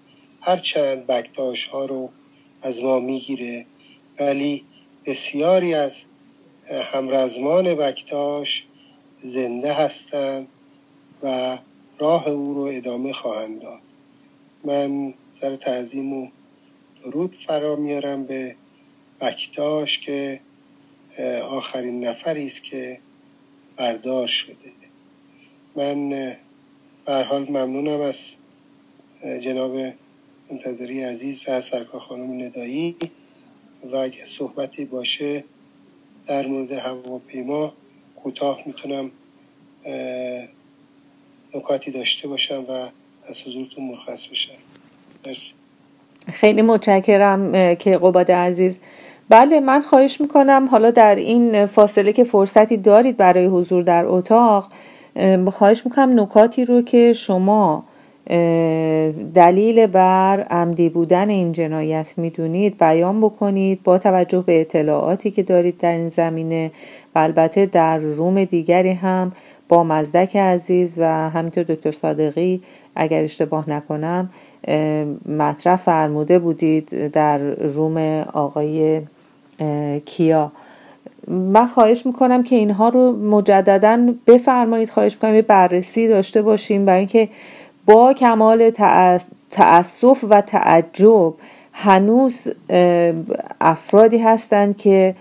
هرچند 0.42 1.08
بکتاش 1.08 1.66
ها 1.66 1.86
رو 1.86 2.10
از 2.62 2.82
ما 2.82 3.00
می‌گیره. 3.00 3.66
ولی 4.20 4.66
بسیاری 5.06 5.74
از 5.74 6.02
همرزمان 6.94 7.76
بکتاش 7.76 8.64
زنده 9.22 9.74
هستند 9.74 10.48
و 11.24 11.58
راه 12.00 12.28
او 12.28 12.54
رو 12.54 12.62
ادامه 12.62 13.14
خواهند 13.14 13.62
داد. 13.62 13.80
من 14.64 15.14
سر 15.32 15.56
تعظیم 15.56 16.14
و 16.14 16.30
درود 17.04 17.36
فرا 17.48 17.76
میارم 17.76 18.24
به 18.24 18.56
بکتاش 19.22 20.00
که 20.00 20.40
آخرین 21.50 22.06
نفری 22.06 22.48
است 22.48 22.64
که 22.64 23.00
بردار 23.78 24.28
شده. 24.28 24.56
من 25.76 26.36
حال 27.08 27.46
ممنونم 27.50 28.02
از 28.02 28.18
جناب 29.42 29.78
منتظری 30.52 31.04
عزیز 31.04 31.40
و 31.48 31.62
سرکار 31.62 32.02
خانم 32.02 32.44
ندایی. 32.44 32.96
و 33.92 33.96
اگه 33.96 34.26
صحبتی 34.26 34.86
باشه 34.86 35.44
در 36.28 36.48
مورد 36.48 36.72
هواپیما 36.72 37.74
کوتاه 38.24 38.60
می‌تونم 38.66 39.12
نکاتی 41.56 41.92
داشته 41.92 42.28
باشم 42.28 42.66
و 42.70 42.72
از 43.30 43.42
حضورتون 43.42 43.86
مرخص 43.86 44.26
بشم. 44.28 44.52
خیلی 46.28 46.62
متشکرم 46.62 47.76
که 47.76 47.98
قباد 47.98 48.32
عزیز. 48.32 48.80
بله 49.30 49.60
من 49.60 49.82
خواهش 49.82 50.22
می‌کنم 50.22 50.68
حالا 50.72 50.92
در 50.92 51.16
این 51.16 51.66
فاصله 51.66 52.14
که 52.14 52.24
فرصتی 52.24 52.78
دارید 52.78 53.18
برای 53.18 53.46
حضور 53.46 53.84
در 53.84 54.06
اتاق 54.06 54.70
خواهش 55.52 55.86
می‌کنم 55.86 56.20
نکاتی 56.20 56.66
رو 56.66 56.82
که 56.82 57.14
شما 57.14 57.84
دلیل 59.34 59.88
بر 59.88 60.42
عمدی 60.50 60.90
بودن 60.90 61.30
این 61.30 61.52
جنایت 61.52 62.14
می‌دونید 62.18 62.78
بیان 62.78 63.22
بکنید 63.22 63.84
با 63.84 63.98
توجه 63.98 64.42
به 64.42 64.62
اطلاعاتی 64.62 65.32
که 65.32 65.44
دارید 65.44 65.78
در 65.78 65.94
این 65.94 66.10
زمینه 66.10 66.72
و 67.16 67.20
البته 67.20 67.66
در 67.66 67.98
روم 67.98 68.44
دیگری 68.44 68.92
هم 68.92 69.32
با 69.70 69.84
مزدک 69.84 70.36
عزیز 70.36 70.96
و 70.98 71.30
همینطور 71.30 71.64
دکتر 71.64 71.92
صادقی 71.92 72.62
اگر 72.96 73.24
اشتباه 73.24 73.70
نکنم 73.70 74.30
مطرح 75.26 75.76
فرموده 75.76 76.40
بودید 76.40 77.08
در 77.12 77.38
روم 77.38 77.98
آقای 78.34 79.02
کیا. 80.06 80.52
من 81.28 81.66
خواهش 81.66 82.06
می‌کنم 82.06 82.44
که 82.44 82.56
اینها 82.56 82.90
رو 82.90 83.12
مجددا 83.12 84.14
بفرمایید. 84.28 84.90
خواهش 84.90 85.14
می‌کنم 85.14 85.36
یه 85.36 85.42
بررسی 85.42 86.08
داشته 86.08 86.42
باشیم 86.42 86.86
برای 86.86 86.98
اینکه 86.98 87.30
با 87.86 88.14
کمال 88.14 88.72
تأسف 89.50 90.26
و 90.30 90.42
تعجب 90.42 91.34
هنوز 91.74 92.48
افرادی 93.62 94.18
هستند 94.18 94.78
که 94.78 95.16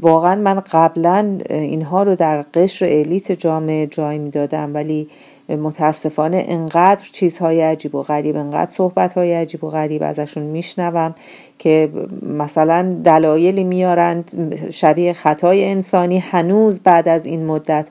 واقعا 0.00 0.34
من 0.34 0.62
قبلا 0.72 1.38
اینها 1.50 2.02
رو 2.02 2.16
در 2.16 2.42
قشر 2.54 2.86
الیت 2.86 3.32
جامعه 3.32 3.86
جای 3.86 4.18
می‌دادم. 4.18 4.74
ولی 4.74 5.08
متاسفانه 5.56 6.44
انقدر 6.48 7.02
چیزهای 7.12 7.60
عجیب 7.60 7.94
و 7.94 8.02
غریب 8.02 8.36
انقدر 8.36 8.70
صحبتهای 8.70 9.34
عجیب 9.34 9.64
و 9.64 9.70
غریب 9.70 10.02
ازشون 10.02 10.42
میشنوم 10.42 11.14
که 11.58 11.88
مثلا 12.22 12.96
دلایلی 13.04 13.64
میارند 13.64 14.54
شبیه 14.70 15.12
خطای 15.12 15.64
انسانی 15.64 16.18
هنوز 16.18 16.80
بعد 16.80 17.08
از 17.08 17.26
این 17.26 17.46
مدت 17.46 17.88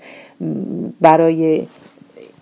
برای 1.02 1.68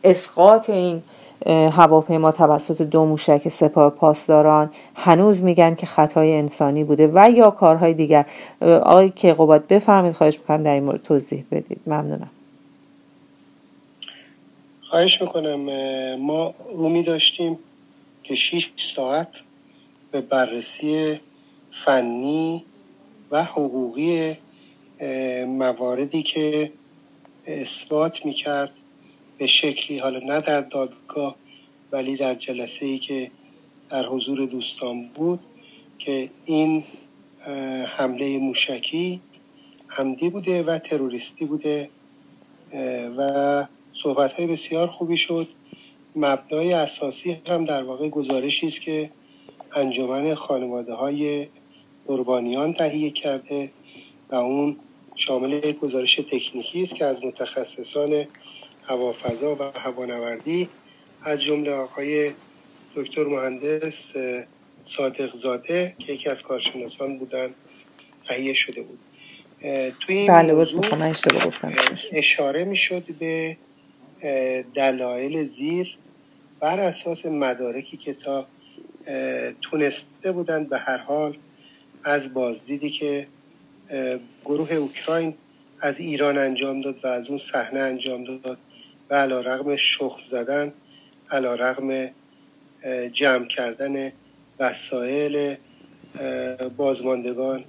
اسقاط 0.04 0.70
این 0.70 1.02
هواپیما 1.48 2.32
توسط 2.32 2.82
دو 2.82 3.06
موشک 3.06 3.50
سپاه 3.50 3.90
پاسداران 3.90 4.70
هنوز 4.96 5.44
میگن 5.44 5.76
که 5.76 5.86
خطای 5.86 6.38
انسانی 6.38 6.84
بوده 6.84 7.12
و 7.14 7.32
یا 7.32 7.52
کارهای 7.52 7.94
دیگر. 7.94 8.26
آقای 8.62 9.10
که 9.10 9.34
قباد 9.34 9.68
بفرمید 9.68 10.14
خواهش 10.14 10.40
می‌کنم 10.40 10.64
در 10.64 10.74
این 10.74 10.84
مورد 10.84 11.04
توضیح 11.04 11.46
بدید. 11.52 11.80
ممنونم. 11.88 12.30
خواهش 14.90 15.22
می‌کنم 15.22 15.62
ما 16.16 16.54
رومی 16.74 17.04
داشتیم 17.04 17.60
که 18.24 18.36
6 18.36 18.70
ساعت 18.96 19.28
به 20.12 20.22
بررسی 20.22 21.20
فنی 21.86 22.66
و 23.32 23.44
حقوقی 23.44 24.36
مواردی 25.48 26.24
که 26.24 26.72
اثبات 27.48 28.26
می‌کرد 28.26 28.72
به 29.38 29.48
شکلی 29.48 29.98
حالا 30.00 30.20
نه 30.20 30.42
در 30.42 30.62
دادگاه 30.62 31.36
ولی 31.92 32.16
در 32.16 32.36
جلسه 32.36 32.86
ای 32.86 33.00
که 33.00 33.32
در 33.90 34.06
حضور 34.06 34.46
دوستان 34.46 35.08
بود 35.08 35.40
که 36.00 36.30
این 36.46 36.84
حمله 37.88 38.38
موشکی 38.38 39.22
عمدی 39.98 40.30
بوده 40.30 40.64
و 40.64 40.78
تروریستی 40.78 41.46
بوده 41.46 41.90
و 43.18 43.66
صحبت 44.04 44.34
های 44.34 44.48
بسیار 44.48 44.88
خوبی 44.88 45.18
شد. 45.18 45.48
مبنای 46.16 46.74
اساسی 46.74 47.38
هم 47.48 47.66
در 47.66 47.84
واقع 47.84 48.10
گزارشی 48.10 48.68
است 48.68 48.82
که 48.82 49.10
انجمن 49.76 50.36
خانواده 50.36 50.94
های 50.94 51.48
قربانیان 52.08 52.74
تهیه 52.74 53.10
کرده 53.10 53.70
و 54.30 54.36
اون 54.36 54.76
شامل 55.16 55.72
گزارش 55.72 56.16
تکنیکی 56.16 56.84
است 56.84 56.96
که 56.96 57.06
از 57.06 57.24
متخصصان 57.24 58.26
هوافضا 58.84 59.56
و 59.56 59.80
هوانوردی 59.80 60.70
از 61.22 61.42
جمله 61.42 61.72
آقای 61.72 62.32
دکتر 62.96 63.24
مهندس 63.24 64.14
صادق 64.86 65.36
زاده 65.36 65.96
که 66.00 66.14
یکی 66.14 66.30
از 66.30 66.42
کارشناسان 66.42 67.18
بودن 67.18 67.50
تهیه 68.28 68.54
شده 68.54 68.82
بود. 68.82 69.00
توی 70.00 70.18
این 70.18 70.28
بله 70.28 70.56
گفتم. 70.56 71.74
اشاره 72.14 72.64
می‌شد 72.64 73.04
به 73.20 73.58
دلایل 74.74 75.44
زیر 75.44 75.98
بر 76.60 76.80
اساس 76.80 77.26
مدارکی 77.26 77.98
که 77.98 78.14
تا 78.14 78.48
تونسته 79.62 80.32
بودند 80.32 80.70
به 80.70 80.78
هر 80.78 80.98
حال 80.98 81.38
از 82.04 82.34
بازدیدی 82.34 82.90
که 82.90 83.28
گروه 84.46 84.74
اوکراین 84.74 85.34
از 85.82 86.00
ایران 86.00 86.38
انجام 86.38 86.82
داد 86.82 87.06
و 87.06 87.08
از 87.08 87.28
اون 87.28 87.38
صحنه 87.38 87.80
انجام 87.80 88.24
داد 88.24 88.58
و 89.10 89.16
علا 89.16 89.42
رقم 89.42 89.76
شخم 89.76 90.22
زدن 90.26 90.74
علا 91.32 91.56
رقم 91.56 92.10
جمع 93.12 93.48
کردن 93.48 94.12
وسایل 94.60 95.56
بازماندگان 96.78 97.64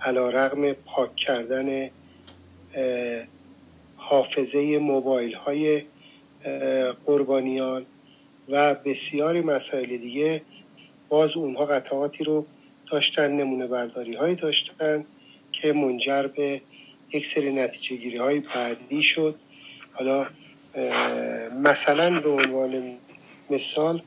علا 0.00 0.30
رقم 0.30 0.72
پاک 0.72 1.16
کردن 1.16 1.90
حافظه 3.96 4.78
موبایل 4.78 5.34
های 5.34 5.82
قربانیان 7.04 7.86
و 8.48 8.74
بسیاری 8.74 9.40
مسائل 9.40 9.96
دیگه 9.96 10.42
باز 11.08 11.36
اونها 11.36 11.66
قطعاتی 11.66 12.24
رو 12.24 12.46
داشتن 12.90 13.32
نمونه 13.32 13.66
برداری 13.66 14.14
های 14.14 14.34
داشتن 14.34 15.04
که 15.52 15.72
منجر 15.72 16.26
به 16.26 16.60
یک 17.12 17.26
سری 17.26 17.52
نتیجه 17.54 17.96
گیری 17.96 18.16
های 18.16 18.40
بعدی 18.40 19.02
شد. 19.02 19.34
حالا 19.92 20.26
مثلا 21.62 22.20
به 22.20 22.28
عنوان 22.30 22.94
مثال 23.50 24.02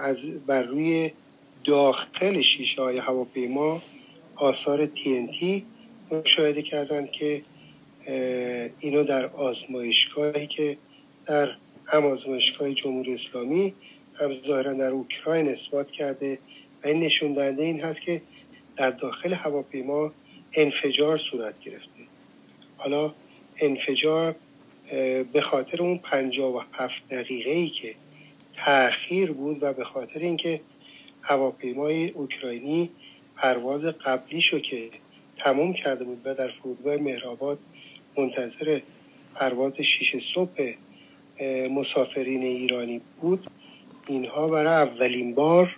از 0.00 0.44
بر 0.46 0.62
روی 0.62 1.12
داخل 1.64 2.40
شیشه 2.40 2.82
های 2.82 2.98
هواپیما 2.98 3.82
آثار 4.36 4.86
TNT 4.86 5.62
مشاهده 6.10 6.62
کردند 6.62 7.10
که 7.10 7.42
اینو 8.80 9.04
در 9.04 9.26
آزمایشگاهی 9.26 10.46
که 10.46 10.76
در 11.28 11.50
هم 11.86 12.06
آزمایشگاه 12.06 12.72
جمهوری 12.72 13.14
اسلامی 13.14 13.74
هم 14.14 14.42
ظاهرا 14.46 14.72
در 14.72 14.90
اوکراین 14.90 15.48
اثبات 15.48 15.90
کرده 15.90 16.38
و 16.84 16.86
این 16.86 17.00
نشون 17.00 17.32
دهنده 17.32 17.62
این 17.62 17.80
هست 17.80 18.00
که 18.00 18.22
در 18.76 18.90
داخل 18.90 19.32
هواپیما 19.32 20.12
انفجار 20.52 21.16
صورت 21.16 21.60
گرفته. 21.60 22.00
حالا 22.76 23.14
انفجار 23.56 24.34
به 25.32 25.40
خاطر 25.40 25.82
اون 25.82 25.98
پنجاه 25.98 26.56
و 26.56 26.60
هفت 26.72 27.08
دقیقه 27.08 27.50
ای 27.50 27.68
که 27.68 27.94
تأخیر 28.56 29.32
بود 29.32 29.58
و 29.62 29.72
به 29.72 29.84
خاطر 29.84 30.20
اینکه 30.20 30.60
هواپیمای 31.22 32.08
اوکراینی 32.10 32.90
پرواز 33.36 33.84
قبلیشو 33.84 34.58
که 34.58 34.90
تموم 35.38 35.72
کرده 35.72 36.04
بود 36.04 36.20
و 36.24 36.34
در 36.34 36.48
فرودگاه 36.48 36.96
مهرآباد 36.96 37.58
منتظر 38.18 38.80
پرواز 39.34 39.80
شیش 39.80 40.16
صبح 40.34 40.74
مسافرین 41.70 42.42
ایرانی 42.42 43.00
بود. 43.20 43.50
اینها 44.06 44.48
برای 44.48 44.74
اولین 44.74 45.34
بار 45.34 45.76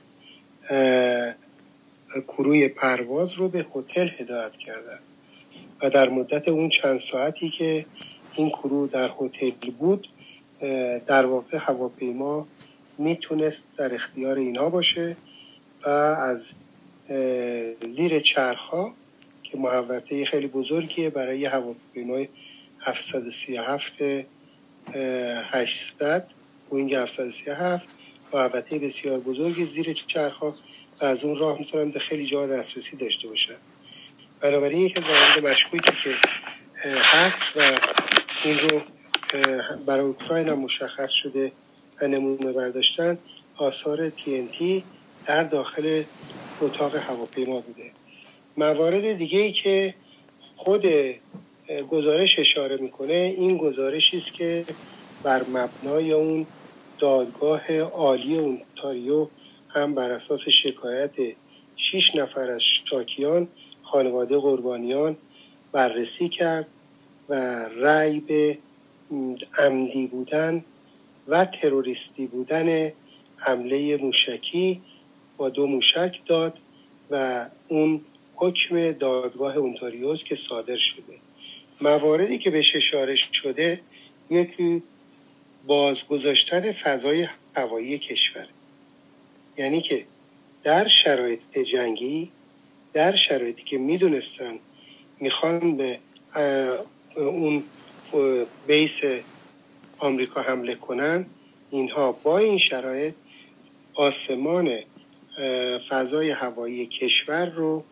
کروی 2.29 2.69
پرواز 2.69 3.33
رو 3.33 3.49
به 3.49 3.67
هتل 3.75 4.09
هدایت 4.19 4.53
کردن 4.53 4.99
و 5.83 5.91
در 5.91 6.09
مدت 6.09 6.49
اون 6.49 6.69
چند 6.69 6.99
ساعتی 6.99 7.51
که 7.51 7.87
این 8.35 8.51
کرو 8.51 8.87
در 8.87 9.11
هتل 9.21 9.71
بود 9.71 10.09
در 11.07 11.27
واقع 11.27 11.59
هواپیما 11.61 12.47
می‌تونست 12.99 13.63
در 13.77 13.95
اختیار 13.95 14.37
اینها 14.37 14.71
باشه 14.71 15.17
و 15.87 15.89
از 15.89 16.53
زیر 17.89 18.21
چرخها 18.21 18.95
که 19.43 19.59
محوطه 19.59 20.25
خیلی 20.25 20.47
بزرگیه 20.47 21.11
برای 21.11 21.45
هواپیمای 21.45 22.29
737 22.81 24.03
800 24.95 26.27
بوینگ 26.71 26.95
737 26.95 27.89
محوطه 28.35 28.79
بسیار 28.79 29.21
بزرگی 29.21 29.65
زیر 29.65 29.93
چرخها 29.93 30.55
و 31.01 31.05
از 31.05 31.25
اون 31.25 31.39
راه 31.39 31.59
می‌تونن 31.59 31.91
به 31.91 31.99
خیلی 31.99 32.27
جا 32.27 32.47
دسترسی 32.47 32.97
داشته 32.97 33.29
باشن 33.29 33.57
بنابراین 34.41 34.87
یکی 34.87 35.01
از 35.01 35.45
مشکوکی 35.45 35.93
که 36.03 36.15
هست 36.85 37.57
و 37.57 37.61
این 38.45 38.59
رو 38.59 38.81
برای 39.87 40.05
اوکراین 40.05 40.49
هم 40.49 40.59
مشخص 40.59 41.11
شده 41.11 41.53
و 42.03 42.07
نمونه 42.07 42.53
برداشتن 42.53 43.19
آثار 43.57 44.11
TNT 44.11 44.63
در 45.27 45.45
داخل 45.45 46.03
اتاق 46.61 46.97
هواپیما 46.97 47.61
بوده. 47.61 47.91
موارد 48.57 49.13
دیگه 49.13 49.39
ای 49.39 49.53
که 49.53 49.95
خود 50.57 50.85
گزارش 51.79 52.39
اشاره 52.39 52.77
می‌کنه 52.77 53.35
این 53.39 53.57
گزارشی 53.57 54.17
است 54.17 54.35
که 54.35 54.65
بر 55.23 55.43
مبنای 55.43 56.13
اون 56.13 56.47
دادگاه 56.99 57.79
عالی 57.79 58.39
اونتاریو 58.39 59.29
هم 59.69 59.95
بر 59.95 60.11
اساس 60.11 60.49
شکایت 60.49 61.15
شیش 61.77 62.15
نفر 62.15 62.51
از 62.51 62.63
شاکیان 62.63 63.49
خانواده 63.83 64.39
قربانیان 64.39 65.17
بررسی 65.73 66.29
کرد 66.29 66.67
و 67.29 67.35
رأی 67.65 68.21
به 68.21 68.59
عمدی 69.59 70.07
بودن 70.07 70.65
و 71.29 71.45
تروریستی 71.45 72.27
بودن 72.27 72.93
حمله 73.37 73.97
موشکی 73.97 74.83
با 75.37 75.49
دو 75.49 75.67
موشک 75.67 76.21
داد 76.27 76.59
و 77.11 77.47
اون 77.69 78.01
حکم 78.35 78.93
دادگاه 78.93 79.57
اونتاریوز 79.57 80.25
که 80.25 80.37
صادر 80.37 80.77
شده. 80.77 81.30
مواردی 81.81 82.39
که 82.39 82.51
بهش 82.51 82.77
اشاره 82.77 83.17
شده 83.17 83.81
یکی 84.31 84.83
بازگذاشتن 85.67 86.73
فضای 86.73 87.29
هوایی 87.57 87.99
کشور. 87.99 88.47
یعنی 89.57 89.81
که 89.81 90.05
در 90.63 90.89
شرایط 90.89 91.59
جنگی 91.59 92.31
در 92.93 93.15
شرایطی 93.15 93.63
که 93.63 93.79
می‌دونستن 93.79 94.59
می‌خوان 95.21 95.77
به 95.77 95.99
اون 97.17 97.63
بیس 98.67 99.01
آمریکا 99.99 100.43
حمله 100.43 100.75
کنن 100.75 101.27
اینها 101.71 102.13
با 102.13 102.39
این 102.39 102.59
شرایط 102.59 103.15
آسمان 103.95 104.79
فضای 105.89 106.31
هوایی 106.31 106.87
کشور 106.87 107.47
رو 107.47 107.85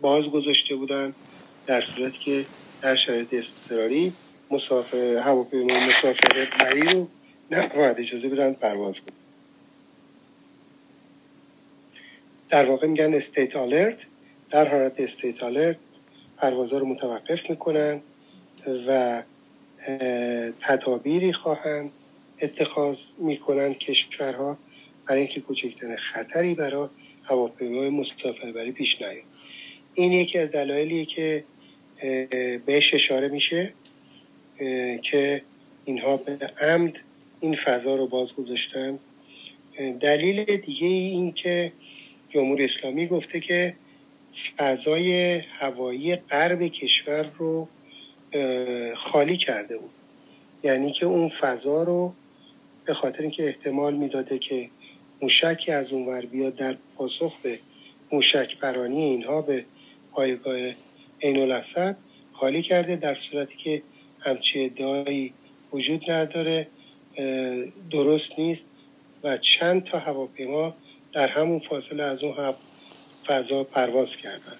باز 0.00 0.24
گذاشته 0.24 0.76
بودن 0.76 1.14
در 1.66 1.80
صورتی 1.80 2.18
که 2.18 2.44
در 2.82 2.94
شرایط 2.94 3.34
اضطراری 3.34 4.12
مسافر 4.50 5.16
هواپیما 5.16 5.74
مسافر 5.86 6.48
بری 6.60 6.80
رو 6.80 7.08
نباید 7.50 8.00
اجازه 8.00 8.28
بدن 8.28 8.52
پرواز 8.52 8.94
کنن 8.94 9.16
در 12.50 12.64
واقع 12.64 12.86
میگن 12.86 13.14
استیت 13.14 13.56
آلرت 13.56 13.98
در 14.50 14.68
حالت 14.68 15.00
استیت 15.00 15.42
آلرت 15.42 15.76
پروازها 16.36 16.78
رو 16.78 16.86
متوقف 16.86 17.50
می‌کنن 17.50 18.00
و 18.86 19.22
تدابیری 20.60 21.32
خواهند 21.32 21.90
اتخاذ 22.40 22.98
می‌کنن 23.18 23.74
کشورها 23.74 24.58
برای 25.08 25.20
اینکه 25.20 25.40
کوچکترین 25.40 25.96
خطری 25.96 26.54
برای 26.54 26.88
هواپیمای 27.22 27.88
مسافربری 27.88 28.72
پیش 28.72 29.02
نیاد. 29.02 29.22
این 29.94 30.12
یکی 30.12 30.38
از 30.38 30.50
دلایلیه 30.50 31.04
که 31.04 31.44
بهش 32.66 32.94
اشاره 32.94 33.28
میشه 33.28 33.72
که 35.02 35.42
اینها 35.84 36.16
به 36.16 36.38
عمد 36.60 36.98
این 37.40 37.56
فضا 37.56 37.94
رو 37.94 38.06
باز 38.06 38.32
گذاشتن. 38.34 38.98
دلیل 40.00 40.44
دیگه 40.44 40.86
این 40.86 41.32
که 41.32 41.72
جمهوری 42.28 42.64
اسلامی 42.64 43.06
گفته 43.06 43.40
که 43.40 43.74
فضای 44.58 45.34
هوایی 45.34 46.16
غرب 46.16 46.62
کشور 46.66 47.30
رو 47.38 47.68
خالی 48.96 49.36
کرده 49.36 49.78
بود. 49.78 49.90
یعنی 50.62 50.92
که 50.92 51.06
اون 51.06 51.28
فضا 51.28 51.82
رو 51.82 52.12
به 52.84 52.94
خاطر 52.94 53.22
اینکه 53.22 53.46
احتمال 53.46 53.94
می‌داده 53.94 54.38
که 54.38 54.70
موشکی 55.22 55.72
از 55.72 55.92
اون 55.92 56.06
ور 56.06 56.26
بیاد 56.26 56.56
در 56.56 56.76
پاسخ 56.96 57.38
به 57.42 57.58
موشک 58.12 58.58
پرانی 58.58 59.02
اینها 59.02 59.42
به 59.42 59.64
پایگاه 60.12 60.58
عین 61.22 61.62
خالی 62.32 62.62
کرده 62.62 62.96
در 62.96 63.14
صورتی 63.14 63.56
که 63.56 63.82
همچی 64.20 64.64
ادعایی 64.64 65.32
وجود 65.72 66.10
نداره 66.10 66.66
درست 67.90 68.38
نیست 68.38 68.64
و 69.22 69.38
چند 69.38 69.84
تا 69.84 69.98
هواپیما 69.98 70.74
در 71.12 71.28
همون 71.28 71.58
فاصله 71.58 72.02
از 72.02 72.24
اون 72.24 72.54
فضا 73.26 73.64
پرواز 73.64 74.16
کردن. 74.16 74.56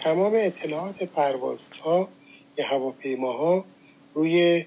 تمام 0.00 0.32
اطلاعات 0.34 1.02
پروازها 1.02 2.08
یا 2.56 2.66
هواپیماها 2.66 3.64
روی 4.14 4.64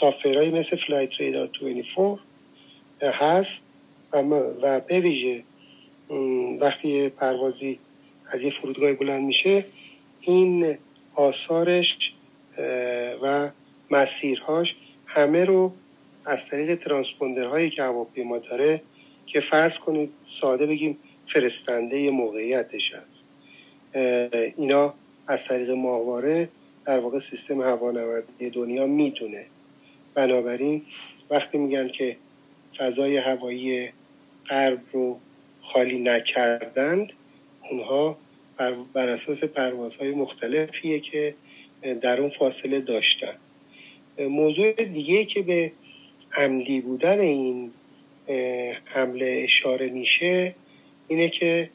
سافرهای 0.00 0.50
مثل 0.50 0.76
فلایت 0.76 1.20
ریدار 1.20 1.46
24 1.46 2.18
هست 3.02 3.62
و 4.12 4.80
به 4.88 5.00
ویژه 5.00 5.42
وقتی 6.60 7.08
پروازی 7.08 7.78
از 8.32 8.42
یه 8.42 8.50
فرودگاه 8.50 8.92
بلند 8.92 9.22
میشه 9.22 9.64
این 10.20 10.78
آثارش 11.14 12.14
و 13.22 13.50
مسیرهاش 13.90 14.76
همه 15.06 15.44
رو 15.44 15.72
از 16.24 16.46
طریق 16.46 16.74
ترانسپوندرهایی 16.74 17.70
که 17.70 17.82
هواپیما 17.82 18.38
داره 18.38 18.82
که 19.26 19.40
فرض 19.40 19.78
کنید 19.78 20.12
ساده 20.22 20.66
بگیم 20.66 20.98
فرستنده 21.26 22.10
موقعیتش 22.10 22.92
هست. 22.94 23.24
اینا 24.56 24.94
از 25.26 25.44
طریق 25.44 25.70
ماهواره 25.70 26.48
در 26.84 26.98
واقع 26.98 27.18
سیستم 27.18 27.62
هوانوردی 27.62 28.50
دنیا 28.50 28.86
می‌دونه. 28.86 29.46
بنابراین 30.14 30.82
وقتی 31.30 31.58
میگن 31.58 31.88
که 31.88 32.16
فضای 32.76 33.16
هوایی 33.16 33.88
غرب 34.48 34.80
رو 34.92 35.18
خالی 35.62 35.98
نکردند 35.98 37.12
اونها 37.70 38.18
بر, 38.94 39.08
اساس 39.08 39.44
پروازهای 39.44 40.10
مختلفیه 40.10 41.00
که 41.00 41.34
در 42.00 42.20
اون 42.20 42.30
فاصله 42.30 42.80
داشتن. 42.80 43.34
موضوع 44.18 44.72
دیگه 44.72 45.24
که 45.24 45.42
به 45.42 45.72
عمدی 46.36 46.80
بودن 46.80 47.20
این 47.20 47.72
حمله 48.84 49.40
اشاره 49.44 49.86
میشه 49.86 50.54
اینه 51.08 51.28
که 51.28 51.70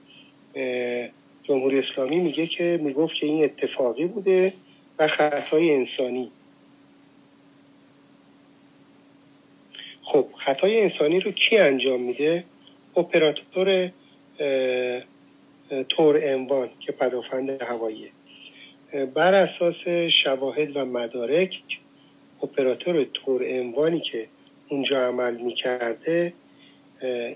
جمهوری 1.43 1.79
اسلامی 1.79 2.19
میگه 2.19 2.47
که 2.47 2.79
می‌گفت 2.83 3.15
که 3.15 3.25
این 3.25 3.43
اتفاقی 3.43 4.05
بوده 4.05 4.53
و 4.99 5.07
خطای 5.07 5.75
انسانی. 5.75 6.31
خب 10.03 10.27
خطای 10.37 10.81
انسانی 10.81 11.19
رو 11.19 11.31
کی 11.31 11.57
انجام 11.57 12.01
میده؟ 12.01 12.43
اپراتور 12.97 13.91
تور 15.89 16.19
انوان 16.23 16.69
که 16.79 16.91
پدافند 16.91 17.49
هواییه 17.49 18.09
بر 19.13 19.33
اساس 19.33 19.87
شواهد 20.09 20.77
و 20.77 20.85
مدارک 20.85 21.61
اپراتور 22.43 23.03
تور 23.13 23.41
انوانی 23.45 23.99
که 23.99 24.27
اونجا 24.69 25.07
عمل 25.07 25.37
می‌کرده 25.37 26.33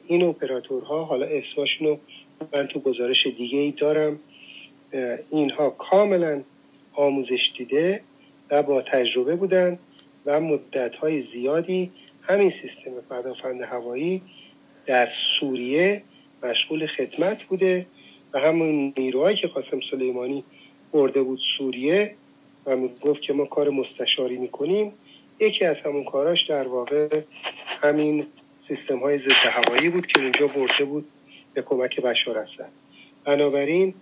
این 0.05 0.23
اپراتورها 0.23 1.03
حالا 1.03 1.25
اسمشون 1.25 1.87
رو 1.87 1.99
من 2.53 2.67
تو 2.67 2.79
گزارش 2.79 3.27
دیگه 3.27 3.59
ای 3.59 3.71
دارم 3.71 4.19
اینها 5.29 5.69
کاملا 5.69 6.43
آموزش 6.93 7.51
دیده 7.57 8.01
و 8.51 8.63
با 8.63 8.81
تجربه 8.81 9.35
بودن 9.35 9.79
و 10.25 10.39
مدت 10.39 10.95
های 10.95 11.21
زیادی 11.21 11.91
همین 12.21 12.49
سیستم 12.49 12.91
پدافند 13.09 13.61
هوایی 13.61 14.21
در 14.85 15.05
سوریه 15.05 16.03
مشغول 16.43 16.87
خدمت 16.87 17.43
بوده. 17.43 17.85
و 18.33 18.39
همون 18.39 18.93
نیروهایی 18.97 19.37
که 19.37 19.47
قاسم 19.47 19.81
سلیمانی 19.81 20.43
برده 20.91 21.21
بود 21.21 21.39
سوریه 21.57 22.15
و 22.65 22.77
گفت 22.77 23.21
که 23.21 23.33
ما 23.33 23.45
کار 23.45 23.69
مستشاری 23.69 24.37
می‌کنیم 24.37 24.93
یکی 25.39 25.65
از 25.65 25.81
همون 25.81 26.03
کاراش 26.03 26.45
در 26.45 26.67
واقع 26.67 27.21
همین 27.81 28.27
سیستم 28.57 28.99
های 28.99 29.17
ضد 29.17 29.31
هوایی 29.31 29.89
بود 29.89 30.07
که 30.07 30.21
اونجا 30.21 30.47
برده 30.47 30.85
بود 30.85 31.05
به 31.53 31.61
کمک 31.61 32.01
بشار 32.01 32.37
اسد. 32.37 32.69
بنابراین 33.25 33.93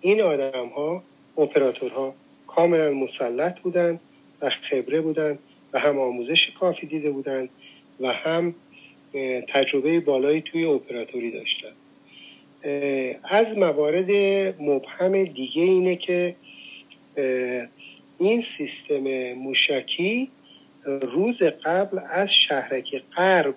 این 0.00 0.22
آدم 0.22 0.68
ها 0.68 1.02
اپراتورها 1.38 2.14
کاملا 2.46 2.92
مسلط 2.92 3.60
بودند 3.60 4.00
و 4.40 4.50
خبره 4.50 5.00
بودند 5.00 5.38
و 5.72 5.78
هم 5.78 5.98
آموزش 5.98 6.50
کافی 6.50 6.86
دیده 6.86 7.10
بودند 7.10 7.48
و 8.00 8.12
هم 8.12 8.54
تجربه 9.48 10.00
بالایی 10.00 10.40
توی 10.40 10.64
اپراتوری 10.64 11.30
داشتن. 11.30 11.72
از 13.24 13.58
موارد 13.58 14.10
مبهم 14.62 15.24
دیگه 15.24 15.62
اینه 15.62 15.96
که 15.96 16.36
این 18.18 18.40
سیستم 18.40 19.32
موشکی 19.32 20.30
روز 20.84 21.42
قبل 21.42 22.00
از 22.12 22.32
شهرک 22.32 23.02
غرب 23.16 23.54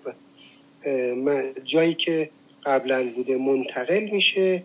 جایی 1.63 1.93
که 1.93 2.29
قبلا 2.65 3.09
بوده 3.15 3.37
منتقل 3.37 4.09
میشه 4.11 4.63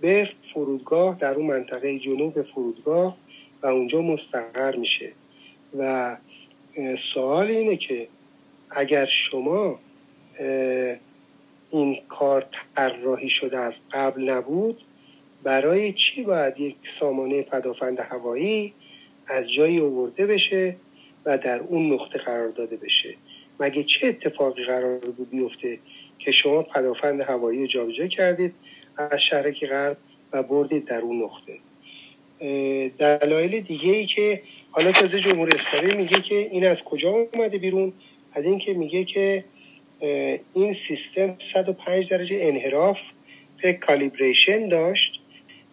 به 0.00 0.28
فرودگاه 0.42 1.18
در 1.18 1.34
اون 1.34 1.46
منطقه 1.46 1.98
جنوب 1.98 2.42
فرودگاه 2.42 3.16
و 3.62 3.66
اونجا 3.66 4.02
مستقر 4.02 4.76
میشه. 4.76 5.12
و 5.78 6.16
سوال 6.98 7.46
اینه 7.46 7.76
که 7.76 8.08
اگر 8.70 9.04
شما 9.04 9.80
این 11.70 11.98
کار 12.08 12.44
طراحی 12.76 13.28
شده 13.28 13.58
از 13.58 13.80
قبل 13.92 14.30
نبود 14.30 14.84
برای 15.42 15.92
چی 15.92 16.22
باید 16.22 16.60
یک 16.60 16.76
سامانه 16.84 17.42
پدافند 17.42 18.00
هوایی 18.00 18.74
از 19.26 19.52
جایی 19.52 19.80
آورده 19.80 20.26
بشه 20.26 20.76
و 21.26 21.38
در 21.38 21.60
اون 21.60 21.92
نقطه 21.92 22.18
قرار 22.18 22.48
داده 22.48 22.76
بشه؟ 22.76 23.14
مگه 23.60 23.82
چه 23.84 24.06
اتفاقی 24.06 24.64
قرار 24.64 24.98
بود 24.98 25.30
بیفته 25.30 25.78
که 26.18 26.32
شما 26.32 26.62
پدافند 26.62 27.20
هوایی 27.20 27.66
جابجا 27.66 28.06
کردید 28.06 28.54
از 28.96 29.22
شهرک 29.22 29.66
غرب 29.66 29.96
و 30.32 30.42
بردید 30.42 30.84
در 30.84 31.00
اون 31.00 31.22
نقطه؟ 31.22 31.58
دلایل 32.98 33.60
دیگه 33.60 33.92
ای 33.92 34.06
که 34.06 34.42
حالا 34.70 34.92
تازه 34.92 35.20
جمهوری 35.20 35.52
اسلامی 35.52 35.96
میگه 35.96 36.20
که 36.20 36.34
این 36.34 36.66
از 36.66 36.82
کجا 36.82 37.10
اومده 37.10 37.58
بیرون؟ 37.58 37.92
از 38.32 38.44
اینکه 38.44 38.74
میگه 38.74 39.04
که 39.04 39.44
این 40.54 40.74
سیستم 40.74 41.36
105 41.40 42.08
درجه 42.08 42.38
انحراف 42.40 43.00
به 43.62 43.72
کالیبریشن 43.72 44.68
داشت 44.68 45.20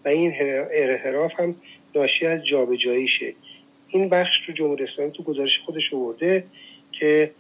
و 0.06 0.08
این 0.08 0.34
انحراف 0.72 1.40
هم 1.40 1.56
ناشی 1.96 2.26
از 2.26 2.46
جابجاییشه. 2.46 3.34
این 3.88 4.10
بخش 4.10 4.50
رو 4.50 4.54
جمهوری 4.54 4.84
اسلامی 4.84 5.12
تو 5.12 5.24
گزارش 5.24 5.60
خودش 5.60 5.94
آورده 5.94 6.44
که 6.92 7.32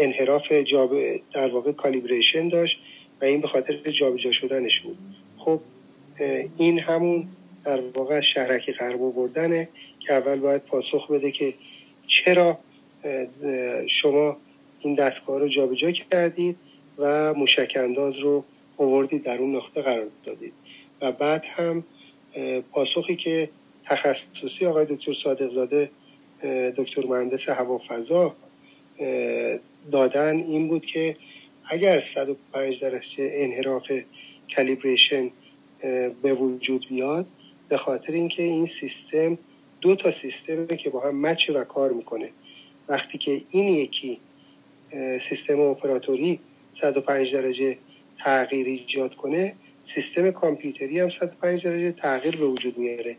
انحراف 0.00 0.52
جاب 0.52 0.94
در 1.32 1.48
واقع 1.48 1.72
کالیبریشن 1.72 2.48
داشت 2.48 2.80
و 3.20 3.24
این 3.24 3.40
به 3.40 3.48
خاطر 3.48 3.74
جابجا 3.76 4.32
شدنش 4.32 4.80
بود. 4.80 4.98
خب 5.36 5.60
این 6.58 6.78
همون 6.78 7.28
در 7.64 7.80
واقع 7.80 8.20
شهرکی 8.20 8.72
غرب 8.72 9.02
آوردنه 9.02 9.68
که 10.00 10.12
اول 10.12 10.40
باید 10.40 10.62
پاسخ 10.62 11.10
بده 11.10 11.30
که 11.30 11.54
چرا 12.06 12.58
شما 13.86 14.36
این 14.84 14.94
دستگاه 14.94 15.38
رو 15.38 15.48
جابجا 15.48 15.90
کردید 15.90 16.56
و 16.98 17.34
موشک 17.34 17.72
انداز 17.76 18.18
رو 18.18 18.44
آوردید 18.76 19.22
در 19.22 19.38
اون 19.38 19.56
نقطه 19.56 19.82
قرار 19.82 20.06
دادید. 20.24 20.52
و 21.00 21.12
بعد 21.12 21.44
هم 21.44 21.84
پاسخی 22.72 23.16
که 23.16 23.50
تخصصی 23.84 24.66
آقای 24.66 24.84
دکتر 24.84 25.12
صادق 25.12 25.48
زاده 25.48 25.90
دکتر 26.76 27.06
مهندس 27.06 27.48
هوافضا 27.48 28.36
دادن 29.92 30.36
این 30.36 30.68
بود 30.68 30.86
که 30.86 31.16
اگر 31.64 32.00
105 32.00 32.80
درجه 32.80 33.30
انحراف 33.32 33.92
کالیبریشن 34.56 35.30
به 36.22 36.34
وجود 36.34 36.86
بیاد 36.88 37.26
به 37.68 37.76
خاطر 37.76 38.12
اینکه 38.12 38.42
این 38.42 38.66
سیستم 38.66 39.38
دو 39.80 39.94
تا 39.94 40.10
سیستمه 40.10 40.66
که 40.66 40.90
با 40.90 41.00
هم 41.00 41.20
مچه 41.20 41.52
و 41.52 41.64
کار 41.64 41.92
می‌کنه. 41.92 42.30
وقتی 42.88 43.18
که 43.18 43.40
این 43.50 43.68
یکی 43.68 44.18
سیستم 45.20 45.60
اپراتوری 45.60 46.40
105 46.70 47.34
درجه 47.34 47.78
تغییر 48.18 48.66
ایجاد 48.66 49.14
کنه 49.14 49.54
سیستم 49.82 50.30
کامپیوتری 50.30 51.00
هم 51.00 51.10
105 51.10 51.66
درجه 51.66 51.92
تغییر 51.92 52.36
به 52.36 52.46
وجود 52.46 52.78
میاره. 52.78 53.16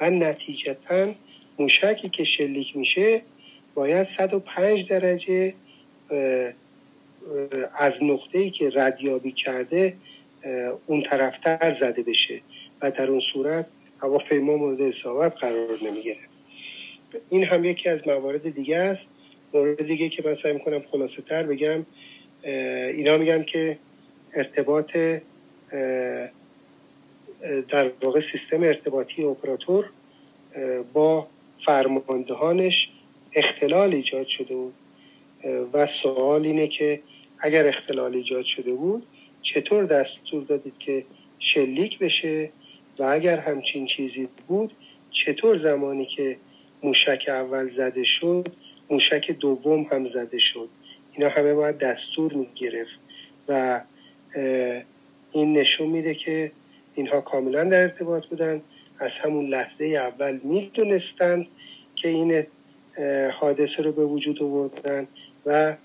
و 0.00 0.10
نتیجتا 0.10 1.14
موشکی 1.58 2.08
که 2.08 2.24
شلیک 2.24 2.76
میشه 2.76 3.22
باید 3.74 4.06
105 4.06 4.88
درجه 4.88 5.54
از 7.78 8.02
نقطه 8.02 8.38
ای 8.38 8.50
که 8.50 8.70
ردیابی 8.74 9.32
کرده 9.32 9.96
اون 10.86 11.02
طرفتر 11.02 11.70
زده 11.70 12.02
بشه. 12.02 12.40
و 12.82 12.90
در 12.90 13.10
اون 13.10 13.20
صورت 13.20 13.66
هواپیما 14.02 14.56
مورد 14.56 14.80
اصابت 14.80 15.36
قرار 15.36 15.78
نمی‌گیره. 15.82 16.18
این 17.30 17.44
هم 17.44 17.64
یکی 17.64 17.88
از 17.88 18.08
موارد 18.08 18.54
دیگه 18.54 18.76
است. 18.76 19.06
مورد 19.54 19.86
دیگه 19.86 20.08
که 20.08 20.22
من 20.26 20.34
سعی 20.34 20.52
می‌کنم 20.52 20.82
خلاصه 20.92 21.22
تر 21.22 21.42
بگم 21.42 21.86
اینا 22.94 23.16
میگن 23.16 23.42
که 23.42 23.78
ارتباط 24.34 24.96
در 27.68 27.90
واقع 28.02 28.20
سیستم 28.20 28.62
ارتباطی 28.62 29.24
اپراتور 29.24 29.90
با 30.92 31.26
فرماندهانش 31.60 32.90
اختلال 33.32 33.94
ایجاد 33.94 34.26
شده 34.26 34.54
بود. 34.54 34.74
و 35.72 35.86
سوال 35.86 36.44
اینه 36.44 36.68
که 36.68 37.00
اگر 37.38 37.68
اختلال 37.68 38.14
ایجاد 38.14 38.44
شده 38.44 38.74
بود 38.74 39.06
چطور 39.42 39.84
دستور 39.84 40.44
دادید 40.44 40.78
که 40.78 41.04
شلیک 41.38 41.98
بشه؟ 41.98 42.50
و 42.98 43.02
اگر 43.02 43.38
همچین 43.38 43.86
چیزی 43.86 44.28
بود 44.48 44.72
چطور 45.10 45.56
زمانی 45.56 46.06
که 46.06 46.36
موشک 46.82 47.24
اول 47.28 47.66
زده 47.66 48.04
شد 48.04 48.48
موشک 48.90 49.30
دوم 49.30 49.82
هم 49.82 50.06
زده 50.06 50.38
شد. 50.38 50.68
اینا 51.12 51.28
همه 51.28 51.54
باید 51.54 51.78
دستور 51.78 52.32
می‌گرفت 52.32 52.98
و 53.48 53.80
این 55.32 55.52
نشون 55.52 55.88
میده 55.88 56.14
که 56.14 56.52
اینها 56.94 57.20
کاملا 57.20 57.64
در 57.64 57.80
ارتباط 57.80 58.26
بودن. 58.26 58.62
از 58.98 59.18
همون 59.18 59.46
لحظه 59.46 59.84
اول 59.84 60.40
می‌دونستند 60.42 61.46
که 61.96 62.08
این 62.08 62.46
حادثه 63.32 63.82
رو 63.82 63.92
به 63.92 64.04
وجود 64.04 64.42
آوردن 64.42 65.06
و 65.46 65.76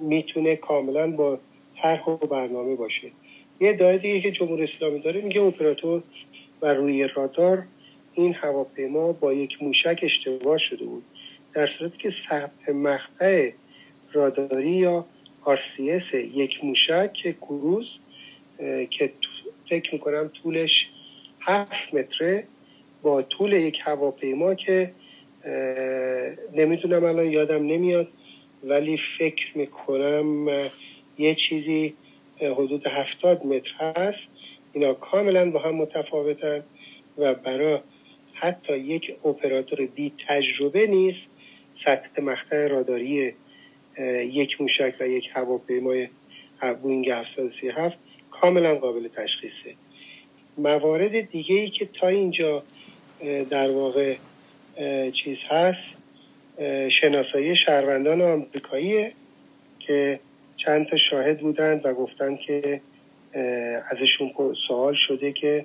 می‌تونه 0.00 0.56
کاملا 0.56 1.10
با 1.10 1.40
طرح 1.76 2.08
و 2.08 2.16
برنامه 2.16 2.74
باشه. 2.74 3.10
یه 3.60 3.72
دایه 3.72 3.98
دیگه 3.98 4.20
که 4.20 4.30
جمهوری 4.30 4.62
اسلامی 4.62 5.00
داره 5.00 5.20
میگه 5.20 5.42
اپراتور 5.42 6.02
و 6.62 6.74
روی 6.74 7.08
رادار 7.08 7.62
این 8.14 8.34
هواپیما 8.34 9.12
با 9.12 9.32
یک 9.32 9.62
موشک 9.62 10.00
اشتباه 10.02 10.58
شده 10.58 10.84
بود. 10.84 11.04
در 11.54 11.66
صورتی 11.66 11.98
که 11.98 12.10
ثبت 12.10 12.68
مقطع 12.68 13.50
راداری 14.12 14.70
یا 14.70 15.06
RCS 15.44 16.14
یک 16.14 16.64
موشک 16.64 17.36
کروز 17.40 17.98
که 18.90 19.12
فکر 19.68 19.94
می‌کنم 19.94 20.30
طولش 20.42 20.90
هفت 21.40 21.94
متره 21.94 22.44
با 23.02 23.22
طول 23.22 23.52
یک 23.52 23.80
هواپیما 23.84 24.54
که 24.54 24.92
نمی‌دونم 26.54 27.04
الان 27.04 27.26
یادم 27.30 27.66
نمیاد 27.66 28.08
ولی 28.64 28.96
فکر 29.18 29.58
می‌کنم 29.58 30.48
یه 31.18 31.34
چیزی 31.34 31.94
حدود 32.40 32.86
هفتاد 32.86 33.46
متر 33.46 33.74
هست. 33.80 34.28
اینا 34.72 34.94
کاملا 34.94 35.50
با 35.50 35.58
هم 35.58 35.74
متفاوتن 35.74 36.62
و 37.18 37.34
برای 37.34 37.78
حتی 38.32 38.78
یک 38.78 39.16
اپراتور 39.24 39.86
بی 39.86 40.12
تجربه 40.28 40.86
نیست. 40.86 41.28
سطح 41.74 42.22
مقطع 42.22 42.66
راداری 42.66 43.34
یک 44.24 44.60
موشک 44.60 44.94
و 45.00 45.08
یک 45.08 45.30
هواپیمای 45.32 46.08
بوینگ 46.82 47.10
737 47.10 47.98
کاملا 48.30 48.74
قابل 48.74 49.08
تشخیصه. 49.08 49.74
موارد 50.58 51.30
دیگه 51.30 51.54
ای 51.54 51.70
که 51.70 51.86
تا 51.86 52.08
اینجا 52.08 52.62
در 53.50 53.70
واقع 53.70 54.16
چیز 55.12 55.42
هست 55.42 55.94
شناسایی 56.88 57.56
شهروندان 57.56 58.22
آمریکاییه 58.22 59.12
که 59.78 60.20
چند 60.56 60.86
تا 60.86 60.96
شاهد 60.96 61.40
بودند 61.40 61.86
و 61.86 61.94
گفتند 61.94 62.38
که 62.38 62.80
ازشون 63.90 64.32
سوال 64.54 64.94
شده 64.94 65.32
که 65.32 65.64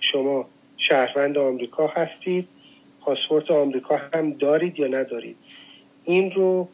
شما 0.00 0.48
شهروند 0.76 1.38
آمریکا 1.38 1.86
هستید. 1.86 2.48
پاسپورت 3.04 3.50
آمریکا 3.50 4.00
هم 4.14 4.32
دارید 4.32 4.78
یا 4.78 4.86
ندارید. 4.86 5.36
این 6.04 6.30
رو 6.32 6.68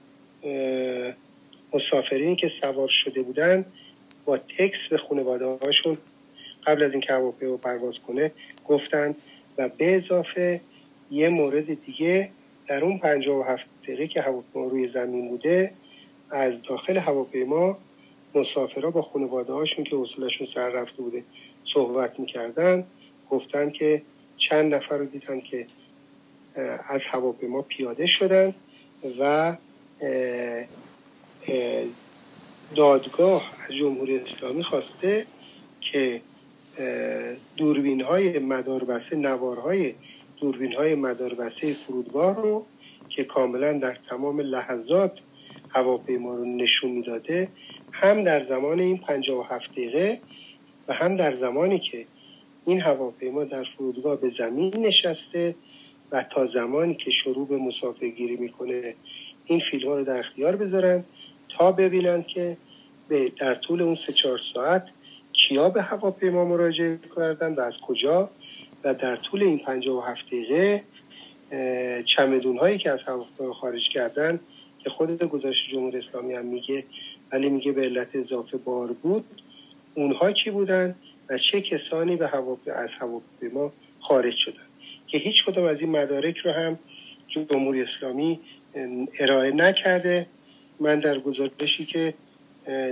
مسافرینی 1.73 2.37
که 2.37 2.49
سوار 2.49 2.89
شده 2.89 3.23
بودن 3.23 3.65
با 4.25 4.39
تکس 4.39 4.89
به 4.89 4.99
خانواده 4.99 5.45
هاشون 5.45 5.99
قبل 6.67 6.83
از 6.83 6.93
اینکه 6.93 7.13
هواپیما 7.13 7.57
پرواز 7.57 7.99
کنه 7.99 8.33
گفتند 8.69 9.17
و 9.59 9.69
به 9.69 9.95
اضافه 9.95 10.61
یه 11.11 11.29
مورد 11.29 11.85
دیگه 11.85 12.31
در 12.67 12.85
اون 12.85 12.99
57 12.99 13.67
دقیقه 13.83 14.07
که 14.07 14.23
هواپیما 14.23 14.67
روی 14.67 14.89
زمین 14.89 15.29
بوده 15.29 15.73
از 16.31 16.63
داخل 16.63 16.97
هواپیما 16.97 17.79
مسافرها 18.35 18.91
با 18.91 19.03
خانواده 19.03 19.53
هاشون 19.53 19.85
که 19.85 19.97
حوصلشون 19.97 20.47
سر 20.47 20.69
رفته 20.69 21.03
بوده 21.03 21.25
صحبت 21.65 22.21
می‌کردن 22.21 22.85
گفتن 23.31 23.71
که 23.71 24.03
چند 24.37 24.75
نفر 24.75 24.97
رو 24.97 25.05
دیدن 25.05 25.41
که 25.41 25.67
از 26.89 27.07
هواپیما 27.07 27.63
پیاده 27.63 28.07
شدن 28.07 28.55
و 29.21 29.57
دادگاه 32.77 33.53
از 33.69 33.75
جمهوری 33.75 34.19
اسلامی 34.19 34.63
خواسته 34.63 35.27
که 35.81 36.21
دوربین 37.57 38.01
های 38.01 38.39
مداربسته 38.39 39.17
نوارهای 39.17 39.95
دوربین 40.41 40.73
های 40.73 40.95
مداربسته 40.95 41.75
فرودگاه 41.75 42.37
رو 42.37 42.67
که 43.09 43.25
کاملا 43.25 43.73
در 43.73 43.99
تمام 44.11 44.41
لحظات 44.41 45.21
هواپیما 45.69 46.35
رو 46.35 46.45
نشون 46.45 46.91
می‌داده 46.91 47.49
هم 47.93 48.25
در 48.25 48.41
زمان 48.41 48.81
این 48.81 48.99
57 48.99 49.73
دقیقه 49.73 50.21
و 50.89 50.93
هم 50.93 51.17
در 51.17 51.35
زمانی 51.35 51.79
که 51.79 52.07
این 52.65 52.81
هواپیما 52.81 53.45
در 53.45 53.65
فرودگاه 53.65 54.17
به 54.17 54.29
زمین 54.29 54.77
نشسته 54.77 55.55
و 56.13 56.23
تا 56.23 56.47
زمانی 56.47 56.95
که 56.95 57.11
شروع 57.11 57.49
به 57.49 57.57
مسافرگیری 57.57 58.37
می‌کنه 58.37 58.95
این 59.45 59.61
فیلم 59.61 59.89
ها 59.89 59.97
رو 59.97 60.05
در 60.05 60.19
اختیار 60.19 60.57
بذارن 60.57 61.05
تا 61.49 61.73
ببینن 61.73 62.23
که 62.23 62.57
به 63.09 63.33
در 63.41 63.55
طول 63.55 63.83
اون 63.83 63.95
سه 63.95 64.13
چهار 64.13 64.39
ساعت 64.39 64.89
کیا 65.33 65.71
به 65.71 65.83
هواپیما 65.83 66.45
مراجعه 66.45 66.99
کردن 67.17 67.55
و 67.55 67.61
از 67.61 67.79
کجا 67.79 68.31
و 68.85 68.95
در 68.95 69.17
طول 69.17 69.43
این 69.43 69.61
هفت 70.07 70.27
دقیقه 70.27 70.85
چمدون 72.05 72.59
هایی 72.59 72.79
که 72.79 72.91
از 72.91 73.03
هواپیما 73.03 73.53
خارج 73.53 73.89
کردن 73.89 74.41
که 74.79 74.91
خود 74.91 75.25
گزارش 75.25 75.69
جمهوری 75.71 75.99
اسلامی 75.99 76.35
هم 76.35 76.47
میگه 76.47 76.85
ولی 77.33 77.49
میگه 77.49 77.73
به 77.73 77.83
علت 77.83 78.17
اضافه 78.17 78.57
بار 78.57 78.93
بود 78.93 79.25
اونها 79.95 80.33
کی 80.33 80.51
بودن 80.51 80.95
و 81.29 81.39
چه 81.39 81.61
کسانی 81.61 82.17
به 82.17 82.29
هواپیما 82.29 82.77
از 82.77 82.95
هواپیما 82.95 83.73
خارج 84.01 84.35
شدن. 84.37 84.68
که 85.09 85.19
هیچ 85.19 85.45
کدام 85.45 85.65
از 85.65 85.81
این 85.81 85.91
مدارک 85.91 86.39
رو 86.39 86.53
هم 86.53 86.79
جمهوری 87.29 87.83
اسلامی 87.83 88.41
ارائه 89.21 89.51
نکرده. 89.51 90.27
من 90.81 91.01
در 91.01 91.19
گزارشی 91.19 91.85
که 91.87 92.15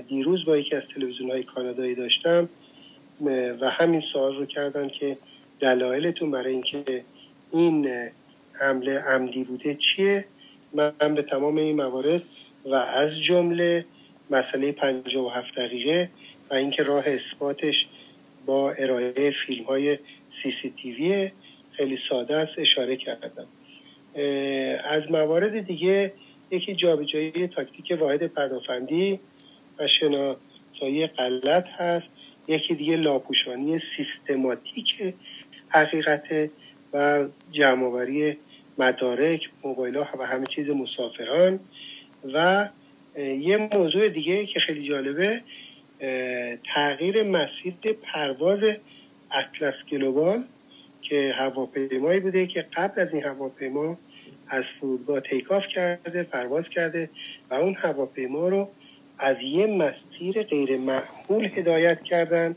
دیروز 0.08 0.44
با 0.44 0.56
یکی 0.56 0.76
از 0.76 0.88
تلویزیون 0.88 1.30
های 1.30 1.42
کانادایی 1.42 1.94
داشتم 1.94 2.48
و 3.60 3.70
همین 3.70 4.00
سوال 4.00 4.36
رو 4.36 4.46
کردن 4.46 4.88
که 4.88 5.18
دلایلتون 5.60 6.30
برای 6.30 6.52
اینکه 6.52 7.04
این 7.52 7.88
حمله 8.52 8.98
عمدی 8.98 9.44
بوده 9.44 9.74
چیه؟ 9.74 10.24
من 10.72 11.14
به 11.14 11.22
تمام 11.22 11.56
این 11.56 11.76
موارد 11.76 12.22
و 12.64 12.74
از 12.74 13.20
جمله 13.20 13.84
مسئله 14.30 14.72
57 14.72 15.54
دقیقه 15.54 16.10
و 16.50 16.54
اینکه 16.54 16.82
راه 16.82 17.04
اثباتش 17.06 17.86
با 18.46 18.70
ارائه 18.70 19.30
فیلم 19.30 19.64
های 19.64 19.98
سی 20.28 20.50
سی 20.50 20.70
تیوی 20.70 21.30
خیلی 21.76 21.96
ساده 21.96 22.36
است 22.36 22.58
اشاره 22.58 22.96
کردم. 22.96 23.46
از 24.84 25.10
موارد 25.10 25.60
دیگه 25.60 26.12
یکی 26.50 26.74
جابجایی 26.74 27.46
تاکتیک 27.46 27.96
واحد 28.00 28.26
پدافندی 28.26 29.20
و 29.78 29.86
شناسایی 29.86 31.06
غلط 31.06 31.66
هست. 31.68 32.10
یکی 32.48 32.74
دیگه 32.74 32.96
لاپوشانی 32.96 33.78
سیستماتیک 33.78 35.14
حقیقت 35.68 36.50
و 36.92 37.26
جمعآوری 37.52 38.36
مدارک 38.78 39.50
موبایل 39.64 39.96
ها 39.96 40.18
و 40.18 40.26
همه 40.26 40.46
چیز 40.46 40.70
مسافران. 40.70 41.60
و 42.34 42.68
یه 43.18 43.68
موضوع 43.72 44.08
دیگه 44.08 44.46
که 44.46 44.60
خیلی 44.60 44.82
جالبه 44.82 45.42
تغییر 46.74 47.22
مسیر 47.22 47.74
پرواز 48.02 48.64
اطلس 49.30 49.86
گلوبال. 49.86 50.44
که 51.08 51.32
هواپیمایی 51.36 52.20
بوده 52.20 52.46
که 52.46 52.66
قبل 52.76 53.00
از 53.00 53.14
این 53.14 53.24
هواپیما 53.24 53.98
از 54.48 54.64
فرودگاه 54.64 55.20
تیکاف 55.20 55.68
کرده 55.68 56.22
پرواز 56.22 56.68
کرده 56.68 57.10
و 57.50 57.54
اون 57.54 57.74
هواپیما 57.74 58.48
رو 58.48 58.68
از 59.18 59.42
یه 59.42 59.66
مسیر 59.66 60.42
غیر 60.42 60.76
معمول 60.76 61.44
هدایت 61.54 62.02
کردن 62.02 62.56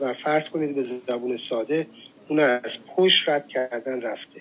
و 0.00 0.12
فرض 0.12 0.48
کنید 0.48 0.74
به 0.74 0.82
زبون 0.82 1.36
ساده 1.36 1.86
اون 2.28 2.38
از 2.40 2.78
پشت 2.96 3.28
رد 3.28 3.48
کردن 3.48 4.00
رفته. 4.00 4.40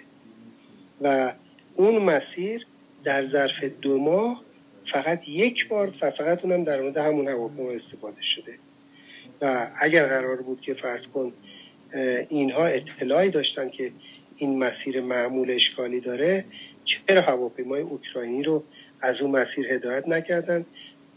و 1.02 1.34
اون 1.76 1.98
مسیر 1.98 2.68
در 3.04 3.26
ظرف 3.26 3.64
دو 3.64 3.98
ماه 3.98 4.44
فقط 4.86 5.28
یک 5.28 5.68
بار 5.68 5.94
و 6.02 6.12
فقط 6.12 6.46
اونم 6.46 6.64
در 6.64 6.82
مورد 6.82 6.98
همون 6.98 7.28
هواپیما 7.28 7.72
استفاده 7.72 8.22
شده. 8.22 8.58
و 9.42 9.68
اگر 9.82 10.08
قرار 10.08 10.42
بود 10.42 10.62
که 10.62 10.74
فرض 10.74 11.08
کن 11.08 11.34
اینها 12.30 12.66
اطلاعی 12.66 13.30
داشتن 13.30 13.70
که 13.70 13.92
این 14.38 14.60
مسیر 14.60 15.02
معمول 15.02 15.52
اشکالی 15.52 16.00
داره. 16.00 16.46
چرا 16.86 17.22
هواپیمای 17.22 17.82
اوکراینی 17.82 18.44
رو 18.44 18.64
از 19.02 19.22
اون 19.22 19.32
مسیر 19.32 19.74
هدایت 19.74 20.08
نکردن 20.08 20.66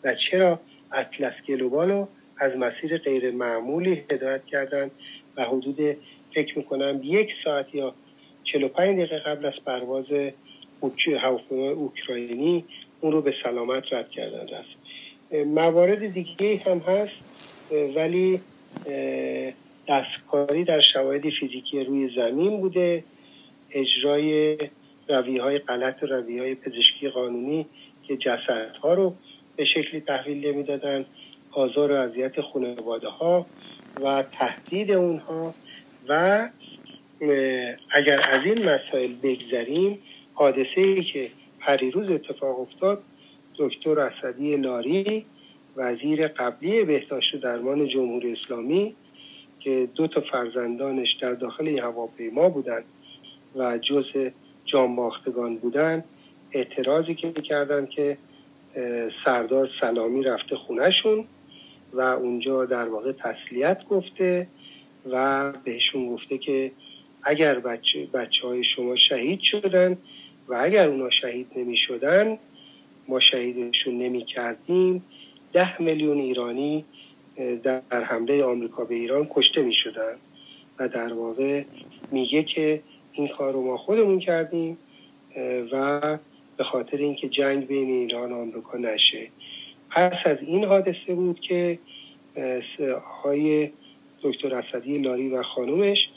و 0.05 0.15
چرا 0.15 0.61
اطلس 0.93 1.43
گلوبال 1.43 1.91
رو 1.91 2.09
از 2.39 2.57
مسیر 2.57 2.99
غیر 2.99 3.31
معمولی 3.31 3.93
هدایت 4.11 4.47
کردن 4.47 4.91
و 5.37 5.45
حدود 5.45 5.97
فکر 6.35 6.59
می‌کنم 6.59 7.01
یک 7.05 7.33
ساعت 7.33 7.75
یا 7.75 7.95
45 8.45 8.97
دقیقه 8.97 9.19
قبل 9.19 9.47
از 9.47 9.65
پرواز 9.65 10.13
هواپیمای 11.21 11.69
اوکراینی 11.69 12.65
اون 13.01 13.13
رو 13.13 13.23
به 13.23 13.33
سلامت 13.33 13.93
رد 13.93 14.11
کردن 14.11 14.49
رفت. 14.49 14.81
موارد 15.47 16.07
دیگه 16.13 16.61
هم 16.67 16.79
هست 16.79 17.23
ولی 17.97 18.41
دستکاری 19.89 20.65
در 20.65 20.81
شواهد 20.81 21.31
فیزیکی 21.31 21.85
روی 21.85 22.09
زمین 22.09 22.61
بوده. 22.61 23.05
اجرای 23.70 24.59
رویه 25.09 25.43
های 25.43 25.59
غلط 25.59 26.02
رویه 26.02 26.43
های 26.43 26.55
پزشکی 26.55 27.09
قانونی 27.09 27.66
که 28.02 28.16
جسدها 28.16 28.94
رو 28.94 29.15
به 29.57 29.65
شکلی 29.65 30.01
تحویل 30.01 30.47
نمی‌دادن 30.47 31.05
آزار 31.51 31.93
و 31.93 31.94
اذیت 31.94 32.40
خانواده 32.40 33.09
ها 33.09 33.47
و 34.02 34.23
تهدید 34.23 34.90
اونها. 34.90 35.55
و 36.09 36.48
اگر 37.90 38.20
از 38.24 38.44
این 38.44 38.69
مسائل 38.69 39.12
بگذریم 39.23 39.98
حادثه 40.35 40.81
ای 40.81 41.02
که 41.02 41.31
پریروز 41.61 42.11
اتفاق 42.11 42.61
افتاد 42.61 43.02
دکتر 43.59 44.01
اسدی 44.01 44.57
لاری 44.57 45.27
وزیر 45.77 46.28
قبلی 46.28 46.85
بهداشت 46.85 47.35
و 47.35 47.39
درمان 47.39 47.89
جمهوری 47.89 48.32
اسلامی 48.32 48.94
که 49.61 49.89
دو 49.95 50.07
تا 50.07 50.20
فرزندانش 50.20 51.12
در 51.12 51.32
داخل 51.32 51.66
این 51.66 51.78
هواپیما 51.78 52.49
بودند 52.49 52.85
و 53.57 53.78
جز 53.78 54.31
جانباختگان 54.65 55.57
بودن 55.57 56.05
اعتراضی 56.53 57.15
که 57.15 57.32
کردن 57.32 57.87
که 57.87 58.19
سردار 59.11 59.66
سلامی 59.66 60.23
رفته 60.23 60.57
خونهشون 60.57 61.24
و 61.93 62.01
اونجا 62.01 62.66
در 62.66 62.89
واقع 62.89 63.12
تسلیت 63.12 63.85
گفته 63.85 64.47
و 65.11 65.53
بهشون 65.65 66.09
گفته 66.09 66.39
که 66.39 66.73
اگر 67.23 67.59
بچه, 67.59 68.07
بچه 68.07 68.47
های 68.47 68.65
شما 68.65 68.97
شهید 68.97 69.41
شدن 69.41 69.99
و 70.49 70.55
اگر 70.61 70.89
اونا 70.89 71.11
شهید 71.11 71.47
نمی 71.57 71.77
شدن 71.77 72.39
ما 73.09 73.20
شهیدشون 73.20 73.99
نمی 73.99 74.24
کردیم 74.24 75.05
ده 75.53 75.82
میلیون 75.82 76.19
ایرانی 76.19 76.85
در 77.62 78.05
حمله 78.05 78.45
آمریکا 78.45 78.85
به 78.85 78.95
ایران 78.95 79.27
کشته 79.31 79.62
می 79.62 79.75
شدن 79.75 80.17
و 80.79 80.89
در 80.89 81.12
واقع 81.12 81.65
میگه 82.11 82.43
که 82.43 82.83
این 83.12 83.29
کار 83.29 83.53
رو 83.53 83.62
ما 83.62 83.77
خودمون 83.77 84.19
کردیم 84.19 84.79
و 85.73 86.01
به 86.57 86.65
خاطر 86.65 86.97
اینکه 86.97 87.29
جنگ 87.29 87.67
بین 87.67 87.89
ایران 87.89 88.33
و 88.33 88.41
آمریکا 88.41 88.79
نشه. 88.79 89.29
پس 89.91 90.27
از 90.27 90.43
این 90.43 90.65
حادثه 90.65 91.15
بود 91.15 91.41
که 91.41 91.79
آقای 93.07 93.71
دکتر 94.23 94.55
اسدی 94.55 94.99
لاری 94.99 95.29
و 95.29 95.43
خانومش 95.43 96.11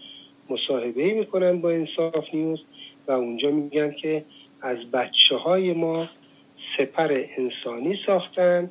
مصاحبه 0.50 1.14
می‌کنن 1.14 1.62
با 1.62 1.72
انصاف 1.72 2.34
نیوز 2.34 2.64
و 3.08 3.12
اونجا 3.12 3.52
میگن 3.52 3.92
که 3.92 4.26
از 4.62 4.92
بچه 4.92 5.36
های 5.36 5.74
ما 5.74 6.10
سپر 6.56 7.24
انسانی 7.38 7.96
ساختن 7.96 8.70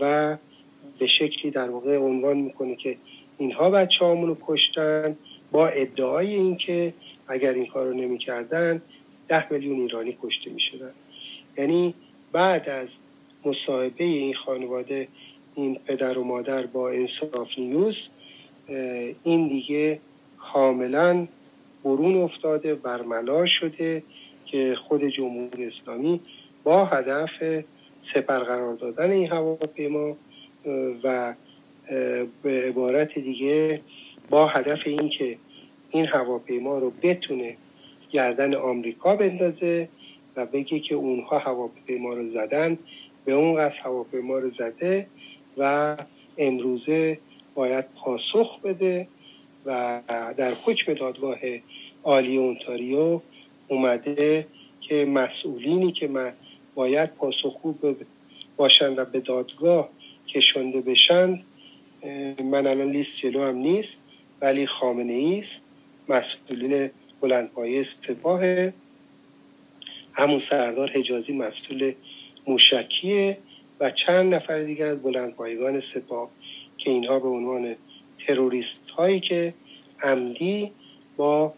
و 0.00 0.36
به 0.98 1.06
شکلی 1.06 1.50
در 1.50 1.70
واقع 1.70 1.96
عنوان 1.96 2.36
می‌کنه 2.36 2.76
که 2.76 2.96
اینها 3.38 3.70
بچه 3.70 4.06
رو 4.06 4.36
کشتن 4.46 5.16
با 5.52 5.68
ادعای 5.68 6.34
اینکه 6.34 6.94
اگر 7.28 7.52
این 7.52 7.66
کار 7.66 7.86
رو 7.86 7.94
نمی‌کردن 7.94 8.82
ده 9.28 9.52
میلیون 9.52 9.80
ایرانی 9.80 10.18
کشته 10.22 10.50
می‌شدن. 10.50 10.92
یعنی 11.56 11.94
بعد 12.32 12.68
از 12.68 12.96
مصاحبه 13.44 14.04
این 14.04 14.34
خانواده 14.34 15.08
این 15.54 15.74
پدر 15.74 16.18
و 16.18 16.24
مادر 16.24 16.66
با 16.66 16.90
انصاف 16.90 17.58
نیوز 17.58 18.08
این 19.24 19.48
دیگه 19.48 20.00
کاملا 20.38 21.26
برون 21.84 22.16
افتاده 22.16 22.74
برملا 22.74 23.46
شده 23.46 24.02
که 24.46 24.74
خود 24.74 25.04
جمهوری 25.04 25.66
اسلامی 25.66 26.20
با 26.64 26.84
هدف 26.84 27.42
سپر 28.00 28.38
قرار 28.38 28.74
دادن 28.74 29.10
این 29.10 29.28
هواپیما 29.28 30.16
و 31.04 31.34
به 32.42 32.68
عبارت 32.68 33.18
دیگه 33.18 33.80
با 34.30 34.46
هدف 34.46 34.86
اینکه 34.86 35.38
این 35.90 36.06
هواپیما 36.06 36.78
رو 36.78 36.92
بتونه 37.02 37.56
گردن 38.10 38.54
آمریکا 38.54 39.16
بندازه 39.16 39.88
و 40.36 40.46
بگه 40.46 40.80
که 40.80 40.94
اونها 40.94 41.38
هواپیما 41.38 42.14
رو 42.14 42.26
زدن 42.26 42.78
به 43.24 43.32
اون 43.32 43.60
قصد 43.60 43.80
هواپیما 43.80 44.38
رو 44.38 44.48
زده 44.48 45.06
و 45.58 45.96
امروزه 46.38 47.18
باید 47.54 47.84
پاسخ 48.04 48.60
بده 48.60 49.08
و 49.66 50.02
در 50.36 50.54
حکم 50.64 50.94
دادگاه 50.94 51.38
عالی 52.04 52.36
اونتاریو 52.36 53.20
اومده 53.68 54.46
که 54.80 55.04
مسئولینی 55.04 55.92
که 55.92 56.08
من 56.08 56.32
باید 56.74 57.14
پاسخگو 57.14 57.94
باشن 58.56 58.94
و 58.96 59.04
به 59.04 59.20
دادگاه 59.20 59.90
کشنده 60.28 60.80
بشن 60.80 61.42
من 62.44 62.66
الان 62.66 62.90
لیست 62.90 63.18
جلو 63.18 63.42
هم 63.42 63.56
نیست 63.56 63.98
ولی 64.40 64.66
خامنه 64.66 65.12
ایست 65.12 65.62
مسئولین 66.08 66.90
بلندپایه 67.20 67.82
سپاه 67.82 68.70
همون 70.12 70.38
سردار 70.38 70.90
حجازی 70.90 71.32
مسئول 71.32 71.92
موشکیه 72.46 73.38
و 73.80 73.90
چند 73.90 74.34
نفر 74.34 74.60
دیگر 74.60 74.86
از 74.86 75.02
بلندپایگان 75.02 75.80
سپاه 75.80 76.30
که 76.78 76.90
اینها 76.90 77.18
به 77.18 77.28
عنوان 77.28 77.76
تروریست 78.26 78.90
هایی 78.90 79.20
که 79.20 79.54
عمدی 80.02 80.72
با 81.16 81.54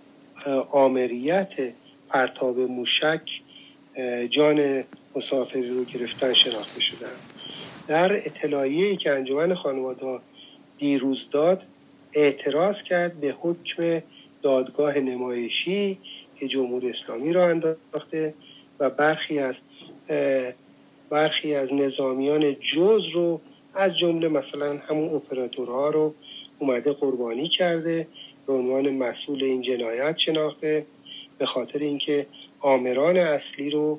آمریت 0.70 1.55
پرتاب 2.09 2.60
موشک 2.60 3.40
جان 4.30 4.84
مسافری 5.16 5.68
رو 5.68 5.84
گرفتن 5.84 6.32
شناخته 6.32 6.80
شدن. 6.80 7.35
در 7.88 8.16
اطلاعیه‌ای 8.16 8.96
که 8.96 9.10
انجمن 9.10 9.54
خانواده 9.54 10.20
دیروز 10.78 11.30
داد 11.30 11.62
اعتراض 12.12 12.82
کرد 12.82 13.20
به 13.20 13.34
حکم 13.40 14.02
دادگاه 14.42 14.98
نمایشی 14.98 15.98
که 16.38 16.48
جمهوری 16.48 16.90
اسلامی 16.90 17.32
را 17.32 17.48
انداخته 17.48 18.34
و 18.80 18.90
برخی 18.90 19.38
از 19.38 19.60
برخی 21.10 21.54
از 21.54 21.74
نظامیان 21.74 22.54
جز 22.60 23.06
رو 23.06 23.40
از 23.74 23.96
جمله 23.96 24.28
مثلا 24.28 24.78
همون 24.88 25.14
اپراتورها 25.14 25.90
رو 25.90 26.14
اومده 26.58 26.92
قربانی 26.92 27.48
کرده 27.48 28.08
به 28.46 28.52
عنوان 28.52 28.90
مسئول 28.90 29.44
این 29.44 29.62
جنایت 29.62 30.16
شناخته 30.16 30.86
به 31.38 31.46
خاطر 31.46 31.78
اینکه 31.78 32.26
آمران 32.60 33.16
اصلی 33.16 33.70
رو 33.70 33.98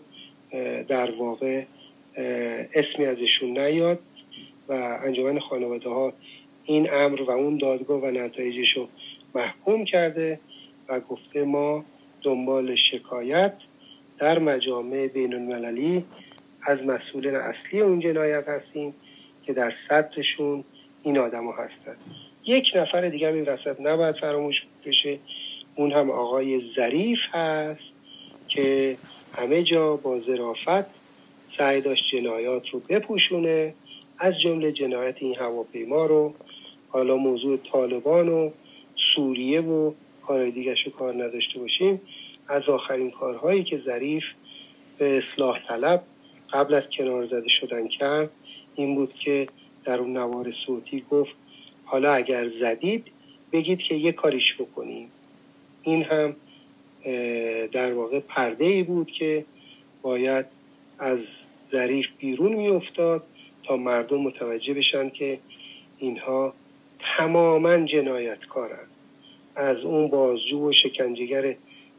در 0.87 1.11
واقع 1.11 1.63
اسمی 2.73 3.05
ازشون 3.05 3.57
نیاد 3.57 3.99
و 4.67 4.99
انجمن 5.05 5.39
خانواده 5.39 5.89
ها 5.89 6.13
این 6.63 6.89
امر 6.93 7.21
و 7.21 7.31
اون 7.31 7.57
دادگاه 7.57 8.01
و 8.01 8.05
نتایجش 8.05 8.77
رو 8.77 8.87
محکوم 9.35 9.85
کرده 9.85 10.39
و 10.89 10.99
گفته 10.99 11.43
ما 11.43 11.85
دنبال 12.21 12.75
شکایت 12.75 13.53
در 14.17 14.39
مجامع 14.39 15.07
بین 15.07 15.33
المللی 15.33 16.05
از 16.61 16.85
مسئولین 16.85 17.35
اصلی 17.35 17.79
اون 17.81 17.99
جنایت 17.99 18.47
هستیم 18.47 18.93
که 19.43 19.53
در 19.53 19.71
صدرشون 19.71 20.63
این 21.03 21.17
آدما 21.17 21.51
هستن. 21.51 21.95
یک 22.45 22.71
نفر 22.75 23.09
دیگه 23.09 23.27
این 23.27 23.45
وسط 23.45 23.81
نباید 23.81 24.15
فراموش 24.15 24.67
بشه. 24.85 25.19
اون 25.75 25.91
هم 25.91 26.11
آقای 26.11 26.59
ظریف 26.59 27.35
هست 27.35 27.93
که 28.47 28.97
همه 29.33 29.63
جا 29.63 29.95
با 29.95 30.19
ظرافت 30.19 30.96
سعی 31.47 31.81
داشت 31.81 32.15
جنایات 32.15 32.69
رو 32.69 32.79
بپوشونه 32.79 33.73
از 34.17 34.39
جمله 34.39 34.71
جنایت 34.71 35.15
این 35.19 35.35
هواپیما 35.35 36.05
رو. 36.05 36.33
حالا 36.89 37.15
موضوع 37.15 37.57
طالبان 37.71 38.29
و 38.29 38.51
سوریه 38.95 39.61
و 39.61 39.93
کار 40.21 40.49
دیگه 40.49 40.75
رو 40.85 40.91
کار 40.91 41.23
نداشته 41.23 41.59
باشیم. 41.59 42.01
از 42.47 42.69
آخرین 42.69 43.11
کارهایی 43.11 43.63
که 43.63 43.77
ظریف 43.77 44.25
به 44.97 45.17
اصلاح 45.17 45.59
طلب 45.67 46.03
قبل 46.53 46.73
از 46.73 46.89
کنار 46.89 47.25
زده 47.25 47.49
شدن 47.49 47.87
کرد 47.87 48.29
این 48.75 48.95
بود 48.95 49.13
که 49.13 49.47
در 49.85 49.99
اون 49.99 50.17
نوار 50.17 50.51
صوتی 50.51 51.05
گفت 51.11 51.35
حالا 51.85 52.13
اگر 52.13 52.47
زدید 52.47 53.05
بگید 53.51 53.79
که 53.79 53.95
یه 53.95 54.11
کاریش 54.11 54.55
بکنیم. 54.55 55.11
این 55.83 56.03
هم 56.03 56.35
در 57.71 57.93
واقع 57.93 58.19
پرده 58.19 58.65
ای 58.65 58.83
بود 58.83 59.11
که 59.11 59.45
باید 60.01 60.45
از 60.99 61.27
ظریف 61.69 62.09
بیرون 62.17 62.53
میافتاد 62.53 63.23
تا 63.63 63.77
مردم 63.77 64.21
متوجه 64.21 64.73
بشن 64.73 65.09
که 65.09 65.39
اینها 65.97 66.53
تماما 66.99 67.77
جنایتکارن 67.77 68.87
از 69.55 69.83
اون 69.83 70.07
بازجو 70.07 70.69
و 70.69 70.71
شکنجهگر 70.71 71.55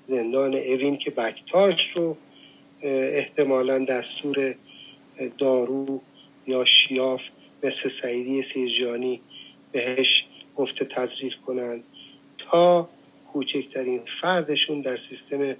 زندان 0.06 0.54
اوین 0.54 0.96
که 0.98 1.10
بکتاش 1.10 1.90
رو 1.96 2.16
احتمالا 2.82 3.78
دستور 3.78 4.54
دارو 5.38 6.00
یا 6.46 6.64
شیاف 6.64 7.22
مثل 7.62 7.88
سعیدی 7.88 8.42
سیرجانی 8.42 9.20
بهش 9.72 10.26
گفته 10.56 10.84
تزریق 10.84 11.36
کنند 11.46 11.84
تا 12.38 12.88
کوچکترین 13.32 14.00
فردشون 14.20 14.80
در 14.80 14.96
سیستم 14.96 15.56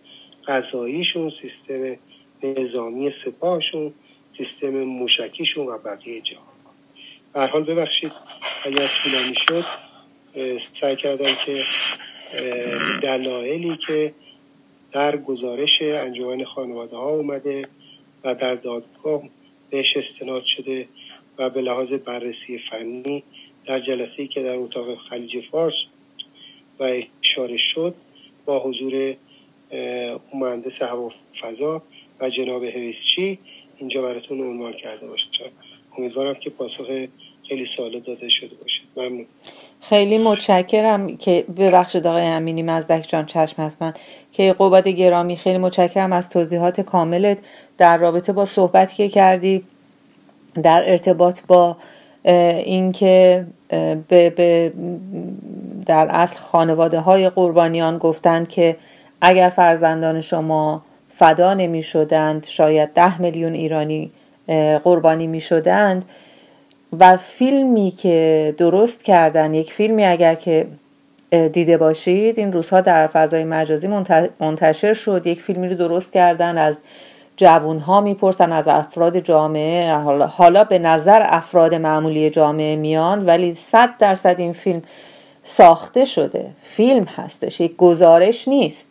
غذاییشون 0.46 1.30
سیستم 1.30 1.96
نظامی 2.42 3.10
سپاهشون 3.10 3.94
سیستم 4.28 4.70
موشکیشون 4.70 5.66
و 5.66 5.78
بقیه 5.78 6.20
جا 6.20 6.36
به 7.32 7.46
حال 7.46 7.64
ببخشید 7.64 8.12
اگر 8.64 8.90
طولانی 9.02 9.34
شد 9.34 9.64
سعی 10.72 10.96
کردم 10.96 11.34
که 11.46 11.64
دلایلی 13.02 13.76
که 13.86 14.14
در 14.92 15.16
گزارش 15.16 15.82
انجمن 15.82 16.44
خانواده 16.44 16.96
ها 16.96 17.10
اومده 17.10 17.68
و 18.24 18.34
در 18.34 18.54
دادگاه 18.54 19.22
بهش 19.70 19.96
استناد 19.96 20.44
شده 20.44 20.88
و 21.38 21.50
به 21.50 21.60
لحاظ 21.60 21.92
بررسی 21.92 22.58
فنی 22.58 23.22
در 23.66 23.78
جلسه 23.78 24.26
که 24.26 24.42
در 24.42 24.56
اتاق 24.56 24.98
خلیج 24.98 25.40
فارس 25.40 25.84
و 26.78 26.90
اشاره 27.22 27.56
شد 27.56 27.94
با 28.44 28.58
حضور 28.58 29.16
مهندس 30.34 30.82
هوافضا 30.82 31.82
و 32.20 32.28
جناب 32.28 32.64
هویسچی 32.64 33.38
اینجا 33.76 34.02
براتون 34.02 34.40
عنوان 34.40 34.72
کرده 34.72 35.06
باشم 35.06 35.28
امیدوارم 35.98 36.34
که 36.34 36.50
پاسخ 36.50 36.86
خیلی 37.48 37.66
سال 37.66 38.00
داده 38.00 38.28
شده 38.28 38.56
باشه. 38.62 38.80
ممنون. 38.96 39.26
خیلی 39.80 40.18
متشکرم 40.18 41.16
که 41.16 41.44
ببخشید 41.56 42.06
آقای 42.06 42.22
امینی 42.26 42.62
مزدک 42.62 43.08
جان 43.08 43.26
چشم 43.26 43.62
حتما. 43.62 43.92
که 44.32 44.52
قوبت 44.52 44.88
گرامی 44.88 45.36
خیلی 45.36 45.58
متشکرم 45.58 46.12
از 46.12 46.30
توضیحات 46.30 46.80
کاملت 46.80 47.38
در 47.78 47.96
رابطه 47.96 48.32
با 48.32 48.44
صحبتی 48.44 48.96
که 48.96 49.08
کردی 49.08 49.62
در 50.62 50.90
ارتباط 50.90 51.40
با 51.46 51.76
اینکه 52.24 53.46
به 54.08 54.72
در 55.86 56.08
اصل 56.10 56.40
خانواده 56.40 57.00
های 57.00 57.30
قربانیان 57.30 57.98
گفتند 57.98 58.48
که 58.48 58.76
اگر 59.20 59.48
فرزندان 59.48 60.20
شما 60.20 60.82
فدا 61.18 61.54
نمی 61.54 61.82
شدند 61.82 62.46
شاید 62.46 62.92
ده 62.92 63.20
میلیون 63.20 63.52
ایرانی 63.54 64.10
قربانی 64.84 65.26
می 65.26 65.40
شدند 65.40 66.04
و 66.98 67.16
فیلمی 67.16 67.90
که 67.90 68.54
درست 68.58 69.04
کردن 69.04 69.54
یک 69.54 69.72
فیلمی 69.72 70.04
اگر 70.04 70.34
که 70.34 70.66
دیده 71.52 71.76
باشید 71.76 72.38
این 72.38 72.52
روزها 72.52 72.80
در 72.80 73.06
فضای 73.06 73.44
مجازی 73.44 73.88
منتشر 74.40 74.92
شد. 74.92 75.26
یک 75.26 75.40
فیلمی 75.40 75.68
رو 75.68 75.76
درست 75.76 76.12
کردن 76.12 76.58
از 76.58 76.80
جوون 77.36 77.78
ها 77.78 78.00
می‌پرسن 78.00 78.52
از 78.52 78.68
افراد 78.68 79.18
جامعه. 79.18 79.92
حالا 80.26 80.64
به 80.64 80.78
نظر 80.78 81.22
افراد 81.26 81.74
معمولی 81.74 82.30
جامعه 82.30 82.76
میان 82.76 83.26
ولی 83.26 83.52
صد 83.52 83.90
درصد 83.98 84.34
این 84.38 84.52
فیلم 84.52 84.82
ساخته 85.42 86.04
شده. 86.04 86.46
فیلم 86.62 87.04
هستش 87.04 87.60
یک 87.60 87.76
گزارش 87.76 88.48
نیست. 88.48 88.90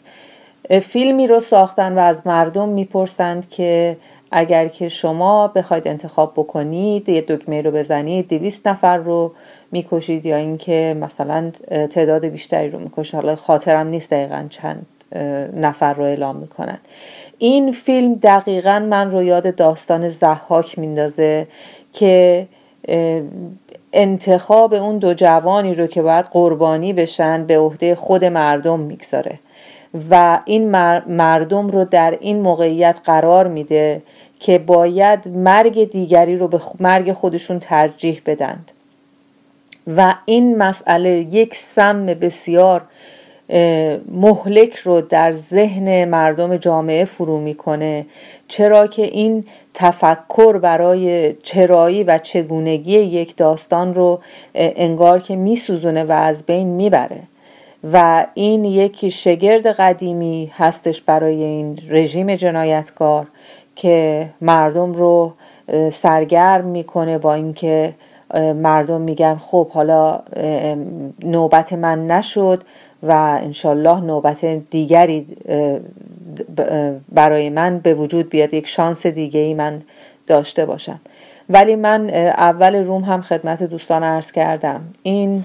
فیلمی 0.70 1.28
رو 1.28 1.40
ساختن 1.40 1.96
و 1.96 2.00
از 2.00 2.28
مردم 2.28 2.70
می‌پرسند 2.70 3.50
که 3.50 3.98
اگر 4.32 4.68
که 4.68 4.90
شما 4.90 5.48
بخواید 5.48 5.88
انتخاب 5.88 6.34
بکنید 6.34 7.10
یه 7.10 7.22
دکمه 7.22 7.62
رو 7.62 7.72
بزنید 7.72 8.30
دویست 8.30 8.68
نفر 8.68 8.98
رو 8.98 9.32
می‌کشید 9.72 10.26
یا 10.26 10.38
اینکه 10.38 10.98
مثلا 11.02 11.52
تعداد 11.90 12.26
بیشتری 12.26 12.70
رو 12.70 12.80
می‌کشید. 12.80 13.16
حالا 13.16 13.36
خاطرم 13.36 13.88
نیست 13.88 14.10
دقیقا 14.10 14.46
چند 14.50 14.86
نفر 15.56 15.94
رو 15.94 16.04
اعلام 16.04 16.36
می‌کنن. 16.36 16.78
این 17.38 17.72
فیلم 17.72 18.14
دقیقا 18.14 18.80
من 18.90 19.12
رو 19.12 19.24
یاد 19.24 19.56
داستان 19.56 20.10
زحاک 20.10 20.80
میندازه 20.80 21.48
که 21.94 22.48
انتخاب 23.94 24.74
اون 24.74 24.98
دو 24.98 25.14
جوانی 25.14 25.74
رو 25.74 25.88
که 25.88 26.02
باید 26.02 26.26
قربانی 26.26 26.94
بشن 26.94 27.46
به 27.46 27.58
عهده 27.58 27.96
خود 27.96 28.26
مردم 28.26 28.80
می‌گذاره. 28.80 29.40
و 30.12 30.40
این 30.46 30.70
مردم 31.08 31.68
رو 31.68 31.86
در 31.86 32.18
این 32.22 32.42
موقعیت 32.42 33.00
قرار 33.06 33.48
میده 33.48 34.02
که 34.40 34.58
باید 34.58 35.28
مرگ 35.28 35.92
دیگری 35.92 36.38
رو 36.38 36.48
به 36.48 36.60
مرگ 36.80 37.14
خودشون 37.14 37.60
ترجیح 37.60 38.22
بدند. 38.26 38.72
و 39.96 40.16
این 40.26 40.58
مسئله 40.58 41.10
یک 41.10 41.56
سم 41.56 42.06
بسیار 42.06 42.82
مهلک 44.12 44.76
رو 44.76 45.02
در 45.02 45.32
ذهن 45.32 46.06
مردم 46.06 46.58
جامعه 46.58 47.06
فرو 47.06 47.40
می‌کنه. 47.40 48.06
چرا 48.48 48.88
که 48.88 49.04
این 49.04 49.46
تفکر 49.74 50.58
برای 50.58 51.34
چرایی 51.34 52.04
و 52.04 52.18
چگونگی 52.18 52.98
یک 52.98 53.36
داستان 53.36 53.94
رو 53.94 54.20
انگار 54.56 55.20
که 55.20 55.36
میسوزونه 55.36 56.04
و 56.04 56.12
از 56.12 56.46
بین 56.46 56.68
می‌بره. 56.68 57.20
و 57.94 58.26
این 58.34 58.66
یک 58.66 59.10
شگرد 59.10 59.68
قدیمی 59.68 60.52
هستش 60.56 61.02
برای 61.02 61.44
این 61.44 61.80
رژیم 61.90 62.36
جنایتکار 62.36 63.28
که 63.76 64.30
مردم 64.42 64.94
رو 64.94 65.34
سرگرم 65.92 66.66
می‌کنه 66.66 67.18
با 67.18 67.34
اینکه 67.34 67.94
مردم 68.56 69.02
میگن 69.02 69.36
خب 69.36 69.70
حالا 69.70 70.20
نوبت 71.24 71.74
من 71.74 72.08
نشد 72.08 72.64
و 73.04 73.12
انشالله 73.42 74.00
نوبت 74.00 74.46
دیگری 74.46 75.28
برای 77.12 77.50
من 77.50 77.80
به 77.80 77.94
وجود 77.94 78.30
بیاد 78.30 78.54
یک 78.54 78.68
شانس 78.68 79.08
دیگه 79.08 79.40
ای 79.40 79.54
من 79.54 79.82
داشته 80.28 80.66
باشم. 80.66 81.00
ولی 81.50 81.76
من 81.76 82.10
اول 82.10 82.76
روم 82.76 83.04
هم 83.04 83.22
خدمت 83.22 83.64
دوستان 83.64 84.04
عرض 84.04 84.32
کردم. 84.32 84.82
این 85.04 85.44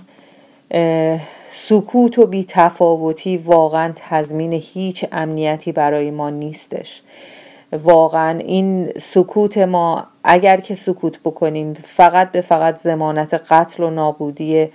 سکوت 1.48 2.18
و 2.18 2.26
بیتفاوتی 2.26 3.36
واقعا 3.36 3.92
تضمین 3.96 4.52
هیچ 4.52 5.04
امنیتی 5.12 5.72
برای 5.72 6.10
ما 6.10 6.30
نیستش. 6.30 7.02
واقعا 7.72 8.38
این 8.38 8.92
سکوت 8.98 9.58
ما 9.58 10.06
اگر 10.24 10.56
که 10.56 10.74
سکوت 10.74 11.20
بکنیم 11.20 11.74
فقط 11.74 12.32
به 12.32 12.40
فقط 12.40 12.80
زمانت 12.80 13.34
قتل 13.34 13.82
و 13.82 13.90
نابودی 13.90 14.68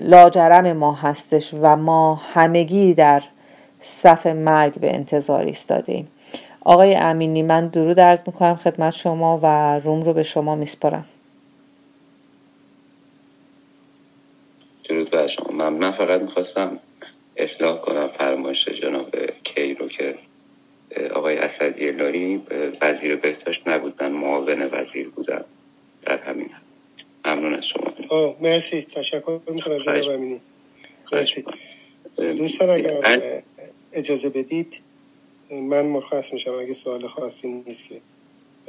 لاجرم 0.00 0.72
ما 0.72 0.92
هستش 0.92 1.54
و 1.60 1.76
ما 1.76 2.20
همگی 2.34 2.94
در 2.94 3.22
صف 3.80 4.26
مرگ 4.26 4.80
به 4.80 4.94
انتظار 4.94 5.44
ایستادیم 5.44 6.08
آقای 6.64 6.94
امینی 6.94 7.42
من 7.42 7.66
درود 7.66 8.00
عرض 8.00 8.22
می‌کنم 8.26 8.56
خدمت 8.56 8.92
شما 8.92 9.40
و 9.42 9.78
روم 9.78 10.00
رو 10.00 10.12
به 10.12 10.22
شما 10.22 10.54
میسپارم. 10.54 11.04
درود 14.92 15.10
بر 15.10 15.26
شما. 15.26 15.70
من, 15.70 15.90
فقط 15.90 16.20
می‌خواستم 16.22 16.78
اصلاح 17.36 17.80
کنم 17.80 18.06
فرمایش 18.06 18.68
جناب 18.68 19.16
کی 19.44 19.74
رو 19.74 19.88
که 19.88 20.14
آقای 21.14 21.38
اسدی 21.38 21.90
لاری 21.90 22.40
وزیر 22.82 23.16
بهداشت 23.16 23.68
نبودن 23.68 24.12
معاون 24.12 24.68
وزیر 24.72 25.08
بودن 25.08 25.44
در 26.02 26.18
همین 26.18 26.50
ممنون 27.24 27.54
از 27.54 27.64
شما. 27.66 28.36
مرسی. 28.40 28.82
تشکر 28.82 29.40
می‌کنم 29.46 29.78
جناب 29.78 30.10
امینی. 30.10 30.40
مرسی. 31.12 31.44
دوستان 32.16 32.70
اگر 32.70 33.42
اجازه 33.92 34.28
بدید 34.28 34.78
من 35.50 35.82
مرخص 35.86 36.32
میشم. 36.32 36.54
اگه 36.54 36.72
سوال 36.72 37.08
خاصی 37.08 37.48
نیست 37.48 37.84
که. 37.88 38.00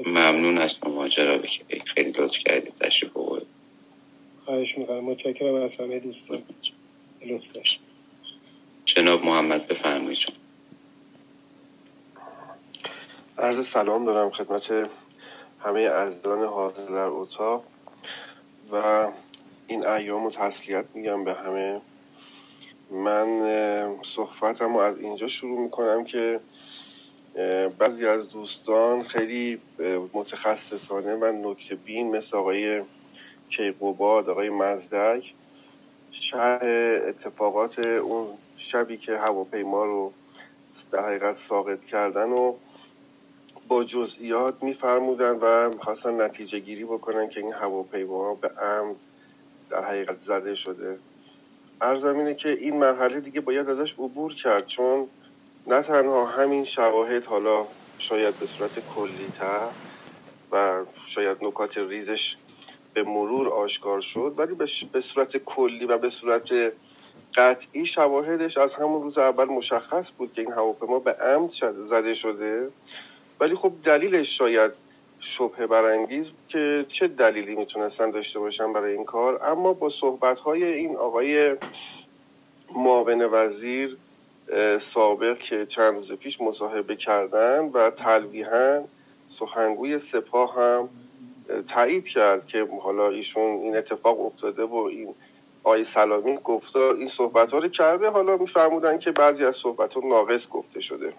ممنون 0.06 0.58
از 0.58 0.76
شما 0.76 1.08
جناب 1.08 1.46
که 1.46 1.64
خیلی 1.86 2.12
لطف 2.12 2.38
کردید. 2.38 2.74
تشریف 2.74 3.12
بورد 3.12 3.46
خواهش 4.46 4.78
می‌کنم. 4.78 5.00
متشکرم 5.00 5.56
از 5.56 5.76
همه 5.76 6.00
دوستان. 6.00 6.44
لطف 7.26 7.48
جناب 8.86 9.26
محمد 9.26 9.68
بفرمایید 9.68 10.18
عرض 13.38 13.68
سلام 13.68 14.06
دارم 14.06 14.30
خدمت 14.30 14.90
همه 15.60 15.90
عزیزان 15.90 16.44
حاضر 16.44 16.86
در 16.86 17.08
اتاق 17.08 17.64
و 18.72 19.08
این 19.68 19.88
ایام 19.88 20.26
و 20.26 20.32
تسلیت 20.32 20.86
میگم 20.94 21.24
به 21.24 21.34
همه. 21.34 21.82
من 22.92 24.00
صحبتم 24.04 24.74
رو 24.74 24.80
از 24.80 24.98
اینجا 24.98 25.28
شروع 25.28 25.60
می‌کنم 25.60 26.04
که 26.04 26.40
بعضی 27.80 28.06
از 28.06 28.30
دوستان 28.30 29.04
خیلی 29.04 29.60
متخصصانه 30.14 31.16
و 31.16 31.52
نکته 31.52 31.76
بین 31.76 32.16
مثل 32.16 32.38
آقای 32.38 32.82
کیقوباد 33.50 34.30
آقای 34.30 34.50
مزدک. 34.50 35.34
شهر 36.12 36.66
اتفاقات 37.08 37.80
اون 37.80 38.28
شبی 38.58 38.98
که 38.98 39.18
هواپیما 39.18 39.86
رو 39.86 40.14
در 40.92 41.06
حقیقت 41.06 41.36
ساقط 41.36 41.84
کردن 41.84 42.30
و 42.30 42.56
با 43.68 43.84
جزئیات 43.84 44.64
میفرمودن 44.64 45.32
و 45.42 45.70
می‌خواستن 45.70 46.22
نتیجه 46.22 46.60
گیری 46.60 46.84
بکنن 46.86 47.30
که 47.30 47.40
این 47.40 47.54
هواپیما 47.54 48.36
به 48.36 48.48
عمد 48.48 48.96
در 49.70 49.86
حقیقت 49.86 50.20
زده 50.20 50.56
شده. 50.56 51.00
ارزم 51.82 52.18
اینه 52.18 52.36
که 52.36 52.50
این 52.50 52.80
مرحله 52.80 53.20
دیگه 53.20 53.42
باید 53.42 53.70
ازش 53.70 53.94
عبور 53.94 54.36
کرد 54.36 54.66
چون 54.66 55.08
نه 55.68 55.82
تنها 55.82 56.26
همین 56.26 56.66
شواهد 56.66 57.26
حالا 57.26 57.66
شاید 57.98 58.36
به 58.36 58.46
صورت 58.46 58.80
کلی 58.96 59.28
تر 59.40 59.68
و 60.52 60.82
شاید 61.06 61.38
نکات 61.42 61.78
ریزش 61.78 62.38
به 62.94 63.04
مرور 63.04 63.48
آشکار 63.48 64.02
شد 64.02 64.34
ولی 64.38 64.56
به 64.94 65.02
صورت 65.02 65.38
کلی 65.38 65.86
و 65.86 65.98
به 65.98 66.10
صورت 66.10 66.74
قطعی 67.36 67.86
شواهدش 67.86 68.58
از 68.58 68.74
همون 68.74 69.02
روز 69.02 69.18
اول 69.18 69.46
مشخص 69.46 70.12
بود 70.18 70.34
که 70.34 70.42
این 70.42 70.52
هواپیما 70.52 71.00
به 71.00 71.14
عمد 71.14 71.50
زده 71.86 72.14
شده. 72.14 72.70
ولی 73.40 73.56
خب 73.56 73.72
دلیلش 73.84 74.38
شاید 74.38 74.72
شبه 75.20 75.68
برانگیز 75.68 76.32
که 76.48 76.86
چه 76.88 77.08
دلیلی 77.08 77.56
می‌تونستن 77.56 78.12
داشته 78.12 78.40
باشن 78.40 78.74
برای 78.74 78.96
این 78.96 79.06
کار. 79.06 79.40
اما 79.44 79.74
با 79.74 79.90
صحبت 79.90 80.40
های 80.40 80.64
این 80.64 80.96
آقای 80.96 81.56
معاون 82.76 83.30
وزیر 83.32 83.98
سابق 84.80 85.40
که 85.40 85.66
چند 85.66 85.96
روز 85.96 86.12
پیش 86.12 86.42
مصاحبه 86.42 86.96
کردن 86.96 87.60
و 87.60 87.92
تلویحا 87.92 88.84
سخنگوی 89.30 90.00
سپاه 90.00 90.56
هم 90.56 90.90
تایید 91.68 92.08
کرد 92.08 92.46
که 92.46 92.68
حالا 92.82 93.10
ایشون 93.10 93.44
این 93.44 93.78
اتفاق 93.78 94.26
افتاده 94.26 94.64
و 94.64 94.76
این 94.76 95.16
آی 95.64 95.84
سلامی 95.84 96.38
گفتار 96.44 96.96
این 96.96 97.08
صحبت 97.08 97.54
ها 97.54 97.60
رو 97.60 97.68
کرده. 97.68 98.10
حالا 98.10 98.38
میفرمودن 98.38 98.98
که 98.98 99.12
بعضی 99.12 99.46
از 99.46 99.56
صحبت 99.56 99.94
ها 99.94 100.02
ناقص 100.08 100.50
گفته 100.50 100.80
شده. 100.80 101.14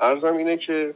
ارزم 0.00 0.36
اینه 0.36 0.56
که 0.56 0.94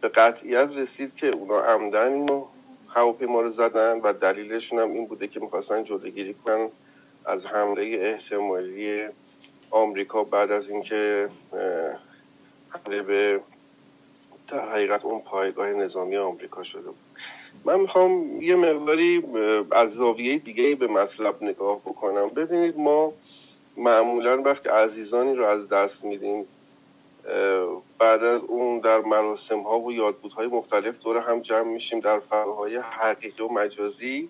به 0.00 0.08
قطعیت 0.08 0.70
رسید 0.76 1.14
که 1.14 1.26
اونا 1.26 1.60
عمدن 1.60 2.12
اینو 2.12 2.46
هواپیما 2.88 3.40
رو 3.40 3.50
زدن 3.50 4.00
و 4.00 4.12
دلیلشون 4.12 4.78
هم 4.78 4.92
این 4.92 5.06
بوده 5.06 5.28
که 5.28 5.40
می‌خواستن 5.40 5.84
جلوگیری 5.84 6.34
کنن 6.34 6.68
از 7.24 7.46
حمله 7.46 7.96
احتمالی 8.00 9.08
آمریکا 9.70 10.24
بعد 10.24 10.50
از 10.50 10.70
اینکه 10.70 11.28
حمله 12.68 13.02
به 13.02 13.40
در 14.48 14.68
حقیقت 14.68 15.04
اون 15.04 15.20
پایگاه 15.20 15.72
نظامی 15.72 16.16
آمریکا 16.16 16.62
شده 16.62 16.82
بود. 16.82 16.96
من 17.64 17.80
می‌خوام 17.80 18.42
یه 18.42 18.56
مقداری 18.56 19.22
از 19.72 19.94
زاویه 19.94 20.38
دیگه 20.38 20.74
به 20.74 20.86
مطلب 20.86 21.42
نگاه 21.42 21.80
بکنم. 21.80 22.28
ببینید 22.28 22.78
ما 22.78 23.12
معمولا 23.76 24.42
وقتی 24.42 24.68
عزیزانی 24.68 25.34
رو 25.34 25.46
از 25.46 25.68
دست 25.68 26.04
میدیم 26.04 26.46
بعد 27.98 28.24
از 28.24 28.42
اون 28.42 28.78
در 28.78 28.98
مراسم 28.98 29.60
ها 29.60 29.80
و 29.80 29.92
یادبودهای 29.92 30.46
مختلف 30.46 30.98
دور 30.98 31.18
هم 31.18 31.40
جمع 31.40 31.68
میشیم 31.68 32.00
در 32.00 32.18
فضاهای 32.18 32.76
حقیقی 32.76 33.42
و 33.42 33.48
مجازی 33.48 34.28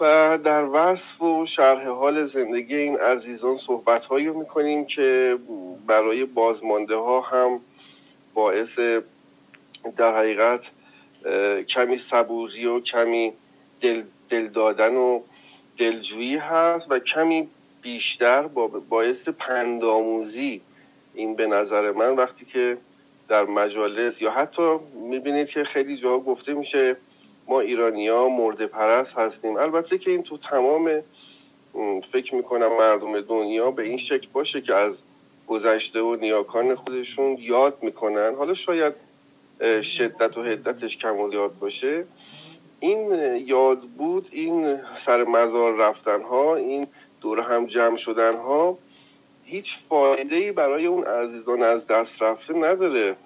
و 0.00 0.38
در 0.44 0.64
وصف 0.72 1.22
و 1.22 1.44
شرح 1.44 1.88
حال 1.88 2.24
زندگی 2.24 2.76
این 2.76 2.96
عزیزان 2.96 3.56
صحبت 3.56 4.06
هایی 4.06 4.26
رو 4.26 4.38
می‌کنیم 4.38 4.84
که 4.84 5.38
برای 5.86 6.24
بازمانده 6.24 6.96
ها 6.96 7.20
هم 7.20 7.60
باعث 8.34 8.78
در 9.96 10.16
حقیقت 10.16 10.70
کمی 11.68 11.96
صبوری 11.96 12.66
و 12.66 12.80
کمی 12.80 13.32
دل, 13.80 14.02
دل 14.28 14.48
دادن 14.48 14.96
و 14.96 15.20
دلجویی 15.78 16.36
هست 16.36 16.90
و 16.90 16.98
کمی 16.98 17.48
بیشتر 17.82 18.42
باعث 18.88 19.28
پندآموزی 19.28 20.60
این 21.14 21.36
به 21.36 21.46
نظر 21.46 21.92
من. 21.92 22.16
وقتی 22.16 22.44
که 22.44 22.78
در 23.28 23.44
مجالس 23.44 24.22
یا 24.22 24.30
حتی 24.30 24.78
می‌بینید 24.94 25.48
که 25.48 25.64
خیلی 25.64 25.96
جاها 25.96 26.18
گفته 26.18 26.54
میشه 26.54 26.96
ما 27.48 27.60
ایرانیا 27.60 28.28
مرده 28.28 28.66
پرست 28.66 29.18
هستیم. 29.18 29.56
البته 29.56 29.98
که 29.98 30.10
این 30.10 30.22
تو 30.22 30.36
تمام 30.36 31.02
فکر 32.12 32.34
می‌کنم 32.34 32.76
مردم 32.76 33.20
دنیا 33.20 33.70
به 33.70 33.82
این 33.82 33.98
شکل 33.98 34.28
باشه 34.32 34.60
که 34.60 34.74
از 34.74 35.02
گذشته 35.50 36.00
و 36.00 36.16
نیاکان 36.16 36.74
خودشون 36.74 37.36
یاد 37.40 37.78
می‌کنن. 37.82 38.34
حالا 38.34 38.54
شاید 38.54 38.94
شدت 39.82 40.38
و 40.38 40.42
حدتش 40.42 40.96
کم 40.96 41.18
و 41.18 41.30
زیاد 41.30 41.58
باشه. 41.58 42.04
این 42.80 43.12
یاد 43.46 43.80
بود 43.80 44.28
این 44.30 44.78
سر 44.96 45.24
مزار 45.24 45.76
رفتن 45.76 46.22
ها 46.22 46.56
این 46.56 46.86
دور 47.20 47.40
هم 47.40 47.66
جمع 47.66 47.96
شدن 47.96 48.36
ها 48.36 48.78
هیچ 49.44 49.78
فایده 49.88 50.36
ای 50.36 50.52
برای 50.52 50.86
اون 50.86 51.04
عزیزان 51.04 51.62
از 51.62 51.86
دست 51.86 52.22
رفته 52.22 52.54
نداره. 52.54 53.16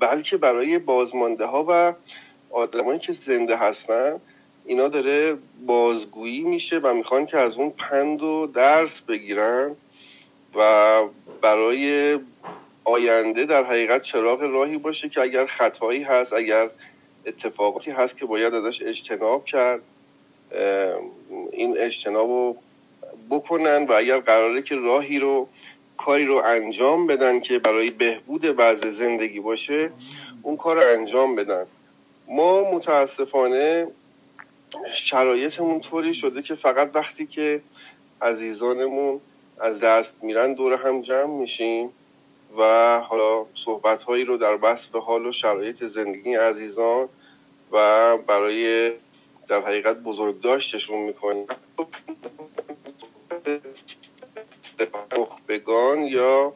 بلکه 0.00 0.36
برای 0.36 0.78
بازمانده 0.78 1.44
ها 1.44 1.64
و 1.68 1.94
آدمایی 2.50 2.98
که 2.98 3.12
زنده 3.12 3.56
هستن 3.56 4.20
اینا 4.66 4.88
داره 4.88 5.38
بازگویی 5.66 6.44
میشه 6.44 6.78
و 6.78 6.94
می‌خوان 6.94 7.26
که 7.26 7.38
از 7.38 7.56
اون 7.58 7.70
پند 7.70 8.22
و 8.22 8.46
درس 8.46 9.00
بگیرن. 9.00 9.76
و 10.54 11.02
برای 11.42 12.18
آینده 12.84 13.44
در 13.44 13.64
حقیقت 13.64 14.02
چراغ 14.02 14.42
راهی 14.42 14.76
باشه 14.76 15.08
که 15.08 15.20
اگر 15.20 15.46
خطایی 15.46 16.02
هست 16.02 16.32
اگر 16.32 16.70
اتفاقاتی 17.26 17.90
هست 17.90 18.16
که 18.16 18.26
باید 18.26 18.54
ازش 18.54 18.82
اجتناب 18.82 19.44
کرد 19.44 19.80
این 21.52 21.78
اجتناب 21.78 22.28
رو 22.28 22.56
بکنن 23.30 23.86
و 23.86 23.92
اگر 23.92 24.18
قراره 24.20 24.62
که 24.62 24.74
راهی 24.74 25.18
رو 25.18 25.48
کاری 25.96 26.26
رو 26.26 26.36
انجام 26.36 27.06
بدن 27.06 27.40
که 27.40 27.58
برای 27.58 27.90
بهبود 27.90 28.54
وضع 28.56 28.90
زندگی 28.90 29.40
باشه 29.40 29.90
اون 30.42 30.56
کار 30.56 30.76
رو 30.76 30.92
انجام 30.98 31.34
بدن. 31.36 31.66
ما 32.28 32.70
متاسفانه 32.70 33.86
شرایطمون 34.94 35.80
طوری 35.80 36.14
شده 36.14 36.42
که 36.42 36.54
فقط 36.54 36.90
وقتی 36.94 37.26
که 37.26 37.60
عزیزانمون 38.22 39.20
از 39.60 39.80
دست 39.80 40.24
میرن 40.24 40.54
دور 40.54 40.72
هم 40.72 41.00
جمع 41.00 41.38
میشیم 41.38 41.90
و 42.58 42.62
حالا 43.00 43.46
صحبت 43.54 44.02
هایی 44.02 44.24
رو 44.24 44.36
در 44.36 44.58
وصف 44.62 44.94
حال 44.94 45.26
و 45.26 45.32
شرایط 45.32 45.84
زندگی 45.84 46.34
عزیزان 46.34 47.08
و 47.72 48.16
برای 48.16 48.92
در 49.48 49.60
حقیقت 49.60 49.96
بزرگ 49.96 50.40
داشتشون 50.40 50.98
می‌کنیم. 50.98 51.46
بگان 55.48 56.02
یا 56.04 56.52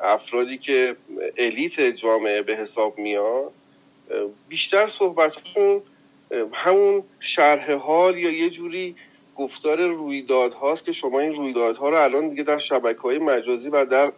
افرادی 0.00 0.58
که 0.58 0.96
الیت 1.36 1.80
جامعه 1.80 2.42
به 2.42 2.56
حساب 2.56 2.98
میاد 2.98 3.52
بیشتر 4.48 4.88
صحبتشون 4.88 5.82
همون 6.52 7.02
شرح 7.20 7.72
حال 7.72 8.18
یا 8.18 8.30
یه 8.30 8.50
جوری 8.50 8.96
گفتار 9.36 9.86
رویداد 9.86 10.54
هاست 10.54 10.84
که 10.84 10.92
شما 10.92 11.20
این 11.20 11.34
رویدادها 11.34 11.88
رو 11.88 11.96
الان 11.96 12.28
دیگه 12.28 12.42
در 12.42 12.58
شبکه 12.58 13.00
های 13.00 13.18
مجازی 13.18 13.68
و 13.68 13.84
در 13.84 14.12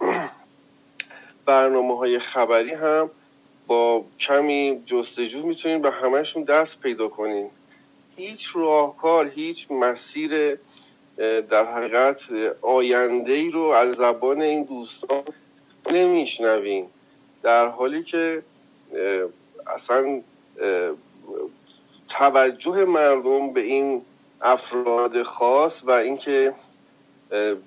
برنامه 1.47 1.97
های 1.97 2.19
خبری 2.19 2.75
هم 2.75 3.11
با 3.67 4.05
کمی 4.19 4.83
جستجو 4.87 5.47
می‌تونین 5.47 5.83
به 5.83 5.91
همهشون 5.91 6.43
دست 6.43 6.81
پیدا 6.81 7.09
کنین. 7.09 7.51
هیچ 8.17 8.51
راهکار 8.55 9.29
هیچ 9.29 9.71
مسیر 9.71 10.59
در 11.51 11.65
حقیقت 11.65 12.21
آینده 12.63 13.33
ای 13.33 13.51
رو 13.51 13.63
از 13.63 13.97
زبان 13.97 14.43
این 14.43 14.63
دوستان 14.63 15.23
نمیشنویم 15.93 16.87
در 17.43 17.67
حالی 17.67 18.03
که 18.03 18.43
اصلا 19.67 20.23
توجه 22.09 22.85
مردم 22.85 23.53
به 23.53 23.61
این 23.61 24.03
افراد 24.47 25.23
خاص 25.23 25.83
و 25.85 25.91
اینکه 25.91 26.55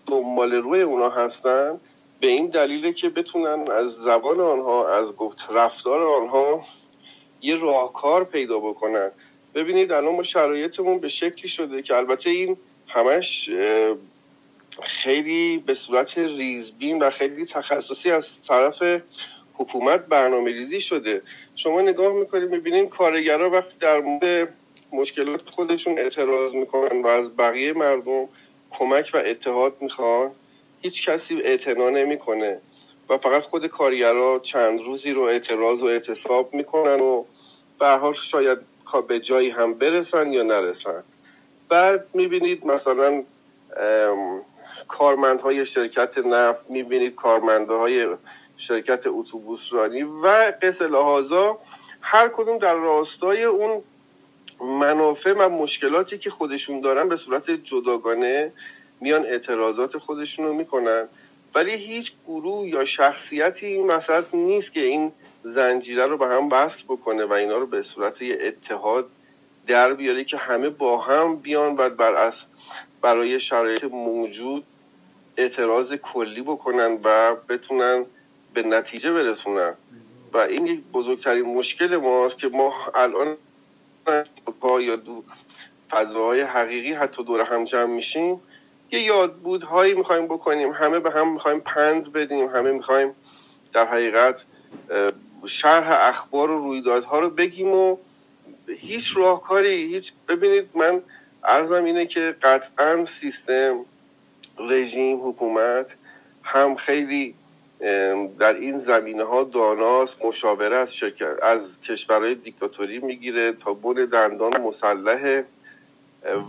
دنبال 0.08 0.54
روی 0.54 0.82
اونا 0.82 1.10
هستن 1.10 1.80
به 2.20 2.28
این 2.28 2.48
دلیله 2.48 2.94
که 2.94 3.10
بتونن 3.10 3.72
از 3.72 3.94
زبان 3.94 4.40
آنها 4.40 4.90
از 4.90 5.16
گفت 5.16 5.48
رفتار 5.50 6.04
آنها 6.04 6.62
یه 7.42 7.56
راهکار 7.56 8.24
پیدا 8.24 8.60
بکنن. 8.60 9.12
ببینید 9.56 9.92
الان 9.92 10.16
ما 10.16 10.24
شرایطمون 10.24 11.00
به 11.00 11.08
شکلی 11.08 11.48
شده 11.48 11.82
که 11.82 11.96
البته 11.96 12.30
این 12.30 12.58
همش 12.88 13.50
خیلی 14.82 15.58
به 15.58 15.74
صورت 15.74 16.18
ریزبین 16.18 17.00
و 17.00 17.10
خیلی 17.10 17.46
تخصصی 17.46 18.12
از 18.12 18.42
طرف 18.42 18.84
حکومت 19.54 20.06
برنامه 20.06 20.52
ریزی 20.52 20.82
شده. 20.82 21.22
شما 21.56 21.82
نگاه 21.82 22.14
می‌کنید 22.14 22.50
می‌بینید 22.50 22.90
کارگرها 22.90 23.50
وقتی 23.50 23.78
در 23.80 24.00
مورد 24.00 24.54
مشکلات 24.92 25.50
خودشون 25.50 26.00
اعتراض 26.00 26.54
می‌کنن 26.54 27.02
و 27.02 27.08
از 27.08 27.38
بقیه 27.38 27.74
مردم 27.74 28.28
کمک 28.72 29.12
و 29.14 29.18
اتحاد 29.18 29.76
می‌خوان 29.82 30.32
هیچ 30.82 31.10
کسی 31.10 31.42
اعتنا 31.42 31.90
نمی‌کنه 31.90 32.62
و 33.10 33.18
فقط 33.18 33.44
خود 33.44 33.68
کارگرها 33.68 34.40
چند 34.40 34.82
روزی 34.82 35.12
رو 35.12 35.22
اعتراض 35.22 35.84
و 35.84 35.86
اعتصاب 35.86 36.54
می‌کنن 36.54 37.00
و 37.00 37.26
به 37.80 37.88
حال 37.88 38.14
شاید 38.14 38.58
به 39.08 39.20
جایی 39.20 39.50
هم 39.50 39.74
برسن 39.74 40.34
یا 40.34 40.44
نرسن. 40.44 41.04
بعد 41.70 42.08
می‌بینید 42.14 42.66
مثلا 42.66 43.24
کارمندهای 44.88 45.66
شرکت 45.66 46.18
نفت 46.18 46.70
می‌بینید 46.70 47.16
کارمندهای 47.16 48.08
شرکت 48.58 49.04
اتوبوس 49.08 49.74
رانی 49.74 50.04
و 50.04 50.54
قصه 50.62 50.88
لحاظا 50.88 51.58
هر 52.02 52.30
کدوم 52.30 52.58
در 52.58 52.76
راستای 52.76 53.44
اون 53.44 53.82
منافع 54.62 55.34
و 55.34 55.50
مشکلاتی 55.50 56.18
که 56.18 56.30
خودشون 56.30 56.82
دارن 56.82 57.10
به 57.10 57.16
صورت 57.16 57.52
جداگانه 57.52 58.52
میان 59.02 59.26
اعتراضات 59.26 59.98
خودشون 59.98 60.46
رو 60.46 60.54
می‌کنن. 60.54 61.08
ولی 61.56 61.72
هیچ 61.72 62.12
گروه 62.28 62.68
یا 62.68 62.86
شخصیتی 62.86 63.66
این 63.66 63.88
مسئله 63.88 64.26
نیست 64.34 64.74
که 64.74 64.80
این 64.80 65.12
زنجیره 65.44 66.08
رو 66.08 66.18
به 66.18 66.28
هم 66.28 66.50
وصل 66.52 66.84
بکنه 66.84 67.26
و 67.26 67.34
اینا 67.34 67.58
رو 67.58 67.66
به 67.66 67.82
صورت 67.82 68.22
یه 68.22 68.38
اتحاد 68.42 69.10
در 69.68 69.94
بیاره 69.94 70.24
که 70.24 70.38
همه 70.38 70.70
با 70.70 70.98
هم 70.98 71.36
بیان 71.36 71.76
و 71.78 71.90
بر 71.90 72.34
برای 73.02 73.40
شرایط 73.40 73.84
موجود 73.84 74.64
اعتراض 75.38 75.94
کلی 75.94 76.42
بکنن 76.42 77.00
و 77.04 77.36
بتونن 77.50 78.06
به 78.54 78.64
نتیجه 78.64 79.12
برسونن. 79.12 79.74
و 80.34 80.38
این 80.38 80.68
یک 80.68 80.80
بزرگترین 80.94 81.46
مشکل 81.46 81.96
ماست 81.98 82.38
که 82.38 82.48
ما 82.48 82.74
الان 82.96 83.38
یا 84.82 84.96
دو 84.96 85.24
فضاهای 85.90 86.42
حقیقی 86.42 86.94
حتی 86.94 87.24
دور 87.24 87.42
هم 87.42 87.64
جمع 87.64 87.94
میشیم 87.94 88.42
یه 88.92 89.02
یادبودهایی 89.02 89.94
می‌خوایم 89.94 90.26
بکنیم. 90.26 90.72
همه 90.72 91.00
به 91.00 91.12
هم 91.12 91.34
می‌خوایم 91.34 91.60
پند 91.60 92.12
بدیم 92.12 92.48
همه 92.48 92.72
می‌خوایم 92.72 93.16
در 93.74 93.86
حقیقت 93.86 94.44
شرح 95.46 95.92
اخبار 95.92 96.52
و 96.52 96.58
رویدادها 96.58 97.20
رو 97.20 97.30
بگیم 97.30 97.74
و 97.74 97.98
هیچ 98.68 99.18
راهکاری 99.18 99.94
هیچ 99.94 100.14
ببینید 100.28 100.70
من 100.74 101.02
عرضم 101.44 101.84
اینه 101.84 102.06
که 102.06 102.36
قطعا 102.42 103.06
سیستم 103.06 103.86
رژیم 104.60 105.30
حکومت 105.30 105.96
هم 106.44 106.76
خیلی 106.76 107.36
در 108.40 108.54
این 108.54 108.80
زمینه 108.80 109.24
ها 109.24 109.44
داناست 109.44 110.26
مشاوره 110.26 110.78
از, 110.78 110.96
شرکت 110.96 111.44
از 111.44 111.82
کشورهای 111.82 112.36
دیکتاتوری 112.36 113.00
می‌گیره 113.00 113.52
تا 113.52 113.74
بن 113.74 114.06
دندان 114.06 114.62
مسلحه. 114.62 115.46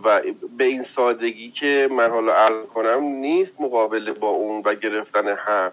و 0.05 0.23
به 0.59 0.65
این 0.65 0.83
سادگی 0.83 1.51
که 1.51 1.89
من 1.91 2.11
حالا 2.11 2.33
عرض 2.33 2.67
کنم 2.67 3.05
نیست 3.05 3.61
مقابله 3.61 4.13
با 4.13 4.29
اون 4.29 4.63
و 4.65 4.75
گرفتن 4.75 5.29
حق. 5.29 5.73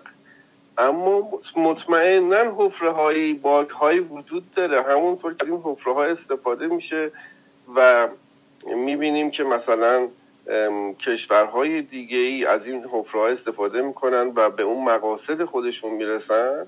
اما 0.77 1.29
مطمئنا 1.55 2.55
حفره 2.57 2.89
های 2.89 3.33
باگ 3.33 3.69
های 3.69 3.99
وجود 3.99 4.53
داره. 4.55 4.81
همونطور 4.81 5.33
که 5.33 5.45
این 5.45 5.61
حفره 5.63 5.93
ها 5.93 6.03
استفاده 6.03 6.67
میشه 6.67 7.11
و 7.75 8.07
می‌بینیم 8.75 9.31
که 9.31 9.43
مثلا 9.43 10.07
کشورهای 10.99 11.81
دیگه 11.81 12.17
ای 12.17 12.45
از 12.45 12.67
این 12.67 12.83
حفره 12.91 13.21
استفاده 13.21 13.81
می‌کنن 13.81 14.31
و 14.35 14.49
به 14.49 14.63
اون 14.63 14.83
مقاصد 14.83 15.43
خودشون 15.43 15.93
می‌رسن. 15.93 16.67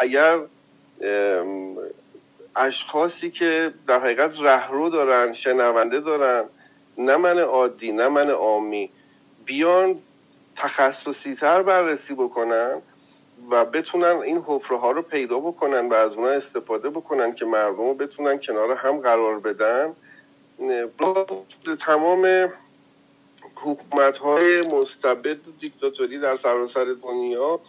اگر 0.00 0.38
اشخاصی 2.56 3.30
که 3.30 3.74
در 3.86 3.98
حقیقت 3.98 4.40
رهرو 4.40 4.88
دارن 4.88 5.32
شنونده 5.32 6.00
دارن 6.00 6.44
نه 6.98 7.16
من 7.16 7.38
عادی 7.38 7.92
نه 7.92 8.08
من 8.08 8.30
عامی 8.30 8.90
بیان 9.44 9.98
تخصصی 10.56 11.34
تر 11.34 11.62
بررسی 11.62 12.14
بکنن 12.14 12.82
و 13.50 13.64
بتونن 13.64 14.16
این 14.16 14.44
حفره 14.46 14.78
ها 14.78 14.90
رو 14.90 15.02
پیدا 15.02 15.38
بکنن 15.38 15.88
و 15.88 15.94
از 15.94 16.14
اونها 16.14 16.30
استفاده 16.30 16.90
بکنن 16.90 17.34
که 17.34 17.44
مردم 17.44 17.76
رو 17.76 17.94
بتونن 17.94 18.38
کنار 18.38 18.72
هم 18.72 19.00
قرار 19.00 19.40
بدن. 19.40 19.92
تمام 21.86 22.52
حکومت 23.62 24.16
های 24.16 24.60
مستبد 24.72 25.38
دیکتاتوری 25.60 26.18
در 26.18 26.36
سراسر 26.36 26.94
دنیا 27.02 27.60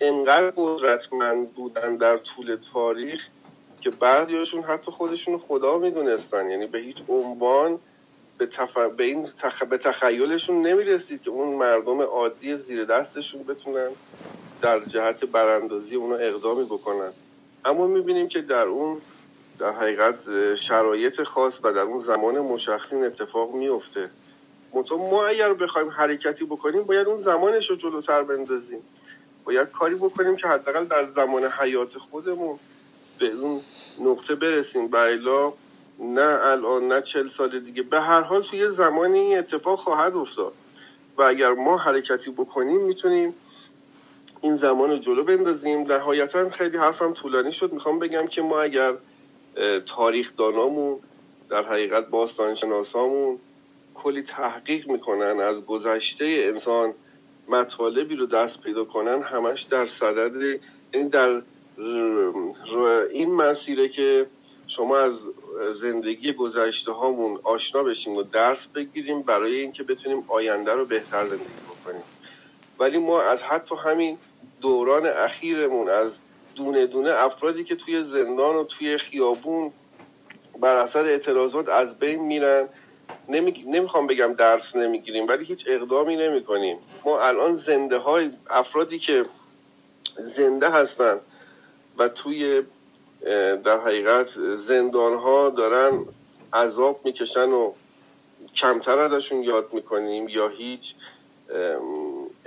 انقدر 0.00 0.52
قدرتمند 0.56 1.52
بودن 1.52 1.96
در 1.96 2.16
طول 2.16 2.58
تاریخ 2.72 3.26
که 3.80 3.90
بعضیاشون 3.90 4.62
حتی 4.62 4.90
خودشون 4.90 5.38
خدا 5.38 5.78
می‌دونستن. 5.78 6.50
یعنی 6.50 6.66
به 6.66 6.78
هیچ 6.78 7.02
عنوان 7.08 7.78
به, 8.38 8.46
تف... 8.46 8.78
به 8.78 9.04
این 9.04 9.28
تخ... 9.38 9.62
به 9.62 9.78
تخیلشون 9.78 10.66
نمی‌رسید 10.66 11.22
که 11.22 11.30
اون 11.30 11.56
مردم 11.56 12.00
عادی 12.02 12.56
زیر 12.56 12.84
دستشون 12.84 13.42
بتونن 13.42 13.88
در 14.62 14.80
جهت 14.80 15.24
براندازی 15.24 15.96
اونا 15.96 16.16
اقدامی 16.16 16.64
بکنن. 16.64 17.10
اما 17.64 17.86
می‌بینیم 17.86 18.28
که 18.28 18.40
در 18.40 18.66
اون 18.66 19.00
در 19.58 19.72
حقیقت 19.72 20.54
شرایط 20.54 21.22
خاص 21.22 21.54
و 21.62 21.72
در 21.72 21.80
اون 21.80 22.04
زمان 22.04 22.38
مشخصی 22.38 22.96
اتفاق 22.96 23.54
میفته 23.54 24.10
ما 24.90 25.26
اگر 25.26 25.54
بخوایم 25.54 25.88
حرکتی 25.88 26.44
بکنیم 26.44 26.82
باید 26.82 27.06
اون 27.06 27.20
زمانش 27.20 27.70
رو 27.70 27.76
جلوتر 27.76 28.22
بندازیم. 28.22 28.82
باید 29.44 29.70
کاری 29.70 29.94
بکنیم 29.94 30.36
که 30.36 30.48
حداقل 30.48 30.84
در 30.84 31.10
زمان 31.10 31.44
حیات 31.44 31.98
خودمون 31.98 32.58
به 33.18 33.26
اون 33.26 33.60
نقطه 34.00 34.34
برسیم. 34.34 34.92
و 34.92 34.96
الا 34.96 35.52
نه 35.98 36.38
الان 36.42 36.88
نه 36.88 37.02
چل 37.02 37.28
سال 37.28 37.60
دیگه. 37.60 37.82
به 37.82 38.00
هر 38.00 38.20
حال 38.20 38.42
توی 38.42 38.70
زمانی 38.70 39.18
این 39.18 39.38
اتفاق 39.38 39.78
خواهد 39.78 40.16
افتاد. 40.16 40.52
و 41.18 41.22
اگر 41.22 41.52
ما 41.52 41.78
حرکتی 41.78 42.30
بکنیم 42.30 42.80
می‌تونیم 42.80 43.34
این 44.40 44.56
زمان 44.56 44.90
رو 44.90 44.96
جلو 44.96 45.22
بندازیم. 45.22 45.92
نهایتا 45.92 46.50
خیلی 46.50 46.76
حرفم 46.76 47.12
طولانی 47.12 47.52
شد. 47.52 47.72
می‌خوام 47.72 47.98
بگم 47.98 48.26
که 48.26 48.42
ما 48.42 48.60
اگر 48.60 48.94
تاریخ 49.86 50.32
دانامون 50.36 50.98
در 51.50 51.62
حقیقت 51.62 52.08
باستان 52.08 52.54
شناسامون 52.54 53.38
کلی 53.94 54.22
تحقیق 54.22 54.88
می‌کنن 54.88 55.40
از 55.40 55.66
گذشته 55.66 56.24
انسان 56.24 56.94
مطالبی 57.48 58.16
رو 58.16 58.26
دست 58.26 58.60
پیدا 58.60 58.84
کنن 58.84 59.22
همش 59.22 59.62
در 59.62 59.86
صدد 59.86 60.42
این 60.42 60.60
یعنی 60.92 61.08
در 61.08 61.42
این 63.10 63.34
مسیره 63.34 63.88
که 63.88 64.26
شما 64.66 64.98
از 64.98 65.22
زندگی 65.72 66.32
گذشته 66.32 66.92
هامون 66.92 67.40
آشنا 67.42 67.82
بشیم 67.82 68.16
و 68.16 68.22
درس 68.22 68.66
بگیریم 68.66 69.22
برای 69.22 69.60
اینکه 69.60 69.82
بتونیم 69.82 70.24
آینده 70.28 70.72
رو 70.72 70.84
بهتر 70.84 71.26
زندگی 71.26 71.44
بکنیم. 71.44 72.02
ولی 72.78 72.98
ما 72.98 73.22
از 73.22 73.42
حتی 73.42 73.74
همین 73.84 74.18
دوران 74.60 75.06
اخیرمون 75.06 75.88
از 75.88 76.12
دونه 76.54 76.86
دونه 76.86 77.10
افرادی 77.10 77.64
که 77.64 77.76
توی 77.76 78.04
زندان 78.04 78.56
و 78.56 78.64
توی 78.64 78.98
خیابون 78.98 79.72
بر 80.60 80.76
اثر 80.76 81.04
اعتراضات 81.04 81.68
از 81.68 81.98
بین 81.98 82.20
میرن 82.20 82.68
نمی... 83.28 83.64
نمی‌خوام 83.66 84.06
بگم 84.06 84.32
درس 84.32 84.76
نمی‌گیریم 84.76 85.28
ولی 85.28 85.44
هیچ 85.44 85.64
اقدامی 85.68 86.16
نمی 86.16 86.44
کنیم 86.44 86.78
ما 87.04 87.20
الان 87.20 87.54
زنده 87.54 87.98
های 87.98 88.30
افرادی 88.50 88.98
که 88.98 89.24
زنده 90.16 90.70
هستن 90.70 91.20
و 91.98 92.08
توی 92.08 92.62
در 93.64 93.80
حقیقت 93.80 94.28
زندان 94.56 95.14
ها 95.14 95.50
دارن 95.50 96.04
عذاب 96.52 97.00
می‌کشن 97.04 97.48
و 97.48 97.72
کمتر 98.56 98.98
ازشون 98.98 99.42
یاد 99.42 99.68
می‌کنیم 99.72 100.28
یا 100.28 100.48
هیچ 100.48 100.94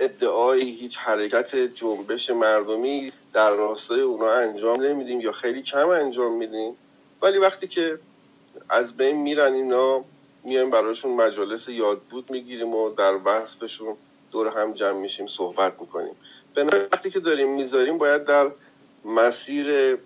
ادعایی 0.00 0.70
هیچ 0.74 0.98
حرکت 0.98 1.56
جنبش 1.56 2.30
مردمی 2.30 3.12
در 3.32 3.50
راستای 3.50 4.00
اونا 4.00 4.32
انجام 4.32 4.82
نمیدیم 4.82 5.20
یا 5.20 5.32
خیلی 5.32 5.62
کم 5.62 5.88
انجام 5.88 6.32
میدیم. 6.32 6.76
ولی 7.22 7.38
وقتی 7.38 7.68
که 7.68 7.98
از 8.68 8.96
بین 8.96 9.16
میرن 9.16 9.52
اینا 9.52 10.04
میایم 10.44 10.70
براشون 10.70 11.12
مجالس 11.14 11.68
یادبود 11.68 12.30
می‌گیریم 12.30 12.74
و 12.74 12.90
در 12.90 13.18
وصفشون 13.24 13.96
دور 14.30 14.48
هم 14.48 14.72
جمع 14.72 14.98
میشیم 14.98 15.26
صحبت 15.26 15.80
می‌کنیم. 15.80 16.16
به 16.54 16.64
وقتی 16.64 17.10
که 17.10 17.20
داریم 17.20 17.54
می‌ذاریم 17.54 17.98
باید 17.98 18.24
در 18.24 18.50
مسیر 19.04 19.98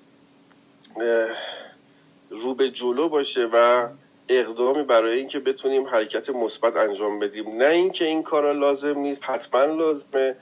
رو 2.31 2.55
به 2.55 2.71
جلو 2.71 3.09
باشه 3.09 3.49
و 3.53 3.89
اقدامی 4.29 4.83
برای 4.83 5.19
اینکه 5.19 5.39
بتونیم 5.39 5.87
حرکت 5.87 6.31
مثبت 6.31 6.77
انجام 6.77 7.19
بدیم. 7.19 7.57
نه 7.57 7.67
اینکه 7.67 8.05
این 8.05 8.23
کارا 8.23 8.53
لازم 8.53 8.99
نیست 8.99 9.25
حتما 9.25 9.65
لازمه. 9.65 10.37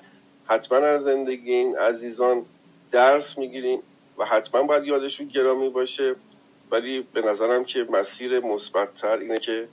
حتما 0.47 0.79
از 0.79 1.03
زندگی 1.03 1.53
این 1.53 1.77
عزیزان 1.77 2.45
درس 2.93 3.39
می‌گیریم 3.39 3.83
و 4.19 4.25
حتما 4.25 4.63
باید 4.63 4.85
یادشون 4.85 5.27
گرامی 5.29 5.69
باشه. 5.69 6.15
ولی 6.71 7.07
به 7.13 7.23
نظرم 7.23 7.65
که 7.65 7.87
مسیر 7.91 8.41
مثبتتر 8.41 9.17
اینه 9.17 9.39
که 9.39 9.69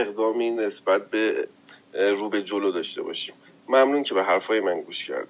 اقدامی 0.00 0.50
نسبت 0.50 1.10
به 1.10 1.48
رو 1.92 2.28
به 2.28 2.42
جلو 2.42 2.72
داشته 2.72 3.02
باشیم. 3.02 3.34
ممنون 3.68 4.02
که 4.02 4.14
به 4.14 4.22
حرفای 4.22 4.60
من 4.60 4.80
گوش 4.80 5.06
کرد 5.06 5.28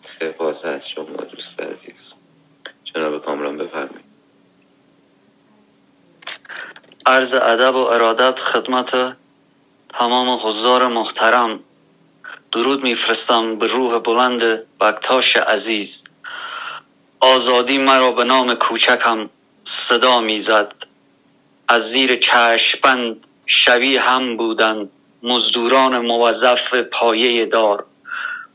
سپاس 0.00 0.64
از 0.64 0.88
شما 0.88 1.04
دوست 1.04 1.60
عزیز. 1.60 2.14
جناب 2.84 3.24
کامران 3.24 3.58
بفرمایید. 3.58 4.04
عرض 7.06 7.34
ادب 7.34 7.74
و 7.74 7.78
ارادت 7.78 8.38
خدمت 8.38 9.16
تمام 9.88 10.38
حضار 10.42 10.88
محترم. 10.88 11.60
درود 12.52 12.82
میفرستم 12.82 13.58
به 13.58 13.66
روح 13.66 13.98
بلند 13.98 14.42
بکتاش 14.80 15.36
عزیز. 15.36 16.04
آزادی 17.20 17.78
مرا 17.78 18.12
به 18.12 18.24
نام 18.24 18.54
کوچکم 18.54 19.30
صدا 19.64 20.20
می‌زد. 20.20 20.93
از 21.68 21.90
زیر 21.90 22.16
چشمبند 22.16 23.16
شبیه 23.46 24.00
هم 24.00 24.36
بودند 24.36 24.90
مزدوران 25.22 25.98
موظف 25.98 26.74
پایه 26.74 27.46
دار. 27.46 27.84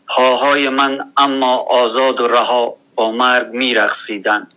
پاهای 0.08 0.70
من 0.70 1.12
اما 1.18 1.56
آزاد 1.56 2.22
و 2.22 2.28
رها 2.28 2.76
با 2.96 3.12
مرگ 3.12 3.48
میرقصیدند. 3.48 4.52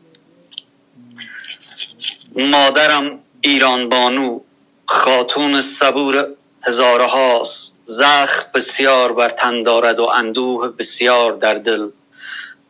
مادرم 2.37 3.19
ایران 3.41 3.89
بانو 3.89 4.41
خاتون 4.87 5.61
صبور 5.61 6.27
هزاره 6.67 7.07
هاست 7.07 7.79
زخم 7.85 8.47
بسیار 8.55 9.13
بر 9.13 9.29
تن 9.29 9.63
دارد 9.63 10.01
و 10.01 10.05
اندوه 10.05 10.69
بسیار 10.69 11.33
در 11.33 11.55
دل. 11.55 11.89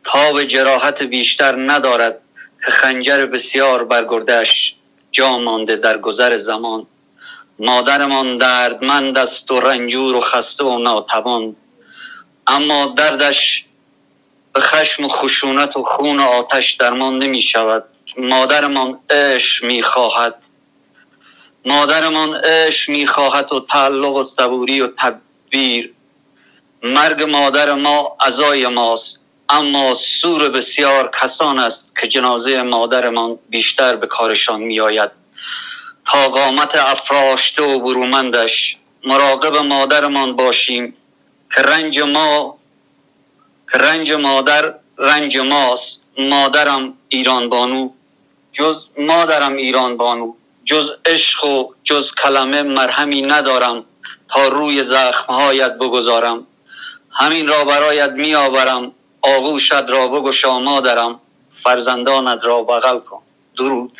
تاب 0.03 0.43
جراحت 0.43 1.03
بیشتر 1.03 1.71
ندارد 1.71 2.19
که 2.65 2.71
خنجر 2.71 3.25
بسیار 3.25 3.83
بر 3.83 4.05
گردش 4.05 4.75
جا 5.13 5.37
مانده 5.37 5.75
در 5.75 5.97
گذر 5.97 6.37
زمان. 6.37 6.87
مادرمان 7.59 8.37
دردمند 8.37 9.17
است 9.17 9.51
و 9.51 9.59
رنجور 9.59 10.15
و 10.15 10.19
خسته 10.19 10.63
و 10.63 10.77
ناتوان. 10.77 11.55
اما 12.47 12.93
دردش 12.97 13.65
به 14.53 14.61
خشم 14.61 15.05
و 15.05 15.09
خشونت 15.09 15.77
و 15.77 15.83
خون 15.83 16.19
و 16.19 16.23
آتش 16.23 16.73
درمان 16.73 17.17
نمی 17.23 17.41
شود. 17.41 17.83
مادرمان 18.17 18.99
عشق 19.09 19.65
می 19.65 19.81
خواهد. 19.81 20.45
مادرمان 21.65 22.35
عشق 22.35 22.89
می 22.89 23.07
خواهد 23.07 23.53
و 23.53 23.59
تعلق 23.59 24.15
و 24.15 24.23
صبوری 24.23 24.81
و 24.81 24.87
تدبیر. 24.87 25.93
مرگ 26.83 27.23
مادر 27.23 27.73
ما 27.73 28.15
عزای 28.25 28.67
ماست. 28.67 29.22
اما 29.53 29.93
سور 29.93 30.49
بسیار 30.49 31.11
کسان 31.21 31.59
است 31.59 31.99
که 31.99 32.07
جنازه 32.07 32.61
مادرمان 32.61 33.39
بیشتر 33.49 33.95
به 33.95 34.07
کارشان 34.07 34.61
می 34.61 34.79
آید 34.79 35.11
تا 36.05 36.29
قامت 36.29 36.75
افراشته 36.75 37.63
و 37.63 37.79
برومندش 37.79 38.77
مراقب 39.05 39.55
مادرمان 39.55 40.35
باشیم 40.35 40.97
که 41.55 41.61
رنج 41.61 41.99
ما 41.99 42.57
که 43.71 43.77
رنج 43.77 44.11
مادر 44.11 44.73
رنج 44.97 45.37
ماست. 45.37 46.03
مادرم 46.17 46.93
ایران 47.09 47.49
بانو 47.49 47.89
جز 48.51 48.87
مادرم 48.97 49.55
ایران 49.55 49.97
بانو. 49.97 50.33
جز 50.65 50.91
عشق 51.05 51.45
و 51.45 51.73
جز 51.83 52.15
کلمه 52.15 52.63
مرهمی 52.63 53.21
ندارم. 53.21 53.85
تا 54.29 54.47
روی 54.47 54.83
زخمهایت 54.83 55.73
بگذارم. 55.77 56.47
همین 57.11 57.47
را 57.47 57.65
برایت 57.65 58.11
می 58.11 58.35
آورم 58.35 58.91
آغوشت 59.23 59.73
را 59.73 60.07
بگشا 60.07 60.59
مادرم 60.59 61.19
فرزندانت 61.63 62.43
را 62.43 62.63
بغل 62.63 62.99
کن. 62.99 63.23
درود. 63.57 63.99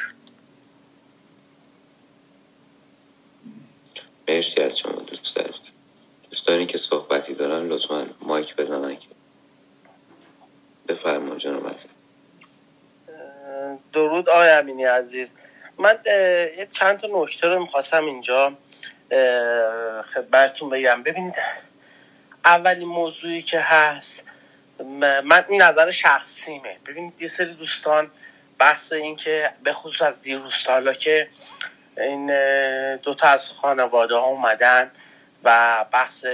مرسی 4.28 4.62
از 4.62 4.80
شما 4.80 4.92
دوست 4.92 5.38
عزیز 5.38 5.74
دوستانی 6.30 6.66
که 6.66 6.78
صحبتی 6.78 7.34
دارن 7.34 7.68
لطفا 7.68 8.06
مایک 8.22 8.56
بزنن 8.56 8.96
که 8.96 9.08
بفرما 10.90 11.36
جناب 11.36 11.72
درود 13.94 14.30
آقای 14.30 14.50
امینی 14.50 14.84
عزیز. 14.84 15.36
من 15.78 16.00
یه 16.06 16.68
چند 16.72 17.00
تا 17.00 17.08
نکته 17.12 17.48
رو 17.48 17.60
می‌خواستم 17.60 18.06
اینجا 18.06 18.54
خدمتتون 20.14 20.70
بگم. 20.70 21.04
ببینید 21.04 21.36
اولین 22.46 22.88
موضوعی 22.88 23.42
که 23.42 23.60
هست 23.60 24.24
من 25.24 25.46
این 25.50 25.62
نظر 25.62 25.92
شخصیمه 25.92 26.78
ببینید 26.86 27.22
یه 27.22 27.28
سری 27.28 27.54
دوستان 27.54 28.12
بحث 28.60 28.94
این 28.94 29.16
که 29.16 29.52
به 29.64 29.74
خصوص 29.74 30.02
از 30.02 30.22
دیروز 30.22 30.56
سالا 30.56 30.94
که 30.94 31.28
این 31.98 32.28
دوتا 32.98 33.28
از 33.28 33.50
خانواده 33.50 34.16
ها 34.16 34.26
اومدن 34.26 34.92
و 35.44 35.86
بحث 35.92 36.26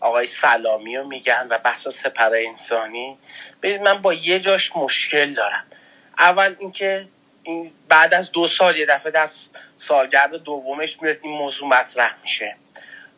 آقای 0.00 0.26
سلامی 0.26 0.96
رو 0.96 1.06
میگن 1.06 1.46
و 1.50 1.58
بحث 1.58 1.88
سپر 1.88 2.34
انسانی. 2.34 3.18
ببینید 3.62 3.82
من 3.82 4.02
با 4.02 4.14
یه 4.14 4.40
جاش 4.40 4.76
مشکل 4.76 5.34
دارم. 5.34 5.64
اول 6.18 6.54
اینکه 6.58 7.06
این 7.42 7.72
بعد 7.88 8.14
از 8.14 8.32
دو 8.32 8.46
سال 8.46 8.76
یه 8.76 8.86
دفعه 8.86 9.12
در 9.12 9.28
سالگرد 9.76 10.34
دومش 10.34 11.02
میاد 11.02 11.16
این 11.22 11.32
موضوع 11.32 11.68
مطرح 11.68 12.14
میشه. 12.22 12.56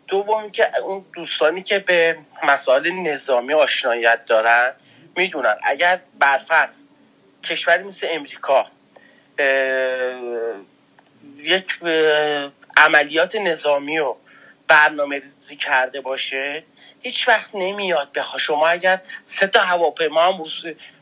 دوم 0.09 0.51
که 0.51 0.79
اون 0.81 1.05
دوستانی 1.13 1.63
که 1.63 1.79
به 1.79 2.19
مسائل 2.43 2.91
نظامی 2.93 3.55
آشنایت 3.55 4.25
دارن 4.25 4.73
می‌دونن. 5.17 5.57
اگر 5.63 6.01
برفرض 6.19 6.85
کشوری 7.45 7.83
مثل 7.83 8.07
امریکا 8.11 8.67
یک 11.37 11.79
عملیات 12.77 13.37
نظامی 13.37 13.99
رو 13.99 14.17
برنامه 14.69 15.19
ریزی 15.19 15.57
کرده 15.57 16.01
باشه 16.01 16.65
هیچ 17.03 17.29
وقت 17.29 17.51
نمیاد 17.55 18.13
بخوا 18.13 18.39
شما 18.39 18.69
اگر 18.69 19.01
سه 19.25 19.47
تا 19.47 19.61
هواپیما 19.61 20.23
هم 20.23 20.43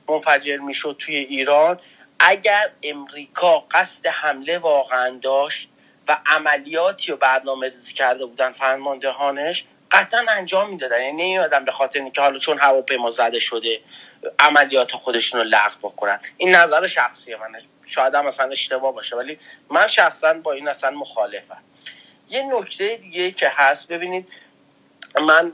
منفجر 0.09 0.57
می‌شد 0.57 0.97
توی 0.99 1.17
ایران 1.17 1.81
اگر 2.19 2.71
امریکا 2.83 3.59
قصد 3.71 4.07
حمله 4.07 4.59
واقعا 4.59 5.19
داشت 5.23 5.69
و 6.09 6.19
عملیاتی 6.27 7.13
رو 7.13 7.19
برنامه 7.19 7.67
ریزی 7.67 7.93
کرده 7.93 8.27
بودن 8.27 8.51
فرماندهانش 8.51 9.65
قطعا 9.91 10.27
انجام 10.29 10.71
می‌دادن. 10.71 11.03
یعنی 11.03 11.13
نمیادن 11.13 11.65
به 11.65 11.73
خاطر 11.73 11.99
اینکه 11.99 12.21
حالا 12.21 12.39
چون 12.39 12.59
هواپیما 12.59 13.09
زده 13.09 13.39
شده 13.39 13.81
عملیات 14.39 14.93
خودشون 14.93 15.41
رو 15.41 15.47
لغو 15.47 15.89
بکنن. 15.89 16.21
این 16.37 16.55
نظر 16.55 16.87
شخصی 16.87 17.35
منه 17.35 17.63
شاید 17.87 18.15
هم 18.15 18.27
مثلا 18.27 18.51
اشتباه 18.51 18.95
باشه 18.95 19.17
ولی 19.17 19.39
من 19.71 19.87
شخصا 19.87 20.35
با 20.35 20.53
این 20.53 20.69
اصلا 20.69 20.91
مخالفم. 20.91 21.63
یه 22.29 22.43
نکته 22.43 22.97
دیگه 22.97 23.31
که 23.31 23.49
هست 23.55 23.93
ببینید 23.93 24.29
من 25.23 25.53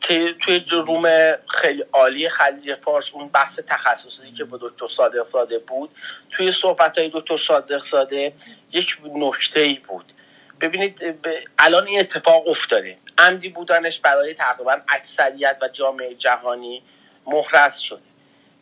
توی 0.00 0.62
روم 0.70 1.34
خیلی 1.48 1.84
عالی 1.92 2.28
خلیج 2.28 2.74
فارس 2.74 3.12
اون 3.12 3.28
بحث 3.28 3.60
تخصصی 3.68 4.32
که 4.32 4.44
با 4.44 4.58
دکتر 4.60 4.86
صادق 4.86 5.22
ساده 5.22 5.58
بود 5.58 5.90
توی 6.30 6.52
صحبت 6.52 6.98
های 6.98 7.10
دکتر 7.14 7.36
صادق 7.36 7.78
ساده 7.78 8.32
یک 8.72 8.98
نکته 9.14 9.60
ای 9.60 9.74
بود. 9.74 10.12
ببینید 10.60 11.24
الان 11.58 11.86
این 11.86 12.00
اتفاق 12.00 12.48
افتاده. 12.48 12.96
عمدی 13.18 13.48
بودنش 13.48 14.00
برای 14.00 14.34
تقریبا 14.34 14.76
اکثریت 14.88 15.58
و 15.62 15.68
جامعه 15.68 16.14
جهانی 16.14 16.82
محرز 17.26 17.78
شده. 17.78 18.00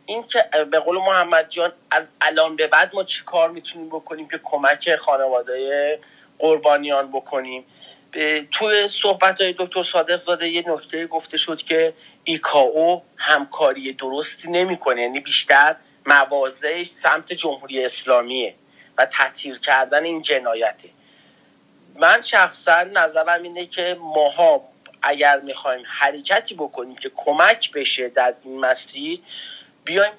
این 0.06 0.22
که 0.22 0.44
به 0.70 0.78
قول 0.78 0.96
محمد 0.96 1.48
جان 1.48 1.72
از 1.90 2.10
الان 2.20 2.56
به 2.56 2.66
بعد 2.66 2.94
ما 2.94 3.04
چی 3.04 3.24
کار 3.24 3.50
می‌تونیم 3.50 3.88
بکنیم 3.88 4.28
که 4.28 4.40
کمک 4.44 4.96
خانواده 4.96 5.98
قربانیان 6.38 7.10
بکنیم؟ 7.10 7.64
توی 8.50 8.88
صحبت 8.88 9.40
های 9.40 9.54
دکتر 9.58 9.82
صادق 9.82 10.16
زاده 10.16 10.48
یه 10.48 10.64
نکته 10.66 11.06
گفته 11.06 11.36
شد 11.36 11.62
که 11.62 11.94
ایکاو 12.24 13.02
همکاری 13.16 13.92
درستی 13.92 14.50
نمی‌کنه 14.50 15.02
یعنی 15.02 15.20
بیشتر 15.20 15.76
موازهش 16.06 16.86
سمت 16.86 17.32
جمهوری 17.32 17.84
اسلامیه 17.84 18.54
و 18.98 19.06
تطهیر 19.12 19.58
کردن 19.58 20.04
این 20.04 20.22
جنایته. 20.22 20.88
من 21.94 22.20
شخصا 22.20 22.82
نظرم 22.82 23.42
اینه 23.42 23.66
که 23.66 23.96
ماها 24.00 24.68
اگر 25.02 25.40
می‌خوایم 25.40 25.82
حرکتی 25.86 26.54
بکنیم 26.54 26.96
که 26.96 27.10
کمک 27.16 27.72
بشه 27.72 28.08
در 28.08 28.34
این 28.44 28.60
مسیر 28.60 29.18
بیایم 29.84 30.12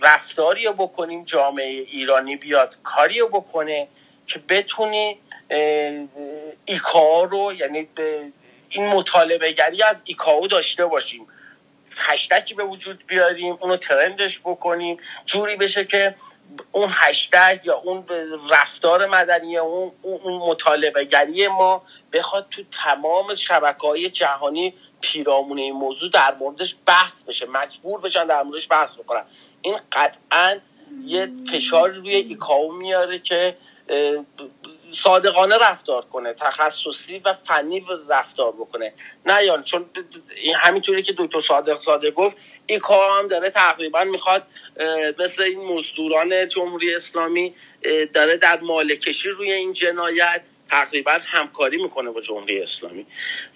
رفتاری 0.00 0.66
رو 0.66 0.72
بکنیم 0.72 1.24
جامعه 1.24 1.66
ایرانی 1.66 2.36
بیاد 2.36 2.76
کاری 2.82 3.22
بکنه 3.22 3.88
که 4.26 4.38
بتونی 4.48 5.18
ایکا 6.64 7.24
رو 7.24 7.52
یعنی 7.52 7.88
به 7.94 8.32
این 8.68 8.86
مطالبه 8.86 9.52
گری 9.52 9.82
از 9.82 10.02
ایکاو 10.04 10.48
داشته 10.48 10.86
باشیم. 10.86 11.26
هشتکی 11.98 12.54
به 12.54 12.64
وجود 12.64 13.04
بیاریم 13.06 13.58
اونو 13.60 13.76
ترندش 13.76 14.40
بکنیم. 14.40 14.96
جوری 15.26 15.56
بشه 15.56 15.84
که 15.84 16.14
اون 16.72 16.90
هشتگ 16.92 17.60
یا 17.64 17.76
اون 17.76 18.04
رفتار 18.50 19.06
مدنی 19.06 19.56
اون 19.56 19.92
اون 20.02 20.34
مطالبه 20.50 21.04
گری 21.04 21.48
ما 21.48 21.82
بخواد 22.12 22.46
تو 22.50 22.62
تمام 22.70 23.34
شبکه 23.34 23.86
های 23.86 24.10
جهانی 24.10 24.74
پیرامون 25.00 25.58
این 25.58 25.74
موضوع 25.74 26.10
در 26.10 26.34
موردش 26.34 26.76
بحث 26.86 27.24
بشه 27.24 27.46
مجبور 27.46 28.00
بشن 28.00 28.26
در 28.26 28.42
موردش 28.42 28.68
بحث 28.70 28.98
بکنن. 28.98 29.24
این 29.62 29.78
قطعا 29.92 30.58
یه 31.04 31.28
فشار 31.52 31.90
روی 31.90 32.14
ایکاو 32.14 32.72
میاره 32.72 33.18
که 33.18 33.56
صادقانه 34.90 35.58
رفتار 35.58 36.04
کنه 36.04 36.32
تخصصی 36.32 37.18
و 37.18 37.32
فنی 37.32 37.86
رفتار 38.08 38.52
بکنه. 38.52 38.94
نه 39.26 39.44
یان 39.44 39.62
چون 39.62 39.90
همینطوری 40.56 41.02
که 41.02 41.14
دکتر 41.18 41.40
صادق 41.40 41.78
صادق 41.78 42.10
گفت 42.10 42.36
ایکا 42.66 43.18
هم 43.18 43.26
داره 43.26 43.50
تقریبا 43.50 44.04
می‌خواد 44.04 44.42
مثل 45.18 45.42
این 45.42 45.64
مزدوران 45.64 46.48
جمهوری 46.48 46.94
اسلامی 46.94 47.54
داره 48.12 48.36
در 48.36 48.60
مالکشی 48.60 49.28
روی 49.28 49.52
این 49.52 49.72
جنایت 49.72 50.40
تقریبا 50.70 51.18
همکاری 51.24 51.82
می‌کنه 51.82 52.10
با 52.10 52.20
جمهوری 52.20 52.62
اسلامی. 52.62 53.06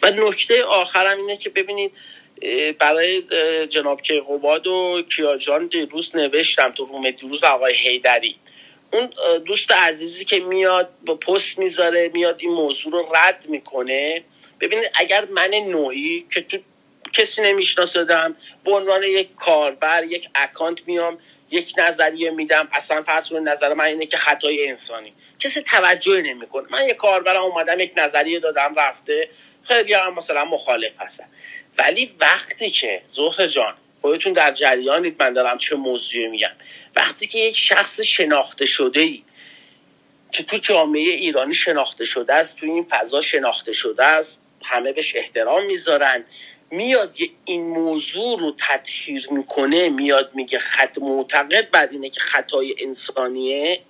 و 0.03 0.11
نکته 0.11 0.65
آخرم 0.65 1.19
اینه 1.19 1.37
که 1.37 1.51
ببینید 1.51 1.93
برای 2.79 3.23
جناب 3.67 4.03
کیقوباد 4.03 4.67
و 4.67 5.03
کیاجان 5.17 5.67
دیروز 5.67 6.17
نوشتم 6.17 6.73
تو 6.73 6.85
روم 6.85 7.11
دیروز 7.11 7.45
آقای 7.45 7.75
هیدری 7.75 8.37
اون 8.93 9.11
دوست 9.47 9.73
عزیزی 9.73 10.25
که 10.25 10.41
میاد 10.41 10.91
با 11.07 11.15
پست 11.15 11.59
می‌ذاره 11.59 12.11
میاد 12.15 12.37
این 12.41 12.51
موضوع 12.51 12.93
رو 12.93 13.13
رد 13.15 13.47
می‌کنه. 13.49 14.25
ببینید 14.61 14.91
اگر 14.95 15.25
من 15.25 15.51
نوعی 15.51 16.27
که 16.35 16.41
تو 16.41 16.59
کسی 17.13 17.43
نمیشناسدم 17.43 18.37
به 18.65 18.73
عنوان 18.73 19.03
یک 19.03 19.35
کاربر 19.37 20.05
یک 20.05 20.29
اکانت 20.35 20.79
میام 20.87 21.19
یک 21.51 21.75
نظریه 21.79 22.31
میدم 22.31 22.69
اصلا 22.73 23.03
فرض 23.03 23.29
کنید 23.29 23.49
نظر 23.49 23.75
من 23.75 23.85
اینه 23.85 24.07
که 24.07 24.17
خطای 24.17 24.69
انسانی. 24.69 25.13
کسی 25.39 25.63
توجه 25.63 26.23
نمی‌کنه. 26.23 26.67
من 26.71 26.89
یک 26.89 26.97
کاربرم 26.97 27.43
اومدم 27.43 27.81
یک 27.81 27.93
نظریه 27.97 28.41
دادم 28.41 28.75
رفته. 28.77 29.29
خیلی 29.65 29.95
هم 29.95 30.15
مثلا 30.15 30.45
مخالف 30.45 30.93
هستن. 30.99 31.25
ولی 31.79 32.15
وقتی 32.21 32.71
که 32.71 33.03
زهر 33.07 33.47
جان 33.47 33.75
خودتون 34.03 34.33
در 34.33 34.53
جریانید 34.53 35.23
من 35.23 35.33
دارم 35.33 35.59
چه 35.59 35.77
موضوعی 35.77 36.27
میگم. 36.27 36.51
وقتی 36.97 37.27
که 37.27 37.39
یک 37.39 37.57
شخص 37.57 38.01
شناخته 38.01 38.67
شده 38.67 39.01
ای 39.01 39.23
که 40.33 40.43
تو 40.43 40.57
جامعه 40.57 41.11
ایرانی 41.11 41.55
شناخته 41.55 42.05
شده 42.05 42.35
است 42.35 42.57
تو 42.57 42.67
این 42.67 42.87
فضا 42.91 43.21
شناخته 43.21 43.73
شده 43.73 44.05
است 44.05 44.43
همه 44.63 44.93
بهش 44.93 45.17
احترام 45.17 45.67
می‌ذارن 45.67 46.25
میاد 46.71 47.15
این 47.45 47.63
موضوع 47.63 48.41
رو 48.41 48.55
تطهیر 48.59 49.29
می‌کنه 49.31 49.89
میاد 49.89 50.31
میگه 50.35 50.59
خط 50.59 50.99
معتقد 50.99 51.71
بر 51.71 51.89
اینه 51.91 52.09
که 52.09 52.21
خطای 52.21 52.75
انسانیه. 52.79 53.81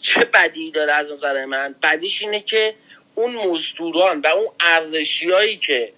چه 0.00 0.20
بدی 0.20 0.70
داره 0.70 0.92
از 0.92 1.10
نظر 1.10 1.44
من؟ 1.44 1.74
بدیش 1.82 2.22
اینه 2.22 2.40
که 2.40 2.74
اون 3.14 3.34
مزدوران 3.34 4.20
و 4.20 4.26
اون 4.26 4.48
ارزشیایی 4.60 5.56
که 5.56 5.92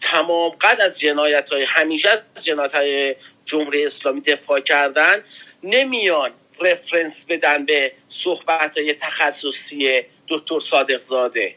تمام 0.00 0.50
قد 0.50 0.80
از 0.80 0.98
جنایت 0.98 1.50
های 1.50 1.64
همیشه 1.64 2.08
از 2.36 2.44
جنایت 2.44 2.74
های 2.74 3.16
جمهوری 3.44 3.84
اسلامی 3.84 4.20
دفاع 4.20 4.60
کردن 4.60 5.24
نمیان 5.62 6.30
رفرنس 6.60 7.26
بدن 7.28 7.66
به 7.66 7.92
صحبت 8.08 8.78
های 8.78 8.94
تخصصی 8.94 10.02
دکتر 10.28 10.58
صادق 10.58 11.00
زاده 11.00 11.54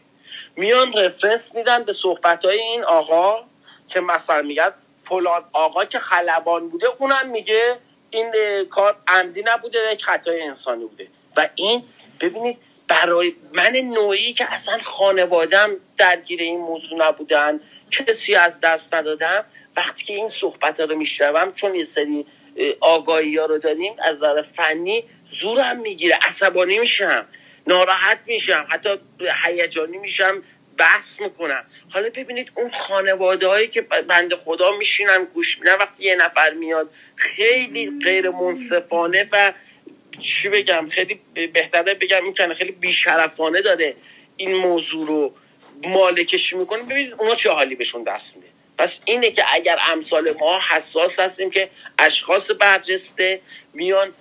میان 0.56 0.94
رفرنس 0.94 1.56
میدن 1.56 1.84
به 1.84 1.94
صحبت 1.94 2.46
های 2.46 2.60
این 2.60 2.84
آقا 2.84 3.44
که 3.88 4.00
مثلا 4.00 4.42
میگن 4.42 4.74
فلان 4.98 5.44
آقا 5.54 5.86
که 5.86 6.00
خلبان 6.00 6.70
بوده 6.70 6.88
اونم 7.00 7.30
میگه 7.30 7.78
این 8.10 8.32
کار 8.70 8.98
عمدی 9.08 9.44
نبوده 9.46 9.90
و 9.90 9.94
یک 9.94 10.04
خطای 10.04 10.42
انسانی 10.42 10.86
بوده. 10.86 11.08
و 11.38 11.50
این 11.56 11.84
ببینید 12.20 12.58
برای 12.94 13.36
من 13.54 13.72
نوعی 13.72 14.34
که 14.34 14.54
اصلا 14.54 14.80
خانوادم 14.84 15.70
درگیر 15.98 16.42
این 16.42 16.60
موضوع 16.60 17.08
نبودن 17.08 17.60
کسی 17.92 18.36
از 18.36 18.60
دست 18.62 18.94
ندادم 18.94 19.46
وقتی 19.76 20.06
که 20.06 20.14
این 20.14 20.28
صحبت 20.28 20.80
ها 20.80 20.86
رو 20.86 20.96
میشنوم 20.96 21.54
چون 21.54 21.76
یه 21.76 21.84
سری 21.84 22.26
آگاهی 22.80 23.38
ها 23.38 23.46
رو 23.46 23.58
داریم 23.58 23.94
از 24.04 24.16
نظر 24.16 24.42
فنی 24.42 25.04
زورم 25.26 25.80
می‌گیره. 25.80 26.20
عصبانی 26.22 26.80
میشم 26.80 27.26
ناراحت 27.68 28.20
میشم 28.26 28.66
حتی 28.70 28.90
هیجانی 29.46 29.98
میشم 29.98 30.42
بحث 30.78 31.22
می‌کنم. 31.22 31.66
حالا 31.90 32.10
ببینید 32.10 32.52
اون 32.56 32.70
خانواده 32.70 33.48
هایی 33.48 33.68
که 33.68 33.82
بند 33.82 34.36
خدا 34.36 34.72
میشینن 34.72 35.28
گوش 35.34 35.60
میدن 35.60 35.76
وقتی 35.76 36.06
یه 36.06 36.16
نفر 36.16 36.54
میاد 36.54 36.90
خیلی 37.16 38.00
غیر 38.04 38.30
منصفانه 38.30 39.30
و 39.32 39.54
چی 40.20 40.50
بگم؟ 40.50 40.90
خیلی 40.90 41.20
بهتره 41.54 41.94
بگم 41.94 42.24
این 42.24 42.34
کنه 42.34 42.54
خیلی 42.54 42.72
بیشرفانه 42.72 43.62
داره 43.62 43.96
این 44.38 44.56
موضوع 44.56 45.08
رو 45.08 45.34
مالکشی 45.84 46.56
می‌کنه. 46.56 46.84
ببینید 46.84 47.14
اونا 47.14 47.36
چه 47.36 47.52
حالی 47.52 47.76
بهشون 47.76 48.04
دست 48.04 48.36
میده. 48.36 48.48
پس 48.78 49.00
اینه 49.06 49.32
که 49.32 49.44
اگر 49.48 49.80
امثال 49.92 50.34
ما 50.40 50.60
حساس 50.70 51.20
هستیم 51.20 51.52
که 51.52 51.70
اشخاص 52.00 52.52
برجسته 52.60 53.42
میان 53.74 54.14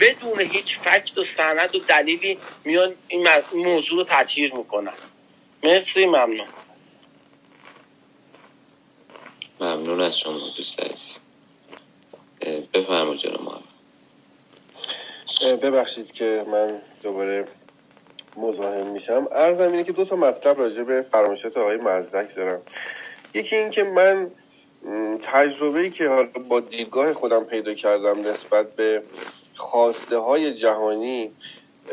بدون 0.00 0.40
هیچ 0.40 0.78
فکت 0.78 1.18
و 1.18 1.22
سند 1.22 1.74
و 1.74 1.78
دلیلی 1.78 2.38
میان 2.64 2.94
این 3.08 3.28
موضوع 3.54 3.98
رو 3.98 4.04
تطهیر 4.04 4.54
می‌کنن. 4.54 4.92
مرسی 5.62 6.06
ممنون. 6.06 6.46
ممنون 9.60 10.00
از 10.00 10.18
شما 10.18 10.38
دوست 10.56 10.80
عزیز. 10.80 11.18
بفرما 12.74 13.14
جناب 13.14 13.62
ببخشید 15.62 16.12
که 16.12 16.44
من 16.52 16.78
دوباره 17.02 17.44
مزاحم 18.36 18.86
میشم. 18.86 19.28
ارزم 19.32 19.64
اینه 19.64 19.84
که 19.84 19.92
دو 19.92 20.04
تا 20.04 20.16
مطلب 20.16 20.58
راجع 20.58 20.82
به 20.82 21.02
فرمایشات 21.02 21.56
آقای 21.56 21.76
مزدک 21.76 22.34
دارم. 22.34 22.62
یکی 23.34 23.56
این 23.56 23.70
که 23.70 23.82
من 23.82 24.30
تجربه 25.22 25.90
که 25.90 26.08
حالا 26.08 26.28
با 26.48 26.60
دیدگاه 26.60 27.12
خودم 27.12 27.44
پیدا 27.44 27.74
کردم 27.74 28.28
نسبت 28.28 28.72
به 28.72 29.02
خواسته 29.56 30.18
های 30.18 30.54
جهانی 30.54 31.32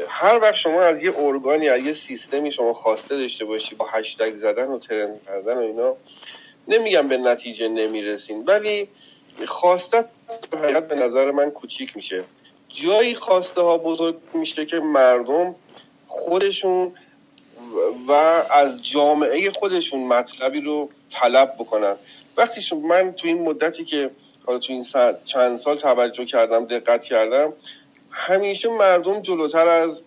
هر 0.08 0.40
وقت 0.40 0.56
شما 0.56 0.82
از 0.82 1.04
یه 1.04 1.20
ارگانی 1.20 1.70
از 1.70 1.82
یه 1.82 1.94
سیستمی 1.94 2.52
شما 2.52 2.74
خواسته 2.74 3.18
داشته 3.18 3.46
باشی 3.46 3.76
با 3.76 3.86
هشتگ 3.86 4.36
زدن 4.36 4.68
و 4.68 4.80
ترند 4.80 5.22
کردن 5.26 5.58
و 5.58 5.62
اینا 5.62 5.96
نمیگم 6.68 7.08
به 7.08 7.18
نتیجه 7.18 7.68
نمی‌رسین 7.68 8.44
ولی 8.46 8.90
خواسته 9.46 10.06
به 10.90 10.96
نظر 10.96 11.32
من 11.32 11.50
کوچیک 11.50 11.96
میشه. 11.96 12.24
جایی 12.70 13.16
خواسته 13.16 13.62
ها 13.62 13.78
بزرگ 13.78 14.16
میشه 14.34 14.66
که 14.66 14.80
مردم 14.80 15.56
خودشون 16.08 16.94
و 18.08 18.12
از 18.52 18.88
جامعه 18.88 19.52
خودشون 19.52 20.04
مطلبی 20.04 20.62
رو 20.62 20.90
طلب 21.10 21.54
بکنن. 21.60 21.96
وقتی 22.38 22.76
من 22.76 23.12
تو 23.12 23.28
این 23.28 23.42
مدتی 23.42 23.86
که 23.86 24.12
حالا 24.46 24.60
تو 24.60 24.74
این 24.74 24.86
چند 25.24 25.58
سال 25.58 25.78
توجه 25.78 26.26
کردم 26.26 26.66
دقت 26.66 27.04
کردم 27.04 27.54
همیشه 28.12 28.70
مردم 28.70 29.22
جلوتر 29.22 29.68
از 29.68 30.02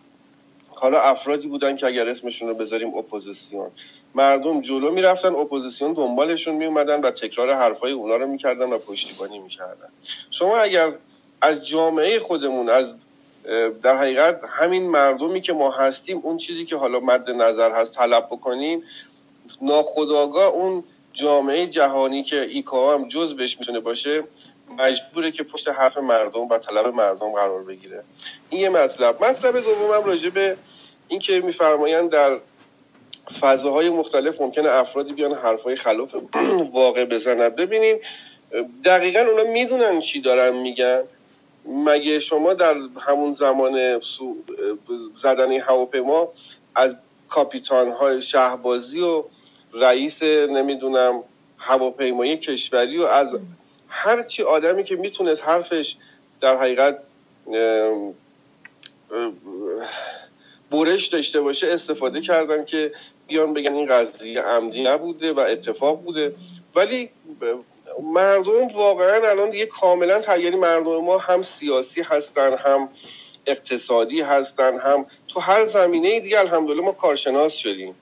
حالا 0.69 1.01
افرادی 1.01 1.49
بودن 1.49 1.77
که 1.77 1.87
اگر 1.87 2.09
اسمشون 2.09 2.49
رو 2.49 2.55
بذاریم 2.55 2.95
اپوزیسیون. 2.95 3.71
مردم 4.15 4.61
جلو 4.61 4.91
می‌رفتن 4.91 5.35
اپوزیسیون 5.35 5.93
دنبالشون 5.93 6.55
میومدن 6.55 7.01
و 7.01 7.11
تکرار 7.11 7.55
حرفای 7.55 7.93
اونا 7.93 8.17
رو 8.17 8.27
می‌کردن 8.27 8.73
و 8.73 8.79
پشتیبانی 8.79 9.39
می‌کردن. 9.39 9.89
شما 10.31 10.59
اگر 10.59 10.93
از 11.41 11.67
جامعه 11.67 12.19
خودمون 12.19 12.69
از 12.69 12.95
در 13.83 13.97
حقیقت 13.97 14.41
همین 14.49 14.91
مردمی 14.91 15.41
که 15.41 15.53
ما 15.53 15.71
هستیم 15.71 16.21
اون 16.23 16.37
چیزی 16.37 16.65
که 16.65 16.77
حالا 16.77 17.01
مد 17.01 17.31
نظر 17.31 17.71
هست 17.71 17.95
طلب 17.95 18.27
بکنیم 18.27 18.83
ناخودآگاه 19.63 20.47
اون 20.47 20.85
جامعه 21.13 21.67
جهانی 21.67 22.25
که 22.25 22.41
ایکائو 22.41 22.95
هم 22.95 23.09
جز 23.09 23.37
بهش 23.37 23.59
می‌تونه 23.59 23.81
باشه 23.81 24.25
مجبوره 24.79 25.31
که 25.31 25.43
پشت 25.43 25.69
حرف 25.69 25.99
مردم 25.99 26.49
و 26.49 26.59
طلب 26.59 26.95
مردم 26.95 27.33
قرار 27.33 27.63
بگیره. 27.63 28.05
این 28.51 28.61
یه 28.61 28.69
مطلب. 28.69 29.25
مطلب 29.25 29.61
دومم 29.61 30.05
راجع 30.05 30.31
به 30.31 30.57
این 31.09 31.21
که 31.21 31.41
میفرمایند 31.41 32.11
در 32.11 32.39
فضاهای 33.41 33.91
مختلف 33.91 34.41
ممکنه 34.41 34.69
افرادی 34.71 35.13
بیان 35.13 35.35
حرفای 35.35 35.77
خلاف 35.77 36.15
واقع 36.73 37.05
بزنن. 37.05 37.49
ببینین 37.49 38.01
دقیقا 38.85 39.21
اونا 39.21 39.45
می‌دونن 39.45 40.01
چی 40.01 40.21
دارن 40.21 40.57
میگن. 40.57 41.03
مگه 41.67 42.19
شما 42.19 42.55
در 42.55 42.77
همون 43.01 43.33
زمان 43.33 44.01
زدن 45.17 45.53
هواپیما 45.53 46.29
از 46.75 46.97
کاپیتان 47.29 47.91
های 47.91 48.23
شهبازی 48.23 49.01
و 49.01 49.25
رئیس 49.73 50.23
نمی‌دونم 50.23 51.23
هواپیمایی 51.59 52.37
کشوری 52.37 52.99
و 52.99 53.03
از 53.03 53.39
هرچی 53.89 54.43
آدمی 54.43 54.85
که 54.85 54.97
می‌تونست 54.97 55.43
حرفش 55.43 55.97
در 56.41 56.57
حقیقت 56.57 56.99
برش 60.71 61.07
داشته 61.07 61.41
باشه 61.41 61.67
استفاده 61.67 62.21
کردن 62.21 62.65
که 62.65 62.93
بیان 63.27 63.53
بگن 63.55 63.75
این 63.75 63.87
قضیه 63.87 64.41
عمدی 64.41 64.83
نبوده 64.83 65.33
و 65.33 65.41
اتفاق 65.41 66.03
بوده. 66.03 66.35
ولی 66.75 67.11
مردم 68.01 68.67
واقعا 68.67 69.31
الان 69.31 69.51
دیگه 69.51 69.67
کاملا 69.67 70.21
یعنی 70.37 70.57
مردم 70.57 70.97
ما 70.97 71.19
هم 71.19 71.43
سیاسی 71.43 72.03
هستن 72.03 72.57
هم 72.57 72.89
اقتصادی 73.47 74.21
هستن 74.21 74.79
هم 74.79 75.07
تو 75.29 75.41
هر 75.41 75.65
زمینه 75.65 76.21
دیگه 76.21 76.39
الحمدلله 76.39 76.83
ما 76.83 76.93
کارشناس 76.93 77.53
شدیم. 77.53 77.95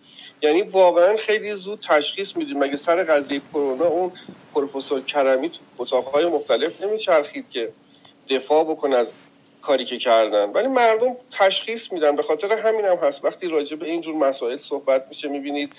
یعنی 0.42 0.62
واقعا 0.62 1.16
خیلی 1.16 1.54
زود 1.54 1.80
تشخیص 1.88 2.36
میدیم. 2.36 2.58
مگه 2.58 2.76
سر 2.76 3.04
قضیه 3.04 3.40
کرونا 3.52 3.86
اون 3.86 4.12
پروفسور 4.54 5.00
کرمی 5.00 5.50
تو 5.50 5.58
اتاقهای 5.78 6.26
مختلف 6.26 6.84
نمیچرخید 6.84 7.50
که 7.50 7.72
دفاع 8.30 8.64
بکنه 8.64 8.96
از 8.96 9.12
کاری 9.62 9.84
که 9.84 9.98
کردن؟ 9.98 10.44
ولی 10.44 10.66
مردم 10.66 11.16
تشخیص 11.30 11.92
میدن. 11.92 12.16
به 12.16 12.22
خاطر 12.22 12.52
همین 12.52 12.84
هم 12.84 12.96
هست. 12.96 13.24
وقتی 13.24 13.48
راجع 13.48 13.76
به 13.76 13.86
اینجور 13.86 14.14
مسائل 14.14 14.56
صحبت 14.56 15.04
میشه 15.08 15.28
می‌بینید 15.28 15.72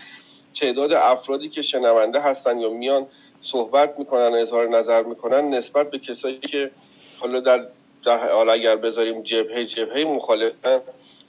تعداد 0.59 0.93
افرادی 0.93 1.49
که 1.49 1.61
شنونده 1.61 2.19
هستن 2.19 2.59
یا 2.59 2.69
میان 2.69 3.07
صحبت 3.41 3.99
می‌کنن 3.99 4.35
اظهار 4.35 4.67
نظر 4.67 5.03
می‌کنن 5.03 5.49
نسبت 5.49 5.91
به 5.91 5.99
کسایی 5.99 6.39
که 6.39 6.71
حالا 7.19 7.39
در 7.39 7.65
در 8.05 8.17
حال 8.31 8.49
اگر 8.49 8.75
بذاریم 8.75 9.21
جبهه 9.21 9.65
جبهه 9.65 10.03
مخالفن 10.03 10.79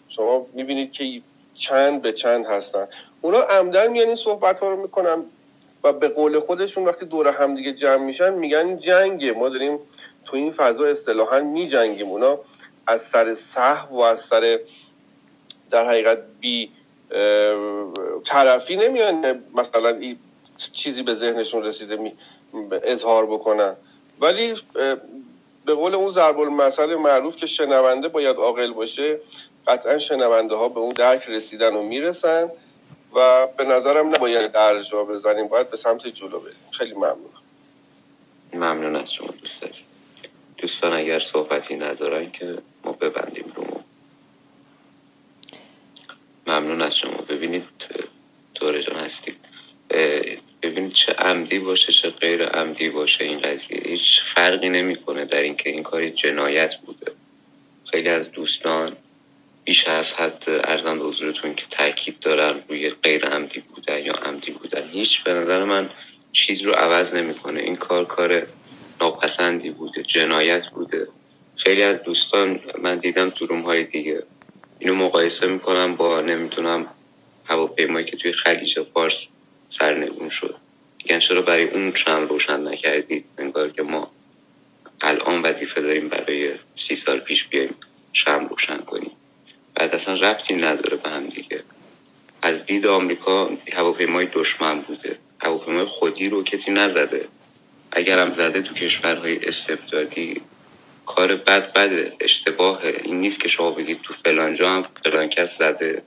شما 0.08 0.46
می‌بینید 0.52 0.92
که 0.92 1.22
چند 1.54 2.02
به 2.02 2.12
چند 2.12 2.46
هستن. 2.46 2.88
اونا 3.20 3.38
عمدن 3.38 3.86
میان 3.86 4.06
این 4.06 4.16
صحبت 4.16 4.60
ها 4.60 4.68
رو 4.68 4.82
می‌کنن 4.82 5.24
و 5.84 5.92
به 5.92 6.08
قول 6.08 6.38
خودشون 6.38 6.84
وقتی 6.84 7.06
دور 7.06 7.28
همدیگه 7.28 7.72
جمع 7.72 8.04
میشن 8.04 8.34
میگن 8.34 8.76
جنگه. 8.76 9.32
ما 9.32 9.48
داریم 9.48 9.78
تو 10.24 10.36
این 10.36 10.50
فضا 10.50 10.86
اصطلاحا 10.86 11.40
میجنگیم. 11.40 12.08
اونا 12.08 12.38
از 12.86 13.02
سر 13.02 13.34
صح 13.34 13.88
و 13.88 13.98
از 14.00 14.20
سر 14.20 14.60
در 15.70 15.86
حقیقت 15.86 16.18
بی 16.40 16.70
طرفی 18.24 18.76
نمیان. 18.76 19.44
مثلا 19.54 20.14
چیزی 20.72 21.02
به 21.02 21.14
ذهنشون 21.14 21.64
رسیده 21.64 21.96
می 21.96 22.12
اظهار 22.82 23.26
بکنن. 23.26 23.76
ولی 24.20 24.54
به 25.64 25.74
قول 25.74 25.94
اون 25.94 26.10
ضرب 26.10 26.38
المثل 26.38 26.94
معروف 26.94 27.36
که 27.36 27.46
شنونده 27.46 28.08
باید 28.08 28.36
عاقل 28.36 28.72
باشه 28.72 29.20
قطعا 29.66 29.98
شنونده 29.98 30.54
ها 30.54 30.68
به 30.68 30.80
اون 30.80 30.94
درک 30.94 31.22
رسیدن 31.28 31.74
و 31.74 31.82
می‌رسن 31.82 32.50
و 33.14 33.46
به 33.46 33.64
نظرم 33.64 34.08
نباید 34.08 34.52
در 34.52 34.82
جا 34.82 35.04
بزنیم 35.04 35.48
باید 35.48 35.70
به 35.70 35.76
سمت 35.76 36.06
جلو 36.06 36.40
بریم. 36.40 36.56
خیلی 36.70 36.94
ممنون. 36.94 37.30
ممنون 38.52 38.96
از 38.96 39.12
شما 39.12 39.28
دوست 39.40 39.84
دوستان 40.58 40.92
اگر 40.92 41.18
صحبتی 41.18 41.76
ندارن 41.76 42.30
که 42.30 42.58
ما 42.84 42.92
ببندیم 42.92 43.52
رو 43.54 43.64
ممنون 46.46 46.82
از 46.82 46.96
شما. 46.96 47.16
ببینید 47.28 47.64
دوره 48.60 48.82
جان 48.82 48.96
هستید. 48.96 49.36
ببینید 50.62 50.92
چه 50.92 51.12
عمدی 51.12 51.58
باشه 51.58 51.92
چه 51.92 52.10
غیر 52.10 52.44
عمدی 52.44 52.88
باشه 52.88 53.24
این 53.24 53.38
قضیه. 53.38 53.80
هیچ 53.86 54.20
فرقی 54.34 54.68
نمی‌کنه 54.68 55.24
در 55.24 55.42
اینکه 55.42 55.70
این 55.70 55.82
کاری 55.82 56.10
جنایت 56.10 56.76
بوده. 56.76 57.12
خیلی 57.90 58.08
از 58.08 58.32
دوستان 58.32 58.96
بیش 59.64 59.88
از 59.88 60.14
حد 60.14 60.44
ارزم 60.48 60.98
به 60.98 61.04
حضورتون 61.04 61.54
که 61.54 61.66
تاکید 61.70 62.20
دارن 62.20 62.54
روی 62.68 62.90
غیر 62.90 63.26
عمدی 63.26 63.60
بودن 63.60 64.04
یا 64.04 64.12
عمدی 64.12 64.52
بودن. 64.52 64.88
هیچ 64.92 65.22
به 65.22 65.32
نظر 65.32 65.64
من 65.64 65.90
چیز 66.32 66.62
رو 66.62 66.72
عوض 66.72 67.14
نمی‌کنه. 67.14 67.60
این 67.60 67.76
کار 67.76 68.04
کار 68.04 68.46
ناپسندی 69.00 69.70
بوده 69.70 70.02
جنایت 70.02 70.66
بوده. 70.66 71.06
خیلی 71.56 71.82
از 71.82 72.02
دوستان 72.02 72.60
من 72.82 72.98
دیدم 72.98 73.30
تو 73.30 73.46
روم 73.46 73.62
های 73.62 73.84
دیگه 73.84 74.22
اینو 74.78 74.94
مقایسه 74.94 75.46
می‌کنم 75.46 75.96
با 75.96 76.20
نمی‌دونم 76.20 76.86
هواپیمایی 77.44 78.06
که 78.06 78.16
توی 78.16 78.32
خلیج 78.32 78.80
فارس 78.82 79.26
سرنگون 79.70 80.28
شد. 80.28 80.56
میگن 80.98 81.18
چرا 81.18 81.42
برای 81.42 81.64
اون 81.64 81.94
شم 81.94 82.26
روشن 82.28 82.68
نکردید؟ 82.68 83.24
انگار 83.38 83.70
که 83.70 83.82
ما 83.82 84.10
الان 85.00 85.42
وظیفه 85.42 85.80
داریم 85.80 86.08
برای 86.08 86.52
سی 86.74 86.94
سال 86.94 87.20
پیش 87.20 87.48
بیایم 87.48 87.74
شم 88.12 88.46
روشن 88.50 88.78
کنیم. 88.78 89.10
بعد 89.74 89.94
اصلا 89.94 90.14
ربطی 90.14 90.54
نداره 90.54 90.96
به 90.96 91.10
هم 91.10 91.26
دیگه. 91.26 91.62
از 92.42 92.66
دید 92.66 92.86
آمریکا 92.86 93.50
هواپیمای 93.72 94.26
دشمن 94.26 94.80
بوده. 94.80 95.18
هواپیمای 95.40 95.84
خودی 95.84 96.28
رو 96.28 96.42
کسی 96.42 96.70
نزده. 96.70 97.28
اگرم 97.92 98.32
زده 98.32 98.62
تو 98.62 98.74
کشورهای 98.74 99.46
استبدادی 99.46 100.40
کار 101.06 101.36
بد 101.36 101.72
بده 101.72 102.12
اشتباهه. 102.20 103.00
این 103.04 103.20
نیست 103.20 103.40
که 103.40 103.48
شما 103.48 103.70
بگید 103.70 104.02
تو 104.02 104.14
فلانجا 104.14 104.70
هم 104.70 104.84
فلان 105.04 105.28
کس 105.28 105.58
زده. 105.58 106.02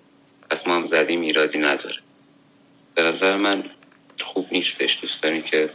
پس 0.50 0.68
ما 0.68 0.76
هم 0.76 0.86
زدیم 0.86 1.22
ایرادی 1.22 1.58
نداره. 1.60 1.96
به 2.96 3.04
نظر 3.04 3.38
من 3.38 3.64
خوب 4.20 4.48
نیستش. 4.52 5.02
دوست 5.02 5.24
داریم 5.24 5.42
که 5.42 5.70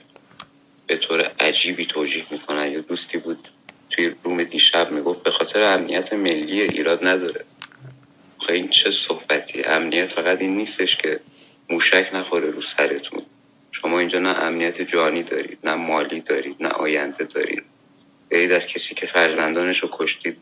به 0.87 0.97
طور 0.97 1.33
عجیبی 1.41 1.87
توجیه 1.87 2.25
می‌کنن. 2.31 2.73
یا 2.73 2.81
دوستی 2.81 3.19
بود 3.19 3.49
توی 3.91 4.15
روم 4.25 4.45
دیشب 4.45 4.91
می‌گفت 4.91 5.23
به 5.23 5.31
خاطر 5.31 5.63
امنیت 5.63 6.13
ملی 6.13 6.61
ایراد 6.61 7.07
نداره. 7.07 7.45
خیلی 8.47 8.59
این 8.59 8.69
چه 8.69 8.91
صحبتی 8.91 9.63
امنیت 9.63 10.13
فقط 10.13 10.41
این 10.41 10.57
نیستش 10.57 10.97
که 10.97 11.21
موشک 11.71 12.11
نخوره 12.15 12.51
رو 12.51 12.61
سرتون. 12.61 13.23
شما 13.73 13.99
اینجا 13.99 14.19
نه 14.19 14.29
امنیت 14.29 14.83
جانی 14.83 15.23
دارید 15.23 15.59
نه 15.65 15.75
مالی 15.75 16.21
دارید 16.21 16.57
نه 16.61 16.69
آینده 16.69 17.25
دارید. 17.25 17.65
برید 18.31 18.53
از 18.53 18.67
کسی 18.67 18.95
که 18.95 19.07
فرزندانش 19.07 19.79
رو 19.79 19.89
کشتید 19.93 20.37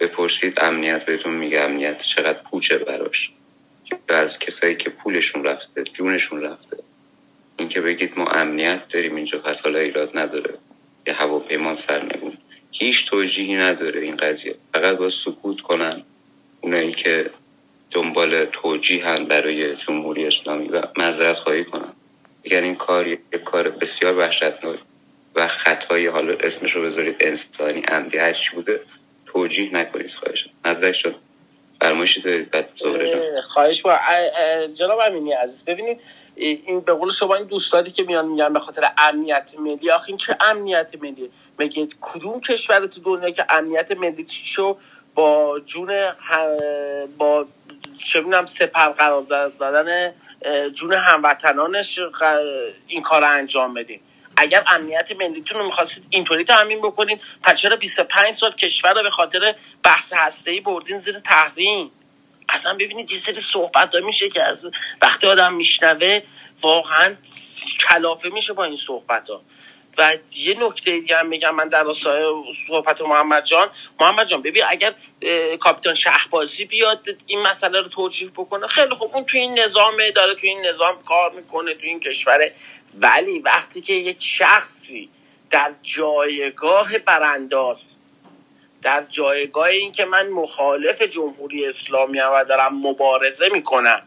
بپرسید 0.00 0.60
امنیت 0.60 1.04
بهتون 1.04 1.34
میگه 1.34 1.60
امنیت 1.60 2.02
چقدر 2.02 2.42
پوچه 2.42 2.78
براش. 2.78 3.32
از 4.08 4.38
کسایی 4.38 4.76
که 4.76 4.90
پولشون 4.90 5.44
رفته 5.44 5.84
جونشون 5.84 6.42
رفته. 6.42 6.76
اینکه 7.56 7.80
بگید 7.80 8.18
ما 8.18 8.26
امنیت 8.26 8.88
داریم 8.88 9.14
اینجا 9.16 9.38
پس 9.38 9.62
حالا 9.62 9.78
ایراد 9.78 10.18
نداره. 10.18 10.54
یه 11.06 11.14
هواپیما 11.14 11.76
سرنگون 11.76 12.32
هیچ 12.72 13.10
توجیهی 13.10 13.54
نداره 13.56 14.00
این 14.00 14.16
قضیه. 14.16 14.54
فقط 14.74 14.96
با 14.96 15.10
سکوت 15.10 15.60
کنن 15.60 16.02
اونایی 16.60 16.92
که 16.92 17.30
دنبال 17.90 18.44
توجیه 18.44 19.06
هم 19.06 19.24
برای 19.24 19.76
جمهوری 19.76 20.26
اسلامی 20.26 20.68
و 20.68 20.82
مذرت 20.98 21.36
خواهی 21.36 21.64
کنن. 21.64 21.92
اگر 22.44 22.62
این 22.62 22.74
کار 22.74 23.06
یک 23.06 23.20
کار 23.44 23.70
بسیار 23.70 24.18
وحشتناک 24.18 24.78
و 25.34 25.48
خطای 25.48 26.06
حالا 26.06 26.34
اسمش 26.40 26.72
رو 26.72 26.82
بذارید 26.82 27.16
انسانی 27.20 27.80
عمدی 27.80 28.18
هرچی 28.18 28.50
بوده 28.54 28.80
توجیه 29.26 29.74
نکنید 29.74 30.10
خواهش 30.10 30.48
نزدک 30.64 30.92
شد 30.92 31.14
فرمایشی 31.80 32.20
دارید 32.20 32.50
بعد 32.50 32.70
خواهش 33.48 33.82
با 33.82 33.98
جناب 34.74 34.98
امینی 34.98 35.32
عزیز 35.32 35.64
ببینید 35.64 36.00
این 36.34 36.80
به 36.80 36.92
قول 36.92 37.10
شما 37.10 37.34
این 37.34 37.46
دوستانی 37.46 37.90
که 37.90 38.02
میان 38.02 38.26
میگن 38.26 38.52
به 38.52 38.60
خاطر 38.60 38.90
امنیت 38.98 39.54
ملی 39.58 39.90
آخه 39.90 40.08
این 40.08 40.16
چه 40.16 40.36
امنیت 40.40 40.94
ملی؟ 41.02 41.30
مگه 41.58 41.88
کدوم 42.00 42.40
کشور 42.40 42.86
تو 42.86 43.00
دنیا 43.00 43.30
که 43.30 43.44
امنیت 43.48 43.92
ملی 43.92 44.26
شو 44.28 44.76
با 45.14 45.60
جون 45.60 45.92
با 47.18 47.46
چه 48.04 48.24
سپر 48.46 48.88
قرار 48.88 49.22
دادن 49.58 50.14
جون 50.72 50.92
هموطنانش 50.92 51.98
این 52.86 53.02
کار 53.02 53.24
انجام 53.24 53.74
بدیم 53.74 54.00
اگر 54.40 54.62
امنیت 54.66 55.12
ملیتون 55.12 55.58
رو 55.58 55.66
می‌خواستید 55.66 56.04
اینطوری 56.10 56.44
تامین 56.44 56.78
بکنید 56.78 57.22
پس 57.42 57.60
چرا 57.60 57.76
25 57.76 58.34
سال 58.34 58.52
کشور 58.52 58.94
رو 58.94 59.02
به 59.02 59.10
خاطر 59.10 59.54
بحث 59.82 60.12
هسته 60.12 60.60
بردین 60.60 60.98
زیر 60.98 61.18
تحریم؟ 61.18 61.90
اصلا 62.48 62.74
ببینید 62.74 63.10
یه 63.10 63.18
سری 63.18 63.34
صحبت 63.34 63.94
ها 63.94 64.00
میشه 64.00 64.28
که 64.28 64.42
از 64.42 64.70
وقتی 65.02 65.26
آدم 65.26 65.54
میشنوه 65.54 66.22
واقعا 66.60 67.14
کلافه 67.80 68.28
میشه 68.28 68.52
با 68.52 68.64
این 68.64 68.76
صحبت 68.76 69.30
ها 69.30 69.42
و 69.98 70.16
یه 70.36 70.56
نکته 70.58 70.90
دیگه 70.90 71.16
هم 71.16 71.26
میگم 71.26 71.54
من 71.54 71.68
در 71.68 71.86
صحبت 72.66 73.00
محمد 73.00 73.44
جان. 73.44 73.70
محمد 74.00 74.26
جان 74.26 74.42
ببین 74.42 74.62
اگر 74.68 74.94
کاپیتان 75.60 75.94
شهبازی 75.94 76.64
بیاد 76.64 77.08
این 77.26 77.42
مسئله 77.42 77.80
رو 77.80 77.88
توجیه 77.88 78.30
بکنه 78.30 78.66
خیلی 78.66 78.94
خوب. 78.94 79.16
اون 79.16 79.24
تو 79.24 79.38
این 79.38 79.58
نظام 79.58 79.96
داره 80.14 80.34
تو 80.34 80.46
این 80.46 80.66
نظام 80.66 81.02
کار 81.02 81.32
می‌کنه 81.32 81.74
تو 81.74 81.86
این 81.86 82.00
کشوره 82.00 82.54
ولی 82.94 83.38
وقتی 83.38 83.80
که 83.80 83.92
یک 83.92 84.16
شخصی 84.20 85.08
در 85.50 85.72
جایگاه 85.82 86.98
برانداز 86.98 87.96
در 88.82 89.04
جایگاه 89.08 89.64
این 89.66 89.92
که 89.92 90.04
من 90.04 90.28
مخالف 90.28 91.02
جمهوری 91.02 91.66
اسلامی 91.66 92.18
هم 92.18 92.30
و 92.34 92.44
دارم 92.44 92.86
مبارزه 92.86 93.48
می‌کنم 93.48 94.02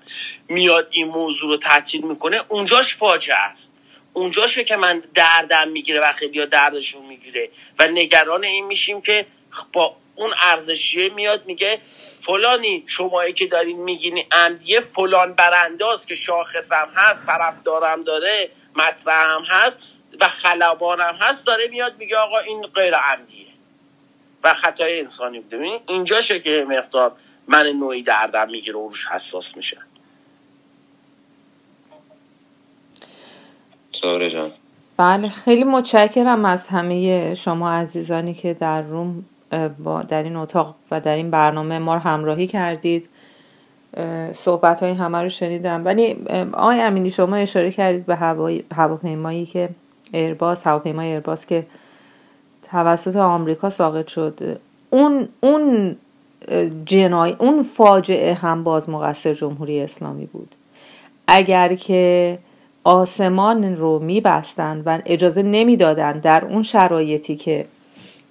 میاد 0.47 0.87
این 0.91 1.07
موضوع 1.07 1.49
رو 1.49 1.57
تعطیل 1.57 2.01
می‌کنه 2.01 2.41
اونجاش 2.49 2.95
فاجعه 2.95 3.37
است. 3.37 3.73
اونجاشه 4.13 4.63
که 4.63 4.75
من 4.75 5.03
دردم 5.13 5.67
می‌گیره 5.67 5.99
و 5.99 6.11
خیلی 6.11 6.45
دردشون 6.45 7.05
می‌گیره. 7.05 7.49
و 7.79 7.87
نگران 7.87 8.43
این 8.43 8.65
میشیم 8.65 9.01
که 9.01 9.25
با 9.73 9.95
اون 10.15 10.33
ارزشیه 10.41 11.09
میاد 11.09 11.45
میگه 11.45 11.79
فلانی 12.19 12.83
شمایی 12.87 13.33
که 13.33 13.47
دارین 13.47 13.83
میگین 13.83 14.23
عمدیه 14.31 14.79
فلان 14.79 15.33
برانداز 15.33 16.05
که 16.05 16.15
شاخصم 16.15 16.87
هست 16.95 17.25
طرفدارم 17.25 17.99
داره 17.99 18.49
مطرحم 18.75 19.43
هست 19.47 19.79
و 20.19 20.27
خلبانم 20.27 21.15
هست 21.19 21.45
داره 21.45 21.67
میاد 21.67 21.97
میگه 21.99 22.17
آقا 22.17 22.39
این 22.39 22.61
غیر 22.61 22.95
عمدیه 22.95 23.47
و 24.43 24.53
خطای 24.53 24.99
انسانی 24.99 25.39
بوده. 25.39 25.79
اینجاشه 25.87 26.39
که 26.39 26.65
مقدار 26.69 27.11
من 27.47 27.67
نوعی 27.67 28.01
دردم 28.01 28.49
می‌گیره 28.49 28.79
و 28.79 28.87
روش 28.87 29.07
حساس 29.07 29.57
میشه. 29.57 29.77
ساره 33.91 34.29
جان. 34.29 34.51
بله 34.97 35.29
خیلی 35.29 35.63
متشکرم 35.63 36.45
از 36.45 36.67
همه 36.67 37.33
شما 37.35 37.71
عزیزانی 37.71 38.33
که 38.33 38.53
در 38.53 38.81
روم 38.81 39.25
با 39.83 40.01
در 40.01 40.23
این 40.23 40.35
اتاق 40.35 40.75
و 40.91 41.01
در 41.01 41.15
این 41.15 41.31
برنامه 41.31 41.79
ما 41.79 41.93
رو 41.93 41.99
همراهی 41.99 42.47
کردید. 42.47 43.09
صحبت 44.31 44.83
های 44.83 44.91
همه 44.91 45.21
رو 45.21 45.29
شنیدم. 45.29 45.85
ولی 45.85 46.25
آقای 46.53 46.81
امینی 46.81 47.09
شما 47.09 47.35
اشاره 47.35 47.71
کردید 47.71 48.05
به 48.05 48.15
هواپیمایی 48.75 49.45
که 49.45 49.69
ایرباس 50.11 50.67
هواپیمای 50.67 51.07
ایرباس 51.07 51.45
که 51.45 51.65
توسط 52.71 53.15
آمریکا 53.15 53.69
ساقط 53.69 54.07
شد. 54.07 54.59
اون 54.89 55.27
اون 55.39 55.95
جنای 56.85 57.35
اون 57.39 57.61
فاجعه 57.61 58.33
هم 58.33 58.63
باز 58.63 58.89
مقصر 58.89 59.33
جمهوری 59.33 59.81
اسلامی 59.81 60.25
بود. 60.25 60.55
اگر 61.27 61.75
که 61.75 62.37
آسمان 62.83 63.75
رو 63.75 63.99
میبستند 63.99 64.83
و 64.85 64.99
اجازه 65.05 65.43
نمی‌دادند 65.43 66.21
در 66.21 66.45
اون 66.45 66.63
شرایطی 66.63 67.35
که 67.35 67.65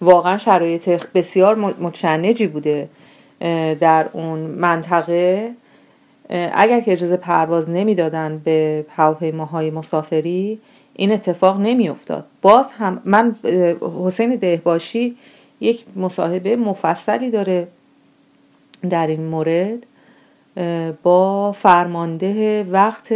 واقعا 0.02 0.38
شرایط 0.38 0.88
بسیار 1.14 1.54
متشنجی 1.54 2.46
بوده 2.46 2.88
در 3.80 4.06
اون 4.12 4.38
منطقه. 4.38 5.50
اگر 6.54 6.80
که 6.80 6.92
اجازه 6.92 7.16
پرواز 7.16 7.70
نمی‌دادند 7.70 8.44
به 8.44 8.86
هواپیماهای 8.96 9.70
مسافری 9.70 10.60
این 10.94 11.12
اتفاق 11.12 11.60
نمیافتاد. 11.60 12.24
باز 12.42 12.72
هم 12.72 13.02
من 13.04 13.36
حسین 14.04 14.36
دهباشی 14.36 15.16
یک 15.60 15.84
مصاحبه 15.96 16.56
مفصلی 16.56 17.30
داره 17.30 17.68
در 18.90 19.06
این 19.06 19.24
مورد 19.24 19.86
با 21.02 21.52
فرمانده 21.52 22.62
وقت 22.64 23.14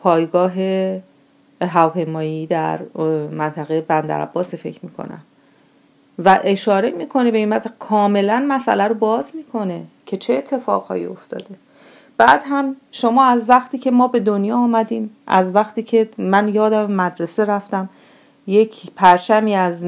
پایگاه 0.00 0.52
هواپیمایی 1.60 2.46
در 2.46 2.78
منطقه 3.30 3.80
بندر 3.80 4.20
عباس 4.20 4.54
فکر 4.54 4.78
می‌کنم. 4.82 5.22
و 6.18 6.40
اشاره 6.44 6.90
می‌کنه 6.90 7.30
به 7.30 7.38
این 7.38 7.48
مثلا 7.48 7.72
کاملا 7.78 8.46
مسئله 8.48 8.84
رو 8.84 8.94
باز 8.94 9.36
می‌کنه 9.36 9.82
که 10.06 10.16
چه 10.16 10.34
اتفاقهایی 10.34 11.06
افتاده. 11.06 11.54
بعد 12.18 12.42
هم 12.46 12.76
شما 12.90 13.24
از 13.24 13.50
وقتی 13.50 13.78
که 13.78 13.90
ما 13.90 14.08
به 14.08 14.20
دنیا 14.20 14.56
آمدیم 14.56 15.10
از 15.26 15.54
وقتی 15.54 15.82
که 15.82 16.08
من 16.18 16.54
یادم 16.54 16.92
مدرسه 16.92 17.44
رفتم 17.44 17.88
یک 18.46 18.90
پرچمی 18.96 19.54
از 19.54 19.86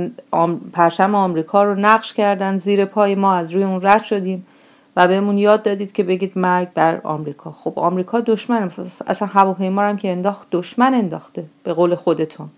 پرچم 0.72 1.14
آمریکا 1.14 1.64
رو 1.64 1.74
نقش 1.74 2.14
کردن 2.14 2.56
زیر 2.56 2.84
پای 2.84 3.14
ما 3.14 3.34
از 3.34 3.50
روی 3.50 3.64
اون 3.64 3.80
رد 3.82 4.02
شدیم 4.02 4.46
و 4.96 5.08
بهمون 5.08 5.38
یاد 5.38 5.62
دادید 5.62 5.92
که 5.92 6.02
بگید 6.02 6.38
مرگ 6.38 6.68
بر 6.74 7.00
آمریکا. 7.04 7.50
خب 7.50 7.78
آمریکا 7.78 8.20
دشمن 8.20 8.70
اصلا 9.06 9.28
هواپیما 9.28 9.82
هم 9.82 9.96
که 9.96 10.12
انداخت 10.12 10.48
دشمن 10.52 10.94
انداخته 10.94 11.44
به 11.64 11.72
قول 11.72 11.94
خودتون. 11.94 12.48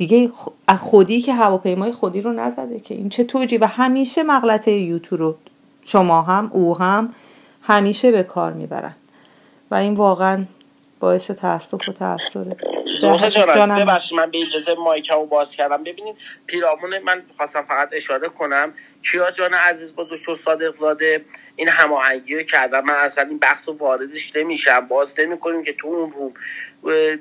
دیگه 0.00 0.30
خودی 0.78 1.20
که 1.20 1.34
هواپیمای 1.34 1.92
خودی 1.92 2.20
رو 2.20 2.32
نزده 2.32 2.80
که. 2.80 2.94
این 2.94 3.08
چه 3.08 3.24
توجی؟ 3.24 3.58
و 3.58 3.66
همیشه 3.66 4.22
مغلطه 4.22 4.72
یوتو 4.72 5.16
رو. 5.16 5.34
شما 5.84 6.22
هم 6.22 6.50
او 6.54 6.78
هم 6.78 7.14
همیشه 7.62 8.12
به 8.12 8.22
کار 8.22 8.52
می‌برن. 8.52 8.94
و 9.70 9.74
این 9.74 9.94
واقعا 9.94 10.44
باعث 11.00 11.30
تاسف 11.30 11.88
و 11.88 11.92
تاثره 11.92 12.56
زهره 12.98 13.30
جان 13.30 13.84
ببخشید 13.84 14.18
من 14.18 14.30
به 14.30 14.38
اجازه 14.40 14.74
مایکمو 14.74 15.26
باز 15.26 15.56
کردم. 15.56 15.84
ببینید 15.84 16.18
پیرامون 16.46 16.98
من 16.98 17.22
خواستم 17.36 17.62
فقط 17.62 17.88
اشاره 17.92 18.28
کنم. 18.28 18.74
کیا 19.10 19.30
جان 19.30 19.54
عزیز 19.54 19.96
با 19.96 20.06
دکتر 20.10 20.34
صادق 20.34 20.70
زاده 20.70 21.24
این 21.56 21.68
هماهنگی 21.68 22.36
رو 22.36 22.42
کردن. 22.42 22.80
من 22.80 22.94
اصلا 22.94 23.24
این 23.24 23.38
بحث 23.38 23.68
رو 23.68 23.74
واردش 23.74 24.36
نمیشم. 24.36 24.80
باز 24.80 25.20
نمی‌کنیم 25.20 25.62
که 25.62 25.72
تو 25.72 25.88
اون 25.88 26.12
روم. 26.12 26.34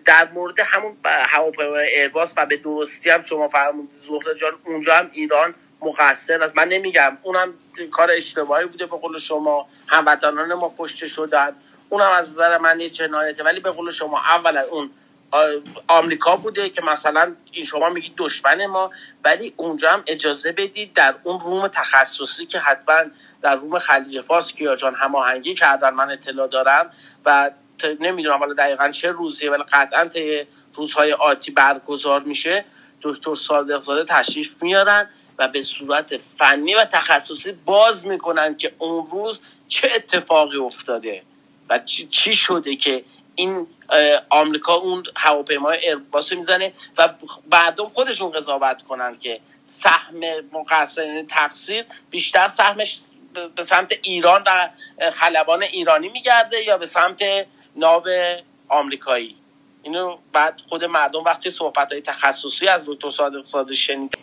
در 0.05 0.27
مورد 0.33 0.59
همون 0.59 0.97
هواپیمای 1.05 1.87
ایرباس 1.87 2.33
و 2.37 2.45
به 2.45 2.57
درستی 2.57 3.09
هم 3.09 3.21
شما 3.21 3.47
فرمودید. 3.47 3.99
زهره 3.99 4.35
جان 4.41 4.53
اونجا 4.65 4.95
هم 4.95 5.09
ایران 5.13 5.55
مقصر 5.81 6.43
است. 6.43 6.57
من 6.57 6.67
نمیگم 6.67 7.17
اونم 7.23 7.53
کار 7.91 8.11
اشتباهی 8.11 8.65
بوده 8.65 8.85
به 8.85 8.97
قول 8.97 9.17
شما. 9.17 9.67
هموطنان 9.87 10.53
ما 10.53 10.75
کشته 10.77 11.07
شدن. 11.07 11.55
اونم 11.89 12.11
از 12.11 12.31
نظر 12.31 12.57
من 12.57 12.79
یه 12.79 12.89
جنایته. 12.89 13.43
ولی 13.43 13.59
به 13.59 13.71
قول 13.71 13.91
شما 13.91 14.19
اولا 14.19 14.61
اون 14.61 14.89
آمریکا 15.87 16.35
بوده 16.35 16.69
که 16.69 16.81
مثلا 16.81 17.35
این 17.51 17.65
شما 17.65 17.89
میگید 17.89 18.13
دشمن 18.17 18.65
ما 18.65 18.91
ولی 19.23 19.53
اونجا 19.57 19.91
هم 19.91 20.03
اجازه 20.07 20.51
بدید 20.51 20.93
در 20.93 21.15
اون 21.23 21.39
روم 21.39 21.67
تخصصی 21.67 22.45
که 22.45 22.59
حتما 22.59 22.95
در 23.41 23.55
روم 23.55 23.79
خلیج 23.79 24.21
فارس 24.21 24.53
کیا 24.53 24.75
جان 24.75 24.95
هماهنگی 24.95 25.53
کردن 25.53 25.89
من 25.89 26.11
اطلاع 26.11 26.47
دارم 26.47 26.91
و 27.25 27.51
نمی‌دونم 27.99 28.37
حالا 28.37 28.53
دقیقا 28.53 28.89
چه 28.89 29.11
روزیه 29.11 29.51
ولی 29.51 29.63
قطعا 29.63 30.05
طی 30.05 30.47
روزهای 30.73 31.13
آتی 31.13 31.51
برگزار 31.51 32.23
میشه. 32.23 32.65
دکتر 33.01 33.33
صادق 33.33 33.79
زاده 33.79 34.03
تشریف 34.03 34.63
میارن 34.63 35.09
و 35.37 35.47
به 35.47 35.61
صورت 35.61 36.17
فنی 36.17 36.75
و 36.75 36.85
تخصصی 36.85 37.51
باز 37.51 38.07
می‌کنن 38.07 38.57
که 38.57 38.71
اون 38.77 39.07
روز 39.11 39.41
چه 39.67 39.91
اتفاقی 39.95 40.57
افتاده 40.57 41.23
و 41.69 41.79
چی 42.09 42.35
شده 42.35 42.75
که 42.75 43.03
این 43.35 43.67
آمریکا 44.29 44.73
اون 44.73 45.03
هواپیمای 45.15 45.77
ایرباس 45.77 46.33
می‌زنه 46.33 46.71
و 46.97 47.09
بعدم 47.49 47.85
خودشون 47.85 48.31
قضاوت 48.31 48.81
کنن 48.81 49.15
که 49.19 49.39
سهم 49.63 50.19
مقصر 50.53 51.05
یعنی 51.05 51.23
تقصیر 51.23 51.85
بیشتر 52.09 52.47
سهمش 52.47 53.01
به 53.55 53.63
سمت 53.63 53.91
ایران 54.01 54.43
و 54.45 54.69
خلبان 55.11 55.63
ایرانی 55.63 56.09
میگرده 56.09 56.63
یا 56.63 56.77
به 56.77 56.85
سمت 56.85 57.21
ناو 57.75 58.03
آمریکایی. 58.69 59.35
اینو 59.83 60.17
بعد 60.33 60.61
خود 60.69 60.85
مردم 60.85 61.23
وقتی 61.23 61.49
صحبت 61.49 61.91
های 61.91 62.01
تخصصی 62.01 62.67
از 62.67 62.85
دکتر 62.87 63.09
صادق 63.09 63.45
صادق 63.45 63.71
شنید. 63.71 64.17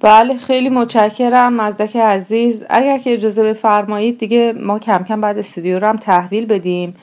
بله 0.00 0.38
خیلی 0.38 0.68
متشکرم. 0.68 1.60
مزدک 1.60 1.96
عزیز 1.96 2.66
اگر 2.70 2.98
که 2.98 3.14
اجازه 3.14 3.42
بفرمایید 3.42 4.18
دیگه 4.18 4.52
ما 4.52 4.78
کم 4.78 5.04
کم 5.04 5.20
بعد 5.20 5.38
استودیو 5.38 5.78
رو 5.78 5.86
هم 5.86 5.96
تحویل 5.96 6.46
بدیم. 6.46 6.96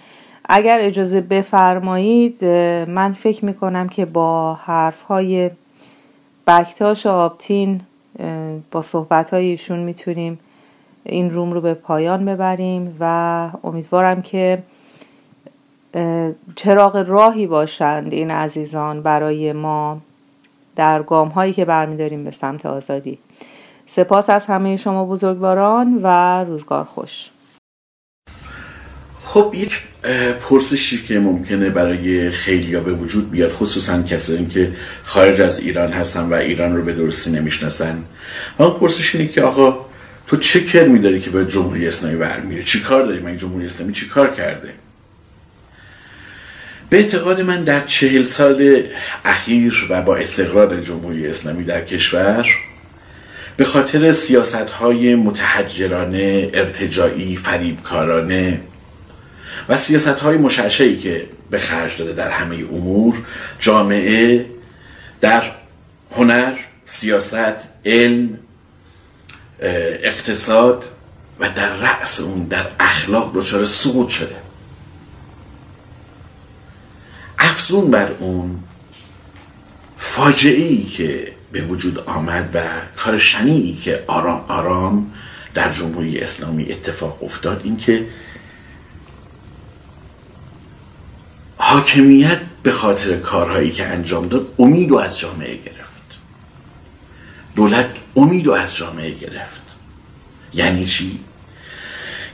اگر 0.48 0.80
اجازه 0.82 1.22
بفرمایید 1.22 2.46
من 2.86 3.14
فکر 3.14 3.46
می‌کنم 3.46 3.90
که 3.90 4.06
با 4.06 4.54
حرف 4.54 5.02
های 5.02 5.52
بکتاش 6.48 7.06
و 7.06 7.10
آبتین 7.10 7.82
با 8.72 8.82
صحبت 8.82 9.34
های 9.34 9.46
ایشون 9.46 9.80
می‌تونیم 9.80 10.40
این 11.04 11.32
روم 11.32 11.52
رو 11.52 11.62
به 11.62 11.74
پایان 11.74 12.26
ببریم 12.26 12.98
و 13.00 13.50
امیدوارم 13.64 14.22
که 14.22 14.64
چراغ 16.56 16.96
راهی 17.08 17.48
باشند 17.48 18.14
این 18.14 18.32
عزیزان 18.32 19.02
برای 19.02 19.54
ما 19.54 20.02
در 20.76 21.04
گام 21.04 21.28
هایی 21.28 21.54
که 21.54 21.66
برمیداریم 21.66 22.24
به 22.24 22.32
سمت 22.32 22.66
آزادی. 22.66 23.20
سپاس 23.86 24.30
از 24.30 24.46
همه 24.46 24.76
شما 24.76 25.06
بزرگواران 25.06 26.00
و 26.04 26.08
روزگار 26.44 26.84
خوش. 26.84 27.30
خب 29.30 29.54
یک 29.58 29.80
پرسشی 30.42 31.04
که 31.08 31.20
ممکنه 31.20 31.70
برای 31.70 32.32
خیلیا 32.32 32.80
به 32.80 32.94
وجود 32.94 33.32
بیاد 33.32 33.52
خصوصا 33.52 34.02
کسایی 34.02 34.46
که 34.46 34.72
خارج 35.04 35.42
از 35.42 35.60
ایران 35.60 35.92
هستن 35.92 36.22
و 36.22 36.34
ایران 36.34 36.76
رو 36.76 36.84
به 36.84 36.94
درستی 36.94 37.32
نمی‌شناسن. 37.32 38.04
اون 38.58 38.80
پرسش 38.80 39.16
اینه 39.16 39.28
که 39.28 39.42
آقا 39.42 39.86
تو 40.28 40.38
چه 40.38 40.64
کر 40.64 40.84
میداری 40.84 41.20
که 41.20 41.30
به 41.30 41.46
جمهوری 41.46 41.88
اسلامی 41.88 42.16
برمیره 42.16 42.64
چی 42.64 42.82
کار 42.82 43.06
داری؟ 43.06 43.20
من 43.20 43.38
جمهوری 43.38 43.66
اسلامی 43.66 43.94
چی 43.94 44.08
کار 44.08 44.34
کرده؟ 44.34 44.70
به 46.90 46.98
اعتقاد 46.98 47.42
من 47.42 47.64
در 47.64 47.86
چهل 47.86 48.26
سال 48.26 48.84
اخیر 49.26 49.88
و 49.90 50.02
با 50.02 50.18
استقرار 50.18 50.82
جمهوری 50.82 51.28
اسلامی 51.28 51.64
در 51.64 51.82
کشور 51.82 52.48
به 53.58 53.66
خاطر 53.66 54.12
سیاست 54.12 54.56
های 54.56 55.16
متحجرانه 55.16 56.50
ارتجاعی 56.54 57.36
فریبکارانه 57.36 58.60
و 59.70 59.78
سیاست 59.78 60.08
های 60.08 60.38
مشعشعی 60.38 60.98
که 60.98 61.30
به 61.50 61.60
خرج 61.60 61.98
داده 61.98 62.14
در 62.14 62.30
همه 62.32 62.56
امور 62.56 63.16
جامعه 63.60 64.46
در 65.22 65.52
هنر 66.12 66.58
سیاست 66.86 67.56
علم 67.86 68.40
اقتصاد 69.60 70.86
و 71.40 71.50
در 71.50 71.74
رأس 71.74 72.22
اون 72.22 72.44
در 72.44 72.66
اخلاق 72.80 73.32
دچار 73.36 73.66
سقوط 73.66 74.10
شده. 74.10 74.36
افزون 77.40 77.92
بر 77.92 78.12
اون 78.12 78.60
فاجعه 79.98 80.64
ای 80.64 80.84
که 80.84 81.32
به 81.52 81.62
وجود 81.62 82.00
آمد 82.00 82.50
و 82.54 82.64
کار 82.98 83.18
شنیعی 83.18 83.74
که 83.76 84.04
آرام 84.08 84.46
آرام 84.48 85.14
در 85.54 85.72
جمهوری 85.72 86.20
اسلامی 86.20 86.72
اتفاق 86.72 87.24
افتاد 87.24 87.62
این 87.64 87.78
که 87.78 88.06
حاکمیت 91.68 92.40
به 92.64 92.72
خاطر 92.72 93.18
کارهایی 93.18 93.72
که 93.72 93.86
انجام 93.86 94.28
داد 94.28 94.48
امید 94.60 94.92
و 94.92 94.98
از 94.98 95.20
جامعه 95.20 95.56
گرفت. 95.56 96.04
دولت 97.56 97.90
امید 98.16 98.48
و 98.48 98.52
از 98.52 98.76
جامعه 98.76 99.12
گرفت. 99.12 99.62
یعنی 100.54 100.86
چی؟ 100.86 101.20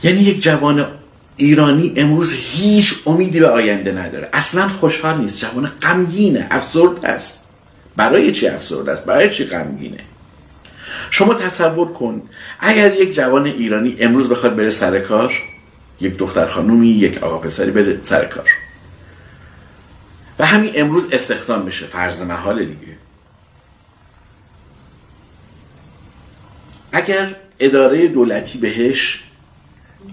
یعنی 0.02 0.20
یک 0.20 0.42
جوان 0.42 0.86
ایرانی 1.36 1.92
امروز 1.96 2.32
هیچ 2.32 2.94
امیدی 3.06 3.40
به 3.40 3.48
آینده 3.48 3.92
نداره. 3.92 4.28
اصلا 4.32 4.68
خوشحال 4.68 5.20
نیست. 5.20 5.40
جوان 5.40 5.72
غمگینه 5.82 6.46
افسرد 6.50 7.04
است. 7.04 7.48
برای 7.96 8.32
چی 8.32 8.48
افسرد 8.48 8.88
است؟ 8.88 9.04
برای 9.04 9.30
چی 9.30 9.44
غمگینه؟ 9.44 10.00
شما 11.10 11.34
تصور 11.34 11.92
کن 11.92 12.22
اگر 12.60 12.94
یک 12.94 13.14
جوان 13.14 13.46
ایرانی 13.46 13.96
امروز 14.00 14.28
بخواد 14.28 14.56
بره 14.56 14.70
سر 14.70 15.00
کار 15.00 15.42
یک 16.00 16.16
دختر 16.16 16.46
خانومی 16.46 16.88
یک 16.88 17.22
آقا 17.22 17.38
پسری 17.38 17.70
بره 17.70 17.98
سر 18.02 18.24
کار. 18.24 18.63
و 20.38 20.46
همین 20.46 20.72
امروز 20.74 21.08
استخدام 21.12 21.64
بشه. 21.64 21.86
فرض 21.86 22.22
محال 22.22 22.64
دیگه. 22.64 22.96
اگر 26.92 27.36
اداره 27.58 28.08
دولتی 28.08 28.58
بهش 28.58 29.24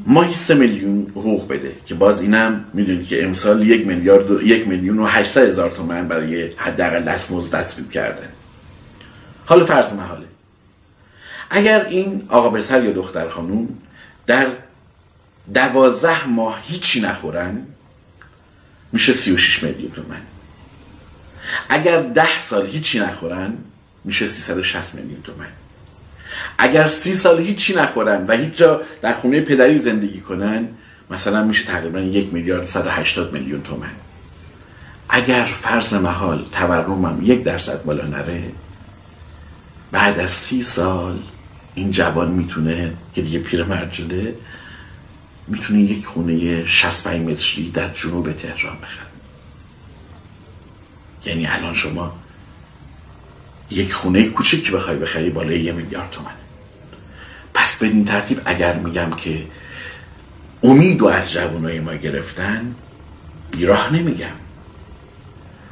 ماهی 0.08 0.34
سه 0.34 0.54
میلیون 0.54 1.08
حقوق 1.10 1.48
بده 1.48 1.76
که 1.86 1.96
باز 1.96 2.22
اینم 2.22 2.66
می‌دونی 2.74 3.04
که 3.04 3.26
امسال 3.26 3.68
یک 3.68 3.88
میلیارد 3.88 4.44
یک 4.44 4.68
میلیون 4.68 5.00
و 5.00 5.06
800 5.06 5.48
هزار 5.48 5.72
تومن 5.72 6.08
برای 6.08 6.52
حداقل 6.58 7.04
دستمزد 7.04 7.62
تصویب 7.62 7.92
کرده. 7.92 8.30
حالا 9.46 9.66
فرض 9.66 9.94
محاله. 9.94 10.26
اگر 11.50 11.86
این 11.86 12.26
آقا 12.30 12.50
پسر 12.50 12.84
یا 12.84 12.92
دختر 12.92 13.28
خانوم 13.28 13.70
در 14.28 14.48
دوازده 15.54 16.28
ماه 16.28 16.62
هیچی 16.64 17.02
نخورن 17.02 17.68
میشه 18.92 19.14
36 19.14 19.64
میلیون 19.64 19.92
تومن 19.92 20.22
اگر 21.70 22.02
ده 22.02 22.40
سال 22.40 22.66
هیچی 22.66 23.00
نخورن 23.00 23.54
میشه 24.04 24.28
360 24.28 24.96
میلیون 24.96 25.22
تومن 25.22 25.48
اگر 26.58 26.88
سی 26.88 27.14
سال 27.14 27.40
هیچی 27.40 27.76
نخورن 27.76 28.26
و 28.28 28.38
هیچ 28.38 28.54
جا 28.54 28.82
در 29.02 29.14
خونه 29.14 29.42
پدری 29.42 29.78
زندگی 29.78 30.20
کنن 30.20 30.68
مثلا 31.10 31.44
میشه 31.44 31.66
تقریبا 31.66 32.00
یک 32.00 32.34
میلیارد 32.34 32.66
180 32.66 33.34
میلیون 33.34 33.62
تومن. 33.64 33.92
اگر 35.10 35.48
فرض 35.62 35.94
محال 35.94 36.46
تورمم 36.52 37.20
یک 37.24 37.44
درصد 37.44 37.84
بالا 37.84 38.06
نره 38.06 38.44
بعد 39.92 40.20
از 40.20 40.32
سی 40.32 40.62
سال 40.62 41.20
این 41.76 41.92
جوان 41.92 42.32
می‌تونه 42.32 42.94
که 43.14 43.22
دیگه 43.22 43.40
پیرمرد 43.40 43.92
شده 43.92 44.36
می‌تونه 45.52 45.80
یک 45.80 46.06
خونه 46.06 46.66
65 46.66 47.30
متری 47.30 47.72
در 47.72 47.90
جنوب 47.90 48.32
تهران 48.32 48.78
بخره 48.78 49.08
یعنی 51.26 51.48
الان 51.48 51.74
شما 51.74 52.20
یک 53.72 53.94
خونه 53.94 54.30
کوچکی 54.30 54.72
بخوای 54.72 54.98
بخری 54.98 55.30
بالای 55.30 55.60
یه 55.60 55.72
میلیارد 55.72 56.12
تومن 56.12 56.32
پس 57.54 57.80
به 57.80 57.88
این 57.88 58.06
ترتیب 58.06 58.42
اگر 58.46 58.74
میگم 58.74 59.10
که 59.10 59.44
امید 60.64 61.02
و 61.02 61.08
از 61.08 61.32
جوانای 61.32 61.80
ما 61.80 61.94
گرفتن 61.94 62.76
بیراه 63.52 63.94
نمیگم. 63.94 64.28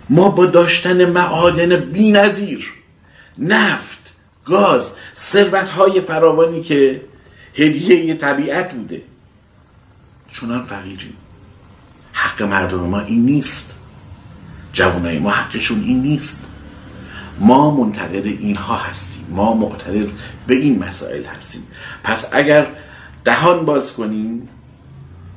ما 0.09 0.29
با 0.29 0.45
داشتن 0.45 1.05
معادن 1.05 1.75
بی 1.75 2.11
نظیر 2.11 2.73
نفت 3.37 4.13
گاز 4.45 4.93
ثروت 5.15 5.69
های 5.69 6.01
فراوانی 6.01 6.61
که 6.61 7.01
هدیه 7.55 8.13
طبیعت 8.13 8.73
بوده 8.73 9.01
چونان 10.31 10.63
فقیریم. 10.63 11.13
حق 12.11 12.43
مردم 12.43 12.79
ما 12.79 12.99
این 12.99 13.25
نیست. 13.25 13.75
جوانای 14.73 15.19
ما 15.19 15.29
حقشون 15.29 15.83
این 15.83 16.01
نیست. 16.01 16.45
ما 17.39 17.71
منتقد 17.71 18.25
اینها 18.25 18.75
هستیم. 18.75 19.25
ما 19.29 19.53
معترض 19.53 20.11
به 20.47 20.55
این 20.55 20.79
مسائل 20.79 21.23
هستیم. 21.23 21.63
پس 22.03 22.29
اگر 22.31 22.67
دهان 23.23 23.65
باز 23.65 23.93
کنیم 23.93 24.49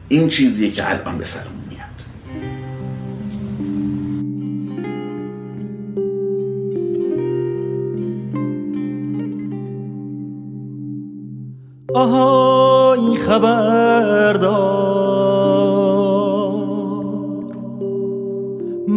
این 0.09 0.29
چیزیه 0.29 0.71
که 0.71 0.91
الان 0.91 1.19
به 1.19 1.25
سرمون 1.25 1.63
آهای 11.95 13.17
خبردار 13.17 14.22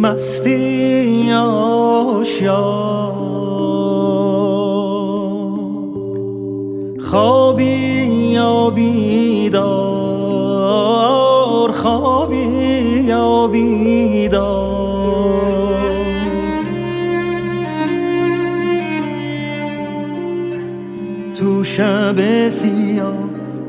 مستی 0.06 1.32
آشیار 1.32 3.12
خوابی 7.00 7.64
یا 8.32 8.70
بیدار 8.70 9.62
خوابی 11.72 12.36
یا 13.06 13.46
بیدار. 13.46 14.76
تو 21.34 21.64
شب 21.64 22.48
سیاه 22.48 23.14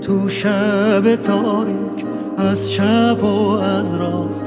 تو 0.02 0.30
شب 0.30 1.16
تاریک 1.16 2.06
از 2.38 2.72
چپ 2.72 3.24
و 3.24 3.50
از 3.50 3.96
راست 3.96 4.47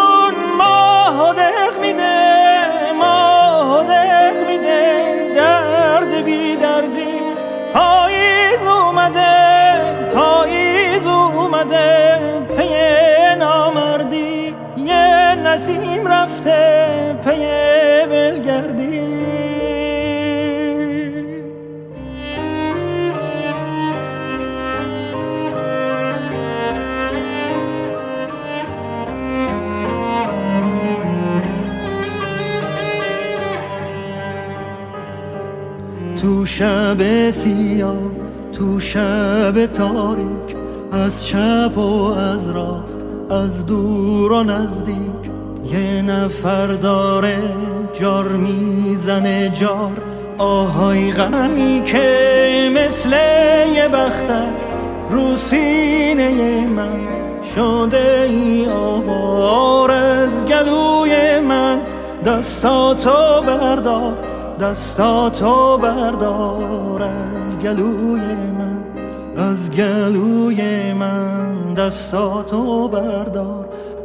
نسیم 15.51 16.07
رفته 16.07 17.19
پی 17.23 17.45
ولگردی. 18.09 19.01
تو 36.21 36.45
شب 36.45 37.29
سیاه 37.29 37.97
تو 38.53 38.79
شب 38.79 39.65
تاریک 39.65 40.55
از 40.91 41.25
چپ 41.25 41.77
و 41.77 42.03
از 42.05 42.49
راست 42.49 42.99
از 43.29 43.65
دور 43.65 44.31
و 44.31 44.43
نزدیک. 44.43 45.10
یه 45.71 46.01
نفر 46.01 46.67
داره 46.67 47.37
جار 47.93 48.27
می‌زنه 48.27 49.49
جار. 49.49 50.01
آهای 50.37 51.11
غمی 51.11 51.81
که 51.85 52.71
مثل 52.75 53.09
یه 53.75 53.87
بختک 53.87 54.67
رو 55.09 55.37
سینه 55.37 56.67
من 56.67 56.99
شده 57.55 58.27
ای 58.29 58.67
آوار 58.69 59.91
از 59.91 60.45
گلوی 60.45 61.39
من 61.39 61.81
دستاتو 62.25 63.41
بردار 63.47 64.13
دستاتو 64.59 65.77
بردار. 65.77 67.03
از 67.41 67.59
گلوی 67.59 68.21
من 68.57 68.83
از 69.37 69.71
گلوی 69.71 70.93
من 70.93 71.73
دستاتو 71.73 72.87
بردار. 72.87 73.65